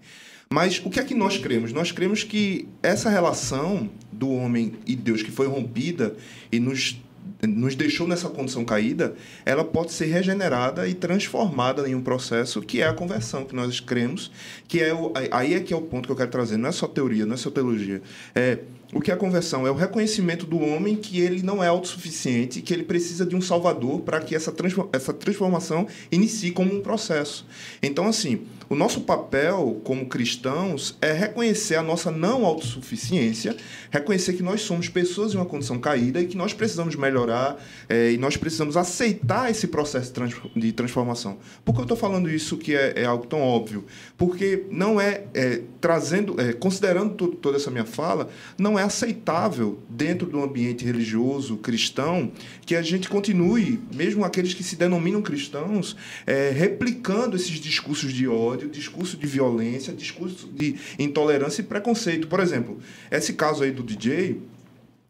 Mas 0.50 0.80
o 0.84 0.90
que 0.90 1.00
é 1.00 1.04
que 1.04 1.14
nós 1.14 1.38
cremos? 1.38 1.72
Nós 1.72 1.90
cremos 1.90 2.22
que 2.22 2.68
essa 2.82 3.08
relação 3.08 3.90
do 4.12 4.30
homem 4.30 4.74
e 4.86 4.94
Deus 4.94 5.22
que 5.22 5.30
foi 5.30 5.46
rompida 5.46 6.16
e 6.52 6.60
nos 6.60 7.00
nos 7.42 7.74
deixou 7.74 8.06
nessa 8.06 8.28
condição 8.28 8.64
caída, 8.64 9.14
ela 9.44 9.64
pode 9.64 9.92
ser 9.92 10.06
regenerada 10.06 10.88
e 10.88 10.94
transformada 10.94 11.88
em 11.88 11.94
um 11.94 12.02
processo 12.02 12.62
que 12.62 12.80
é 12.80 12.86
a 12.86 12.92
conversão, 12.92 13.44
que 13.44 13.54
nós 13.54 13.80
cremos, 13.80 14.30
que 14.66 14.80
é 14.80 14.94
o, 14.94 15.12
aí 15.30 15.54
é 15.54 15.60
que 15.60 15.74
é 15.74 15.76
o 15.76 15.82
ponto 15.82 16.06
que 16.06 16.12
eu 16.12 16.16
quero 16.16 16.30
trazer, 16.30 16.56
não 16.56 16.68
é 16.68 16.72
só 16.72 16.86
teoria, 16.86 17.26
não 17.26 17.34
é 17.34 17.36
só 17.36 17.50
teologia, 17.50 18.00
é 18.34 18.58
o 18.92 19.00
que 19.00 19.10
é 19.10 19.14
a 19.14 19.16
conversão? 19.16 19.66
É 19.66 19.70
o 19.70 19.74
reconhecimento 19.74 20.46
do 20.46 20.60
homem 20.60 20.94
que 20.94 21.20
ele 21.20 21.42
não 21.42 21.62
é 21.62 21.66
autossuficiente, 21.66 22.62
que 22.62 22.72
ele 22.72 22.84
precisa 22.84 23.26
de 23.26 23.34
um 23.34 23.40
salvador 23.40 24.00
para 24.00 24.20
que 24.20 24.34
essa, 24.34 24.54
essa 24.92 25.12
transformação 25.12 25.88
inicie 26.10 26.52
como 26.52 26.72
um 26.72 26.80
processo. 26.80 27.44
Então, 27.82 28.06
assim, 28.06 28.46
o 28.68 28.74
nosso 28.74 29.02
papel 29.02 29.80
como 29.84 30.06
cristãos 30.06 30.96
é 31.00 31.12
reconhecer 31.12 31.76
a 31.76 31.82
nossa 31.82 32.10
não 32.10 32.44
autossuficiência, 32.44 33.56
reconhecer 33.90 34.32
que 34.32 34.42
nós 34.42 34.62
somos 34.62 34.88
pessoas 34.88 35.34
em 35.34 35.36
uma 35.36 35.46
condição 35.46 35.78
caída 35.78 36.20
e 36.20 36.26
que 36.26 36.36
nós 36.36 36.52
precisamos 36.52 36.96
melhorar 36.96 37.62
é, 37.88 38.12
e 38.12 38.18
nós 38.18 38.36
precisamos 38.36 38.76
aceitar 38.76 39.50
esse 39.50 39.68
processo 39.68 40.12
de 40.56 40.72
transformação. 40.72 41.38
Por 41.64 41.74
que 41.74 41.80
eu 41.80 41.84
estou 41.84 41.96
falando 41.96 42.28
isso 42.28 42.56
que 42.56 42.74
é, 42.74 42.94
é, 42.96 43.04
algo 43.04 43.26
tão 43.26 43.40
óbvio? 43.40 43.84
Porque 44.16 44.64
não 44.70 45.00
é, 45.00 45.24
é 45.32 45.62
trazendo, 45.80 46.40
é, 46.40 46.52
considerando 46.52 47.28
toda 47.28 47.56
essa 47.56 47.70
minha 47.70 47.84
fala, 47.84 48.28
não 48.58 48.78
é 48.78 48.82
aceitável 48.82 49.78
dentro 49.88 50.26
do 50.26 50.42
ambiente 50.42 50.84
religioso 50.84 51.56
cristão 51.58 52.32
que 52.64 52.74
a 52.74 52.82
gente 52.82 53.08
continue, 53.08 53.80
mesmo 53.94 54.24
aqueles 54.24 54.54
que 54.54 54.64
se 54.64 54.74
denominam 54.74 55.22
cristãos, 55.22 55.96
é, 56.26 56.50
replicando 56.50 57.36
esses 57.36 57.60
discursos 57.60 58.12
de 58.12 58.26
ódio 58.26 58.55
ódio, 58.56 58.68
discurso 58.68 59.16
de 59.16 59.26
violência, 59.26 59.92
discurso 59.92 60.48
de 60.48 60.76
intolerância 60.98 61.60
e 61.60 61.64
preconceito. 61.64 62.26
Por 62.26 62.40
exemplo, 62.40 62.78
esse 63.10 63.34
caso 63.34 63.62
aí 63.62 63.70
do 63.70 63.82
DJ, 63.82 64.40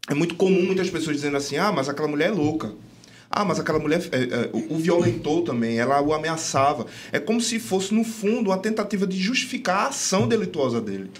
é 0.08 0.14
muito 0.14 0.34
comum 0.34 0.62
muitas 0.62 0.90
pessoas 0.90 1.16
dizendo 1.16 1.36
assim: 1.36 1.56
ah, 1.56 1.72
mas 1.72 1.88
aquela 1.88 2.08
mulher 2.08 2.28
é 2.28 2.32
louca. 2.32 2.72
Ah, 3.30 3.44
mas 3.44 3.58
aquela 3.58 3.78
mulher 3.78 4.00
é, 4.12 4.22
é, 4.22 4.50
o 4.52 4.78
violentou 4.78 5.42
também, 5.42 5.78
ela 5.78 6.00
o 6.00 6.12
ameaçava. 6.12 6.86
É 7.10 7.18
como 7.18 7.40
se 7.40 7.58
fosse, 7.58 7.92
no 7.92 8.04
fundo, 8.04 8.50
uma 8.50 8.58
tentativa 8.58 9.06
de 9.06 9.18
justificar 9.18 9.86
a 9.86 9.88
ação 9.88 10.28
delituosa 10.28 10.80
dele. 10.80 11.10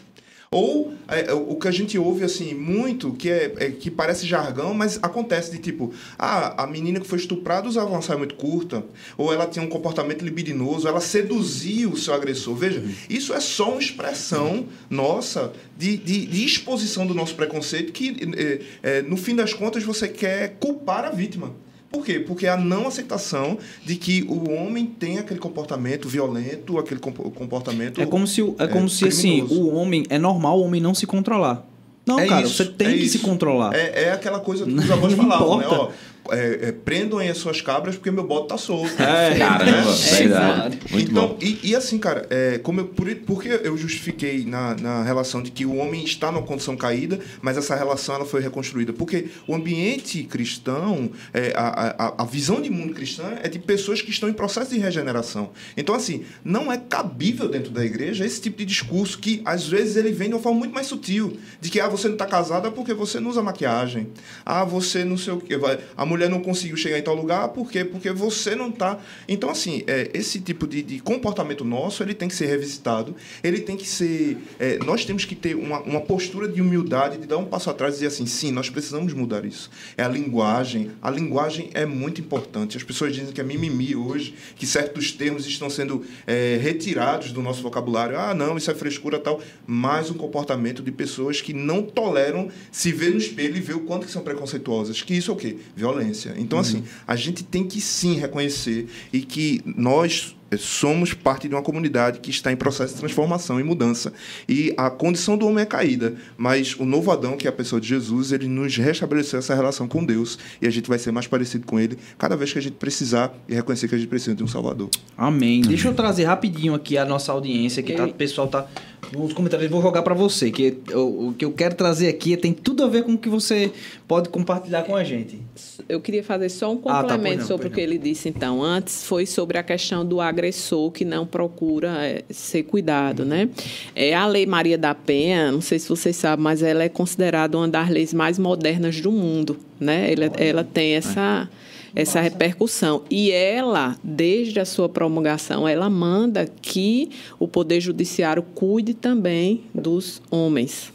Ou 0.50 0.94
é, 1.08 1.30
é, 1.30 1.32
o 1.32 1.56
que 1.56 1.68
a 1.68 1.70
gente 1.70 1.98
ouve 1.98 2.24
assim 2.24 2.54
muito, 2.54 3.12
que 3.12 3.28
é, 3.30 3.52
é, 3.58 3.70
que 3.70 3.90
parece 3.90 4.26
jargão, 4.26 4.74
mas 4.74 4.98
acontece 5.02 5.50
de 5.50 5.58
tipo, 5.58 5.92
ah, 6.18 6.62
a 6.62 6.66
menina 6.66 7.00
que 7.00 7.06
foi 7.06 7.18
estuprada 7.18 7.68
usava 7.68 7.90
uma 7.90 8.02
saia 8.02 8.18
muito 8.18 8.34
curta, 8.34 8.84
ou 9.16 9.32
ela 9.32 9.46
tinha 9.46 9.64
um 9.64 9.68
comportamento 9.68 10.22
libidinoso, 10.22 10.86
ela 10.86 11.00
seduzia 11.00 11.88
o 11.88 11.96
seu 11.96 12.14
agressor. 12.14 12.54
Veja, 12.54 12.82
isso 13.08 13.34
é 13.34 13.40
só 13.40 13.70
uma 13.70 13.80
expressão 13.80 14.66
nossa 14.88 15.52
de, 15.76 15.96
de, 15.96 16.26
de 16.26 16.44
exposição 16.44 17.06
do 17.06 17.14
nosso 17.14 17.34
preconceito 17.34 17.92
que, 17.92 18.16
é, 18.36 18.98
é, 18.98 19.02
no 19.02 19.16
fim 19.16 19.34
das 19.34 19.52
contas, 19.52 19.82
você 19.82 20.08
quer 20.08 20.56
culpar 20.58 21.04
a 21.04 21.10
vítima. 21.10 21.54
Por 21.96 22.04
quê? 22.04 22.20
Porque 22.20 22.46
a 22.46 22.58
não 22.58 22.86
aceitação 22.86 23.56
de 23.82 23.96
que 23.96 24.22
o 24.28 24.50
homem 24.50 24.84
tem 24.84 25.18
aquele 25.18 25.40
comportamento 25.40 26.06
violento, 26.06 26.78
aquele 26.78 27.00
comportamento. 27.00 28.02
É 28.02 28.04
como 28.04 28.26
se, 28.26 28.42
é 28.58 28.66
como 28.66 28.84
é, 28.84 28.88
se 28.88 29.08
assim, 29.08 29.40
o 29.42 29.74
homem. 29.74 30.04
É 30.10 30.18
normal 30.18 30.60
o 30.60 30.62
homem 30.62 30.78
não 30.78 30.94
se 30.94 31.06
controlar. 31.06 31.66
Não, 32.04 32.20
é 32.20 32.26
cara, 32.26 32.42
isso, 32.46 32.54
você 32.54 32.66
tem 32.66 32.88
é 32.88 32.92
que 32.92 32.98
isso. 32.98 33.18
se 33.18 33.24
controlar. 33.24 33.74
É, 33.74 34.04
é 34.04 34.12
aquela 34.12 34.40
coisa 34.40 34.66
que 34.66 34.72
os 34.76 34.90
avós 34.90 35.14
falavam, 35.14 35.56
né? 35.56 35.66
Ó, 35.66 35.88
é, 36.30 36.68
é, 36.68 36.72
prendam 36.72 37.18
aí 37.18 37.28
as 37.28 37.38
suas 37.38 37.60
cabras 37.60 37.96
porque 37.96 38.10
meu 38.10 38.24
bote 38.24 38.48
tá 38.48 38.58
solto. 38.58 39.00
É, 39.02 39.38
caramba, 39.38 39.90
é, 39.90 40.16
verdade. 40.16 40.78
Muito 40.90 41.10
então, 41.10 41.28
bom. 41.28 41.38
E, 41.40 41.58
e, 41.62 41.76
assim, 41.76 41.98
cara, 41.98 42.26
é, 42.30 42.58
como 42.58 42.80
eu, 42.80 42.86
por, 42.86 43.14
porque 43.26 43.48
eu 43.48 43.76
justifiquei 43.76 44.44
na, 44.44 44.74
na 44.76 45.02
relação 45.02 45.42
de 45.42 45.50
que 45.50 45.64
o 45.64 45.76
homem 45.76 46.04
está 46.04 46.30
numa 46.32 46.44
condição 46.44 46.76
caída, 46.76 47.20
mas 47.40 47.56
essa 47.56 47.74
relação 47.74 48.14
ela 48.14 48.24
foi 48.24 48.40
reconstruída? 48.40 48.92
Porque 48.92 49.28
o 49.46 49.54
ambiente 49.54 50.22
cristão, 50.24 51.10
é, 51.32 51.52
a, 51.56 51.94
a, 51.98 52.22
a 52.22 52.24
visão 52.24 52.60
de 52.60 52.70
mundo 52.70 52.94
cristã 52.94 53.34
é 53.42 53.48
de 53.48 53.58
pessoas 53.58 54.02
que 54.02 54.10
estão 54.10 54.28
em 54.28 54.32
processo 54.32 54.70
de 54.70 54.78
regeneração. 54.78 55.50
Então, 55.76 55.94
assim, 55.94 56.24
não 56.44 56.72
é 56.72 56.76
cabível 56.76 57.48
dentro 57.48 57.70
da 57.70 57.84
igreja 57.84 58.24
esse 58.24 58.40
tipo 58.40 58.58
de 58.58 58.64
discurso 58.64 59.18
que, 59.18 59.42
às 59.44 59.66
vezes, 59.68 59.96
ele 59.96 60.12
vem 60.12 60.28
de 60.28 60.34
uma 60.34 60.42
forma 60.42 60.58
muito 60.58 60.74
mais 60.74 60.86
sutil. 60.86 61.36
De 61.60 61.70
que, 61.70 61.80
ah, 61.80 61.88
você 61.88 62.08
não 62.08 62.14
está 62.14 62.26
casada 62.26 62.70
porque 62.70 62.94
você 62.94 63.20
não 63.20 63.30
usa 63.30 63.42
maquiagem. 63.42 64.08
Ah, 64.44 64.64
você 64.64 65.04
não 65.04 65.16
sei 65.16 65.32
o 65.32 65.38
quê. 65.38 65.56
A 65.96 66.04
mulher 66.06 66.15
mulher 66.16 66.30
não 66.30 66.40
conseguiu 66.40 66.76
chegar 66.76 66.98
em 66.98 67.02
tal 67.02 67.14
lugar, 67.14 67.48
por 67.50 67.70
quê? 67.70 67.84
Porque 67.84 68.10
você 68.10 68.56
não 68.56 68.70
está. 68.70 68.98
Então, 69.28 69.50
assim, 69.50 69.84
é, 69.86 70.10
esse 70.14 70.40
tipo 70.40 70.66
de, 70.66 70.82
de, 70.82 70.98
comportamento 70.98 71.64
nosso, 71.64 72.02
ele 72.02 72.14
tem 72.14 72.28
que 72.28 72.34
ser 72.34 72.46
revisitado, 72.46 73.14
ele 73.44 73.60
tem 73.60 73.76
que 73.76 73.86
ser. 73.86 74.38
É, 74.58 74.78
nós 74.78 75.04
temos 75.04 75.24
que 75.24 75.34
ter 75.34 75.54
uma, 75.54 75.80
uma 75.80 76.00
postura 76.00 76.48
de 76.48 76.60
humildade, 76.60 77.18
de 77.18 77.26
dar 77.26 77.36
um 77.36 77.44
passo 77.44 77.70
atrás 77.70 77.94
e 77.94 77.96
dizer 77.98 78.08
assim: 78.08 78.26
sim, 78.26 78.50
nós 78.50 78.70
precisamos 78.70 79.12
mudar 79.12 79.44
isso. 79.44 79.70
É 79.96 80.02
a 80.02 80.08
linguagem. 80.08 80.90
A 81.00 81.10
linguagem 81.10 81.70
é 81.74 81.84
muito 81.84 82.20
importante. 82.20 82.76
As 82.76 82.82
pessoas 82.82 83.14
dizem 83.14 83.32
que 83.32 83.40
é 83.40 83.44
mimimi 83.44 83.94
hoje, 83.94 84.34
que 84.56 84.66
certos 84.66 85.12
termos 85.12 85.46
estão 85.46 85.68
sendo 85.68 86.04
é, 86.26 86.58
retirados 86.60 87.32
do 87.32 87.42
nosso 87.42 87.62
vocabulário. 87.62 88.18
Ah, 88.18 88.34
não, 88.34 88.56
isso 88.56 88.70
é 88.70 88.74
frescura 88.74 89.18
tal. 89.18 89.40
Mais 89.66 90.10
um 90.10 90.14
comportamento 90.14 90.82
de 90.82 90.90
pessoas 90.90 91.40
que 91.40 91.52
não 91.52 91.82
toleram 91.82 92.48
se 92.72 92.90
ver 92.92 93.10
no 93.10 93.18
espelho 93.18 93.56
e 93.56 93.60
ver 93.60 93.74
o 93.74 93.80
quanto 93.80 94.06
que 94.06 94.12
são 94.12 94.22
preconceituosas. 94.22 95.02
Que 95.02 95.14
isso 95.14 95.30
é 95.30 95.34
o 95.34 95.36
quê? 95.36 95.56
Violência 95.74 96.05
violência. 96.06 96.34
Então, 96.36 96.58
uhum. 96.58 96.62
assim, 96.62 96.84
a 97.06 97.16
gente 97.16 97.42
tem 97.42 97.66
que 97.66 97.80
sim 97.80 98.14
reconhecer 98.14 98.88
e 99.12 99.20
que 99.20 99.62
nós 99.64 100.35
somos 100.56 101.12
parte 101.12 101.48
de 101.48 101.54
uma 101.54 101.62
comunidade 101.62 102.20
que 102.20 102.30
está 102.30 102.52
em 102.52 102.56
processo 102.56 102.94
de 102.94 103.00
transformação 103.00 103.58
e 103.58 103.62
mudança. 103.62 104.12
E 104.48 104.72
a 104.76 104.90
condição 104.90 105.36
do 105.36 105.46
homem 105.46 105.62
é 105.62 105.66
caída, 105.66 106.14
mas 106.36 106.74
o 106.78 106.84
novo 106.84 107.10
Adão, 107.10 107.36
que 107.36 107.46
é 107.46 107.50
a 107.50 107.52
pessoa 107.52 107.80
de 107.80 107.88
Jesus, 107.88 108.32
ele 108.32 108.46
nos 108.46 108.76
restabeleceu 108.76 109.38
essa 109.38 109.54
relação 109.54 109.88
com 109.88 110.04
Deus 110.04 110.38
e 110.60 110.66
a 110.66 110.70
gente 110.70 110.88
vai 110.88 110.98
ser 110.98 111.10
mais 111.10 111.26
parecido 111.26 111.66
com 111.66 111.80
ele 111.80 111.98
cada 112.18 112.36
vez 112.36 112.52
que 112.52 112.58
a 112.58 112.62
gente 112.62 112.74
precisar 112.74 113.34
e 113.48 113.54
reconhecer 113.54 113.88
que 113.88 113.94
a 113.94 113.98
gente 113.98 114.08
precisa 114.08 114.36
de 114.36 114.44
um 114.44 114.48
Salvador. 114.48 114.90
Amém. 115.16 115.62
Deixa 115.62 115.88
eu 115.88 115.94
trazer 115.94 116.24
rapidinho 116.24 116.74
aqui 116.74 116.96
a 116.98 117.04
nossa 117.04 117.32
audiência, 117.32 117.82
que 117.82 117.94
tá, 117.94 118.04
o 118.04 118.12
pessoal 118.12 118.48
tá 118.48 118.66
nos 119.12 119.32
comentários, 119.32 119.70
vou 119.70 119.82
jogar 119.82 120.02
para 120.02 120.14
você, 120.14 120.50
que 120.50 120.78
o, 120.92 121.28
o 121.28 121.34
que 121.34 121.44
eu 121.44 121.52
quero 121.52 121.74
trazer 121.74 122.08
aqui 122.08 122.36
tem 122.36 122.52
tudo 122.52 122.84
a 122.84 122.88
ver 122.88 123.04
com 123.04 123.14
o 123.14 123.18
que 123.18 123.28
você 123.28 123.72
pode 124.08 124.28
compartilhar 124.28 124.82
com 124.82 124.96
a 124.96 125.04
gente. 125.04 125.40
Eu 125.88 126.00
queria 126.00 126.24
fazer 126.24 126.48
só 126.48 126.72
um 126.72 126.76
complemento 126.76 127.26
ah, 127.26 127.30
tá, 127.30 127.36
não, 127.36 127.46
sobre 127.46 127.68
o 127.68 127.70
que 127.70 127.80
ele 127.80 127.98
disse 127.98 128.28
então 128.28 128.62
antes, 128.62 129.04
foi 129.04 129.26
sobre 129.26 129.58
a 129.58 129.62
questão 129.62 130.04
do 130.04 130.20
agressor 130.46 130.90
que 130.90 131.04
não 131.04 131.26
procura 131.26 132.06
é, 132.06 132.24
ser 132.30 132.62
cuidado, 132.64 133.24
né? 133.24 133.48
É, 133.94 134.14
a 134.14 134.26
Lei 134.26 134.46
Maria 134.46 134.78
da 134.78 134.94
Penha, 134.94 135.50
não 135.50 135.60
sei 135.60 135.78
se 135.78 135.88
vocês 135.88 136.14
sabem, 136.16 136.42
mas 136.42 136.62
ela 136.62 136.84
é 136.84 136.88
considerada 136.88 137.56
uma 137.56 137.68
das 137.68 137.88
leis 137.90 138.14
mais 138.14 138.38
modernas 138.38 139.00
do 139.00 139.10
mundo, 139.10 139.56
né? 139.78 140.12
Ela, 140.12 140.32
ela 140.38 140.64
tem 140.64 140.94
essa 140.94 141.48
essa 141.94 142.20
repercussão. 142.20 143.04
E 143.10 143.30
ela, 143.30 143.96
desde 144.04 144.60
a 144.60 144.66
sua 144.66 144.86
promulgação, 144.86 145.66
ela 145.66 145.88
manda 145.88 146.46
que 146.60 147.08
o 147.38 147.48
Poder 147.48 147.80
Judiciário 147.80 148.42
cuide 148.54 148.92
também 148.92 149.62
dos 149.74 150.20
homens. 150.30 150.92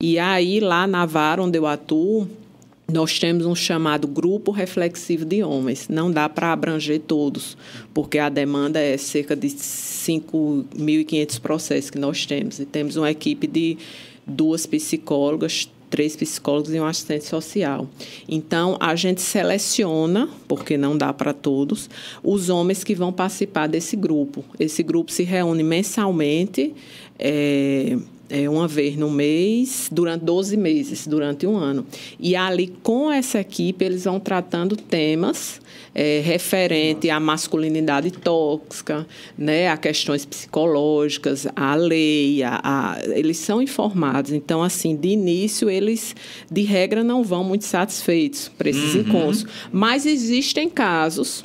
E 0.00 0.18
aí, 0.18 0.60
lá 0.60 0.86
na 0.86 1.04
vara 1.04 1.42
onde 1.42 1.58
eu 1.58 1.66
atuo, 1.66 2.26
nós 2.92 3.18
temos 3.18 3.46
um 3.46 3.54
chamado 3.54 4.06
grupo 4.06 4.50
reflexivo 4.50 5.24
de 5.24 5.42
homens. 5.42 5.88
Não 5.88 6.10
dá 6.10 6.28
para 6.28 6.52
abranger 6.52 7.00
todos, 7.00 7.56
porque 7.92 8.18
a 8.18 8.28
demanda 8.28 8.78
é 8.78 8.96
cerca 8.96 9.34
de 9.34 9.48
5.500 9.48 11.40
processos 11.40 11.90
que 11.90 11.98
nós 11.98 12.26
temos. 12.26 12.60
E 12.60 12.66
temos 12.66 12.96
uma 12.96 13.10
equipe 13.10 13.46
de 13.46 13.78
duas 14.26 14.66
psicólogas, 14.66 15.70
três 15.88 16.14
psicólogos 16.16 16.74
e 16.74 16.80
um 16.80 16.84
assistente 16.84 17.24
social. 17.24 17.88
Então, 18.28 18.76
a 18.80 18.94
gente 18.94 19.22
seleciona, 19.22 20.28
porque 20.46 20.76
não 20.76 20.98
dá 20.98 21.12
para 21.12 21.32
todos, 21.32 21.88
os 22.22 22.48
homens 22.50 22.84
que 22.84 22.94
vão 22.94 23.12
participar 23.12 23.66
desse 23.66 23.96
grupo. 23.96 24.44
Esse 24.58 24.82
grupo 24.82 25.10
se 25.10 25.22
reúne 25.22 25.62
mensalmente. 25.62 26.74
É, 27.18 27.96
é, 28.28 28.48
uma 28.48 28.66
vez 28.66 28.96
no 28.96 29.10
mês, 29.10 29.88
durante 29.92 30.24
12 30.24 30.56
meses, 30.56 31.06
durante 31.06 31.46
um 31.46 31.56
ano. 31.56 31.86
E 32.18 32.34
ali, 32.34 32.72
com 32.82 33.10
essa 33.10 33.40
equipe, 33.40 33.84
eles 33.84 34.04
vão 34.04 34.18
tratando 34.18 34.76
temas 34.76 35.60
é, 35.94 36.20
referente 36.24 37.08
à 37.10 37.20
masculinidade 37.20 38.10
tóxica, 38.10 39.06
né, 39.36 39.68
a 39.68 39.76
questões 39.76 40.24
psicológicas, 40.24 41.46
à 41.54 41.74
lei, 41.74 42.42
a, 42.42 42.60
a, 42.62 42.98
eles 43.14 43.36
são 43.36 43.62
informados. 43.62 44.32
Então, 44.32 44.62
assim, 44.62 44.96
de 44.96 45.08
início, 45.08 45.70
eles, 45.70 46.16
de 46.50 46.62
regra, 46.62 47.04
não 47.04 47.22
vão 47.22 47.44
muito 47.44 47.64
satisfeitos 47.64 48.50
para 48.56 48.70
esses 48.70 48.94
uhum. 48.94 49.00
encontros. 49.02 49.46
Mas 49.70 50.06
existem 50.06 50.68
casos, 50.68 51.44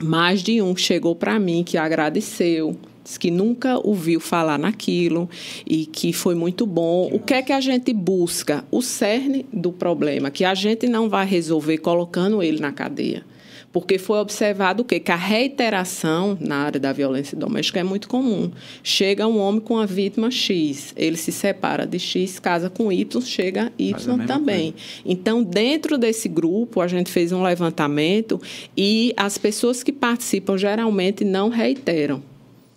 mais 0.00 0.42
de 0.42 0.60
um 0.60 0.76
chegou 0.76 1.14
para 1.14 1.38
mim 1.38 1.62
que 1.62 1.76
agradeceu, 1.76 2.76
que 3.18 3.30
nunca 3.30 3.78
ouviu 3.78 4.20
falar 4.20 4.58
naquilo 4.58 5.28
e 5.66 5.86
que 5.86 6.12
foi 6.12 6.34
muito 6.34 6.66
bom. 6.66 7.08
O 7.12 7.18
que 7.18 7.34
é 7.34 7.42
que 7.42 7.52
a 7.52 7.60
gente 7.60 7.92
busca? 7.92 8.64
O 8.70 8.82
cerne 8.82 9.46
do 9.52 9.72
problema, 9.72 10.30
que 10.30 10.44
a 10.44 10.54
gente 10.54 10.88
não 10.88 11.08
vai 11.08 11.26
resolver 11.26 11.78
colocando 11.78 12.42
ele 12.42 12.60
na 12.60 12.72
cadeia. 12.72 13.24
Porque 13.72 13.98
foi 13.98 14.18
observado 14.18 14.82
o 14.82 14.84
quê? 14.84 14.98
Que 14.98 15.12
a 15.12 15.16
reiteração 15.16 16.38
na 16.40 16.56
área 16.56 16.80
da 16.80 16.92
violência 16.92 17.36
doméstica 17.36 17.80
é 17.80 17.82
muito 17.82 18.08
comum. 18.08 18.50
Chega 18.82 19.26
um 19.26 19.38
homem 19.38 19.60
com 19.60 19.78
a 19.78 19.84
vítima 19.84 20.30
X, 20.30 20.94
ele 20.96 21.16
se 21.16 21.30
separa 21.30 21.86
de 21.86 21.98
X, 21.98 22.38
casa 22.38 22.70
com 22.70 22.90
Y, 22.90 23.20
chega 23.20 23.70
Y 23.78 24.26
também. 24.26 24.72
Coisa. 24.72 24.86
Então, 25.04 25.42
dentro 25.42 25.98
desse 25.98 26.28
grupo, 26.28 26.80
a 26.80 26.88
gente 26.88 27.10
fez 27.10 27.30
um 27.30 27.42
levantamento 27.42 28.40
e 28.76 29.12
as 29.16 29.36
pessoas 29.36 29.82
que 29.82 29.92
participam 29.92 30.56
geralmente 30.56 31.24
não 31.24 31.50
reiteram. 31.50 32.22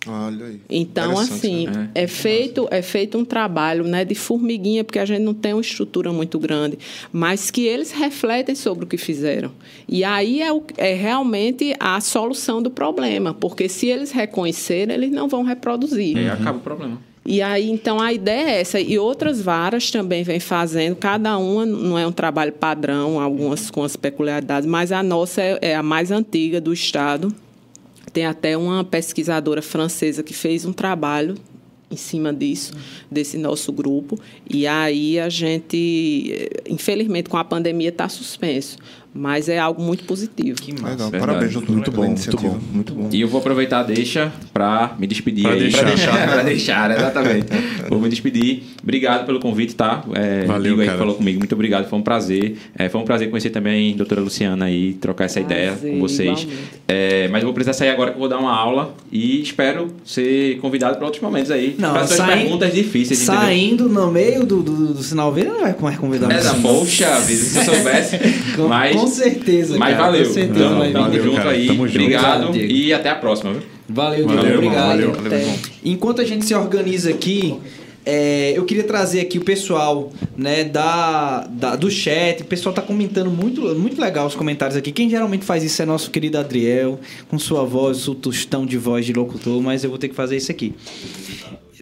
Olha 0.06 0.46
aí. 0.46 0.60
Então, 0.68 1.16
assim, 1.16 1.66
né? 1.66 1.90
é, 1.94 2.06
feito, 2.06 2.66
é 2.70 2.82
feito 2.82 3.16
um 3.16 3.24
trabalho 3.24 3.84
né, 3.84 4.04
de 4.04 4.14
formiguinha, 4.14 4.82
porque 4.82 4.98
a 4.98 5.04
gente 5.04 5.22
não 5.22 5.34
tem 5.34 5.52
uma 5.52 5.60
estrutura 5.60 6.12
muito 6.12 6.38
grande, 6.38 6.78
mas 7.12 7.50
que 7.50 7.66
eles 7.66 7.92
refletem 7.92 8.54
sobre 8.54 8.84
o 8.84 8.88
que 8.88 8.96
fizeram. 8.96 9.52
E 9.88 10.02
aí 10.02 10.42
é, 10.42 10.52
o, 10.52 10.62
é 10.76 10.94
realmente 10.94 11.74
a 11.78 12.00
solução 12.00 12.60
do 12.60 12.70
problema, 12.70 13.32
porque 13.32 13.68
se 13.68 13.86
eles 13.86 14.10
reconhecerem, 14.10 14.94
eles 14.94 15.10
não 15.10 15.28
vão 15.28 15.42
reproduzir. 15.42 16.16
E 16.16 16.20
aí 16.20 16.30
acaba 16.30 16.58
o 16.58 16.62
problema. 16.62 16.98
E 17.24 17.40
aí, 17.40 17.70
então, 17.70 18.00
a 18.00 18.12
ideia 18.12 18.50
é 18.50 18.60
essa. 18.60 18.80
E 18.80 18.98
outras 18.98 19.40
varas 19.40 19.92
também 19.92 20.24
vêm 20.24 20.40
fazendo, 20.40 20.96
cada 20.96 21.38
uma 21.38 21.64
não 21.64 21.96
é 21.96 22.04
um 22.04 22.10
trabalho 22.10 22.52
padrão, 22.52 23.20
algumas 23.20 23.70
com 23.70 23.84
as 23.84 23.94
peculiaridades, 23.94 24.68
mas 24.68 24.90
a 24.90 25.04
nossa 25.04 25.40
é, 25.40 25.58
é 25.62 25.76
a 25.76 25.82
mais 25.84 26.10
antiga 26.10 26.60
do 26.60 26.72
Estado 26.72 27.32
tem 28.12 28.26
até 28.26 28.56
uma 28.56 28.84
pesquisadora 28.84 29.62
francesa 29.62 30.22
que 30.22 30.34
fez 30.34 30.64
um 30.64 30.72
trabalho 30.72 31.36
em 31.90 31.96
cima 31.96 32.32
disso, 32.32 32.72
desse 33.10 33.36
nosso 33.36 33.70
grupo. 33.70 34.18
E 34.48 34.66
aí 34.66 35.18
a 35.20 35.28
gente, 35.28 36.48
infelizmente, 36.66 37.28
com 37.28 37.36
a 37.36 37.44
pandemia 37.44 37.90
está 37.90 38.08
suspenso. 38.08 38.78
Mas 39.14 39.48
é 39.48 39.58
algo 39.58 39.82
muito 39.82 40.04
positivo. 40.04 40.56
Que 40.60 40.72
massa. 40.72 41.04
Legal. 41.04 41.10
Parabéns, 41.10 41.52
doutor. 41.52 41.72
Muito 41.72 41.90
bom, 41.90 42.06
muito 42.06 42.36
bom, 42.38 42.58
muito 42.72 42.94
bom. 42.94 43.08
E 43.12 43.20
eu 43.20 43.28
vou 43.28 43.40
aproveitar 43.40 43.80
a 43.80 43.82
deixa 43.82 44.32
para 44.54 44.94
me 44.98 45.06
despedir 45.06 45.44
pra 45.44 45.52
aí. 45.52 45.60
Deixar. 45.60 45.82
Para 45.82 45.94
deixar. 45.94 46.28
para 46.28 46.42
deixar, 46.42 46.90
exatamente. 46.90 47.46
vou 47.90 48.00
me 48.00 48.08
despedir. 48.08 48.62
Obrigado 48.82 49.26
pelo 49.26 49.38
convite, 49.38 49.74
tá? 49.74 50.02
É, 50.14 50.44
Valeu, 50.46 50.72
aí 50.80 50.86
cara. 50.86 50.92
que 50.92 50.98
falou 50.98 51.14
comigo. 51.14 51.38
Muito 51.38 51.54
obrigado, 51.54 51.88
foi 51.88 51.98
um 51.98 52.02
prazer. 52.02 52.56
É, 52.76 52.88
foi 52.88 53.00
um 53.00 53.04
prazer 53.04 53.28
conhecer 53.28 53.50
também 53.50 53.92
a 53.92 53.96
doutora 53.96 54.20
Luciana 54.20 54.64
aí, 54.64 54.94
trocar 54.94 55.24
essa 55.24 55.40
prazer, 55.40 55.66
ideia 55.76 55.94
com 55.94 56.00
vocês. 56.00 56.48
É, 56.88 57.28
mas 57.28 57.42
eu 57.42 57.46
vou 57.46 57.54
precisar 57.54 57.74
sair 57.74 57.90
agora 57.90 58.10
que 58.10 58.16
eu 58.16 58.20
vou 58.20 58.28
dar 58.28 58.38
uma 58.38 58.54
aula 58.54 58.94
e 59.10 59.42
espero 59.42 59.88
ser 60.04 60.58
convidado 60.58 60.96
para 60.96 61.04
outros 61.04 61.22
momentos 61.22 61.50
aí. 61.50 61.76
Não, 61.78 61.92
para 61.92 62.06
suas 62.06 62.26
perguntas 62.26 62.72
difíceis, 62.72 63.18
Saindo 63.20 63.88
no 63.88 64.10
meio 64.10 64.46
do, 64.46 64.62
do, 64.62 64.94
do 64.94 65.02
sinal 65.02 65.32
verde, 65.32 65.50
não 65.50 65.60
vai 65.60 65.76
mais 65.80 65.98
convidar. 65.98 66.30
É, 66.30 66.40
poxa 66.62 67.18
vida, 67.20 67.42
se 67.42 67.58
eu 67.58 67.64
soubesse. 67.64 68.18
mas... 68.68 69.01
Com 69.02 69.06
certeza. 69.08 69.78
Mas 69.78 69.96
cara, 69.96 70.06
valeu. 70.10 70.26
Com 70.26 70.32
certeza 70.32 70.64
Tamo, 70.64 70.78
vai 70.78 70.92
tamo 70.92 71.12
junto 71.22 71.36
cara. 71.36 71.50
aí. 71.50 71.66
Tamo 71.66 71.86
junto. 71.88 72.00
Obrigado 72.02 72.48
Obrigado, 72.48 72.72
e 72.72 72.92
até 72.92 73.10
a 73.10 73.14
próxima. 73.14 73.52
Viu? 73.52 73.62
Valeu, 73.88 74.26
Valeu, 74.26 74.42
Diego. 74.42 74.62
irmão, 74.64 74.90
Obrigado. 74.94 75.12
valeu. 75.12 75.26
Até. 75.26 75.54
Enquanto 75.84 76.20
a 76.20 76.24
gente 76.24 76.44
se 76.44 76.54
organiza 76.54 77.10
aqui, 77.10 77.54
é, 78.06 78.52
eu 78.56 78.64
queria 78.64 78.84
trazer 78.84 79.20
aqui 79.20 79.38
o 79.38 79.42
pessoal 79.44 80.12
né, 80.36 80.64
da, 80.64 81.46
da- 81.50 81.76
do 81.76 81.90
chat. 81.90 82.40
O 82.42 82.44
pessoal 82.46 82.74
tá 82.74 82.80
comentando 82.82 83.30
muito, 83.30 83.60
muito 83.78 84.00
legal 84.00 84.26
os 84.26 84.34
comentários 84.34 84.76
aqui. 84.76 84.90
Quem 84.92 85.08
geralmente 85.10 85.44
faz 85.44 85.62
isso 85.62 85.80
é 85.82 85.86
nosso 85.86 86.10
querido 86.10 86.38
Adriel, 86.38 86.98
com 87.28 87.38
sua 87.38 87.64
voz, 87.64 87.98
seu 87.98 88.14
tostão 88.14 88.64
de 88.66 88.76
voz 88.78 89.04
de 89.06 89.12
locutor, 89.12 89.60
mas 89.62 89.84
eu 89.84 89.90
vou 89.90 89.98
ter 89.98 90.08
que 90.08 90.14
fazer 90.14 90.36
isso 90.36 90.50
aqui. 90.50 90.74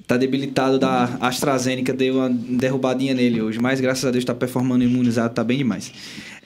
Tá 0.07 0.17
debilitado 0.17 0.77
da 0.77 1.17
AstraZeneca, 1.21 1.93
deu 1.93 2.17
uma 2.17 2.29
derrubadinha 2.29 3.15
nele 3.15 3.41
hoje, 3.41 3.61
mas 3.61 3.81
graças 3.81 4.05
a 4.05 4.11
Deus 4.11 4.25
tá 4.25 4.35
performando 4.35 4.83
imunizado, 4.83 5.33
tá 5.33 5.45
bem 5.45 5.59
demais. 5.59 5.93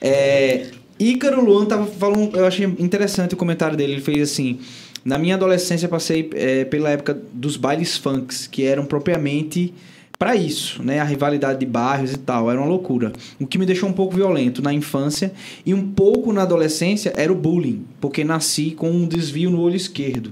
É, 0.01 0.67
Ícaro 0.99 1.43
Luan 1.43 1.65
tava 1.65 1.85
falando, 1.85 2.35
eu 2.37 2.45
achei 2.45 2.65
interessante 2.65 3.33
o 3.33 3.37
comentário 3.37 3.75
dele, 3.77 3.93
ele 3.93 4.01
fez 4.01 4.31
assim: 4.31 4.59
Na 5.03 5.17
minha 5.17 5.35
adolescência 5.35 5.87
passei 5.87 6.29
é, 6.33 6.65
pela 6.65 6.89
época 6.89 7.19
dos 7.33 7.57
bailes 7.57 7.97
funks, 7.97 8.47
que 8.47 8.63
eram 8.63 8.85
propriamente 8.85 9.73
para 10.17 10.35
isso, 10.35 10.81
né? 10.81 10.99
A 10.99 11.03
rivalidade 11.03 11.59
de 11.59 11.65
bairros 11.65 12.13
e 12.13 12.17
tal, 12.17 12.49
era 12.49 12.59
uma 12.59 12.67
loucura. 12.67 13.11
O 13.39 13.45
que 13.45 13.57
me 13.57 13.65
deixou 13.65 13.89
um 13.89 13.93
pouco 13.93 14.15
violento 14.15 14.61
na 14.61 14.73
infância 14.73 15.33
e 15.65 15.73
um 15.73 15.91
pouco 15.91 16.31
na 16.31 16.43
adolescência 16.43 17.13
era 17.17 17.31
o 17.31 17.35
bullying, 17.35 17.85
porque 17.99 18.23
nasci 18.23 18.71
com 18.71 18.89
um 18.89 19.07
desvio 19.07 19.49
no 19.49 19.59
olho 19.59 19.75
esquerdo. 19.75 20.31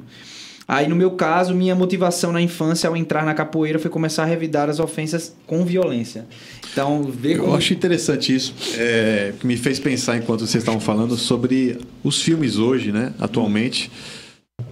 Aí, 0.68 0.88
no 0.88 0.96
meu 0.96 1.12
caso, 1.12 1.54
minha 1.54 1.76
motivação 1.76 2.32
na 2.32 2.42
infância 2.42 2.88
ao 2.88 2.96
entrar 2.96 3.26
na 3.26 3.34
capoeira 3.34 3.78
foi 3.80 3.92
começar 3.92 4.24
a 4.24 4.26
revidar 4.26 4.70
as 4.70 4.80
ofensas 4.80 5.36
com 5.46 5.66
violência. 5.66 6.26
Então, 6.72 7.04
ver 7.04 7.38
Eu 7.38 7.54
acho 7.54 7.74
interessante 7.74 8.34
isso, 8.34 8.54
é, 8.78 9.34
que 9.40 9.46
me 9.46 9.58
fez 9.58 9.80
pensar 9.80 10.18
enquanto 10.18 10.42
vocês 10.48 10.64
estavam 10.64 10.80
falando 10.80 11.18
sobre 11.18 11.78
os 12.04 12.22
filmes 12.22 12.58
hoje, 12.58 12.92
né, 12.92 13.14
atualmente. 13.20 13.92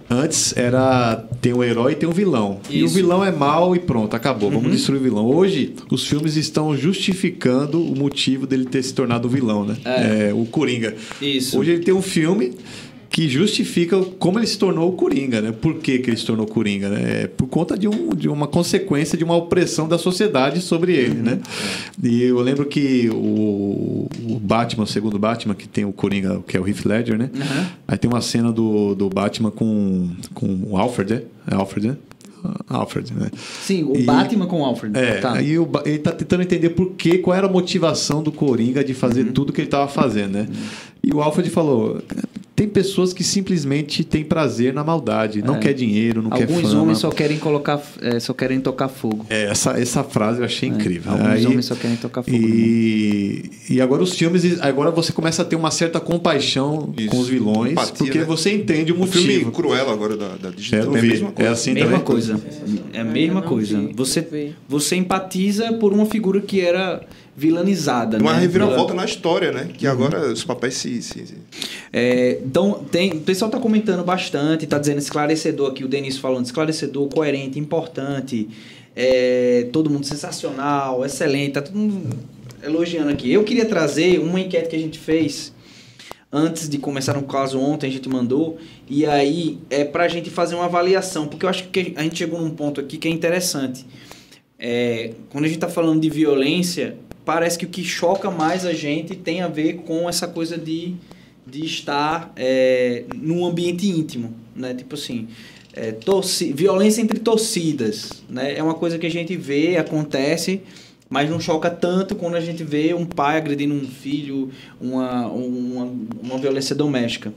Antes 0.08 0.54
era 0.56 1.24
tem 1.40 1.52
um 1.52 1.62
herói 1.62 1.92
e 1.92 1.94
tem 1.96 2.08
um 2.08 2.12
vilão. 2.12 2.60
E 2.68 2.82
o 2.82 2.86
Isso. 2.86 2.94
vilão 2.94 3.24
é 3.24 3.30
mal 3.32 3.74
e 3.74 3.78
pronto, 3.78 4.14
acabou. 4.14 4.50
Vamos 4.50 4.66
Uhum. 4.66 4.70
destruir 4.72 5.00
o 5.00 5.02
vilão. 5.02 5.26
Hoje, 5.26 5.74
os 5.90 6.06
filmes 6.06 6.36
estão 6.36 6.76
justificando 6.76 7.82
o 7.82 7.96
motivo 7.98 8.46
dele 8.46 8.64
ter 8.66 8.82
se 8.82 8.92
tornado 8.94 9.28
vilão, 9.28 9.64
né? 9.64 9.76
É, 9.84 10.32
o 10.34 10.44
Coringa. 10.44 10.94
Isso. 11.20 11.58
Hoje 11.58 11.72
ele 11.72 11.82
tem 11.82 11.94
um 11.94 12.02
filme 12.02 12.52
que 13.12 13.28
justifica 13.28 14.00
como 14.18 14.38
ele 14.38 14.46
se 14.46 14.56
tornou 14.58 14.88
o 14.88 14.92
Coringa, 14.92 15.42
né? 15.42 15.52
Por 15.52 15.74
que, 15.74 15.98
que 15.98 16.08
ele 16.08 16.16
se 16.16 16.24
tornou 16.24 16.46
Coringa, 16.46 16.88
né? 16.88 17.24
É 17.24 17.26
por 17.26 17.46
conta 17.46 17.76
de, 17.76 17.86
um, 17.86 18.08
de 18.14 18.26
uma 18.26 18.46
consequência 18.46 19.18
de 19.18 19.22
uma 19.22 19.36
opressão 19.36 19.86
da 19.86 19.98
sociedade 19.98 20.62
sobre 20.62 20.94
ele, 20.94 21.16
né? 21.16 21.38
E 22.02 22.22
eu 22.22 22.40
lembro 22.40 22.64
que 22.64 23.10
o, 23.12 24.08
o 24.30 24.40
Batman, 24.40 24.84
o 24.84 24.86
segundo 24.86 25.18
Batman, 25.18 25.54
que 25.54 25.68
tem 25.68 25.84
o 25.84 25.92
Coringa, 25.92 26.42
que 26.48 26.56
é 26.56 26.60
o 26.60 26.66
Heath 26.66 26.86
Ledger, 26.86 27.18
né? 27.18 27.30
Aí 27.86 27.98
tem 27.98 28.10
uma 28.10 28.22
cena 28.22 28.50
do, 28.50 28.94
do 28.94 29.10
Batman 29.10 29.50
com, 29.50 30.08
com 30.32 30.46
o 30.70 30.78
Alfred, 30.78 31.12
né? 31.14 31.22
É 31.50 31.54
Alfred, 31.54 31.88
né? 31.88 31.96
Alfred, 32.68 33.12
né? 33.12 33.30
Sim, 33.64 33.84
o 33.84 33.94
E- 33.96 34.02
Batman 34.04 34.46
com 34.46 34.62
o 34.62 34.64
Alfred. 34.64 34.98
É, 34.98 35.16
Tá. 35.20 35.34
aí 35.34 35.58
o 35.58 35.68
ele 35.84 35.98
tá 35.98 36.10
tentando 36.12 36.42
entender 36.42 36.70
por 36.70 36.92
que, 36.94 37.18
qual 37.18 37.36
era 37.36 37.46
a 37.46 37.50
motivação 37.50 38.22
do 38.22 38.32
Coringa 38.32 38.82
de 38.82 38.94
fazer 38.94 39.26
Uhum. 39.26 39.32
tudo 39.32 39.52
que 39.52 39.60
ele 39.60 39.68
tava 39.68 39.86
fazendo, 39.86 40.32
né? 40.32 40.48
E 41.04 41.12
o 41.12 41.20
Alfred 41.22 41.48
falou: 41.50 42.00
tem 42.54 42.68
pessoas 42.68 43.12
que 43.14 43.24
simplesmente 43.24 44.04
têm 44.04 44.22
prazer 44.22 44.74
na 44.74 44.84
maldade, 44.84 45.40
não 45.42 45.58
quer 45.58 45.72
dinheiro, 45.72 46.20
não 46.22 46.30
quer 46.30 46.40
É. 46.40 46.42
Alguns 46.44 46.68
fama. 46.70 46.82
homens 46.82 46.98
só 46.98 47.10
querem 47.10 47.38
colocar, 47.38 47.80
é, 48.02 48.20
só 48.20 48.34
querem 48.34 48.60
tocar 48.60 48.88
fogo. 48.88 49.24
É, 49.30 49.44
essa, 49.44 49.80
essa 49.80 50.04
frase 50.04 50.40
eu 50.40 50.44
achei 50.44 50.68
incrível. 50.68 51.12
Alguns 51.12 51.26
Aí- 51.28 51.46
homens 51.46 51.64
só 51.64 51.74
querem 51.74 51.96
tocar 51.96 52.22
fogo. 52.22 52.36
né? 52.36 52.44
E, 52.44 53.50
e 53.70 53.80
agora 53.80 54.02
os 54.02 54.12
filmes, 54.14 54.60
agora 54.60 54.90
você 54.90 55.12
começa 55.12 55.42
a 55.42 55.44
ter 55.44 55.56
uma 55.56 55.70
certa 55.70 55.98
compaixão 55.98 56.92
Isso. 56.96 57.08
com 57.08 57.18
os 57.20 57.28
vilões, 57.28 57.72
Empatia, 57.72 57.94
porque 57.96 58.18
né? 58.18 58.24
você 58.24 58.52
entende 58.54 58.92
o 58.92 58.96
O 58.96 58.98
motivo. 58.98 59.24
filme 59.24 59.50
Cruella 59.52 59.92
agora 59.92 60.16
da, 60.16 60.36
da 60.36 60.50
Disney 60.50 60.78
É, 60.80 60.84
eu 60.84 60.96
é 60.96 61.00
vi. 61.00 61.08
mesma 61.08 61.30
coisa. 61.32 61.48
É 61.48 61.52
assim 61.52 61.72
mesma 61.72 61.88
também. 61.90 62.04
coisa. 62.04 62.40
É 62.92 63.00
a 63.00 63.04
mesma 63.04 63.42
coisa. 63.42 63.90
Você, 63.96 64.52
você 64.68 64.96
empatiza 64.96 65.72
por 65.74 65.92
uma 65.92 66.06
figura 66.06 66.40
que 66.40 66.60
era 66.60 67.02
vilanizada. 67.36 68.18
Uma 68.18 68.34
né? 68.34 68.40
reviravolta 68.40 68.92
na 68.94 69.04
história, 69.04 69.50
né? 69.52 69.62
Uhum. 69.62 69.72
Que 69.72 69.86
agora 69.86 70.32
os 70.32 70.44
papéis 70.44 70.74
se... 70.74 71.02
se, 71.02 71.26
se- 71.26 71.34
É, 71.92 72.38
então, 72.44 72.84
tem, 72.90 73.12
o 73.12 73.20
pessoal 73.20 73.48
está 73.48 73.58
comentando 73.58 74.04
bastante, 74.04 74.64
está 74.64 74.78
dizendo 74.78 74.98
esclarecedor 74.98 75.70
aqui, 75.70 75.84
o 75.84 75.88
Denis 75.88 76.18
falando, 76.18 76.44
esclarecedor, 76.44 77.08
coerente, 77.08 77.58
importante, 77.58 78.48
é, 78.94 79.68
todo 79.72 79.88
mundo 79.88 80.04
sensacional, 80.06 81.04
excelente, 81.04 81.52
tá 81.52 81.62
todo 81.62 81.76
mundo 81.76 82.16
elogiando 82.62 83.10
aqui. 83.10 83.32
Eu 83.32 83.44
queria 83.44 83.64
trazer 83.64 84.18
uma 84.20 84.38
enquete 84.40 84.68
que 84.68 84.76
a 84.76 84.78
gente 84.78 84.98
fez 84.98 85.52
antes 86.30 86.68
de 86.68 86.78
começar 86.78 87.14
no 87.14 87.22
caso 87.24 87.58
ontem, 87.60 87.86
a 87.86 87.90
gente 87.90 88.08
mandou, 88.08 88.58
e 88.88 89.04
aí 89.04 89.58
é 89.68 89.84
pra 89.84 90.08
gente 90.08 90.30
fazer 90.30 90.54
uma 90.54 90.64
avaliação, 90.64 91.26
porque 91.26 91.44
eu 91.44 91.50
acho 91.50 91.68
que 91.68 91.92
a 91.94 92.02
gente 92.02 92.16
chegou 92.16 92.40
num 92.40 92.50
ponto 92.50 92.80
aqui 92.80 92.96
que 92.96 93.06
é 93.06 93.10
interessante. 93.10 93.84
É, 94.58 95.12
quando 95.28 95.44
a 95.44 95.48
gente 95.48 95.56
está 95.56 95.68
falando 95.68 96.00
de 96.00 96.08
violência, 96.08 96.96
parece 97.24 97.58
que 97.58 97.64
o 97.64 97.68
que 97.68 97.84
choca 97.84 98.30
mais 98.30 98.64
a 98.64 98.72
gente 98.72 99.14
tem 99.14 99.40
a 99.42 99.48
ver 99.48 99.78
com 99.86 100.08
essa 100.08 100.26
coisa 100.26 100.58
de, 100.58 100.94
de 101.46 101.64
estar 101.64 102.32
é, 102.36 103.04
num 103.14 103.44
ambiente 103.44 103.88
íntimo, 103.88 104.34
né? 104.54 104.74
Tipo 104.74 104.94
assim, 104.94 105.28
é, 105.72 105.92
torci 105.92 106.52
violência 106.52 107.00
entre 107.00 107.18
torcidas, 107.18 108.22
né? 108.28 108.56
É 108.56 108.62
uma 108.62 108.74
coisa 108.74 108.98
que 108.98 109.06
a 109.06 109.10
gente 109.10 109.36
vê, 109.36 109.76
acontece, 109.76 110.60
mas 111.08 111.30
não 111.30 111.38
choca 111.38 111.70
tanto 111.70 112.14
quando 112.14 112.36
a 112.36 112.40
gente 112.40 112.64
vê 112.64 112.94
um 112.94 113.04
pai 113.04 113.36
agredindo 113.36 113.74
um 113.74 113.86
filho, 113.86 114.50
uma, 114.80 115.26
uma, 115.26 115.92
uma 116.22 116.38
violência 116.38 116.74
doméstica. 116.74 117.32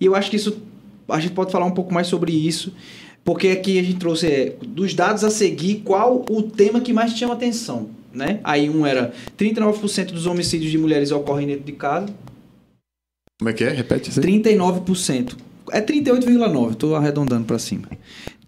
E 0.00 0.06
eu 0.06 0.14
acho 0.14 0.30
que 0.30 0.36
isso, 0.36 0.58
a 1.08 1.20
gente 1.20 1.32
pode 1.32 1.52
falar 1.52 1.66
um 1.66 1.72
pouco 1.72 1.92
mais 1.92 2.06
sobre 2.06 2.32
isso, 2.32 2.72
porque 3.24 3.48
aqui 3.48 3.78
a 3.78 3.82
gente 3.82 3.98
trouxe 3.98 4.26
é, 4.26 4.56
dos 4.66 4.94
dados 4.94 5.24
a 5.24 5.30
seguir 5.30 5.82
qual 5.84 6.24
o 6.28 6.42
tema 6.42 6.80
que 6.80 6.92
mais 6.92 7.12
chama 7.12 7.34
atenção, 7.34 7.90
né? 8.12 8.40
Aí 8.44 8.68
um 8.70 8.86
era 8.86 9.12
39% 9.36 10.12
dos 10.12 10.26
homicídios 10.26 10.70
de 10.70 10.78
mulheres 10.78 11.10
ocorrem 11.10 11.46
dentro 11.46 11.64
de 11.64 11.72
casa. 11.72 12.08
Como 13.38 13.50
é 13.50 13.52
que 13.52 13.64
é? 13.64 13.70
Repete 13.70 14.10
isso 14.10 14.20
aí. 14.20 14.26
39%. 14.26 15.36
É 15.70 15.80
38,9%, 15.80 16.72
estou 16.72 16.96
arredondando 16.96 17.44
para 17.44 17.58
cima. 17.58 17.88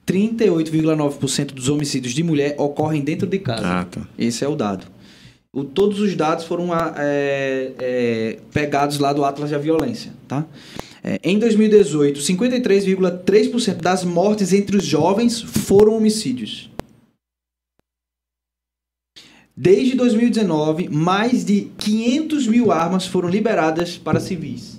38,9% 0.07 1.53
dos 1.53 1.69
homicídios 1.69 2.13
de 2.13 2.23
mulher 2.23 2.55
ocorrem 2.59 3.03
dentro 3.03 3.27
de 3.27 3.39
casa. 3.39 3.63
Ah, 3.65 3.85
tá. 3.85 4.01
Esse 4.19 4.45
é 4.45 4.49
o 4.49 4.57
dado. 4.57 4.87
O, 5.53 5.65
todos 5.65 6.01
os 6.01 6.15
dados 6.15 6.45
foram 6.45 6.73
ah, 6.73 6.95
é, 6.97 7.73
é, 7.79 8.39
pegados 8.53 8.99
lá 8.99 9.13
do 9.13 9.25
Atlas 9.25 9.51
da 9.51 9.59
Violência, 9.59 10.13
tá? 10.27 10.47
É, 11.03 11.19
em 11.25 11.39
2018, 11.39 12.21
53,3% 12.21 13.77
das 13.77 14.05
mortes 14.05 14.53
entre 14.53 14.77
os 14.77 14.85
jovens 14.85 15.41
foram 15.41 15.97
homicídios. 15.97 16.70
Desde 19.63 19.95
2019, 19.95 20.89
mais 20.89 21.45
de 21.45 21.69
500 21.77 22.47
mil 22.47 22.73
armas 22.73 23.07
foram 23.07 23.29
liberadas 23.29 23.99
para 23.99 24.19
civis. 24.19 24.79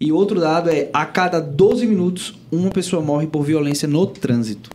E 0.00 0.10
outro 0.10 0.40
dado 0.40 0.70
é: 0.70 0.88
a 0.90 1.04
cada 1.04 1.38
12 1.38 1.86
minutos, 1.86 2.34
uma 2.50 2.70
pessoa 2.70 3.02
morre 3.02 3.26
por 3.26 3.42
violência 3.42 3.86
no 3.86 4.06
trânsito. 4.06 4.70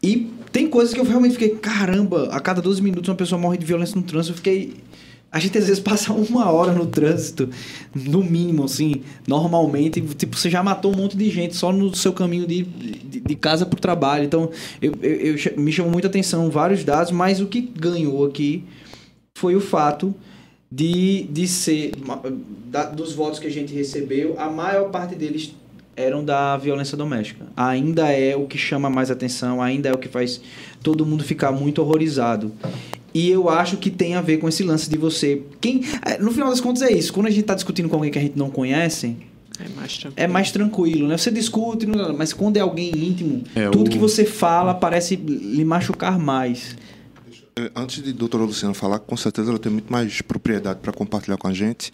E 0.00 0.30
tem 0.52 0.68
coisas 0.68 0.94
que 0.94 1.00
eu 1.00 1.04
realmente 1.04 1.32
fiquei, 1.32 1.56
caramba, 1.56 2.28
a 2.30 2.38
cada 2.38 2.62
12 2.62 2.80
minutos 2.80 3.08
uma 3.08 3.16
pessoa 3.16 3.40
morre 3.40 3.58
de 3.58 3.66
violência 3.66 3.96
no 3.96 4.04
trânsito. 4.04 4.34
Eu 4.34 4.36
fiquei. 4.36 4.74
A 5.34 5.40
gente 5.40 5.58
às 5.58 5.66
vezes 5.66 5.82
passa 5.82 6.12
uma 6.12 6.48
hora 6.48 6.70
no 6.70 6.86
trânsito, 6.86 7.50
no 7.92 8.22
mínimo, 8.22 8.62
assim, 8.62 9.02
normalmente. 9.26 10.00
Tipo, 10.00 10.36
você 10.36 10.48
já 10.48 10.62
matou 10.62 10.92
um 10.92 10.96
monte 10.96 11.16
de 11.16 11.28
gente 11.28 11.56
só 11.56 11.72
no 11.72 11.92
seu 11.92 12.12
caminho 12.12 12.46
de, 12.46 12.62
de, 12.62 13.18
de 13.18 13.34
casa 13.34 13.66
para 13.66 13.76
o 13.76 13.80
trabalho. 13.80 14.24
Então, 14.24 14.48
eu, 14.80 14.92
eu, 15.02 15.34
eu, 15.34 15.36
me 15.56 15.72
chamou 15.72 15.90
muita 15.90 16.06
atenção 16.06 16.48
vários 16.50 16.84
dados, 16.84 17.10
mas 17.10 17.40
o 17.40 17.48
que 17.48 17.60
ganhou 17.60 18.24
aqui 18.24 18.62
foi 19.36 19.56
o 19.56 19.60
fato 19.60 20.14
de, 20.70 21.24
de 21.24 21.48
ser. 21.48 21.90
Da, 22.66 22.84
dos 22.84 23.12
votos 23.12 23.40
que 23.40 23.48
a 23.48 23.50
gente 23.50 23.74
recebeu, 23.74 24.38
a 24.38 24.48
maior 24.48 24.88
parte 24.92 25.16
deles 25.16 25.52
eram 25.96 26.24
da 26.24 26.56
violência 26.56 26.96
doméstica. 26.96 27.46
Ainda 27.56 28.10
é 28.10 28.34
o 28.36 28.46
que 28.46 28.58
chama 28.58 28.88
mais 28.90 29.10
atenção, 29.10 29.62
ainda 29.62 29.88
é 29.88 29.92
o 29.92 29.98
que 29.98 30.08
faz 30.08 30.40
todo 30.82 31.04
mundo 31.06 31.22
ficar 31.24 31.52
muito 31.52 31.80
horrorizado. 31.80 32.52
E 33.12 33.30
eu 33.30 33.48
acho 33.48 33.76
que 33.76 33.90
tem 33.90 34.16
a 34.16 34.20
ver 34.20 34.38
com 34.38 34.48
esse 34.48 34.62
lance 34.64 34.90
de 34.90 34.98
você. 34.98 35.42
Quem, 35.60 35.82
no 36.20 36.32
final 36.32 36.50
das 36.50 36.60
contas 36.60 36.82
é 36.82 36.92
isso. 36.92 37.12
Quando 37.12 37.26
a 37.26 37.30
gente 37.30 37.42
está 37.42 37.54
discutindo 37.54 37.88
com 37.88 37.94
alguém 37.94 38.10
que 38.10 38.18
a 38.18 38.22
gente 38.22 38.36
não 38.36 38.50
conhece, 38.50 39.16
É 39.60 39.68
mais 39.76 39.96
tranquilo. 39.98 40.14
é 40.16 40.26
mais 40.26 40.50
tranquilo, 40.50 41.06
né? 41.08 41.16
Você 41.16 41.30
discute, 41.30 41.86
mas 42.18 42.32
quando 42.32 42.56
é 42.56 42.60
alguém 42.60 42.90
íntimo, 42.92 43.44
É, 43.54 43.68
tudo 43.70 43.86
o- 43.86 43.90
que 43.90 43.98
você 43.98 44.24
fala 44.24 44.74
parece 44.74 45.14
lhe 45.14 45.64
machucar 45.64 46.18
mais. 46.18 46.76
É, 47.56 47.70
Antes 47.74 48.02
de 48.02 48.12
doutora 48.12 48.44
Luciana 48.44 48.74
falar, 48.74 48.98
com 48.98 49.16
certeza 49.16 49.50
ela 49.50 49.58
tem 49.58 49.70
muito 49.70 49.92
mais 49.92 50.20
propriedade 50.20 50.80
para 50.80 50.92
compartilhar 50.92 51.36
com 51.36 51.46
a 51.46 51.52
gente. 51.52 51.92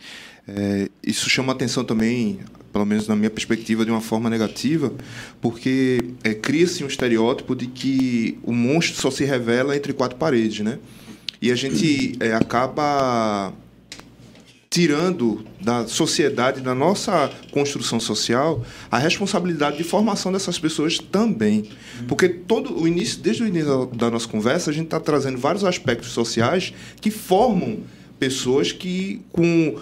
É, 0.48 0.88
isso 1.02 1.28
chama 1.28 1.52
atenção 1.52 1.84
também, 1.84 2.40
pelo 2.72 2.86
menos 2.86 3.06
na 3.06 3.14
minha 3.14 3.30
perspectiva, 3.30 3.84
de 3.84 3.90
uma 3.90 4.00
forma 4.00 4.30
negativa, 4.30 4.92
porque 5.40 5.98
é, 6.24 6.32
cria-se 6.32 6.82
um 6.82 6.86
estereótipo 6.86 7.54
de 7.54 7.66
que 7.66 8.38
o 8.42 8.52
monstro 8.52 9.00
só 9.00 9.10
se 9.10 9.24
revela 9.24 9.76
entre 9.76 9.92
quatro 9.92 10.16
paredes, 10.16 10.60
né? 10.60 10.78
E 11.42 11.50
a 11.50 11.54
gente 11.54 12.16
é, 12.20 12.34
acaba 12.34 13.52
tirando 14.72 15.44
da 15.60 15.84
sociedade, 15.88 16.60
da 16.60 16.76
nossa 16.76 17.28
construção 17.50 17.98
social, 17.98 18.64
a 18.88 18.98
responsabilidade 18.98 19.76
de 19.76 19.82
formação 19.82 20.30
dessas 20.30 20.60
pessoas 20.60 20.96
também. 20.96 21.68
Porque 22.06 22.28
todo 22.28 22.80
o 22.80 22.86
início, 22.86 23.18
desde 23.18 23.42
o 23.42 23.46
início 23.48 23.86
da 23.86 24.08
nossa 24.08 24.28
conversa, 24.28 24.70
a 24.70 24.72
gente 24.72 24.84
está 24.84 25.00
trazendo 25.00 25.38
vários 25.38 25.64
aspectos 25.64 26.10
sociais 26.10 26.72
que 27.00 27.10
formam 27.10 27.80
pessoas 28.20 28.70
que, 28.70 29.22
com 29.32 29.76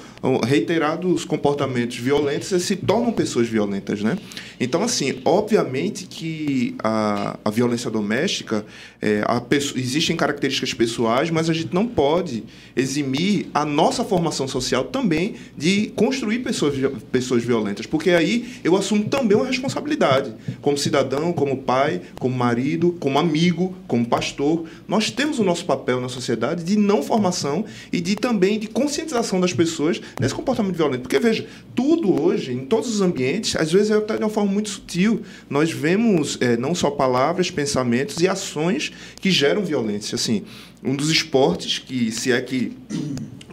reiterados 0.45 1.25
comportamentos 1.25 1.97
violentos, 1.97 2.49
se 2.63 2.77
tornam 2.77 3.13
pessoas 3.13 3.49
violentas, 3.49 4.03
né? 4.03 4.19
Então, 4.61 4.83
assim, 4.83 5.21
obviamente 5.25 6.07
que 6.07 6.75
a, 6.83 7.39
a 7.45 7.51
violência 7.51 7.91
doméstica, 7.91 8.67
é, 9.01 9.23
a 9.25 9.41
existem 9.77 10.17
características 10.17 10.75
pessoais, 10.75 11.31
mas 11.31 11.49
a 11.49 11.53
gente 11.53 11.73
não 11.73 11.87
pode 11.87 12.43
eximir 12.75 13.47
a 13.55 13.65
nossa 13.65 14.05
formação 14.05 14.49
social 14.49 14.85
também 14.85 15.37
de 15.57 15.93
construir 15.95 16.41
pessoas, 16.41 16.75
pessoas 17.13 17.45
violentas, 17.45 17.87
porque 17.87 18.11
aí 18.11 18.57
eu 18.65 18.77
assumo 18.77 19.05
também 19.05 19.37
uma 19.37 19.47
responsabilidade, 19.47 20.35
como 20.61 20.77
cidadão, 20.77 21.33
como 21.33 21.59
pai, 21.59 22.01
como 22.19 22.37
marido, 22.37 22.97
como 22.99 23.19
amigo, 23.19 23.77
como 23.87 24.07
pastor. 24.07 24.65
Nós 24.87 25.11
temos 25.11 25.39
o 25.39 25.45
nosso 25.45 25.65
papel 25.65 26.01
na 26.01 26.09
sociedade 26.09 26.65
de 26.65 26.77
não 26.77 27.03
formação 27.03 27.65
e 27.93 28.01
de 28.01 28.17
também 28.17 28.59
de 28.59 28.67
conscientização 28.67 29.41
das 29.41 29.53
pessoas 29.53 30.01
nesse 30.21 30.35
comportamento 30.35 30.75
violento. 30.75 31.03
Porque, 31.03 31.19
veja, 31.19 31.47
tudo 31.75 32.21
hoje, 32.23 32.53
em 32.53 32.65
todos 32.65 32.93
os 32.93 33.01
ambientes, 33.01 33.57
às 33.57 33.73
vezes 33.73 33.91
é 33.91 33.97
até 33.97 34.17
de 34.17 34.23
uma 34.23 34.31
forma 34.31 34.51
muito 34.51 34.69
sutil. 34.69 35.23
Nós 35.49 35.71
vemos 35.71 36.39
eh, 36.41 36.57
não 36.57 36.75
só 36.75 36.91
palavras, 36.91 37.51
pensamentos 37.51 38.21
e 38.21 38.29
ações 38.29 38.93
que 39.21 39.31
geram 39.31 39.65
violência. 39.65 40.15
Assim, 40.15 40.45
um 40.83 40.95
dos 40.95 41.11
esportes 41.11 41.79
que, 41.79 42.11
se 42.11 42.33
é 42.33 42.41
que 42.41 42.77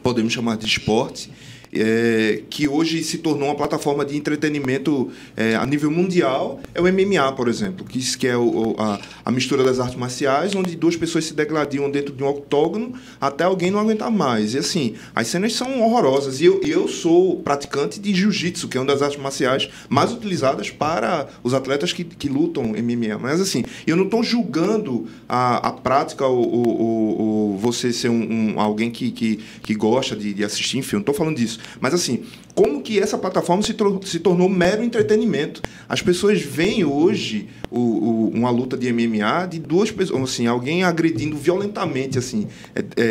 podemos 0.03 0.33
chamar 0.33 0.57
de 0.57 0.65
esporte, 0.65 1.31
é, 1.75 2.41
que 2.49 2.67
hoje 2.67 3.03
se 3.03 3.17
tornou 3.19 3.49
uma 3.49 3.55
plataforma 3.55 4.05
de 4.05 4.15
entretenimento 4.17 5.09
é, 5.35 5.55
a 5.55 5.65
nível 5.65 5.91
mundial, 5.91 6.59
é 6.73 6.81
o 6.81 6.85
MMA, 6.91 7.31
por 7.33 7.47
exemplo, 7.47 7.85
que, 7.85 7.99
que 8.17 8.27
é 8.27 8.37
o- 8.37 8.75
a, 8.77 8.99
a 9.25 9.31
mistura 9.31 9.63
das 9.63 9.79
artes 9.79 9.95
marciais, 9.97 10.55
onde 10.55 10.75
duas 10.75 10.95
pessoas 10.95 11.25
se 11.25 11.33
degladiam 11.33 11.89
dentro 11.89 12.13
de 12.13 12.23
um 12.23 12.27
octógono 12.27 12.93
até 13.19 13.43
alguém 13.43 13.71
não 13.71 13.79
aguentar 13.79 14.11
mais. 14.11 14.53
E 14.53 14.57
assim, 14.59 14.95
as 15.15 15.27
cenas 15.27 15.53
são 15.53 15.81
horrorosas. 15.81 16.39
E 16.41 16.45
eu, 16.45 16.61
eu 16.63 16.87
sou 16.87 17.37
praticante 17.41 17.99
de 17.99 18.13
jiu-jitsu, 18.13 18.67
que 18.67 18.77
é 18.77 18.81
uma 18.81 18.87
das 18.87 19.01
artes 19.01 19.19
marciais 19.21 19.69
mais 19.89 20.11
utilizadas 20.11 20.69
para 20.69 21.27
os 21.43 21.53
atletas 21.53 21.91
que, 21.93 22.03
que 22.03 22.27
lutam 22.29 22.63
MMA. 22.73 23.17
Mas 23.19 23.41
assim, 23.41 23.63
eu 23.85 23.95
não 23.95 24.05
estou 24.05 24.23
julgando 24.23 25.07
a, 25.27 25.69
a 25.69 25.71
prática 25.71 26.25
ou 26.25 27.57
você 27.57 27.91
ser 27.91 28.09
um, 28.09 28.53
um- 28.55 28.59
alguém 28.59 28.91
que, 28.91 29.11
que, 29.11 29.39
que 29.61 29.73
gosta 29.75 30.15
de, 30.15 30.33
de 30.33 30.43
assistir 30.43 30.75
filme, 30.81 30.93
não 30.93 30.99
estou 30.99 31.15
falando 31.15 31.37
disso. 31.37 31.59
Mas 31.79 31.93
assim, 31.93 32.23
como 32.53 32.81
que 32.81 32.99
essa 32.99 33.17
plataforma 33.17 33.61
se, 33.61 33.75
se 34.05 34.19
tornou 34.19 34.47
mero 34.49 34.83
entretenimento? 34.83 35.61
As 35.87 36.01
pessoas 36.01 36.41
veem 36.41 36.83
hoje 36.85 37.49
o, 37.75 37.79
o- 37.79 38.29
uma 38.33 38.49
luta 38.49 38.77
de 38.77 38.87
MMA 38.91 39.45
de 39.47 39.59
duas 39.59 39.91
pessoas, 39.91 40.23
assim, 40.23 40.47
alguém 40.47 40.83
agredindo 40.83 41.35
violentamente, 41.37 42.17
assim, 42.17 42.47
é- 42.73 42.79
é- 42.95 43.03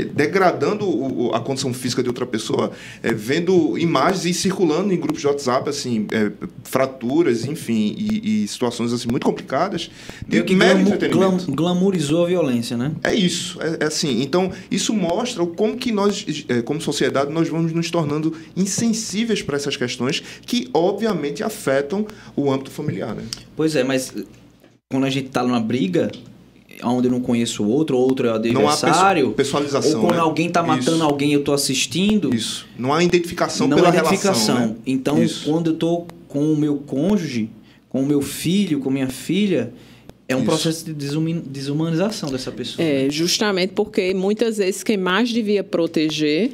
é, 0.00 0.04
degradando 0.04 0.84
o- 0.86 1.30
a 1.34 1.40
condição 1.40 1.72
física 1.72 2.02
de 2.02 2.08
outra 2.08 2.26
pessoa, 2.26 2.70
é, 3.02 3.12
vendo 3.12 3.78
imagens 3.78 4.24
e 4.26 4.34
circulando 4.34 4.92
em 4.92 4.96
grupos 4.98 5.20
de 5.20 5.26
WhatsApp, 5.26 5.68
assim, 5.70 6.06
é, 6.12 6.30
fraturas, 6.64 7.44
enfim, 7.44 7.94
e, 7.98 8.44
e 8.44 8.48
situações 8.48 8.92
assim 8.92 9.08
muito 9.08 9.24
complicadas 9.24 9.90
de 10.26 10.42
que 10.42 10.54
mero 10.54 10.78
glam- 11.08 11.38
glamourizou 11.48 12.24
a 12.24 12.28
violência, 12.28 12.76
né? 12.76 12.92
É 13.02 13.14
isso, 13.14 13.58
é, 13.62 13.84
assim. 13.84 14.22
Então, 14.22 14.50
isso 14.70 14.92
mostra 14.94 15.44
como 15.46 15.76
que 15.76 15.90
nós, 15.92 16.24
como 16.64 16.80
sociedade, 16.80 17.32
nós 17.32 17.48
vamos 17.48 17.72
nos 17.72 17.90
tornando 17.90 18.34
insensíveis 18.56 19.42
para 19.42 19.56
essas 19.56 19.76
questões 19.76 20.22
que, 20.44 20.68
obviamente, 20.72 21.42
afetam 21.42 22.06
o 22.36 22.50
âmbito 22.52 22.70
familiar, 22.70 23.14
né? 23.14 23.22
Pois 23.60 23.76
é, 23.76 23.84
mas 23.84 24.10
quando 24.90 25.04
a 25.04 25.10
gente 25.10 25.28
tá 25.28 25.42
numa 25.42 25.60
briga, 25.60 26.10
onde 26.82 27.08
eu 27.08 27.12
não 27.12 27.20
conheço 27.20 27.62
o 27.62 27.68
outro, 27.68 27.94
o 27.94 28.00
outro 28.00 28.26
é 28.26 28.30
o 28.30 28.38
Não 28.54 28.66
há 28.66 28.72
adversário, 28.72 29.32
perso- 29.32 29.36
pessoalização, 29.36 30.00
ou 30.00 30.06
quando 30.06 30.14
né? 30.16 30.22
alguém 30.22 30.48
tá 30.48 30.62
matando 30.62 30.96
Isso. 30.96 31.02
alguém 31.04 31.28
e 31.28 31.34
eu 31.34 31.44
tô 31.44 31.52
assistindo, 31.52 32.34
Isso. 32.34 32.66
Não 32.78 32.90
há 32.90 33.04
identificação 33.04 33.68
não 33.68 33.76
pela 33.76 33.88
é 33.88 33.98
identificação. 33.98 34.54
relação. 34.54 34.74
né? 34.76 34.80
Então, 34.86 35.22
Isso. 35.22 35.44
quando 35.44 35.72
eu 35.72 35.74
tô 35.76 36.06
com 36.26 36.50
o 36.54 36.56
meu 36.56 36.78
cônjuge, 36.78 37.50
com 37.90 38.02
o 38.02 38.06
meu 38.06 38.22
filho, 38.22 38.80
com 38.80 38.88
minha 38.88 39.10
filha, 39.10 39.74
é 40.26 40.34
um 40.34 40.38
Isso. 40.38 40.46
processo 40.48 40.84
de 40.86 40.94
desumanização 40.94 42.30
dessa 42.30 42.50
pessoa. 42.50 42.82
É, 42.88 43.10
justamente 43.10 43.74
porque 43.74 44.14
muitas 44.14 44.56
vezes 44.56 44.82
quem 44.82 44.96
mais 44.96 45.28
devia 45.28 45.62
proteger 45.62 46.52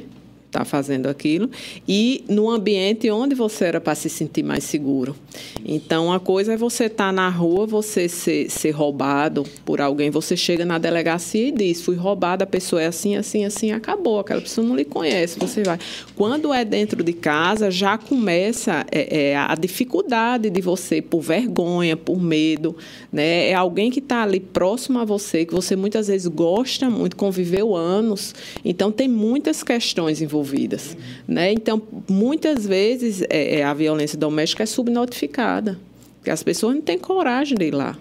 está 0.57 0.65
fazendo 0.65 1.07
aquilo, 1.07 1.49
e 1.87 2.23
no 2.27 2.49
ambiente 2.49 3.09
onde 3.11 3.35
você 3.35 3.65
era 3.65 3.81
para 3.81 3.95
se 3.95 4.09
sentir 4.09 4.43
mais 4.43 4.63
seguro. 4.63 5.15
Então, 5.63 6.11
a 6.11 6.19
coisa 6.19 6.53
é 6.53 6.57
você 6.57 6.85
estar 6.85 7.07
tá 7.07 7.11
na 7.11 7.29
rua, 7.29 7.65
você 7.65 8.09
ser, 8.09 8.49
ser 8.49 8.71
roubado 8.71 9.43
por 9.63 9.79
alguém, 9.79 10.09
você 10.09 10.35
chega 10.35 10.65
na 10.65 10.77
delegacia 10.77 11.49
e 11.49 11.51
diz: 11.51 11.81
fui 11.81 11.95
roubada, 11.95 12.43
a 12.43 12.47
pessoa 12.47 12.81
é 12.81 12.87
assim, 12.87 13.15
assim, 13.15 13.45
assim, 13.45 13.71
acabou. 13.71 14.19
Aquela 14.19 14.41
pessoa 14.41 14.65
não 14.65 14.75
lhe 14.75 14.85
conhece, 14.85 15.37
você 15.37 15.63
vai. 15.63 15.77
Quando 16.15 16.53
é 16.53 16.65
dentro 16.65 17.03
de 17.03 17.13
casa, 17.13 17.69
já 17.69 17.97
começa 17.97 18.85
é, 18.91 19.29
é, 19.29 19.35
a 19.35 19.53
dificuldade 19.55 20.49
de 20.49 20.61
você, 20.61 21.01
por 21.01 21.21
vergonha, 21.21 21.95
por 21.95 22.21
medo, 22.21 22.75
né? 23.11 23.49
É 23.49 23.53
alguém 23.53 23.91
que 23.91 23.99
está 23.99 24.23
ali 24.23 24.39
próximo 24.39 24.99
a 24.99 25.05
você, 25.05 25.45
que 25.45 25.53
você 25.53 25.75
muitas 25.75 26.07
vezes 26.07 26.27
gosta 26.27 26.89
muito, 26.89 27.15
conviveu 27.15 27.75
anos, 27.75 28.33
então 28.63 28.91
tem 28.91 29.07
muitas 29.07 29.63
questões 29.63 30.21
envolvidas, 30.21 30.46
né? 31.27 31.51
Então, 31.51 31.81
muitas 32.09 32.65
vezes 32.65 33.21
é, 33.29 33.59
é 33.59 33.63
a 33.63 33.73
violência 33.73 34.17
doméstica 34.17 34.63
é 34.63 34.65
subnotificada, 34.65 35.79
porque 36.17 36.29
as 36.29 36.43
pessoas 36.43 36.75
não 36.75 36.81
têm 36.81 36.97
coragem 36.97 37.57
de 37.57 37.65
ir 37.65 37.73
lá. 37.73 37.97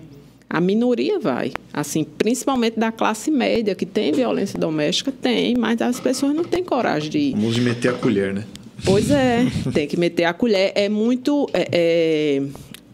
A 0.49 0.61
minoria 0.61 1.19
vai, 1.19 1.53
assim, 1.73 2.05
principalmente 2.05 2.79
da 2.79 2.93
classe 2.93 3.31
média 3.31 3.75
que 3.75 3.85
tem 3.85 4.13
violência 4.13 4.59
doméstica, 4.59 5.11
tem, 5.11 5.57
mas 5.57 5.83
as 5.83 5.99
pessoas 5.99 6.35
não 6.35 6.45
têm 6.45 6.63
coragem 6.63 7.11
de 7.11 7.19
ir. 7.19 7.33
Vamos 7.33 7.59
meter 7.59 7.91
a 7.91 7.95
colher, 7.95 8.33
né? 8.33 8.45
Pois 8.85 9.11
é, 9.11 9.47
tem 9.73 9.89
que 9.89 9.97
meter 9.97 10.25
a 10.25 10.33
colher. 10.33 10.73
É 10.75 10.89
muito. 10.89 11.49
É, 11.53 11.69
é, 11.73 12.43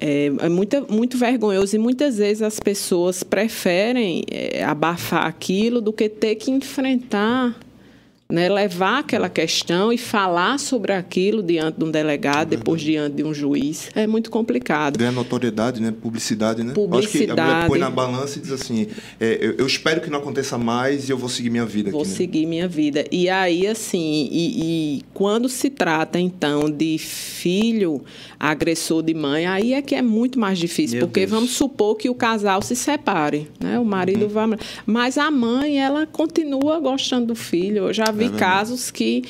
é, 0.01 0.27
é 0.27 0.49
muito, 0.49 0.87
muito 0.93 1.17
vergonhoso 1.17 1.77
e 1.77 1.79
muitas 1.79 2.19
vezes 2.19 2.43
as 2.43 2.59
pessoas 2.59 3.23
preferem 3.23 4.25
é, 4.29 4.65
abafar 4.65 5.27
aquilo 5.27 5.81
do 5.81 5.93
que 5.93 6.09
ter 6.09 6.35
que 6.35 6.51
enfrentar 6.51 7.57
né, 8.33 8.49
levar 8.49 9.01
aquela 9.01 9.29
questão 9.29 9.93
e 9.93 9.99
falar 9.99 10.59
sobre 10.59 10.91
aquilo 10.91 11.43
diante 11.43 11.77
de 11.79 11.85
um 11.85 11.91
delegado, 11.91 12.55
é 12.55 12.57
depois 12.57 12.81
diante 12.81 13.17
de 13.17 13.25
um 13.25 13.35
juiz, 13.35 13.91
é 13.95 14.07
muito 14.07 14.31
complicado. 14.31 14.99
Ganha 14.99 15.13
notoriedade, 15.13 15.83
né? 15.83 15.93
Publicidade, 15.93 16.65
né? 16.65 16.73
Publicidade. 16.73 17.13
Acho 17.13 17.27
que 17.27 17.41
a 17.41 17.45
mulher 17.45 17.69
põe 17.69 17.79
na 17.79 17.91
balança 17.91 18.39
e 18.39 18.41
diz 18.41 18.51
assim, 18.51 18.89
é, 19.21 19.39
eu, 19.39 19.57
eu, 19.59 19.67
espero 19.67 20.01
que 20.01 20.09
não 20.09 20.19
aconteça 20.19 20.57
mais 20.57 21.11
e 21.11 21.13
eu 21.13 21.19
vou 21.19 21.29
seguir 21.29 21.51
minha 21.51 21.67
vida 21.67 21.91
Vou 21.91 22.01
aqui, 22.01 22.11
né? 22.11 22.17
seguir 22.17 22.47
minha 22.47 22.67
vida. 22.67 23.05
E 23.13 23.29
aí, 23.29 23.67
assim, 23.67 24.27
e, 24.33 24.97
e 24.97 25.03
quando 25.13 25.47
se 25.47 25.69
trata, 25.69 26.19
então, 26.19 26.71
de 26.71 26.97
filho 26.97 28.03
agressor 28.41 29.03
de 29.03 29.13
mãe, 29.13 29.45
aí 29.45 29.75
é 29.75 29.83
que 29.83 29.95
é 29.95 30.01
muito 30.01 30.39
mais 30.39 30.59
difícil, 30.59 30.99
Meu 30.99 31.07
porque 31.07 31.21
Deus. 31.21 31.31
vamos 31.33 31.51
supor 31.51 31.97
que 31.97 32.09
o 32.09 32.15
casal 32.15 32.63
se 32.63 32.75
separe, 32.75 33.47
né? 33.61 33.79
O 33.79 33.85
marido 33.85 34.23
uhum. 34.23 34.29
vai... 34.29 34.59
Mas 34.87 35.19
a 35.19 35.31
mãe, 35.31 35.79
ela 35.79 36.07
continua 36.07 36.81
gostando 36.81 37.27
do 37.27 37.35
filho. 37.35 37.89
Eu 37.89 37.93
já 37.93 38.11
vi 38.11 38.22
vi 38.31 38.39
casos 38.39 38.91
que 38.91 39.25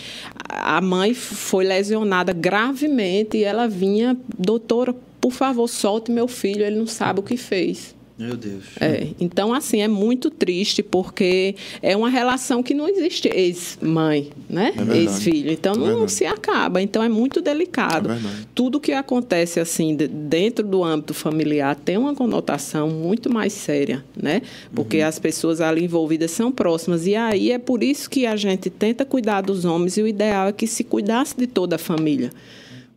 a 0.49 0.81
mãe 0.81 1.15
foi 1.15 1.65
lesionada 1.65 2.33
gravemente 2.33 3.37
e 3.37 3.45
ela 3.45 3.67
vinha, 3.67 4.17
doutora, 4.39 4.95
por 5.21 5.33
favor, 5.33 5.69
solte 5.69 6.11
meu 6.11 6.29
filho, 6.29 6.65
ele 6.65 6.77
não 6.77 6.87
sabe 6.87 7.21
o 7.21 7.23
que 7.23 7.37
fez. 7.37 7.95
Meu 8.19 8.37
Deus. 8.37 8.65
É, 8.79 9.09
então, 9.19 9.55
assim, 9.55 9.81
é 9.81 9.89
muito 9.89 10.31
triste 10.31 10.83
porque 10.83 11.57
é 11.81 11.97
uma 11.97 12.11
relação 12.11 12.63
que 12.63 12.75
não 12.75 12.89
existe 12.89 13.29
ex-mãe, 13.29 14.31
né? 14.49 14.75
É 14.77 14.99
Ex-filho. 14.99 15.51
Então, 15.51 15.73
é 15.75 15.77
não 15.77 16.07
se 16.07 16.27
acaba. 16.27 16.83
Então, 16.83 17.03
é 17.03 17.09
muito 17.09 17.41
delicado. 17.41 18.13
É 18.13 18.19
Tudo 18.55 18.79
que 18.79 18.93
acontece, 18.93 19.59
assim, 19.59 19.97
dentro 19.97 20.67
do 20.67 20.85
âmbito 20.85 21.15
familiar 21.15 21.75
tem 21.75 21.97
uma 21.97 22.15
conotação 22.15 22.91
muito 22.91 23.33
mais 23.33 23.53
séria, 23.53 24.05
né? 24.15 24.43
Porque 24.75 25.01
uhum. 25.01 25.07
as 25.07 25.19
pessoas 25.19 25.61
ali 25.61 25.85
envolvidas 25.85 26.31
são 26.31 26.53
próximas. 26.53 27.07
E 27.07 27.15
aí 27.15 27.51
é 27.51 27.59
por 27.59 27.83
isso 27.83 28.11
que 28.11 28.27
a 28.27 28.37
gente 28.37 28.69
tenta 28.69 29.05
cuidar 29.05 29.41
dos 29.41 29.65
homens 29.65 29.97
e 29.97 30.03
o 30.03 30.07
ideal 30.07 30.49
é 30.49 30.53
que 30.53 30.67
se 30.67 30.85
cuidasse 30.85 31.35
de 31.37 31.47
toda 31.47 31.77
a 31.77 31.79
família. 31.79 32.31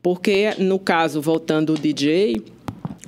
Porque, 0.03 0.53
no 0.59 0.77
caso, 0.77 1.19
voltando 1.19 1.73
o 1.73 1.77
DJ 1.77 2.39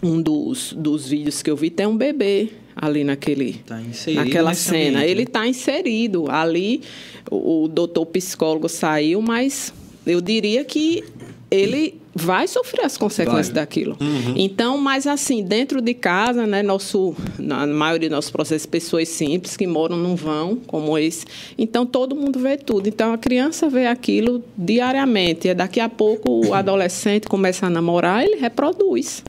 um 0.01 0.21
dos, 0.21 0.73
dos 0.73 1.09
vídeos 1.09 1.41
que 1.41 1.49
eu 1.49 1.55
vi 1.55 1.69
tem 1.69 1.87
um 1.87 1.97
bebê 1.97 2.49
ali 2.75 3.03
naquele 3.03 3.53
tá 3.65 3.79
naquela 4.13 4.53
cena. 4.53 4.99
Ambiente, 4.99 5.11
Ele 5.11 5.23
está 5.23 5.41
né? 5.41 5.47
inserido 5.49 6.29
ali. 6.29 6.81
O, 7.29 7.63
o 7.63 7.67
doutor 7.67 8.05
psicólogo 8.05 8.69
saiu, 8.69 9.21
mas 9.21 9.73
eu 10.05 10.21
diria 10.21 10.63
que 10.63 11.03
ele 11.49 11.99
vai 12.13 12.47
sofrer 12.47 12.83
as 12.83 12.97
consequências 12.97 13.47
vai. 13.47 13.55
daquilo. 13.55 13.95
Uhum. 14.01 14.33
Então, 14.35 14.77
mas 14.77 15.07
assim, 15.07 15.43
dentro 15.43 15.81
de 15.81 15.93
casa, 15.93 16.45
né, 16.45 16.61
nosso, 16.61 17.15
na 17.37 17.65
maioria 17.65 18.09
dos 18.09 18.15
nossos 18.15 18.31
processos, 18.31 18.65
pessoas 18.65 19.07
simples 19.07 19.55
que 19.55 19.67
moram 19.67 19.95
num 19.95 20.15
vão 20.15 20.57
como 20.67 20.97
esse. 20.97 21.25
Então, 21.57 21.85
todo 21.85 22.15
mundo 22.15 22.39
vê 22.39 22.57
tudo. 22.57 22.89
Então, 22.89 23.13
a 23.13 23.17
criança 23.17 23.69
vê 23.69 23.85
aquilo 23.85 24.43
diariamente. 24.57 25.47
E 25.47 25.53
daqui 25.53 25.79
a 25.79 25.87
pouco 25.87 26.47
o 26.47 26.53
adolescente 26.53 27.27
começa 27.27 27.67
a 27.67 27.69
namorar, 27.69 28.23
ele 28.23 28.35
reproduz. 28.37 29.23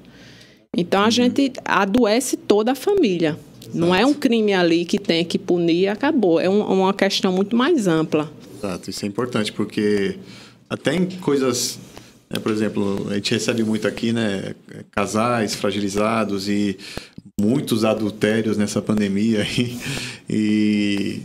Então 0.77 1.01
a 1.01 1.05
uhum. 1.05 1.11
gente 1.11 1.53
adoece 1.65 2.36
toda 2.36 2.73
a 2.73 2.74
família. 2.74 3.39
Exato. 3.61 3.77
Não 3.77 3.95
é 3.95 4.05
um 4.07 4.15
crime 4.15 4.55
ali 4.55 4.85
que 4.85 4.99
tem 4.99 5.24
que 5.24 5.39
punir 5.39 5.81
e 5.81 5.89
acabou. 5.89 6.40
É 6.40 6.49
um, 6.49 6.62
uma 6.62 6.95
questão 6.95 7.32
muito 7.32 7.57
mais 7.57 7.86
ampla. 7.86 8.31
Exato, 8.57 8.90
isso 8.90 9.05
é 9.05 9.09
importante, 9.09 9.53
porque 9.53 10.16
até 10.69 10.95
em 10.95 11.07
coisas. 11.07 11.78
Né, 12.31 12.39
por 12.39 12.53
exemplo, 12.53 13.07
a 13.11 13.15
gente 13.15 13.32
recebe 13.32 13.65
muito 13.65 13.89
aqui, 13.89 14.12
né? 14.12 14.55
Casais 14.90 15.55
fragilizados 15.55 16.47
e 16.49 16.77
muitos 17.40 17.85
adultérios 17.85 18.57
nessa 18.57 18.82
pandemia. 18.82 19.47
E, 19.59 19.78
e, 20.28 21.23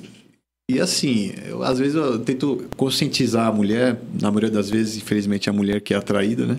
e 0.72 0.80
assim, 0.80 1.34
eu, 1.46 1.62
às 1.62 1.78
vezes 1.78 1.96
eu 1.96 2.20
tento 2.20 2.64
conscientizar 2.78 3.48
a 3.48 3.52
mulher, 3.52 4.00
na 4.22 4.32
maioria 4.32 4.50
das 4.50 4.70
vezes, 4.70 4.96
infelizmente, 4.96 5.50
a 5.50 5.54
mulher 5.54 5.82
que 5.82 5.94
é 5.94 5.98
atraída, 5.98 6.46
né? 6.46 6.58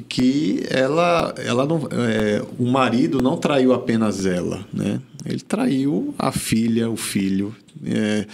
Que 0.00 0.62
ela, 0.70 1.34
ela 1.38 1.66
não, 1.66 1.88
é, 1.90 2.42
o 2.58 2.66
marido 2.66 3.22
não 3.22 3.36
traiu 3.36 3.72
apenas 3.72 4.26
ela, 4.26 4.64
né? 4.72 5.00
Ele 5.24 5.40
traiu 5.40 6.14
a 6.18 6.32
filha, 6.32 6.88
o 6.90 6.96
filho. 6.96 7.54
É, 7.84 8.26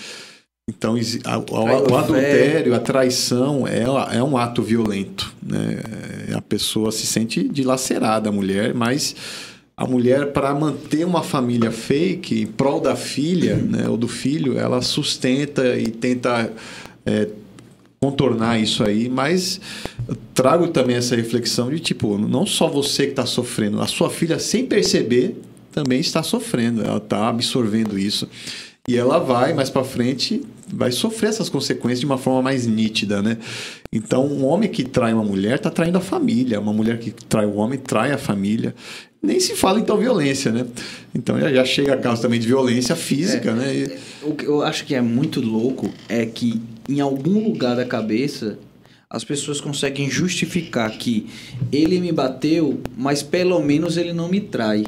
então, 0.68 0.96
a, 1.24 1.38
o, 1.38 1.92
o 1.92 1.96
adultério, 1.96 2.74
a 2.74 2.80
traição 2.80 3.66
é, 3.66 3.84
é 4.16 4.22
um 4.22 4.36
ato 4.36 4.62
violento. 4.62 5.32
Né? 5.42 5.78
A 6.34 6.40
pessoa 6.40 6.90
se 6.90 7.06
sente 7.06 7.48
dilacerada, 7.48 8.28
a 8.28 8.32
mulher, 8.32 8.74
mas 8.74 9.14
a 9.76 9.86
mulher, 9.86 10.32
para 10.32 10.54
manter 10.54 11.04
uma 11.04 11.22
família 11.22 11.70
fake, 11.70 12.40
em 12.40 12.46
prol 12.46 12.80
da 12.80 12.96
filha 12.96 13.56
né, 13.56 13.88
ou 13.88 13.96
do 13.96 14.08
filho, 14.08 14.58
ela 14.58 14.80
sustenta 14.80 15.76
e 15.76 15.88
tenta 15.88 16.50
é, 17.04 17.28
contornar 18.06 18.60
isso 18.60 18.84
aí, 18.84 19.08
mas 19.08 19.60
trago 20.32 20.68
também 20.68 20.94
essa 20.94 21.16
reflexão 21.16 21.70
de 21.70 21.80
tipo, 21.80 22.16
não 22.16 22.46
só 22.46 22.68
você 22.68 23.04
que 23.04 23.10
está 23.10 23.26
sofrendo, 23.26 23.80
a 23.80 23.86
sua 23.86 24.08
filha 24.08 24.38
sem 24.38 24.64
perceber 24.64 25.40
também 25.72 25.98
está 25.98 26.22
sofrendo, 26.22 26.82
ela 26.82 26.98
está 26.98 27.28
absorvendo 27.28 27.98
isso. 27.98 28.28
E 28.88 28.96
ela 28.96 29.18
vai 29.18 29.52
mais 29.52 29.68
para 29.68 29.82
frente, 29.82 30.40
vai 30.72 30.92
sofrer 30.92 31.30
essas 31.30 31.48
consequências 31.48 31.98
de 31.98 32.06
uma 32.06 32.16
forma 32.16 32.40
mais 32.40 32.64
nítida, 32.68 33.20
né? 33.20 33.36
Então, 33.92 34.24
um 34.24 34.44
homem 34.44 34.70
que 34.70 34.84
trai 34.84 35.12
uma 35.12 35.24
mulher 35.24 35.56
está 35.56 35.70
traindo 35.70 35.98
a 35.98 36.00
família, 36.00 36.60
uma 36.60 36.72
mulher 36.72 37.00
que 37.00 37.10
trai 37.10 37.44
o 37.44 37.56
homem 37.56 37.78
trai 37.78 38.12
a 38.12 38.18
família. 38.18 38.72
Nem 39.20 39.40
se 39.40 39.56
fala 39.56 39.80
então 39.80 39.98
violência, 39.98 40.52
né? 40.52 40.64
Então 41.12 41.40
já, 41.40 41.52
já 41.52 41.64
chega 41.64 41.94
a 41.94 41.96
caso 41.96 42.22
também 42.22 42.38
de 42.38 42.46
violência 42.46 42.94
física, 42.94 43.50
é, 43.50 43.54
né? 43.54 43.74
E... 43.74 43.98
O 44.22 44.34
que 44.34 44.46
eu 44.46 44.62
acho 44.62 44.84
que 44.84 44.94
é 44.94 45.00
muito 45.00 45.40
louco 45.40 45.92
é 46.08 46.24
que 46.24 46.62
em 46.88 47.00
algum 47.00 47.42
lugar 47.42 47.76
da 47.76 47.84
cabeça 47.84 48.58
as 49.08 49.24
pessoas 49.24 49.60
conseguem 49.60 50.10
justificar 50.10 50.90
que 50.90 51.26
ele 51.72 52.00
me 52.00 52.10
bateu, 52.10 52.80
mas 52.96 53.22
pelo 53.22 53.60
menos 53.60 53.96
ele 53.96 54.12
não 54.12 54.28
me 54.28 54.40
trai. 54.40 54.84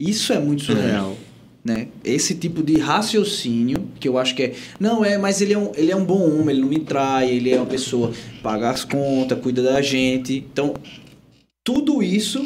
Isso 0.00 0.32
é 0.32 0.38
muito 0.38 0.64
surreal. 0.64 1.16
É. 1.22 1.26
Né? 1.66 1.88
Esse 2.04 2.34
tipo 2.34 2.62
de 2.62 2.78
raciocínio 2.78 3.88
que 3.98 4.08
eu 4.08 4.16
acho 4.18 4.34
que 4.34 4.42
é. 4.44 4.54
Não, 4.78 5.04
é, 5.04 5.18
mas 5.18 5.40
ele 5.40 5.52
é, 5.52 5.58
um, 5.58 5.72
ele 5.74 5.90
é 5.90 5.96
um 5.96 6.04
bom 6.04 6.22
homem, 6.22 6.50
ele 6.50 6.60
não 6.60 6.68
me 6.68 6.78
trai, 6.78 7.28
ele 7.28 7.50
é 7.50 7.56
uma 7.56 7.66
pessoa 7.66 8.12
paga 8.42 8.70
as 8.70 8.84
contas, 8.84 9.38
cuida 9.40 9.62
da 9.62 9.82
gente. 9.82 10.36
Então, 10.36 10.74
tudo 11.64 12.02
isso 12.02 12.40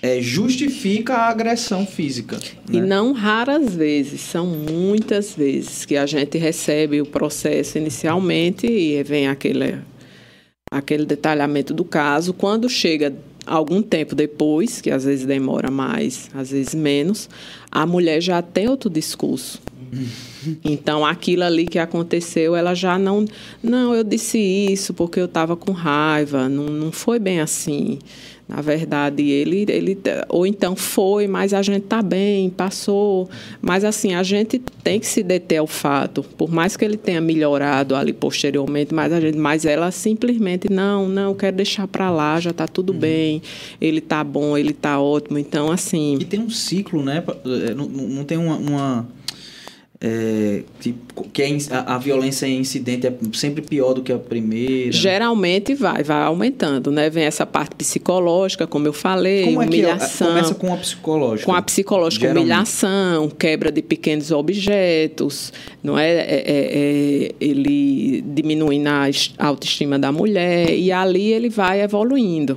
é, 0.00 0.20
justifica 0.20 1.14
a 1.14 1.28
agressão 1.28 1.86
física. 1.86 2.36
Né? 2.36 2.78
E 2.78 2.80
não 2.80 3.12
raras 3.12 3.74
vezes, 3.74 4.20
são 4.20 4.46
muitas 4.46 5.34
vezes 5.34 5.84
que 5.84 5.96
a 5.96 6.06
gente 6.06 6.38
recebe 6.38 7.00
o 7.00 7.06
processo 7.06 7.78
inicialmente 7.78 8.66
e 8.66 9.02
vem 9.02 9.28
aquele, 9.28 9.78
aquele 10.70 11.04
detalhamento 11.04 11.74
do 11.74 11.84
caso. 11.84 12.32
Quando 12.32 12.68
chega 12.68 13.14
algum 13.44 13.82
tempo 13.82 14.14
depois, 14.14 14.80
que 14.80 14.90
às 14.90 15.04
vezes 15.04 15.26
demora 15.26 15.70
mais, 15.70 16.30
às 16.34 16.50
vezes 16.50 16.74
menos, 16.74 17.28
a 17.70 17.84
mulher 17.84 18.20
já 18.20 18.40
tem 18.40 18.68
outro 18.68 18.88
discurso. 18.88 19.60
Então, 20.64 21.04
aquilo 21.04 21.44
ali 21.44 21.66
que 21.66 21.78
aconteceu, 21.78 22.54
ela 22.54 22.74
já 22.74 22.98
não. 22.98 23.24
Não, 23.62 23.94
eu 23.94 24.04
disse 24.04 24.38
isso 24.38 24.94
porque 24.94 25.20
eu 25.20 25.24
estava 25.26 25.56
com 25.56 25.72
raiva. 25.72 26.48
Não, 26.48 26.64
não 26.64 26.92
foi 26.92 27.18
bem 27.18 27.40
assim. 27.40 27.98
Na 28.48 28.62
verdade, 28.62 29.22
ele, 29.28 29.66
ele. 29.68 29.98
Ou 30.30 30.46
então 30.46 30.74
foi, 30.74 31.26
mas 31.26 31.52
a 31.52 31.60
gente 31.60 31.84
está 31.84 32.00
bem, 32.00 32.48
passou. 32.48 33.28
Mas, 33.60 33.84
assim, 33.84 34.14
a 34.14 34.22
gente 34.22 34.58
tem 34.82 34.98
que 34.98 35.06
se 35.06 35.22
deter 35.22 35.58
ao 35.58 35.66
fato. 35.66 36.22
Por 36.22 36.50
mais 36.50 36.74
que 36.74 36.82
ele 36.82 36.96
tenha 36.96 37.20
melhorado 37.20 37.94
ali 37.94 38.14
posteriormente, 38.14 38.94
mas, 38.94 39.12
a 39.12 39.20
gente, 39.20 39.36
mas 39.36 39.66
ela 39.66 39.90
simplesmente, 39.90 40.72
não, 40.72 41.06
não, 41.06 41.34
quero 41.34 41.58
deixar 41.58 41.86
para 41.86 42.10
lá, 42.10 42.40
já 42.40 42.50
está 42.50 42.66
tudo 42.66 42.94
uhum. 42.94 42.98
bem. 42.98 43.42
Ele 43.78 43.98
está 43.98 44.24
bom, 44.24 44.56
ele 44.56 44.70
está 44.70 44.98
ótimo. 44.98 45.38
Então, 45.38 45.70
assim. 45.70 46.16
E 46.18 46.24
tem 46.24 46.40
um 46.40 46.48
ciclo, 46.48 47.02
né? 47.02 47.22
Não, 47.76 47.86
não 47.86 48.24
tem 48.24 48.38
uma, 48.38 48.56
uma 48.56 49.08
é, 50.00 50.62
que 50.78 50.94
a, 51.72 51.96
a, 51.96 51.98
violência 51.98 52.46
em 52.46 52.60
incidente 52.60 53.04
é 53.04 53.12
sempre 53.32 53.62
pior 53.62 53.94
do 53.94 54.02
que 54.02 54.12
a 54.12 54.18
primeira? 54.18 54.92
Geralmente 54.92 55.74
vai, 55.74 56.04
vai 56.04 56.22
aumentando, 56.22 56.92
né? 56.92 57.10
Vem 57.10 57.24
essa 57.24 57.44
parte 57.44 57.74
psicológica, 57.74 58.64
como 58.64 58.86
eu 58.86 58.92
falei, 58.92 59.42
como 59.46 59.60
humilhação. 59.60 60.28
É 60.28 60.30
que 60.30 60.36
começa 60.36 60.54
com 60.54 60.72
a 60.72 60.76
psicológica. 60.76 61.46
Com 61.46 61.52
a 61.52 61.62
psicológica, 61.62 62.26
geralmente. 62.28 62.44
humilhação, 62.44 63.28
quebra 63.28 63.72
de 63.72 63.82
pequenos 63.82 64.30
objetos, 64.30 65.52
não 65.82 65.98
é? 65.98 66.08
é, 66.08 66.20
é, 66.20 66.42
é 66.46 67.34
ele 67.40 68.22
diminuindo 68.24 68.88
a 68.88 69.46
autoestima 69.46 69.98
da 69.98 70.12
mulher 70.12 70.70
e 70.70 70.92
ali 70.92 71.32
ele 71.32 71.48
vai 71.48 71.80
evoluindo. 71.80 72.56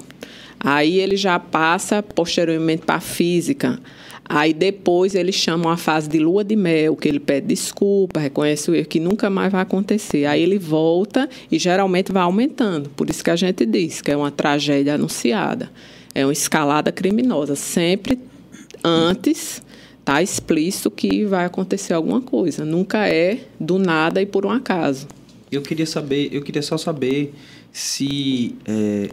Aí 0.60 1.00
ele 1.00 1.16
já 1.16 1.40
passa 1.40 2.04
posteriormente 2.04 2.84
para 2.86 2.96
a 2.96 3.02
física 3.02 3.80
Aí 4.34 4.54
depois 4.54 5.14
eles 5.14 5.36
chamam 5.36 5.70
a 5.70 5.76
fase 5.76 6.08
de 6.08 6.18
lua 6.18 6.42
de 6.42 6.56
mel, 6.56 6.96
que 6.96 7.06
ele 7.06 7.20
pede 7.20 7.48
desculpa, 7.48 8.18
reconhece 8.18 8.72
o 8.72 8.74
erro, 8.74 8.88
que 8.88 8.98
nunca 8.98 9.30
mais 9.30 9.52
vai 9.52 9.62
acontecer. 9.62 10.24
Aí 10.24 10.42
ele 10.42 10.58
volta 10.58 11.30
e 11.52 11.60
geralmente 11.60 12.14
vai 12.14 12.24
aumentando. 12.24 12.90
Por 12.92 13.10
isso 13.10 13.22
que 13.22 13.30
a 13.30 13.36
gente 13.36 13.66
diz 13.66 14.00
que 14.00 14.10
é 14.10 14.16
uma 14.16 14.32
tragédia 14.32 14.96
anunciada. 14.96 15.70
É 16.16 16.26
uma 16.26 16.32
escalada 16.32 16.94
criminosa. 16.94 17.58
Sempre 17.58 18.18
antes 18.82 19.62
está 20.00 20.24
explícito 20.24 20.90
que 20.90 21.26
vai 21.26 21.44
acontecer 21.44 21.92
alguma 21.92 22.22
coisa. 22.22 22.64
Nunca 22.64 23.10
é 23.10 23.40
do 23.60 23.78
nada 23.78 24.22
e 24.22 24.26
por 24.26 24.46
um 24.46 24.50
acaso. 24.50 25.10
Eu 25.52 25.62
queria 25.62 25.86
saber, 25.86 26.30
eu 26.32 26.42
queria 26.42 26.62
só 26.62 26.78
saber 26.78 27.34
se 27.70 28.56
é, 28.66 29.10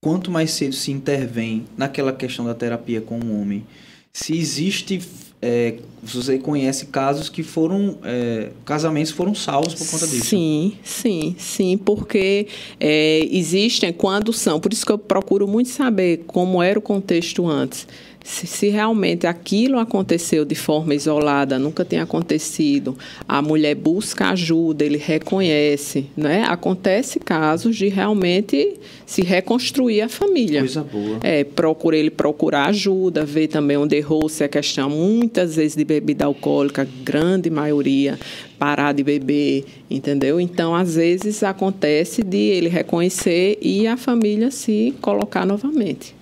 quanto 0.00 0.32
mais 0.32 0.50
cedo 0.50 0.74
se 0.74 0.90
intervém 0.90 1.64
naquela 1.76 2.12
questão 2.12 2.44
da 2.44 2.54
terapia 2.54 3.00
com 3.00 3.20
o 3.20 3.40
homem 3.40 3.64
se 4.12 4.36
existe 4.36 5.00
é, 5.44 5.74
você 6.00 6.38
conhece 6.38 6.86
casos 6.86 7.28
que 7.28 7.42
foram 7.42 7.98
é, 8.04 8.50
casamentos 8.64 9.10
foram 9.10 9.34
salvos 9.34 9.74
por 9.74 9.90
conta 9.90 10.06
disso. 10.06 10.26
Sim 10.26 10.74
sim 10.84 11.34
sim 11.36 11.76
porque 11.76 12.46
é, 12.78 13.26
existem 13.30 13.92
quando 13.92 14.32
são 14.32 14.60
por 14.60 14.72
isso 14.72 14.86
que 14.86 14.92
eu 14.92 14.98
procuro 14.98 15.48
muito 15.48 15.70
saber 15.70 16.24
como 16.26 16.62
era 16.62 16.78
o 16.78 16.82
contexto 16.82 17.48
antes 17.48 17.88
se, 18.24 18.46
se, 18.46 18.68
realmente 18.68 19.26
aquilo 19.26 19.78
aconteceu 19.78 20.44
de 20.44 20.54
forma 20.54 20.94
isolada, 20.94 21.58
nunca 21.58 21.84
tem 21.84 21.98
acontecido, 21.98 22.96
a 23.26 23.42
mulher 23.42 23.74
busca 23.74 24.30
ajuda, 24.30 24.84
ele 24.84 24.98
reconhece, 24.98 26.06
né? 26.16 26.44
Acontece 26.44 27.18
casos 27.18 27.76
de 27.76 27.88
realmente 27.88 28.74
se 29.04 29.22
reconstruir 29.22 30.02
a 30.02 30.08
família. 30.08 30.60
Coisa 30.60 30.82
boa. 30.82 31.18
É, 31.22 31.44
procura 31.44 31.96
ele 31.96 32.10
procurar 32.10 32.68
ajuda, 32.68 33.24
ver 33.24 33.48
também 33.48 33.76
onde 33.76 33.96
errou, 33.96 34.28
se 34.28 34.44
é 34.44 34.48
questão 34.48 34.88
muitas 34.88 35.56
vezes 35.56 35.76
de 35.76 35.84
bebida 35.84 36.24
alcoólica, 36.24 36.86
grande 37.04 37.50
maioria, 37.50 38.18
parar 38.58 38.92
de 38.92 39.02
beber, 39.02 39.64
entendeu? 39.90 40.40
Então, 40.40 40.74
às 40.74 40.94
vezes 40.94 41.42
acontece 41.42 42.22
de 42.22 42.36
ele 42.36 42.68
reconhecer 42.68 43.58
e 43.60 43.86
a 43.86 43.96
família 43.96 44.50
se 44.50 44.94
colocar 45.00 45.44
novamente. 45.44 46.14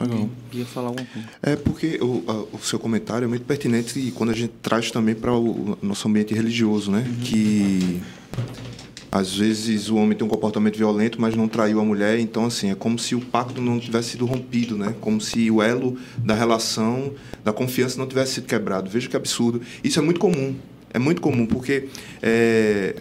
Legal. 0.00 0.28
Ia 0.52 0.64
falar 0.64 0.88
alguma 0.88 1.06
coisa. 1.06 1.28
É 1.42 1.56
porque 1.56 1.98
o, 2.02 2.24
a, 2.26 2.56
o 2.56 2.58
seu 2.60 2.78
comentário 2.78 3.24
é 3.24 3.28
muito 3.28 3.44
pertinente 3.44 3.98
e 3.98 4.10
quando 4.10 4.30
a 4.30 4.34
gente 4.34 4.52
traz 4.60 4.90
também 4.90 5.14
para 5.14 5.32
o 5.32 5.78
nosso 5.80 6.08
ambiente 6.08 6.34
religioso, 6.34 6.90
né? 6.90 7.04
Uhum. 7.06 7.24
Que 7.24 8.00
às 9.14 9.36
vezes 9.36 9.88
o 9.88 9.96
homem 9.96 10.18
tem 10.18 10.26
um 10.26 10.30
comportamento 10.30 10.76
violento, 10.76 11.20
mas 11.20 11.36
não 11.36 11.46
traiu 11.46 11.78
a 11.78 11.84
mulher, 11.84 12.18
então 12.18 12.46
assim, 12.46 12.72
é 12.72 12.74
como 12.74 12.98
se 12.98 13.14
o 13.14 13.20
pacto 13.20 13.60
não 13.60 13.78
tivesse 13.78 14.10
sido 14.10 14.26
rompido, 14.26 14.76
né? 14.76 14.92
Como 15.00 15.20
se 15.20 15.48
o 15.52 15.62
elo 15.62 15.96
da 16.18 16.34
relação, 16.34 17.12
da 17.44 17.52
confiança 17.52 17.96
não 17.96 18.08
tivesse 18.08 18.34
sido 18.34 18.46
quebrado. 18.46 18.90
Veja 18.90 19.08
que 19.08 19.16
absurdo. 19.16 19.60
Isso 19.84 20.00
é 20.00 20.02
muito 20.02 20.18
comum. 20.18 20.56
É 20.92 20.98
muito 20.98 21.22
comum, 21.22 21.46
porque 21.46 21.88
é, 22.20 22.96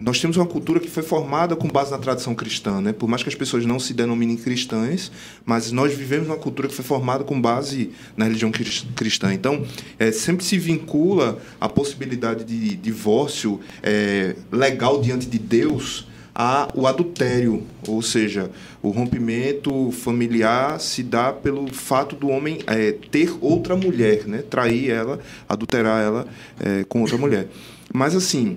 nós 0.00 0.18
temos 0.18 0.38
uma 0.38 0.46
cultura 0.46 0.80
que 0.80 0.88
foi 0.88 1.02
formada 1.02 1.54
com 1.54 1.68
base 1.68 1.90
na 1.90 1.98
tradição 1.98 2.34
cristã, 2.34 2.80
né? 2.80 2.90
Por 2.90 3.06
mais 3.06 3.22
que 3.22 3.28
as 3.28 3.34
pessoas 3.34 3.66
não 3.66 3.78
se 3.78 3.92
denominem 3.92 4.34
cristãs, 4.34 5.12
mas 5.44 5.70
nós 5.70 5.92
vivemos 5.92 6.26
uma 6.26 6.38
cultura 6.38 6.68
que 6.68 6.74
foi 6.74 6.84
formada 6.84 7.22
com 7.22 7.38
base 7.38 7.90
na 8.16 8.24
religião 8.24 8.50
cristã. 8.50 9.34
Então, 9.34 9.62
é, 9.98 10.10
sempre 10.10 10.42
se 10.42 10.56
vincula 10.56 11.38
a 11.60 11.68
possibilidade 11.68 12.44
de 12.44 12.76
divórcio 12.76 13.60
é, 13.82 14.36
legal 14.50 15.02
diante 15.02 15.26
de 15.26 15.38
Deus 15.38 16.08
a 16.34 16.70
o 16.74 16.86
adultério, 16.86 17.64
ou 17.86 18.00
seja, 18.00 18.50
o 18.80 18.88
rompimento 18.88 19.90
familiar 19.90 20.80
se 20.80 21.02
dá 21.02 21.30
pelo 21.30 21.70
fato 21.74 22.16
do 22.16 22.28
homem 22.28 22.60
é, 22.66 22.92
ter 23.10 23.36
outra 23.42 23.76
mulher, 23.76 24.26
né? 24.26 24.38
Trair 24.48 24.88
ela, 24.88 25.20
adulterar 25.46 26.02
ela 26.02 26.26
é, 26.58 26.84
com 26.84 27.02
outra 27.02 27.18
mulher. 27.18 27.48
Mas 27.92 28.16
assim 28.16 28.56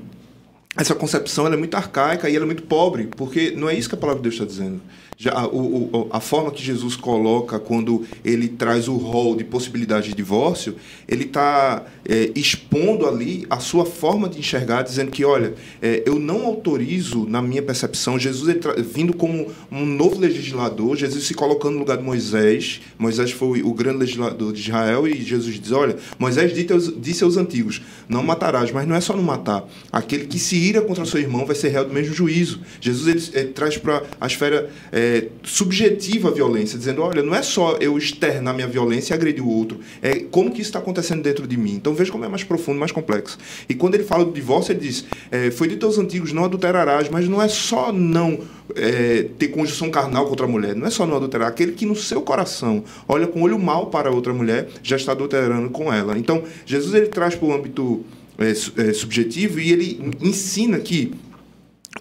essa 0.76 0.95
concepção 0.95 1.48
é 1.48 1.56
muito 1.56 1.76
arcaica 1.76 2.30
e 2.30 2.36
é 2.36 2.40
muito 2.40 2.64
pobre, 2.64 3.08
porque 3.16 3.52
não 3.52 3.70
é 3.70 3.76
isso 3.76 3.88
que 3.90 3.95
a 3.95 3.98
palavra 3.98 4.22
de 4.22 4.30
Deus 4.30 4.36
está 4.36 4.45
dizendo. 4.45 4.82
Já, 5.24 5.48
o, 5.48 5.58
o, 5.58 6.08
a 6.12 6.20
forma 6.20 6.52
que 6.52 6.62
Jesus 6.62 6.98
coloca 6.98 7.58
quando 7.58 8.04
ele 8.26 8.50
traz 8.50 8.90
o 8.90 8.98
rol 8.98 9.38
de 9.38 9.45
possibilidade 9.45 10.10
de 10.10 10.16
divórcio, 10.16 10.76
ele 11.08 11.24
está 11.24 11.86
é, 12.04 12.30
expondo 12.36 13.08
ali 13.08 13.48
a 13.50 13.58
sua 13.60 13.86
forma 13.86 14.28
de 14.28 14.38
enxergar, 14.38 14.82
dizendo 14.82 15.12
que, 15.12 15.24
olha, 15.24 15.54
é, 15.82 16.04
eu 16.06 16.20
não 16.20 16.45
autorizo, 16.45 17.26
na 17.26 17.41
minha 17.41 17.62
percepção, 17.62 18.20
Jesus 18.20 18.54
vindo 18.94 19.14
como 19.14 19.50
um 19.72 19.86
novo 19.86 20.20
legislador, 20.20 20.98
Jesus 20.98 21.24
se 21.24 21.34
colocando 21.34 21.76
no 21.76 21.80
lugar 21.80 21.95
de 21.95 22.04
Moisés. 22.04 22.82
Moisés 23.00 23.32
foi 23.32 23.64
o 23.64 23.74
grande 23.74 24.00
legislador 24.00 24.52
de 24.52 24.60
Israel 24.60 25.08
e 25.08 25.22
Jesus 25.22 25.58
diz: 25.58 25.72
olha, 25.72 25.95
Moisés 26.20 26.52
disse 26.98 27.24
aos 27.24 27.38
antigos: 27.38 27.82
não 28.10 28.22
matarás, 28.22 28.72
mas 28.72 28.86
não 28.86 28.94
é 28.94 29.00
só 29.00 29.16
não 29.16 29.24
matar. 29.24 29.64
Aquele 29.90 30.26
que 30.26 30.38
se 30.38 30.58
ira 30.58 30.82
contra 30.82 31.06
seu 31.06 31.22
irmão 31.22 31.45
vai 31.45 31.56
ser 31.56 31.70
réu 31.70 31.86
do 31.86 31.94
mesmo 31.94 32.14
juízo. 32.14 32.60
Jesus 32.82 33.08
ele, 33.08 33.40
ele 33.40 33.54
traz 33.54 33.78
para 33.78 34.04
a 34.20 34.28
esfera. 34.28 34.70
É, 34.91 35.12
subjetiva 35.44 36.30
a 36.30 36.31
violência, 36.31 36.77
dizendo, 36.77 37.02
olha, 37.02 37.22
não 37.22 37.35
é 37.35 37.41
só 37.41 37.77
eu 37.80 37.98
externar 37.98 38.53
minha 38.53 38.68
violência 38.68 39.14
e 39.14 39.15
agredir 39.15 39.44
o 39.44 39.49
outro, 39.49 39.80
é 40.02 40.19
como 40.19 40.52
que 40.52 40.61
isso 40.61 40.69
está 40.69 40.80
acontecendo 40.80 41.22
dentro 41.22 41.48
de 41.48 41.57
mim. 41.57 41.73
Então 41.73 41.94
veja 41.94 42.11
como 42.11 42.26
é 42.26 42.27
mais 42.27 42.44
profundo, 42.44 42.80
mais 42.80 42.91
complexo. 42.91 43.38
E 43.68 43.73
quando 43.73 43.95
ele 43.95 44.03
fala 44.03 44.26
do 44.26 44.31
divórcio, 44.31 44.72
ele 44.72 44.80
diz, 44.80 45.06
é, 45.31 45.52
foi 45.52 45.68
de 45.68 45.76
teus 45.76 45.98
antigos, 45.98 46.31
não 46.31 46.45
adulterarás, 46.45 47.10
mas 47.10 47.27
não 47.27 47.41
é 47.41 47.48
só 47.48 47.91
não 47.91 48.40
é, 48.76 49.27
ter 49.38 49.49
conjunção 49.49 49.90
carnal 49.90 50.27
contra 50.27 50.45
a 50.45 50.49
mulher, 50.49 50.76
não 50.76 50.88
é 50.88 50.90
só 50.90 51.06
não 51.06 51.18
adulterar, 51.18 51.48
aquele 51.48 51.73
que 51.73 51.85
no 51.85 51.95
seu 51.95 52.22
coração 52.22 52.84
olha 53.07 53.27
com 53.27 53.41
olho 53.41 53.60
mal 53.60 53.88
para 53.88 54.11
outra 54.11 54.34
mulher, 54.34 54.69
já 54.81 54.95
está 54.95 55.11
adulterando 55.11 55.69
com 55.69 55.91
ela. 55.91 56.18
Então, 56.18 56.44
Jesus 56.65 56.94
ele 56.94 57.07
traz 57.07 57.35
para 57.35 57.48
o 57.48 57.53
âmbito 57.53 58.03
é, 58.38 58.49
é, 58.49 58.94
subjetivo 58.94 59.60
e 59.60 59.72
ele 59.72 60.14
ensina 60.22 60.80
que 60.80 61.14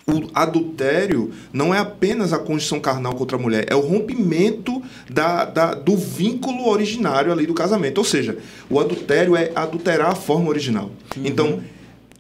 o 0.07 0.29
adultério 0.35 1.33
não 1.53 1.75
é 1.75 1.79
apenas 1.79 2.33
a 2.33 2.39
condição 2.39 2.81
carnal 2.81 3.15
contra 3.15 3.37
a 3.37 3.41
mulher, 3.41 3.67
é 3.69 3.75
o 3.75 3.81
rompimento 3.81 4.83
da, 5.09 5.45
da, 5.45 5.75
do 5.75 5.97
vínculo 5.97 6.69
originário 6.69 7.31
ali 7.31 7.47
do 7.47 7.55
casamento. 7.55 7.99
Ou 7.99 8.05
seja, 8.05 8.39
o 8.69 8.81
adultério 8.81 9.37
é 9.37 9.53
adulterar 9.55 10.11
a 10.11 10.15
forma 10.15 10.49
original. 10.49 10.91
Uhum. 11.17 11.23
Então, 11.25 11.63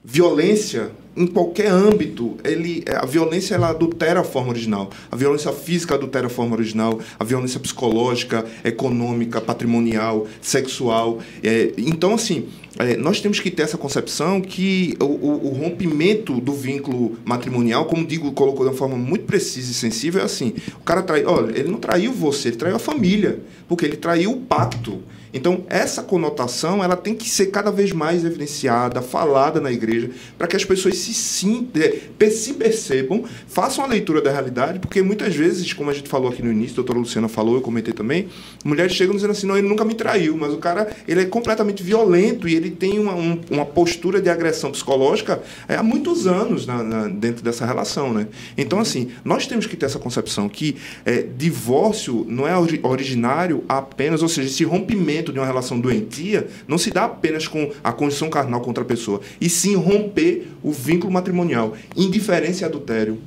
violência 0.05 0.90
em 1.16 1.26
qualquer 1.26 1.68
âmbito, 1.68 2.36
ele, 2.44 2.84
a 2.89 3.05
violência 3.05 3.55
ela 3.55 3.68
adultera 3.68 4.20
a 4.20 4.24
forma 4.24 4.51
original. 4.51 4.90
A 5.10 5.16
violência 5.16 5.52
física 5.52 5.94
adultera 5.94 6.26
a 6.26 6.30
forma 6.30 6.55
original, 6.55 6.98
a 7.18 7.24
violência 7.24 7.60
psicológica, 7.60 8.44
econômica, 8.64 9.40
patrimonial, 9.40 10.26
sexual. 10.40 11.18
É, 11.43 11.72
então, 11.76 12.14
assim, 12.14 12.48
é, 12.78 12.97
nós 12.97 13.20
temos 13.20 13.39
que 13.39 13.51
ter 13.51 13.62
essa 13.62 13.76
concepção 13.76 14.40
que 14.40 14.97
o, 14.98 15.05
o, 15.05 15.47
o, 15.48 15.48
rompimento 15.51 16.40
do 16.40 16.52
vínculo 16.52 17.18
matrimonial, 17.24 17.84
como 17.84 18.06
digo, 18.06 18.32
colocou 18.32 18.64
de 18.64 18.70
uma 18.70 18.78
forma 18.78 18.97
muito 18.97 19.24
precisa 19.24 19.70
e 19.70 19.74
sensível, 19.74 20.22
é 20.22 20.24
assim: 20.24 20.55
o 20.76 20.84
cara 20.84 21.02
traiu, 21.02 21.28
olha, 21.28 21.59
ele 21.59 21.68
não 21.70 21.78
traiu 21.78 22.12
você, 22.12 22.48
ele 22.48 22.56
traiu 22.56 22.76
a 22.76 22.78
família, 22.78 23.40
porque 23.68 23.84
ele 23.84 23.97
traiu 23.97 24.32
o 24.32 24.40
pacto. 24.40 25.02
Então, 25.32 25.64
essa 25.68 26.02
conotação 26.02 26.84
ela 26.84 26.96
tem 26.96 27.14
que 27.14 27.28
ser 27.28 27.46
cada 27.46 27.70
vez 27.70 27.92
mais 27.92 28.24
evidenciada, 28.24 29.00
falada 29.00 29.60
na 29.60 29.72
igreja, 29.72 30.10
para 30.36 30.46
que 30.46 30.56
as 30.56 30.64
pessoas 30.64 30.98
se, 30.98 31.14
sintam, 31.14 31.82
se 32.30 32.54
percebam, 32.54 33.24
façam 33.46 33.84
a 33.84 33.88
leitura 33.88 34.20
da 34.20 34.30
realidade, 34.30 34.78
porque 34.78 35.00
muitas 35.02 35.34
vezes, 35.34 35.72
como 35.72 35.90
a 35.90 35.94
gente 35.94 36.09
falou 36.09 36.30
aqui 36.30 36.42
no 36.42 36.50
início, 36.50 36.74
a 36.74 36.76
doutora 36.76 36.98
Luciana 36.98 37.28
falou, 37.28 37.54
eu 37.54 37.60
comentei 37.60 37.94
também, 37.94 38.28
mulheres 38.64 38.92
chegam 38.92 39.14
dizendo 39.14 39.30
assim, 39.30 39.46
não, 39.46 39.56
ele 39.56 39.68
nunca 39.68 39.84
me 39.84 39.94
traiu, 39.94 40.36
mas 40.36 40.52
o 40.52 40.59
cara 40.59 40.94
ele 41.09 41.22
é 41.22 41.24
completamente 41.24 41.82
violento 41.82 42.48
e 42.48 42.54
ele 42.54 42.70
tem 42.70 42.98
uma, 42.98 43.14
um, 43.14 43.40
uma 43.50 43.64
postura 43.64 44.20
de 44.20 44.28
agressão 44.28 44.70
psicológica 44.70 45.42
é, 45.68 45.76
há 45.76 45.82
muitos 45.82 46.26
anos 46.26 46.66
na, 46.66 46.82
na, 46.82 47.09
dentro 47.09 47.42
dessa 47.42 47.64
relação. 47.64 48.12
Né? 48.12 48.26
Então, 48.56 48.78
assim, 48.78 49.10
nós 49.24 49.46
temos 49.46 49.66
que 49.66 49.76
ter 49.76 49.86
essa 49.86 49.98
concepção 49.98 50.48
que 50.48 50.76
é, 51.04 51.22
divórcio 51.22 52.24
não 52.28 52.46
é 52.46 52.54
originário 52.82 53.64
apenas, 53.68 54.22
ou 54.22 54.28
seja, 54.28 54.48
esse 54.48 54.64
rompimento 54.64 55.22
de 55.31 55.39
uma 55.39 55.44
relação 55.44 55.78
doentia 55.78 56.49
não 56.66 56.78
se 56.78 56.90
dá 56.90 57.05
apenas 57.05 57.47
com 57.47 57.70
a 57.85 57.93
condição 57.93 58.31
carnal 58.31 58.62
contra 58.62 58.82
a 58.82 58.86
pessoa, 58.86 59.20
e 59.39 59.51
sim 59.51 59.77
romper 59.77 60.49
o 60.62 60.73
vínculo 60.73 61.12
matrimonial. 61.12 61.77
Indiferença 61.94 62.62
e 62.62 62.65
adultério. 62.65 63.19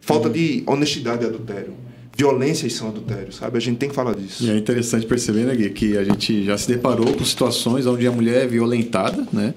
Falta 0.00 0.30
de 0.30 0.62
honestidade 0.66 1.24
e 1.24 1.26
adultério 1.26 1.84
violências 2.16 2.72
são 2.72 2.88
adultérios, 2.88 3.36
sabe? 3.36 3.58
A 3.58 3.60
gente 3.60 3.78
tem 3.78 3.88
que 3.88 3.94
falar 3.94 4.14
disso. 4.14 4.44
E 4.44 4.50
é 4.50 4.56
interessante 4.56 5.06
perceber, 5.06 5.44
né, 5.44 5.54
Gui, 5.54 5.70
que 5.70 5.98
a 5.98 6.04
gente 6.04 6.44
já 6.44 6.56
se 6.56 6.68
deparou 6.68 7.12
com 7.12 7.24
situações 7.24 7.86
onde 7.86 8.06
a 8.06 8.12
mulher 8.12 8.44
é 8.44 8.46
violentada, 8.46 9.26
né? 9.32 9.54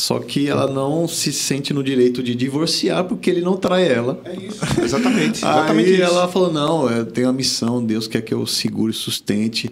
Só 0.00 0.20
que 0.20 0.48
ela 0.48 0.70
não 0.70 1.08
se 1.08 1.32
sente 1.32 1.74
no 1.74 1.82
direito 1.82 2.22
de 2.22 2.34
divorciar 2.34 3.04
porque 3.04 3.28
ele 3.28 3.40
não 3.40 3.56
trai 3.56 3.90
ela. 3.90 4.20
É 4.24 4.34
isso. 4.36 4.60
Exatamente. 4.80 5.38
exatamente 5.38 5.88
Aí 5.88 5.94
isso. 5.94 6.02
ela 6.02 6.28
falou: 6.28 6.52
não, 6.52 6.88
eu 6.88 7.04
tenho 7.04 7.28
a 7.28 7.32
missão, 7.32 7.84
Deus 7.84 8.06
quer 8.06 8.22
que 8.22 8.32
eu 8.32 8.46
segure 8.46 8.92
e 8.92 8.94
sustente. 8.94 9.68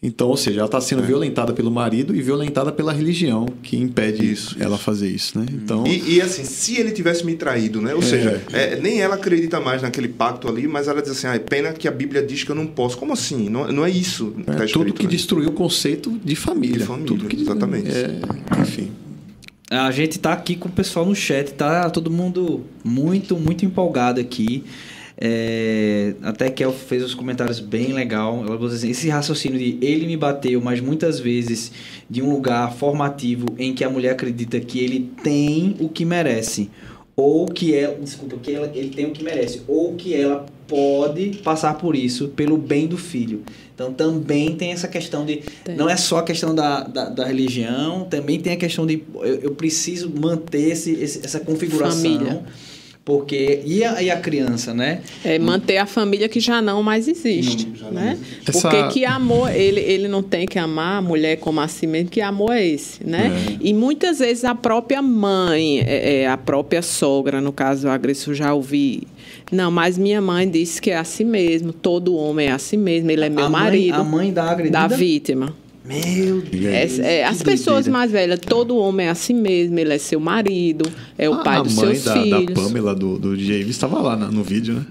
Então, 0.00 0.28
ou 0.28 0.36
seja, 0.36 0.60
ela 0.60 0.66
está 0.66 0.80
sendo 0.80 1.02
é. 1.02 1.06
violentada 1.06 1.52
pelo 1.52 1.72
marido 1.72 2.14
e 2.14 2.22
violentada 2.22 2.70
pela 2.70 2.92
religião 2.92 3.46
que 3.60 3.76
impede 3.76 4.30
isso, 4.30 4.56
ela 4.60 4.76
isso. 4.76 4.84
fazer 4.84 5.08
isso, 5.08 5.36
né? 5.36 5.46
Então 5.52 5.84
e, 5.84 6.14
e, 6.14 6.20
assim, 6.20 6.44
se 6.44 6.76
ele 6.78 6.92
tivesse 6.92 7.26
me 7.26 7.34
traído, 7.34 7.82
né? 7.82 7.94
Ou 7.94 8.00
é. 8.00 8.04
seja, 8.04 8.42
é, 8.52 8.76
nem 8.76 9.00
ela 9.00 9.16
acredita 9.16 9.58
mais 9.58 9.82
naquele 9.82 10.06
pacto 10.06 10.46
ali, 10.46 10.68
mas 10.68 10.86
ela 10.86 11.02
diz 11.02 11.10
assim, 11.10 11.26
ah, 11.26 11.34
é 11.34 11.40
pena 11.40 11.72
que 11.72 11.88
a 11.88 11.90
Bíblia 11.90 12.22
diz 12.22 12.44
que 12.44 12.50
eu 12.50 12.54
não 12.54 12.66
posso. 12.66 12.96
Como 12.96 13.12
assim? 13.12 13.48
Não, 13.48 13.66
não 13.72 13.84
é 13.84 13.90
isso. 13.90 14.30
Que 14.36 14.44
tá 14.44 14.52
escrito, 14.52 14.72
tudo 14.72 14.92
que 14.92 15.02
né? 15.02 15.10
destruiu 15.10 15.48
o 15.48 15.52
conceito 15.52 16.16
de 16.24 16.36
família. 16.36 16.78
De 16.78 16.84
família, 16.84 17.06
tudo 17.08 17.26
que, 17.26 17.40
exatamente. 17.40 17.90
É, 17.90 18.20
enfim. 18.60 18.92
A 19.68 19.90
gente 19.90 20.18
tá 20.20 20.32
aqui 20.32 20.54
com 20.54 20.68
o 20.68 20.72
pessoal 20.72 21.04
no 21.04 21.14
chat, 21.14 21.52
tá 21.52 21.90
todo 21.90 22.08
mundo 22.08 22.64
muito, 22.84 23.36
muito 23.36 23.64
empolgado 23.64 24.20
aqui. 24.20 24.64
É, 25.20 26.14
até 26.22 26.48
que 26.48 26.62
ela 26.62 26.72
fez 26.72 27.02
os 27.02 27.14
comentários 27.14 27.58
bem 27.58 27.92
legal. 27.92 28.38
Ela 28.38 28.56
falou 28.56 28.66
assim, 28.66 28.90
esse 28.90 29.08
raciocínio 29.08 29.58
de 29.58 29.78
ele 29.84 30.06
me 30.06 30.16
bateu, 30.16 30.60
mas 30.60 30.80
muitas 30.80 31.18
vezes 31.18 31.72
de 32.08 32.22
um 32.22 32.30
lugar 32.30 32.72
formativo 32.72 33.46
em 33.58 33.74
que 33.74 33.82
a 33.82 33.90
mulher 33.90 34.12
acredita 34.12 34.60
que 34.60 34.78
ele 34.78 35.10
tem 35.22 35.76
o 35.80 35.88
que 35.88 36.04
merece 36.04 36.70
ou 37.18 37.46
que 37.46 37.74
ela, 37.74 37.96
desculpa, 38.00 38.36
que 38.40 38.54
ela, 38.54 38.70
ele 38.72 38.90
tem 38.90 39.06
o 39.06 39.10
que 39.10 39.24
merece, 39.24 39.62
ou 39.66 39.96
que 39.96 40.14
ela 40.14 40.46
pode 40.68 41.40
passar 41.42 41.74
por 41.74 41.96
isso 41.96 42.28
pelo 42.28 42.56
bem 42.56 42.86
do 42.86 42.96
filho. 42.96 43.42
Então 43.74 43.92
também 43.92 44.54
tem 44.54 44.70
essa 44.70 44.86
questão 44.86 45.26
de. 45.26 45.42
Tem. 45.64 45.74
Não 45.74 45.88
é 45.88 45.96
só 45.96 46.18
a 46.18 46.22
questão 46.22 46.54
da, 46.54 46.84
da, 46.84 47.08
da, 47.08 47.24
religião, 47.24 48.04
também 48.04 48.38
tem 48.38 48.52
a 48.52 48.56
questão 48.56 48.86
de 48.86 49.02
eu, 49.14 49.34
eu 49.40 49.50
preciso 49.50 50.08
manter 50.08 50.70
esse, 50.70 50.92
esse, 50.92 51.24
essa 51.24 51.40
configuração. 51.40 52.00
Família. 52.00 52.44
Porque. 53.08 53.62
E 53.64 53.82
a, 53.82 54.02
e 54.02 54.10
a 54.10 54.20
criança, 54.20 54.74
né? 54.74 55.00
É 55.24 55.38
manter 55.38 55.78
a 55.78 55.86
família 55.86 56.28
que 56.28 56.40
já 56.40 56.60
não 56.60 56.82
mais 56.82 57.08
existe. 57.08 57.66
Não, 57.80 57.90
né? 57.90 58.18
Não 58.20 58.52
Porque 58.52 58.76
Essa... 58.76 58.88
que 58.88 59.02
amor, 59.06 59.50
ele, 59.50 59.80
ele 59.80 60.08
não 60.08 60.22
tem 60.22 60.46
que 60.46 60.58
amar 60.58 60.98
a 60.98 61.00
mulher 61.00 61.38
como 61.38 61.58
a 61.58 61.66
si 61.66 61.86
mesmo, 61.86 62.10
que 62.10 62.20
amor 62.20 62.52
é 62.52 62.66
esse, 62.66 63.02
né? 63.02 63.32
É. 63.48 63.56
E 63.62 63.72
muitas 63.72 64.18
vezes 64.18 64.44
a 64.44 64.54
própria 64.54 65.00
mãe, 65.00 65.80
é, 65.80 66.20
é, 66.20 66.28
a 66.28 66.36
própria 66.36 66.82
sogra, 66.82 67.40
no 67.40 67.50
caso 67.50 67.86
do 67.86 67.88
agressor, 67.88 68.34
já 68.34 68.52
ouvi. 68.52 69.04
Não, 69.50 69.70
mas 69.70 69.96
minha 69.96 70.20
mãe 70.20 70.46
disse 70.46 70.78
que 70.78 70.90
é 70.90 70.98
assim 70.98 71.24
mesmo, 71.24 71.72
todo 71.72 72.14
homem 72.14 72.48
é 72.48 72.52
assim 72.52 72.76
mesmo, 72.76 73.10
ele 73.10 73.24
é 73.24 73.30
meu 73.30 73.46
a 73.46 73.48
marido. 73.48 73.96
Mãe, 73.96 74.00
a 74.00 74.04
mãe 74.04 74.32
da 74.34 74.50
agredida? 74.50 74.86
Da 74.86 74.86
vítima. 74.86 75.54
Meu 75.88 76.42
Deus. 76.42 76.98
É, 76.98 77.20
é, 77.20 77.24
as 77.24 77.42
pessoas 77.42 77.88
mais 77.88 78.12
velhas, 78.12 78.38
todo 78.38 78.76
homem 78.76 79.06
é 79.06 79.10
assim 79.10 79.32
mesmo, 79.32 79.78
ele 79.78 79.94
é 79.94 79.98
seu 79.98 80.20
marido, 80.20 80.84
é 81.16 81.30
o 81.30 81.34
ah, 81.34 81.42
pai 81.42 81.62
dos 81.62 81.72
seus 81.72 82.04
da, 82.04 82.12
filhos. 82.12 82.32
A 82.32 82.36
mãe 82.36 82.46
da 82.46 82.52
Pamela 82.52 82.94
do, 82.94 83.18
do 83.18 83.36
James 83.36 83.70
estava 83.70 83.98
lá 84.00 84.14
no 84.14 84.42
vídeo, 84.42 84.74
né? 84.74 84.86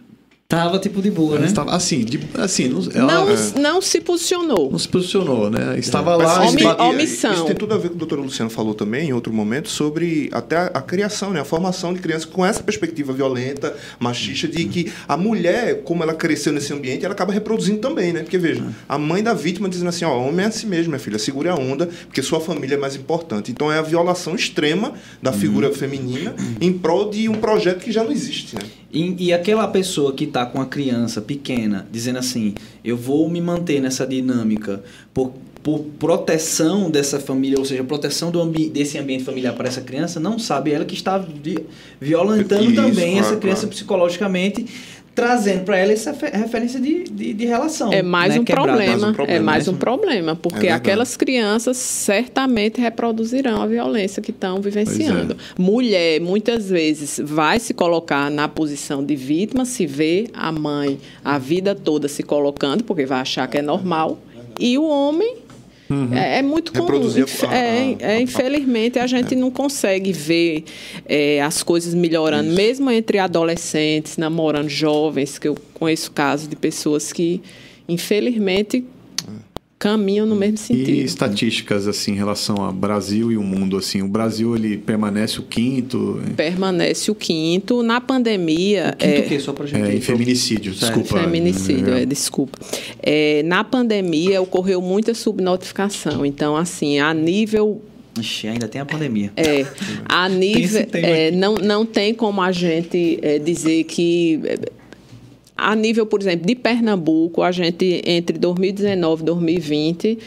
Tava 0.49 0.79
tipo 0.79 1.01
de 1.01 1.11
boa, 1.11 1.37
né? 1.37 1.45
Estava, 1.45 1.75
assim, 1.75 2.05
de, 2.05 2.21
assim 2.35 2.71
ela, 2.95 3.05
não, 3.05 3.29
é, 3.29 3.35
não 3.59 3.81
se 3.81 3.99
posicionou. 3.99 4.71
Não 4.71 4.79
se 4.79 4.87
posicionou, 4.87 5.49
né? 5.49 5.77
Estava 5.77 6.13
é. 6.13 6.15
lá. 6.15 6.47
Omi, 6.47 6.63
omissão. 6.63 7.33
Isso 7.33 7.43
tem 7.43 7.55
tudo 7.55 7.73
a 7.73 7.77
ver 7.77 7.89
com 7.89 7.95
o 7.95 7.97
doutor 7.97 8.17
Luciano 8.17 8.49
falou 8.49 8.73
também, 8.73 9.09
em 9.09 9.13
outro 9.13 9.33
momento, 9.33 9.67
sobre 9.67 10.29
até 10.31 10.55
a, 10.55 10.65
a 10.67 10.81
criação, 10.81 11.31
né? 11.31 11.41
A 11.41 11.43
formação 11.43 11.93
de 11.93 11.99
crianças 11.99 12.23
com 12.23 12.45
essa 12.45 12.63
perspectiva 12.63 13.11
violenta, 13.11 13.75
machista, 13.99 14.47
de 14.47 14.63
que 14.63 14.93
a 15.05 15.17
mulher, 15.17 15.83
como 15.83 16.01
ela 16.01 16.13
cresceu 16.13 16.53
nesse 16.53 16.71
ambiente, 16.71 17.03
ela 17.03 17.13
acaba 17.13 17.33
reproduzindo 17.33 17.79
também, 17.79 18.13
né? 18.13 18.21
Porque, 18.21 18.37
veja, 18.37 18.65
a 18.87 18.97
mãe 18.97 19.21
da 19.21 19.33
vítima 19.33 19.67
dizendo 19.67 19.89
assim, 19.89 20.05
ó, 20.05 20.17
homem 20.17 20.45
é 20.45 20.47
assim 20.47 20.65
mesmo, 20.67 20.91
minha 20.91 20.99
filha, 20.99 21.19
segure 21.19 21.49
a 21.49 21.55
onda, 21.55 21.87
porque 22.05 22.21
sua 22.21 22.39
família 22.39 22.75
é 22.75 22.79
mais 22.79 22.95
importante. 22.95 23.51
Então 23.51 23.69
é 23.69 23.79
a 23.79 23.81
violação 23.81 24.33
extrema 24.33 24.93
da 25.21 25.33
figura 25.33 25.67
uhum. 25.67 25.73
feminina 25.73 26.33
em 26.61 26.71
prol 26.71 27.09
de 27.09 27.27
um 27.27 27.35
projeto 27.35 27.79
que 27.79 27.91
já 27.91 28.01
não 28.01 28.13
existe, 28.13 28.55
né? 28.55 28.61
E, 28.91 29.25
e 29.25 29.33
aquela 29.33 29.67
pessoa 29.67 30.13
que 30.13 30.23
está 30.23 30.45
com 30.45 30.61
a 30.61 30.65
criança 30.65 31.21
pequena, 31.21 31.87
dizendo 31.91 32.19
assim: 32.19 32.55
eu 32.83 32.95
vou 32.95 33.29
me 33.29 33.41
manter 33.41 33.81
nessa 33.81 34.07
dinâmica 34.07 34.81
por, 35.13 35.33
por 35.61 35.79
proteção 35.99 36.89
dessa 36.89 37.19
família, 37.19 37.59
ou 37.59 37.65
seja, 37.65 37.83
proteção 37.83 38.31
do 38.31 38.39
ambi 38.39 38.69
desse 38.69 38.97
ambiente 38.97 39.25
familiar 39.25 39.53
para 39.53 39.67
essa 39.67 39.81
criança, 39.81 40.19
não 40.19 40.39
sabe 40.39 40.71
ela 40.71 40.85
que 40.85 40.95
está 40.95 41.23
violentando 41.99 42.63
Isso, 42.63 42.75
também 42.75 43.13
claro, 43.13 43.27
essa 43.27 43.35
criança 43.35 43.61
claro. 43.61 43.75
psicologicamente 43.75 44.65
trazendo 45.17 45.63
para 45.63 45.79
ela 45.79 45.91
essa 45.91 46.11
referência 46.11 46.79
de, 46.79 47.05
de, 47.05 47.33
de, 47.33 47.45
relação. 47.47 47.91
É 47.91 48.03
mais, 48.03 48.35
né? 48.35 48.39
um 48.39 48.45
problema, 48.45 48.77
mais 48.77 49.03
um 49.03 49.13
problema. 49.13 49.39
É 49.39 49.39
mais 49.39 49.65
né? 49.65 49.73
um 49.73 49.75
problema, 49.75 50.35
porque 50.35 50.67
é 50.67 50.71
aquelas 50.71 51.17
crianças 51.17 51.75
certamente 51.75 52.79
reproduzirão 52.79 53.59
a 53.59 53.65
violência 53.65 54.21
que 54.21 54.29
estão 54.29 54.61
vivenciando. 54.61 55.33
É. 55.33 55.37
Mulher, 55.59 56.21
muitas 56.21 56.69
vezes, 56.69 57.19
vai 57.23 57.59
se 57.59 57.73
colocar 57.73 58.29
na 58.29 58.47
posição 58.47 59.03
de 59.03 59.15
vítima, 59.15 59.65
se 59.65 59.87
vê 59.87 60.29
a 60.35 60.51
mãe 60.51 60.99
a 61.25 61.39
vida 61.39 61.73
toda 61.73 62.07
se 62.07 62.21
colocando, 62.21 62.83
porque 62.83 63.07
vai 63.07 63.21
achar 63.21 63.47
que 63.47 63.57
é 63.57 63.61
normal, 63.63 64.19
e 64.59 64.77
o 64.77 64.87
homem 64.87 65.46
Uhum. 65.89 66.13
É, 66.13 66.39
é, 66.39 66.41
muito 66.41 66.73
comum. 66.73 67.01
A, 67.49 67.55
é, 67.55 67.95
é, 67.99 68.21
infelizmente, 68.21 68.99
a 68.99 69.07
gente 69.07 69.35
não 69.35 69.49
consegue 69.49 70.11
ver 70.11 70.65
é, 71.05 71.41
as 71.41 71.63
coisas 71.63 71.93
melhorando, 71.93 72.49
Isso. 72.49 72.57
mesmo 72.57 72.91
entre 72.91 73.19
adolescentes, 73.19 74.17
namorando 74.17 74.69
jovens, 74.69 75.39
que 75.39 75.47
eu 75.47 75.55
conheço 75.73 76.11
casos 76.11 76.47
de 76.47 76.55
pessoas 76.55 77.13
que, 77.13 77.41
infelizmente, 77.87 78.83
caminham 79.79 80.25
no 80.25 80.35
mesmo 80.35 80.57
sentido. 80.57 80.89
E 80.89 81.03
estatísticas 81.03 81.87
assim 81.87 82.13
em 82.13 82.15
relação 82.15 82.57
ao 82.57 82.73
Brasil 82.73 83.31
e 83.31 83.37
o 83.37 83.43
mundo 83.43 83.77
assim, 83.77 84.01
o 84.01 84.07
Brasil 84.07 84.55
ele 84.55 84.77
permanece 84.77 85.39
o 85.39 85.43
quinto? 85.43 86.21
Permanece 86.35 87.11
o 87.11 87.15
quinto 87.15 87.83
na 87.83 88.01
pandemia. 88.01 88.93
O 88.93 88.97
quinto 88.97 89.13
é, 89.13 89.19
o 89.19 89.27
quê? 89.27 89.39
Só 89.39 89.53
pra 89.53 89.65
gente. 89.65 89.87
É, 89.87 89.95
em 89.95 90.01
feminicídio, 90.01 90.73
desculpa. 90.73 91.19
Feminicídio, 91.19 91.93
é, 91.93 92.05
desculpa. 92.05 92.57
É, 93.01 93.43
na 93.43 93.63
pandemia 93.63 94.41
ocorreu 94.41 94.81
muita 94.81 95.13
subnotificação, 95.13 96.25
então 96.25 96.55
assim 96.55 96.99
a 96.99 97.13
nível 97.13 97.81
Ixi, 98.19 98.47
ainda 98.47 98.67
tem 98.67 98.81
a 98.81 98.85
pandemia. 98.85 99.31
É, 99.35 99.63
a 100.05 100.27
nível, 100.27 100.87
é, 100.93 101.29
não, 101.29 101.53
não 101.53 101.85
tem 101.85 102.15
como 102.15 102.41
a 102.41 102.51
gente 102.51 103.19
é, 103.21 103.37
dizer 103.37 103.83
que 103.83 104.41
a 105.57 105.75
nível, 105.75 106.05
por 106.05 106.21
exemplo, 106.21 106.45
de 106.45 106.55
Pernambuco, 106.55 107.41
a 107.41 107.51
gente, 107.51 108.01
entre 108.05 108.37
2019 108.37 109.21
e 109.21 109.25
2020, 109.25 110.19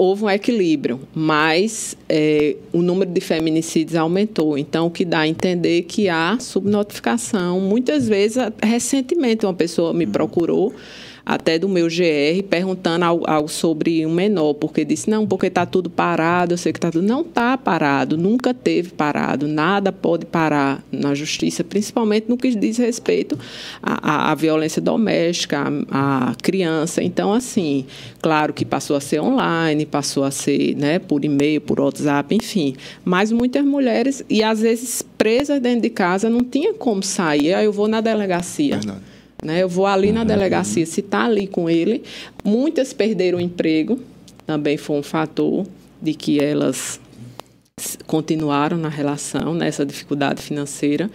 houve 0.00 0.24
um 0.24 0.30
equilíbrio, 0.30 0.98
mas 1.14 1.94
é, 2.08 2.56
o 2.72 2.80
número 2.80 3.10
de 3.10 3.20
feminicídios 3.20 3.94
aumentou. 3.96 4.56
Então, 4.56 4.86
o 4.86 4.90
que 4.90 5.04
dá 5.04 5.20
a 5.20 5.28
entender 5.28 5.82
que 5.82 6.08
há 6.08 6.38
subnotificação. 6.40 7.60
Muitas 7.60 8.08
vezes, 8.08 8.38
recentemente, 8.62 9.44
uma 9.44 9.52
pessoa 9.52 9.92
me 9.92 10.06
procurou 10.06 10.72
até 11.30 11.60
do 11.60 11.68
meu 11.68 11.86
GR, 11.86 12.42
perguntando 12.48 13.04
algo 13.04 13.48
sobre 13.48 14.04
um 14.04 14.12
menor, 14.12 14.54
porque 14.54 14.84
disse, 14.84 15.08
não, 15.08 15.24
porque 15.24 15.46
está 15.46 15.64
tudo 15.64 15.88
parado, 15.88 16.54
eu 16.54 16.58
sei 16.58 16.72
que 16.72 16.78
está 16.78 16.90
tudo. 16.90 17.06
Não 17.06 17.20
está 17.20 17.56
parado, 17.56 18.18
nunca 18.18 18.52
teve 18.52 18.90
parado, 18.90 19.46
nada 19.46 19.92
pode 19.92 20.26
parar 20.26 20.82
na 20.90 21.14
justiça, 21.14 21.62
principalmente 21.62 22.28
no 22.28 22.36
que 22.36 22.52
diz 22.56 22.78
respeito 22.78 23.38
à, 23.80 24.10
à, 24.10 24.32
à 24.32 24.34
violência 24.34 24.82
doméstica, 24.82 25.72
à, 25.88 26.30
à, 26.30 26.34
criança. 26.34 27.00
Então, 27.00 27.32
assim, 27.32 27.86
claro 28.20 28.52
que 28.52 28.64
passou 28.64 28.96
a 28.96 29.00
ser 29.00 29.20
online, 29.20 29.86
passou 29.86 30.24
a 30.24 30.32
ser 30.32 30.74
né, 30.74 30.98
por 30.98 31.24
e-mail, 31.24 31.60
por 31.60 31.78
WhatsApp, 31.78 32.34
enfim. 32.34 32.74
Mas 33.04 33.30
muitas 33.30 33.64
mulheres, 33.64 34.24
e 34.28 34.42
às 34.42 34.62
vezes 34.62 35.00
presas 35.16 35.60
dentro 35.60 35.82
de 35.82 35.90
casa, 35.90 36.28
não 36.28 36.42
tinha 36.42 36.74
como 36.74 37.04
sair, 37.04 37.54
aí 37.54 37.66
eu 37.66 37.72
vou 37.72 37.86
na 37.86 38.00
delegacia. 38.00 38.78
Verdade. 38.78 39.09
Né? 39.42 39.62
Eu 39.62 39.68
vou 39.68 39.86
ali 39.86 40.12
na 40.12 40.20
uhum. 40.20 40.26
delegacia, 40.26 40.84
se 40.86 41.00
está 41.00 41.24
ali 41.24 41.46
com 41.46 41.68
ele. 41.68 42.02
Muitas 42.44 42.92
perderam 42.92 43.38
o 43.38 43.40
emprego 43.40 44.00
também 44.50 44.76
foi 44.76 44.98
um 44.98 45.02
fator 45.02 45.64
de 46.02 46.12
que 46.12 46.40
elas 46.40 47.00
continuaram 48.04 48.76
na 48.76 48.88
relação, 48.88 49.54
nessa 49.54 49.86
dificuldade 49.86 50.42
financeira. 50.42 51.08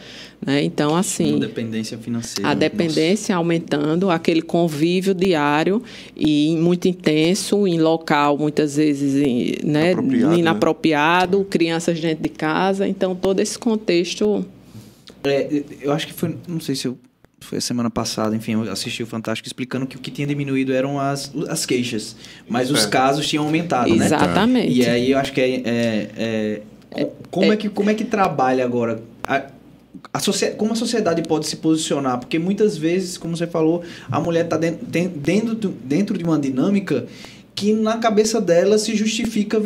Né? 0.44 0.64
Então, 0.64 0.96
assim. 0.96 1.36
A 1.36 1.40
dependência 1.40 1.98
financeira. 1.98 2.50
A 2.50 2.54
dependência 2.54 3.36
nossa. 3.36 3.44
aumentando, 3.44 4.10
aquele 4.10 4.42
convívio 4.42 5.14
diário 5.14 5.84
e 6.16 6.56
muito 6.56 6.88
intenso, 6.88 7.68
em 7.68 7.78
local, 7.78 8.38
muitas 8.38 8.78
vezes 8.78 9.62
né, 9.62 9.92
Apropriado, 9.92 10.40
inapropriado, 10.40 11.40
né? 11.40 11.46
crianças 11.50 12.00
dentro 12.00 12.24
de 12.24 12.30
casa. 12.30 12.88
Então, 12.88 13.14
todo 13.14 13.42
esse 13.42 13.60
contexto. 13.60 14.46
É, 15.26 15.62
eu 15.82 15.92
acho 15.92 16.08
que 16.08 16.14
foi. 16.14 16.38
Não 16.48 16.62
sei 16.62 16.74
se 16.76 16.88
eu 16.88 16.98
foi 17.46 17.60
a 17.60 17.62
semana 17.62 17.90
passada, 17.90 18.36
enfim, 18.36 18.54
eu 18.54 18.72
assisti 18.72 19.04
o 19.04 19.08
Fantástico 19.08 19.48
explicando 19.48 19.86
que 19.86 19.96
o 19.96 20.00
que 20.00 20.12
tinha 20.12 20.28
diminuído 20.28 20.74
eram 20.74 21.00
as, 21.00 21.32
as 21.48 21.66
queixas, 21.66 22.16
mas 22.50 22.72
os 22.72 22.86
casos 22.86 23.28
tinham 23.28 23.46
aumentado, 23.46 23.90
Exatamente. 23.90 24.10
né? 24.10 24.26
Exatamente. 24.26 24.74
E 24.74 24.86
aí 24.86 25.12
eu 25.12 25.18
acho 25.18 25.32
que 25.32 25.42
é, 25.42 25.62
é, 25.66 26.62
é 26.92 27.10
como, 27.30 27.52
é, 27.52 27.58
que, 27.58 27.70
como 27.70 27.90
é 27.90 27.94
que 27.94 28.06
trabalha 28.06 28.64
agora? 28.66 29.02
A, 29.24 29.44
a 30.14 30.20
como 30.58 30.74
a 30.74 30.76
sociedade 30.76 31.22
pode 31.24 31.48
se 31.48 31.58
posicionar? 31.58 32.20
Porque 32.20 32.40
muitas 32.40 32.78
vezes, 32.78 33.18
como 33.18 33.36
você 33.36 33.48
falou, 33.48 33.84
a 34.10 34.20
mulher 34.20 34.46
está 34.46 34.58
dentro, 34.58 34.86
dentro, 34.86 35.70
dentro 35.84 36.18
de 36.18 36.24
uma 36.24 36.40
dinâmica 36.40 37.06
que 37.56 37.74
na 37.74 37.98
cabeça 37.98 38.42
dela 38.42 38.78
se 38.78 38.96
justifica 38.96 39.62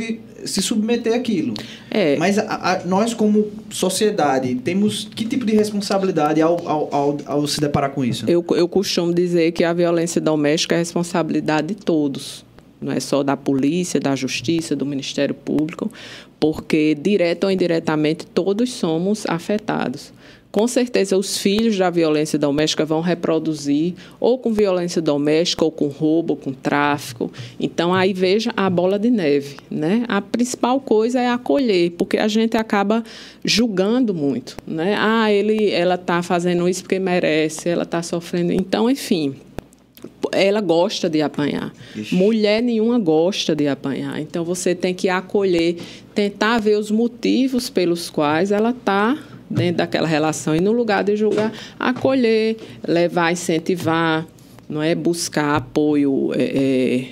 se 0.45 0.61
submeter 0.61 1.14
àquilo. 1.14 1.56
É. 1.90 2.16
Mas 2.18 2.38
a, 2.38 2.74
a, 2.74 2.86
nós, 2.86 3.14
como 3.14 3.48
sociedade, 3.70 4.56
temos 4.56 5.10
que 5.14 5.26
tipo 5.26 5.45
de 5.45 5.53
responsabilidade 5.56 6.41
ao, 6.41 6.66
ao, 6.68 6.95
ao, 6.95 7.18
ao, 7.26 7.48
se 7.48 7.60
deparar 7.60 7.90
com 7.90 8.06
isso? 8.06 8.30
Eu, 8.30 8.45
eu 8.52 8.68
costumo 8.68 9.14
dizer 9.14 9.52
que 9.52 9.64
a 9.64 9.74
violência 9.74 10.22
doméstica 10.22 10.76
é 10.76 10.78
responsabilidade 10.78 11.70
de 11.70 11.76
todos. 11.76 12.45
Não 12.80 12.94
é 12.94 12.99
só 12.99 13.24
da 13.24 13.36
polícia, 13.36 13.99
da 13.99 14.16
justiça, 14.16 14.76
do 14.76 14.86
Ministério 14.86 15.36
Público, 15.36 15.91
porque, 16.40 16.95
direto 16.95 17.45
ou 17.45 17.52
indiretamente, 17.52 18.26
todos 18.26 18.72
somos 18.72 19.26
afetados 19.28 20.14
com 20.51 20.67
certeza 20.67 21.15
os 21.15 21.38
filhos 21.38 21.77
da 21.77 21.89
violência 21.89 22.39
doméstica 22.39 22.85
vão 22.85 23.01
reproduzir 23.01 23.93
ou 24.19 24.38
com 24.38 24.51
violência 24.51 25.01
doméstica 25.01 25.63
ou 25.63 25.71
com 25.71 25.88
roubo, 25.88 26.34
ou 26.34 26.38
com 26.38 26.51
tráfico. 26.51 27.31
Então 27.59 27.93
aí 27.93 28.13
veja 28.13 28.51
a 28.57 28.69
bola 28.69 28.97
de 28.97 29.09
neve, 29.09 29.57
né? 29.69 30.03
A 30.07 30.21
principal 30.21 30.80
coisa 30.80 31.19
é 31.19 31.30
acolher, 31.30 31.91
porque 31.91 32.17
a 32.17 32.27
gente 32.27 32.57
acaba 32.57 33.03
julgando 33.43 34.13
muito, 34.13 34.57
né? 34.65 34.95
Ah, 34.97 35.31
ele 35.31 35.71
ela 35.71 35.95
está 35.95 36.23
fazendo 36.23 36.67
isso 36.67 36.81
porque 36.81 36.99
merece, 36.99 37.69
ela 37.69 37.84
está 37.84 38.01
sofrendo. 38.01 38.51
Então, 38.51 38.89
enfim, 38.89 39.35
ela 40.31 40.61
gosta 40.61 41.09
de 41.09 41.21
apanhar. 41.21 41.73
Ixi. 41.95 42.15
Mulher 42.15 42.61
nenhuma 42.63 42.97
gosta 42.97 43.55
de 43.55 43.67
apanhar. 43.67 44.19
Então 44.19 44.43
você 44.43 44.73
tem 44.73 44.93
que 44.93 45.09
acolher, 45.09 45.77
tentar 46.15 46.59
ver 46.59 46.77
os 46.77 46.89
motivos 46.89 47.69
pelos 47.69 48.09
quais 48.09 48.51
ela 48.51 48.71
está 48.71 49.17
dentro 49.49 49.77
daquela 49.77 50.07
relação 50.07 50.55
e 50.55 50.59
no 50.59 50.71
lugar 50.71 51.03
de 51.03 51.15
julgar, 51.15 51.51
acolher, 51.80 52.57
levar, 52.88 53.31
incentivar, 53.31 54.27
não 54.69 54.84
é 54.84 54.93
buscar 54.93 55.55
apoio 55.55 56.31
é, 56.35 56.43
é, 56.43 57.05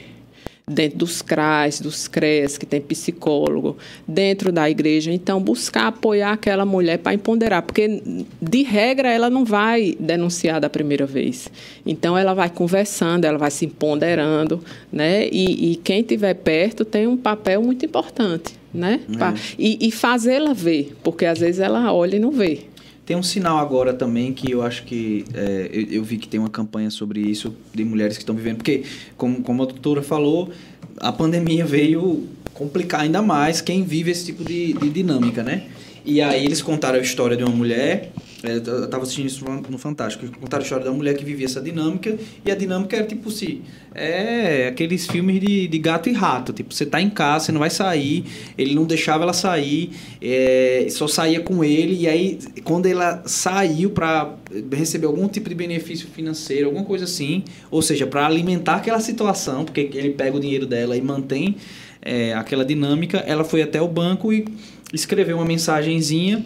dentro 0.69 0.97
dos 0.97 1.21
CRAS, 1.21 1.79
dos 1.79 2.09
CREAS, 2.09 2.57
que 2.57 2.65
tem 2.65 2.81
psicólogo, 2.81 3.77
dentro 4.05 4.51
da 4.51 4.69
igreja. 4.69 5.11
Então, 5.11 5.41
buscar 5.41 5.87
apoiar 5.87 6.33
aquela 6.33 6.65
mulher 6.65 6.97
para 6.99 7.13
empoderar, 7.13 7.61
porque, 7.61 8.01
de 8.41 8.63
regra, 8.63 9.09
ela 9.09 9.29
não 9.29 9.45
vai 9.45 9.95
denunciar 9.97 10.59
da 10.59 10.69
primeira 10.69 11.05
vez. 11.05 11.49
Então, 11.85 12.17
ela 12.17 12.33
vai 12.33 12.49
conversando, 12.49 13.23
ela 13.23 13.37
vai 13.37 13.49
se 13.49 13.65
empoderando, 13.65 14.61
né? 14.91 15.27
E, 15.29 15.71
e 15.71 15.75
quem 15.77 16.01
estiver 16.01 16.33
perto 16.33 16.83
tem 16.83 17.07
um 17.07 17.17
papel 17.17 17.61
muito 17.61 17.85
importante, 17.85 18.53
né? 18.73 18.99
É. 19.09 19.39
E, 19.57 19.87
e 19.87 19.91
fazê-la 19.91 20.53
ver, 20.53 20.95
porque 21.03 21.25
às 21.25 21.39
vezes 21.39 21.59
ela 21.59 21.91
olha 21.93 22.15
e 22.15 22.19
não 22.19 22.31
vê. 22.31 22.61
Tem 23.05 23.15
um 23.15 23.23
sinal 23.23 23.57
agora 23.57 23.93
também 23.93 24.33
que 24.33 24.51
eu 24.51 24.61
acho 24.61 24.83
que 24.83 25.23
é, 25.33 25.69
eu, 25.71 25.99
eu, 25.99 26.03
vi 26.03 26.17
que 26.17 26.27
tem 26.27 26.39
uma 26.39 26.49
campanha 26.49 26.89
sobre 26.89 27.21
isso 27.21 27.55
de 27.73 27.85
mulheres 27.85 28.17
que 28.17 28.23
estão 28.23 28.35
vivendo, 28.35 28.57
porque 28.57 28.83
como, 29.15 29.41
como 29.41 29.63
a 29.63 29.65
doutora 29.65 30.01
falou, 30.01 30.51
a 30.97 31.11
pandemia 31.13 31.65
veio 31.65 32.27
complicar 32.53 33.01
ainda 33.01 33.21
mais 33.21 33.61
quem 33.61 33.83
vive 33.83 34.11
esse 34.11 34.25
tipo 34.25 34.43
de, 34.43 34.73
de 34.73 34.89
dinâmica, 34.89 35.41
né? 35.41 35.67
E 36.03 36.21
aí 36.21 36.45
eles 36.45 36.61
contaram 36.61 36.99
a 36.99 37.01
história 37.01 37.37
de 37.37 37.43
uma 37.43 37.55
mulher 37.55 38.11
eu 38.47 38.85
estava 38.85 39.03
assistindo 39.03 39.25
isso 39.25 39.45
no 39.69 39.77
Fantástico. 39.77 40.25
Contaram 40.39 40.61
a 40.61 40.63
história 40.63 40.85
da 40.85 40.91
mulher 40.91 41.15
que 41.15 41.23
vivia 41.23 41.45
essa 41.45 41.61
dinâmica. 41.61 42.17
E 42.45 42.51
a 42.51 42.55
dinâmica 42.55 42.95
era 42.95 43.05
tipo 43.05 43.29
assim: 43.29 43.61
é 43.93 44.67
aqueles 44.67 45.07
filmes 45.07 45.39
de, 45.39 45.67
de 45.67 45.79
gato 45.79 46.09
e 46.09 46.13
rato. 46.13 46.53
Tipo, 46.53 46.73
você 46.73 46.85
tá 46.85 47.01
em 47.01 47.09
casa, 47.09 47.45
você 47.45 47.51
não 47.51 47.59
vai 47.59 47.69
sair. 47.69 48.25
Ele 48.57 48.75
não 48.75 48.85
deixava 48.85 49.23
ela 49.23 49.33
sair, 49.33 49.91
é, 50.21 50.87
só 50.89 51.07
saía 51.07 51.39
com 51.39 51.63
ele. 51.63 52.01
E 52.01 52.07
aí, 52.07 52.39
quando 52.63 52.85
ela 52.85 53.23
saiu 53.25 53.89
para 53.89 54.35
receber 54.71 55.07
algum 55.07 55.27
tipo 55.27 55.49
de 55.49 55.55
benefício 55.55 56.07
financeiro, 56.07 56.67
alguma 56.67 56.85
coisa 56.85 57.05
assim, 57.05 57.43
ou 57.69 57.81
seja, 57.81 58.07
para 58.07 58.25
alimentar 58.25 58.75
aquela 58.75 58.99
situação, 58.99 59.65
porque 59.65 59.89
ele 59.93 60.11
pega 60.11 60.35
o 60.35 60.39
dinheiro 60.39 60.65
dela 60.65 60.95
e 60.95 61.01
mantém 61.01 61.55
é, 62.01 62.33
aquela 62.33 62.63
dinâmica, 62.63 63.17
ela 63.19 63.43
foi 63.43 63.61
até 63.61 63.81
o 63.81 63.87
banco 63.87 64.31
e 64.31 64.45
escreveu 64.93 65.37
uma 65.37 65.45
mensagenzinha 65.45 66.43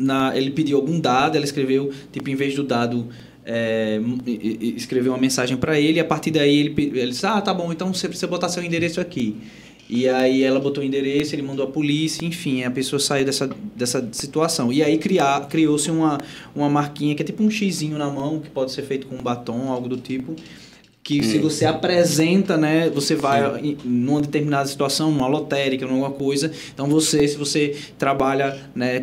na, 0.00 0.36
ele 0.36 0.50
pediu 0.50 0.78
algum 0.78 0.98
dado, 0.98 1.36
ela 1.36 1.44
escreveu, 1.44 1.92
tipo, 2.10 2.30
em 2.30 2.34
vez 2.34 2.54
do 2.54 2.64
dado, 2.64 3.08
é, 3.44 4.00
escreveu 4.76 5.12
uma 5.12 5.18
mensagem 5.18 5.56
para 5.56 5.78
ele, 5.78 5.98
e 5.98 6.00
a 6.00 6.04
partir 6.04 6.30
daí 6.30 6.58
ele, 6.58 6.74
ele 6.76 7.10
disse, 7.10 7.26
ah, 7.26 7.40
tá 7.40 7.52
bom, 7.52 7.70
então 7.70 7.92
você 7.92 8.08
precisa 8.08 8.26
botar 8.26 8.48
seu 8.48 8.64
endereço 8.64 9.00
aqui. 9.00 9.36
E 9.92 10.08
aí 10.08 10.44
ela 10.44 10.60
botou 10.60 10.84
o 10.84 10.86
endereço, 10.86 11.34
ele 11.34 11.42
mandou 11.42 11.66
a 11.66 11.68
polícia, 11.68 12.24
enfim, 12.24 12.62
a 12.62 12.70
pessoa 12.70 13.00
saiu 13.00 13.24
dessa, 13.24 13.50
dessa 13.74 14.08
situação. 14.12 14.72
E 14.72 14.84
aí 14.84 14.96
criou-se 15.48 15.90
uma, 15.90 16.16
uma 16.54 16.68
marquinha 16.68 17.12
que 17.16 17.22
é 17.22 17.26
tipo 17.26 17.42
um 17.42 17.50
xizinho 17.50 17.98
na 17.98 18.08
mão, 18.08 18.38
que 18.38 18.48
pode 18.48 18.70
ser 18.70 18.82
feito 18.82 19.08
com 19.08 19.16
um 19.16 19.22
batom, 19.22 19.68
algo 19.68 19.88
do 19.88 19.96
tipo, 19.96 20.36
que 21.02 21.24
se 21.24 21.38
você 21.38 21.64
apresenta, 21.64 22.56
né, 22.56 22.88
você 22.88 23.16
vai 23.16 23.58
em 23.60 23.76
numa 23.82 24.20
determinada 24.20 24.68
situação, 24.68 25.10
numa 25.10 25.26
lotérica, 25.26 25.84
numa 25.84 26.10
coisa, 26.10 26.52
então 26.72 26.86
você, 26.86 27.26
se 27.26 27.36
você 27.36 27.76
trabalha, 27.98 28.56
né, 28.74 29.00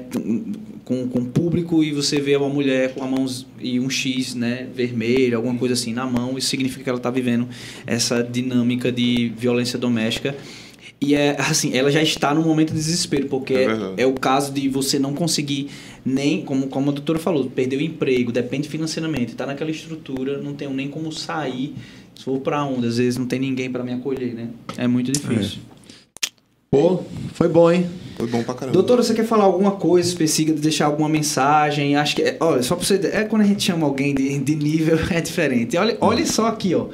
com, 0.88 1.06
com 1.06 1.26
público 1.26 1.84
e 1.84 1.92
você 1.92 2.18
vê 2.18 2.38
uma 2.38 2.48
mulher 2.48 2.94
com 2.94 3.04
a 3.04 3.08
mão 3.08 3.26
e 3.60 3.78
um 3.78 3.90
X, 3.90 4.34
né, 4.34 4.70
vermelho, 4.74 5.36
alguma 5.36 5.54
coisa 5.60 5.74
assim 5.74 5.92
na 5.92 6.06
mão, 6.06 6.38
isso 6.38 6.48
significa 6.48 6.82
que 6.82 6.90
ela 6.90 6.98
está 6.98 7.12
vivendo 7.12 7.46
essa 7.86 8.24
dinâmica 8.24 8.90
de 8.90 9.34
violência 9.38 9.78
doméstica. 9.78 10.34
E 11.02 11.14
é 11.14 11.36
assim, 11.40 11.76
ela 11.76 11.92
já 11.92 12.02
está 12.02 12.34
no 12.34 12.42
momento 12.42 12.70
de 12.70 12.76
desespero, 12.76 13.28
porque 13.28 13.54
é, 13.54 13.68
é, 13.98 14.06
o 14.08 14.14
caso 14.14 14.54
de 14.54 14.70
você 14.70 14.98
não 14.98 15.14
conseguir 15.14 15.68
nem, 16.06 16.42
como, 16.42 16.68
como 16.68 16.90
a 16.90 16.94
doutora 16.94 17.20
falou, 17.20 17.50
perder 17.50 17.76
o 17.76 17.82
emprego, 17.82 18.32
depende 18.32 18.70
financeiramente, 18.70 19.34
está 19.34 19.46
naquela 19.46 19.70
estrutura, 19.70 20.38
não 20.38 20.54
tem 20.54 20.70
nem 20.70 20.88
como 20.88 21.12
sair, 21.12 21.76
se 22.16 22.24
for 22.24 22.40
para 22.40 22.64
onde, 22.64 22.88
às 22.88 22.98
vezes 22.98 23.18
não 23.18 23.26
tem 23.28 23.40
ninguém 23.40 23.70
para 23.70 23.84
me 23.84 23.92
acolher, 23.92 24.34
né? 24.34 24.48
É 24.78 24.88
muito 24.88 25.12
difícil. 25.12 25.60
É. 25.74 25.77
Pô, 26.70 27.00
foi 27.34 27.48
bom, 27.48 27.72
hein? 27.72 27.90
Foi 28.18 28.28
bom 28.28 28.44
pra 28.44 28.54
caramba. 28.54 28.74
Doutora, 28.74 29.02
você 29.02 29.14
quer 29.14 29.26
falar 29.26 29.46
alguma 29.46 29.72
coisa 29.72 30.10
específica, 30.10 30.60
deixar 30.60 30.88
alguma 30.88 31.08
mensagem? 31.08 31.96
Acho 31.96 32.16
que, 32.16 32.24
é, 32.24 32.38
olha, 32.40 32.64
só 32.64 32.76
pra 32.76 32.84
você. 32.86 32.96
É 33.14 33.24
quando 33.24 33.44
a 33.44 33.46
gente 33.46 33.64
chama 33.64 33.86
alguém 33.86 34.14
de, 34.14 34.38
de 34.40 34.56
nível, 34.56 34.98
é 35.10 35.22
diferente. 35.22 35.78
Olha, 35.78 35.98
olha 36.02 36.26
só 36.26 36.48
aqui, 36.48 36.76
ó. 36.76 36.88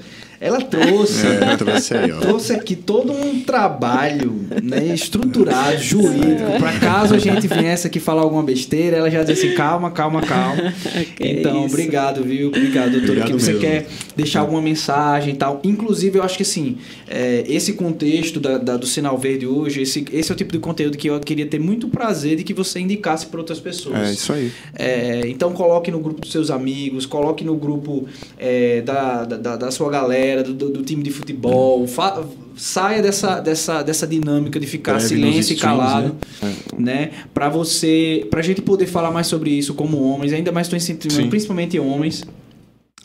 Ela 0.44 0.60
trouxe, 0.60 1.26
é, 1.26 1.56
trouxe, 1.56 1.96
aí, 1.96 2.12
trouxe 2.20 2.52
aqui 2.52 2.76
todo 2.76 3.14
um 3.14 3.40
trabalho 3.46 4.46
né, 4.62 4.88
estruturado, 4.94 5.78
jurídico, 5.78 6.60
para 6.60 6.80
caso 6.80 7.16
a 7.16 7.18
gente 7.18 7.48
viesse 7.48 7.88
aqui 7.88 7.98
falar 7.98 8.24
alguma 8.24 8.44
besteira, 8.44 8.98
ela 8.98 9.10
já 9.10 9.24
diz 9.24 9.40
assim, 9.40 9.54
calma, 9.54 9.90
calma, 9.90 10.22
calma. 10.22 10.74
então, 11.18 11.66
isso. 11.66 11.74
obrigado, 11.74 12.24
viu? 12.26 12.50
Obrigado, 12.50 12.92
doutora. 12.92 13.12
Obrigado 13.12 13.28
que 13.28 13.34
você 13.42 13.54
mesmo. 13.54 13.62
quer 13.62 13.88
deixar 14.18 14.42
alguma 14.42 14.62
mensagem 14.62 15.34
e 15.34 15.38
tal. 15.38 15.62
Inclusive, 15.64 16.20
eu 16.20 16.24
acho 16.24 16.36
que 16.36 16.44
assim, 16.44 16.78
é, 17.08 17.46
esse 17.48 17.72
contexto 17.74 18.40
da, 18.40 18.58
da, 18.58 18.76
do 18.76 18.86
Sinal 18.86 19.18
Verde 19.18 19.48
hoje, 19.48 19.84
esse, 19.84 20.04
esse 20.12 20.30
é 20.30 20.34
o 20.34 20.38
tipo 20.38 20.52
de 20.52 20.60
conteúdo 20.60 20.98
que 20.98 21.08
eu 21.08 21.20
queria 21.22 21.46
ter 21.46 21.60
muito 21.60 21.88
prazer 21.88 22.36
de 22.36 22.44
que 22.44 22.54
você 22.54 22.82
indicasse 22.82 23.28
para 23.28 23.40
outras 23.40 23.62
pessoas. 23.62 24.10
É, 24.10 24.12
isso 24.12 24.34
aí. 24.34 24.52
É, 24.78 25.22
então, 25.28 25.54
coloque 25.54 25.90
no 25.90 26.00
grupo 26.00 26.20
dos 26.20 26.32
seus 26.32 26.52
amigos, 26.52 27.06
coloque 27.06 27.46
no 27.46 27.56
grupo 27.56 28.08
é, 28.38 28.82
da, 28.82 29.24
da, 29.24 29.56
da 29.56 29.72
sua 29.72 29.90
galera, 29.90 30.33
galera 30.34 30.44
do, 30.44 30.70
do 30.70 30.84
time 30.84 31.04
de 31.04 31.12
futebol. 31.12 31.88
Fa 31.88 32.24
saia 32.56 33.02
dessa, 33.02 33.40
dessa, 33.40 33.82
dessa 33.82 34.06
dinâmica 34.06 34.60
de 34.60 34.68
ficar 34.68 34.94
Breve 34.94 35.08
silêncio 35.08 35.54
e 35.54 35.58
calado, 35.58 36.16
né? 36.42 36.54
É. 36.78 36.82
né? 36.82 37.12
Para 37.34 37.50
você, 37.50 38.28
pra 38.30 38.42
gente 38.42 38.62
poder 38.62 38.86
falar 38.86 39.12
mais 39.12 39.28
sobre 39.28 39.50
isso 39.50 39.74
como 39.74 40.02
homens, 40.02 40.34
ainda 40.34 40.52
mais 40.52 40.68
estou 40.68 40.78
incentivando, 40.78 41.30
principalmente 41.30 41.80
homens, 41.80 42.24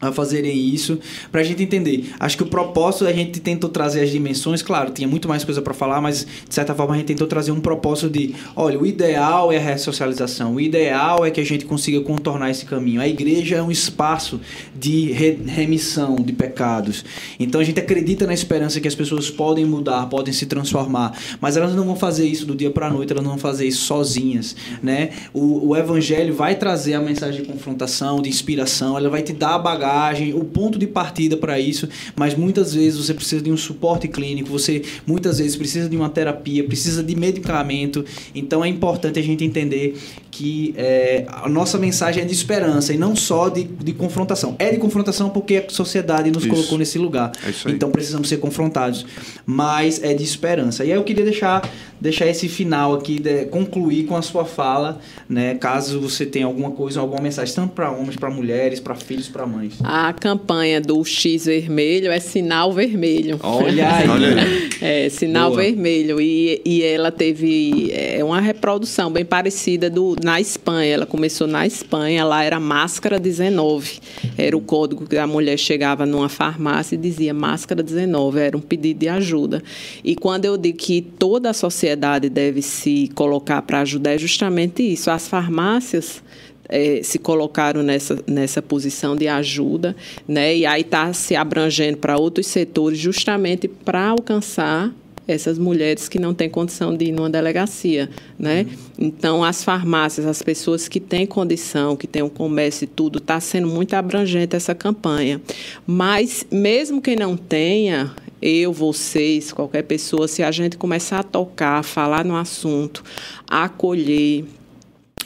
a 0.00 0.12
fazerem 0.12 0.56
isso, 0.56 0.98
pra 1.32 1.42
gente 1.42 1.62
entender. 1.62 2.12
Acho 2.20 2.36
que 2.36 2.42
o 2.44 2.46
propósito 2.46 3.06
a 3.06 3.12
gente 3.12 3.40
tentou 3.40 3.68
trazer 3.68 4.00
as 4.00 4.10
dimensões, 4.10 4.62
claro, 4.62 4.92
tinha 4.92 5.08
muito 5.08 5.28
mais 5.28 5.42
coisa 5.42 5.60
para 5.60 5.74
falar, 5.74 6.00
mas 6.00 6.24
de 6.48 6.54
certa 6.54 6.72
forma 6.72 6.94
a 6.94 6.98
gente 6.98 7.06
tentou 7.06 7.26
trazer 7.26 7.50
um 7.50 7.60
propósito 7.60 8.08
de, 8.08 8.34
olha, 8.54 8.78
o 8.78 8.86
ideal 8.86 9.50
é 9.52 9.56
a 9.56 9.60
ressocialização, 9.60 10.54
o 10.54 10.60
ideal 10.60 11.26
é 11.26 11.30
que 11.32 11.40
a 11.40 11.44
gente 11.44 11.64
consiga 11.64 12.00
contornar 12.00 12.50
esse 12.50 12.64
caminho. 12.64 13.00
A 13.00 13.08
igreja 13.08 13.56
é 13.56 13.62
um 13.62 13.72
espaço 13.72 14.40
de 14.74 15.10
re 15.12 15.38
remissão 15.46 16.16
de 16.16 16.32
pecados. 16.32 17.04
Então 17.38 17.60
a 17.60 17.64
gente 17.64 17.80
acredita 17.80 18.26
na 18.26 18.34
esperança 18.34 18.80
que 18.80 18.86
as 18.86 18.94
pessoas 18.94 19.30
podem 19.30 19.64
mudar, 19.64 20.06
podem 20.06 20.32
se 20.32 20.46
transformar, 20.46 21.18
mas 21.40 21.56
elas 21.56 21.74
não 21.74 21.84
vão 21.84 21.96
fazer 21.96 22.26
isso 22.26 22.46
do 22.46 22.54
dia 22.54 22.70
para 22.70 22.88
noite, 22.88 23.12
elas 23.12 23.24
não 23.24 23.32
vão 23.32 23.38
fazer 23.38 23.66
isso 23.66 23.84
sozinhas, 23.84 24.54
né? 24.80 25.10
O, 25.32 25.70
o 25.70 25.76
evangelho 25.76 26.32
vai 26.34 26.54
trazer 26.54 26.94
a 26.94 27.00
mensagem 27.00 27.42
de 27.42 27.48
confrontação, 27.48 28.22
de 28.22 28.28
inspiração, 28.28 28.96
ela 28.96 29.10
vai 29.10 29.22
te 29.22 29.32
dar 29.32 29.56
a 29.56 29.58
bagagem 29.58 29.87
o 30.34 30.44
ponto 30.44 30.78
de 30.78 30.86
partida 30.86 31.36
para 31.36 31.58
isso, 31.58 31.88
mas 32.16 32.34
muitas 32.34 32.74
vezes 32.74 32.98
você 33.04 33.14
precisa 33.14 33.42
de 33.42 33.50
um 33.50 33.56
suporte 33.56 34.08
clínico, 34.08 34.48
você 34.50 34.82
muitas 35.06 35.38
vezes 35.38 35.56
precisa 35.56 35.88
de 35.88 35.96
uma 35.96 36.08
terapia, 36.08 36.64
precisa 36.64 37.02
de 37.02 37.14
medicamento. 37.16 38.04
Então 38.34 38.64
é 38.64 38.68
importante 38.68 39.18
a 39.18 39.22
gente 39.22 39.44
entender 39.44 39.96
que 40.30 40.72
é, 40.76 41.24
a 41.28 41.48
nossa 41.48 41.78
mensagem 41.78 42.22
é 42.22 42.26
de 42.26 42.32
esperança 42.32 42.92
e 42.92 42.96
não 42.98 43.16
só 43.16 43.48
de, 43.48 43.64
de 43.64 43.92
confrontação. 43.92 44.54
É 44.58 44.70
de 44.70 44.76
confrontação 44.78 45.30
porque 45.30 45.56
a 45.56 45.68
sociedade 45.68 46.30
nos 46.30 46.44
Isso. 46.44 46.54
colocou 46.54 46.78
nesse 46.78 46.98
lugar. 46.98 47.32
É. 47.44 47.70
Então 47.70 47.90
precisamos 47.90 48.28
ser 48.28 48.36
confrontados. 48.36 49.04
Mas 49.44 50.02
é 50.02 50.14
de 50.14 50.22
esperança. 50.22 50.84
E 50.84 50.92
aí 50.92 50.96
eu 50.98 51.04
queria 51.04 51.24
deixar, 51.24 51.68
deixar 52.00 52.26
esse 52.26 52.48
final 52.48 52.94
aqui, 52.94 53.18
de- 53.18 53.46
concluir 53.46 54.04
com 54.04 54.16
a 54.16 54.22
sua 54.22 54.44
fala, 54.44 55.00
né? 55.28 55.54
Caso 55.54 56.00
você 56.00 56.24
tenha 56.26 56.46
alguma 56.46 56.70
coisa, 56.70 57.00
alguma 57.00 57.20
mensagem, 57.20 57.54
tanto 57.54 57.72
para 57.74 57.90
homens, 57.90 58.16
para 58.16 58.30
mulheres, 58.30 58.78
para 58.78 58.94
filhos, 58.94 59.28
para 59.28 59.46
mães. 59.46 59.74
A 59.82 60.12
campanha 60.12 60.80
do 60.80 61.04
X 61.04 61.46
vermelho 61.46 62.10
é 62.10 62.18
sinal 62.18 62.72
vermelho. 62.72 63.38
Olha 63.42 63.88
aí. 63.88 64.68
É, 64.80 65.08
sinal 65.08 65.50
Boa. 65.50 65.62
vermelho. 65.62 66.20
E, 66.20 66.60
e 66.64 66.82
ela 66.82 67.10
teve 67.10 67.90
é, 67.92 68.22
uma 68.22 68.40
reprodução 68.40 69.10
bem 69.10 69.24
parecida 69.24 69.88
do, 69.88 70.16
na 70.22 70.40
Espanha. 70.40 70.94
Ela 70.94 71.06
começou 71.06 71.46
na 71.46 71.66
Espanha, 71.66 72.24
lá 72.24 72.42
era 72.42 72.58
máscara 72.58 73.18
19. 73.18 74.00
Era 74.36 74.56
o 74.56 74.60
código 74.60 75.06
que 75.06 75.16
a 75.16 75.26
mulher 75.26 75.56
chegava 75.56 76.04
numa 76.04 76.28
farmácia 76.28 76.94
e 76.94 76.98
dizia 76.98 77.32
máscara 77.32 77.82
19. 77.82 78.38
Era 78.38 78.56
um 78.56 78.60
pedido 78.60 79.00
de 79.00 79.08
ajuda. 79.08 79.62
E 80.02 80.14
quando 80.16 80.44
eu 80.44 80.56
digo 80.56 80.78
que 80.78 81.00
toda 81.00 81.50
a 81.50 81.54
sociedade 81.54 82.28
deve 82.28 82.62
se 82.62 83.10
colocar 83.14 83.62
para 83.62 83.80
ajudar, 83.80 84.14
é 84.14 84.18
justamente 84.18 84.82
isso. 84.82 85.10
As 85.10 85.28
farmácias 85.28 86.22
eh, 86.68 87.00
se 87.02 87.18
colocaram 87.18 87.82
nessa, 87.82 88.18
nessa 88.26 88.60
posição 88.60 89.16
de 89.16 89.28
ajuda, 89.28 89.96
né? 90.26 90.56
E 90.56 90.66
aí 90.66 90.82
está 90.82 91.12
se 91.12 91.34
abrangendo 91.34 91.98
para 91.98 92.18
outros 92.18 92.46
setores 92.46 92.98
justamente 92.98 93.68
para 93.68 94.08
alcançar 94.08 94.92
essas 95.28 95.58
mulheres 95.58 96.08
que 96.08 96.18
não 96.18 96.32
têm 96.32 96.48
condição 96.48 96.96
de 96.96 97.04
ir 97.06 97.12
numa 97.12 97.28
delegacia, 97.28 98.08
né? 98.38 98.66
Então, 98.98 99.44
as 99.44 99.62
farmácias, 99.62 100.26
as 100.26 100.42
pessoas 100.42 100.88
que 100.88 100.98
têm 100.98 101.26
condição, 101.26 101.94
que 101.94 102.06
têm 102.06 102.22
um 102.22 102.30
comércio 102.30 102.84
e 102.84 102.88
tudo, 102.88 103.18
está 103.18 103.38
sendo 103.38 103.68
muito 103.68 103.92
abrangente 103.92 104.56
essa 104.56 104.74
campanha. 104.74 105.38
Mas, 105.86 106.46
mesmo 106.50 107.02
quem 107.02 107.14
não 107.14 107.36
tenha, 107.36 108.10
eu, 108.40 108.72
vocês, 108.72 109.52
qualquer 109.52 109.82
pessoa, 109.82 110.26
se 110.26 110.42
a 110.42 110.50
gente 110.50 110.78
começar 110.78 111.20
a 111.20 111.22
tocar, 111.22 111.82
falar 111.82 112.24
no 112.24 112.34
assunto, 112.34 113.04
acolher, 113.46 114.46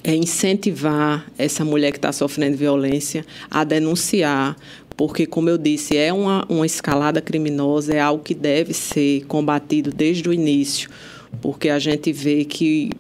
é 0.05 0.15
incentivar 0.15 1.27
essa 1.39 1.65
mulher 1.65 1.93
que 1.93 1.99
está 1.99 2.13
sofrendo 2.13 2.57
violência 2.57 3.25
a 3.51 3.65
denunciar, 3.65 4.57
porque, 4.97 5.27
como 5.27 5.49
eu 5.49 5.57
disse, 5.57 5.97
é 5.97 6.13
uma, 6.13 6.45
uma 6.49 6.67
escalada 6.67 7.21
criminosa, 7.21 7.95
é 7.95 8.01
algo 8.01 8.23
que 8.23 8.35
deve 8.35 8.75
ser 8.75 9.25
combatido 9.27 9.91
desde 9.91 10.29
o 10.29 10.33
início, 10.33 10.91
porque 11.41 11.69
a 11.69 11.79
gente 11.79 12.13
vê 12.13 12.45
que 12.45 12.91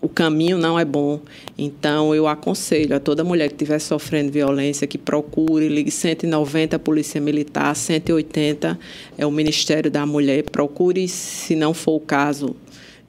o 0.00 0.08
caminho 0.08 0.58
não 0.58 0.78
é 0.78 0.84
bom. 0.84 1.20
Então, 1.56 2.14
eu 2.14 2.28
aconselho 2.28 2.94
a 2.94 3.00
toda 3.00 3.24
mulher 3.24 3.48
que 3.48 3.54
estiver 3.54 3.78
sofrendo 3.78 4.30
violência 4.30 4.86
que 4.86 4.98
procure, 4.98 5.68
ligue 5.68 5.90
190 5.90 6.76
a 6.76 6.78
Polícia 6.78 7.20
Militar, 7.20 7.74
180 7.74 8.78
é 9.16 9.26
o 9.26 9.30
Ministério 9.30 9.90
da 9.90 10.06
Mulher. 10.06 10.44
Procure, 10.44 11.08
se 11.08 11.56
não 11.56 11.74
for 11.74 11.96
o 11.96 12.00
caso, 12.00 12.54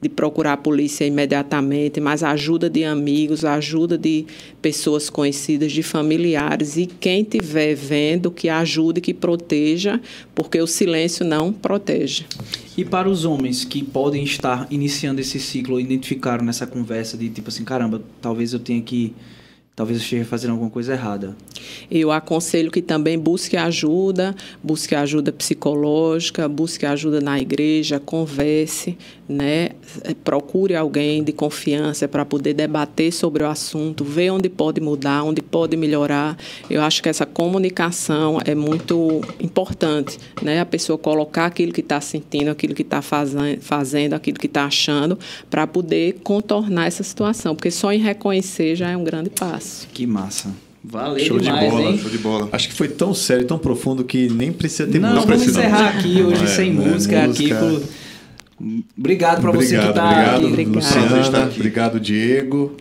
de 0.00 0.08
procurar 0.08 0.54
a 0.54 0.56
polícia 0.56 1.04
imediatamente, 1.04 2.00
mas 2.00 2.22
a 2.22 2.30
ajuda 2.30 2.70
de 2.70 2.84
amigos, 2.84 3.44
a 3.44 3.54
ajuda 3.54 3.98
de 3.98 4.24
pessoas 4.62 5.10
conhecidas, 5.10 5.72
de 5.72 5.82
familiares 5.82 6.76
e 6.76 6.86
quem 6.86 7.22
estiver 7.22 7.74
vendo 7.74 8.30
que 8.30 8.48
ajude, 8.48 9.00
que 9.00 9.12
proteja, 9.12 10.00
porque 10.34 10.60
o 10.60 10.66
silêncio 10.66 11.24
não 11.24 11.52
protege. 11.52 12.24
E 12.76 12.84
para 12.84 13.10
os 13.10 13.26
homens 13.26 13.64
que 13.64 13.84
podem 13.84 14.24
estar 14.24 14.66
iniciando 14.70 15.20
esse 15.20 15.38
ciclo, 15.38 15.78
identificaram 15.78 16.44
nessa 16.44 16.66
conversa 16.66 17.16
de 17.16 17.28
tipo 17.28 17.48
assim, 17.48 17.64
caramba, 17.64 18.00
talvez 18.22 18.52
eu 18.52 18.58
tenha 18.58 18.80
que. 18.80 19.14
Talvez 19.76 19.98
eu 19.98 20.02
esteja 20.02 20.24
fazendo 20.24 20.50
alguma 20.50 20.70
coisa 20.70 20.92
errada. 20.92 21.34
Eu 21.90 22.10
aconselho 22.10 22.70
que 22.70 22.82
também 22.82 23.18
busque 23.18 23.56
ajuda, 23.56 24.34
busque 24.62 24.94
ajuda 24.94 25.32
psicológica, 25.32 26.46
busque 26.48 26.84
ajuda 26.84 27.20
na 27.20 27.40
igreja, 27.40 27.98
converse, 27.98 28.98
né? 29.30 29.70
Procure 30.24 30.74
alguém 30.74 31.22
de 31.22 31.32
confiança 31.32 32.08
para 32.08 32.24
poder 32.24 32.52
debater 32.54 33.12
sobre 33.12 33.42
o 33.44 33.46
assunto, 33.46 34.04
ver 34.04 34.30
onde 34.30 34.48
pode 34.48 34.80
mudar, 34.80 35.22
onde 35.22 35.40
pode 35.40 35.76
melhorar. 35.76 36.36
Eu 36.68 36.82
acho 36.82 37.02
que 37.02 37.08
essa 37.08 37.24
comunicação 37.24 38.38
é 38.44 38.54
muito 38.54 39.20
importante, 39.40 40.18
né? 40.42 40.60
A 40.60 40.66
pessoa 40.66 40.98
colocar 40.98 41.46
aquilo 41.46 41.72
que 41.72 41.80
está 41.80 42.00
sentindo, 42.00 42.50
aquilo 42.50 42.74
que 42.74 42.82
está 42.82 43.00
fazendo, 43.02 44.14
aquilo 44.14 44.38
que 44.38 44.46
está 44.46 44.64
achando, 44.64 45.18
para 45.48 45.66
poder 45.66 46.18
contornar 46.24 46.86
essa 46.86 47.02
situação, 47.02 47.54
porque 47.54 47.70
só 47.70 47.92
em 47.92 47.98
reconhecer 47.98 48.74
já 48.74 48.90
é 48.90 48.96
um 48.96 49.04
grande 49.04 49.30
passo. 49.30 49.86
Que 49.92 50.06
massa. 50.06 50.50
Valeu 50.82 51.22
Show 51.24 51.38
de 51.38 51.44
demais, 51.44 51.70
bola, 51.70 51.90
hein? 51.90 51.98
Show 51.98 52.10
de 52.10 52.18
bola. 52.18 52.48
Acho 52.52 52.68
que 52.68 52.74
foi 52.74 52.88
tão 52.88 53.12
sério, 53.12 53.46
tão 53.46 53.58
profundo 53.58 54.02
que 54.02 54.30
nem 54.30 54.50
precisa 54.50 54.86
ter 54.86 54.98
Não, 54.98 55.10
música. 55.10 55.26
vamos 55.36 55.42
senão. 55.44 55.60
encerrar 55.60 55.88
aqui 55.90 56.22
hoje 56.22 56.42
É, 56.44 56.46
sem 56.46 56.72
né? 56.72 56.90
música, 56.90 57.26
Música. 57.26 57.54
aqui. 57.54 57.80
Por... 57.80 57.82
Obrigado 58.96 59.40
para 59.40 59.50
você 59.52 59.78
que 59.78 59.86
Obrigado, 59.86 59.90
está 59.90 60.04
obrigado, 60.04 60.36
aqui. 60.36 60.46
Obrigada. 60.46 60.76
Luciana, 60.76 61.44
aqui. 61.44 61.56
obrigado, 61.56 62.00
Diego. 62.00 62.76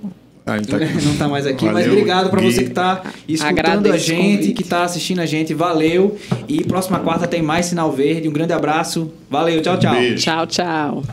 Ah, 0.45 0.57
ele 0.57 0.65
tá 0.65 0.77
aqui. 0.77 1.05
Não 1.05 1.11
está 1.13 1.27
mais 1.27 1.45
aqui, 1.45 1.65
mas 1.65 1.73
Valeu, 1.73 1.91
obrigado 1.91 2.29
para 2.29 2.41
você 2.41 2.63
que 2.63 2.69
está 2.69 3.03
escutando 3.27 3.59
Agradeço 3.59 3.95
a 3.95 3.97
gente, 3.97 4.51
que 4.51 4.61
está 4.63 4.83
assistindo 4.83 5.19
a 5.19 5.25
gente. 5.25 5.53
Valeu. 5.53 6.17
E 6.47 6.63
próxima 6.63 6.99
quarta 6.99 7.27
tem 7.27 7.41
mais 7.41 7.67
Sinal 7.67 7.91
Verde. 7.91 8.27
Um 8.27 8.33
grande 8.33 8.53
abraço. 8.53 9.11
Valeu, 9.29 9.61
tchau, 9.61 9.77
tchau. 9.77 9.93
Beijo. 9.93 10.17
Tchau, 10.17 10.47
tchau. 10.47 11.03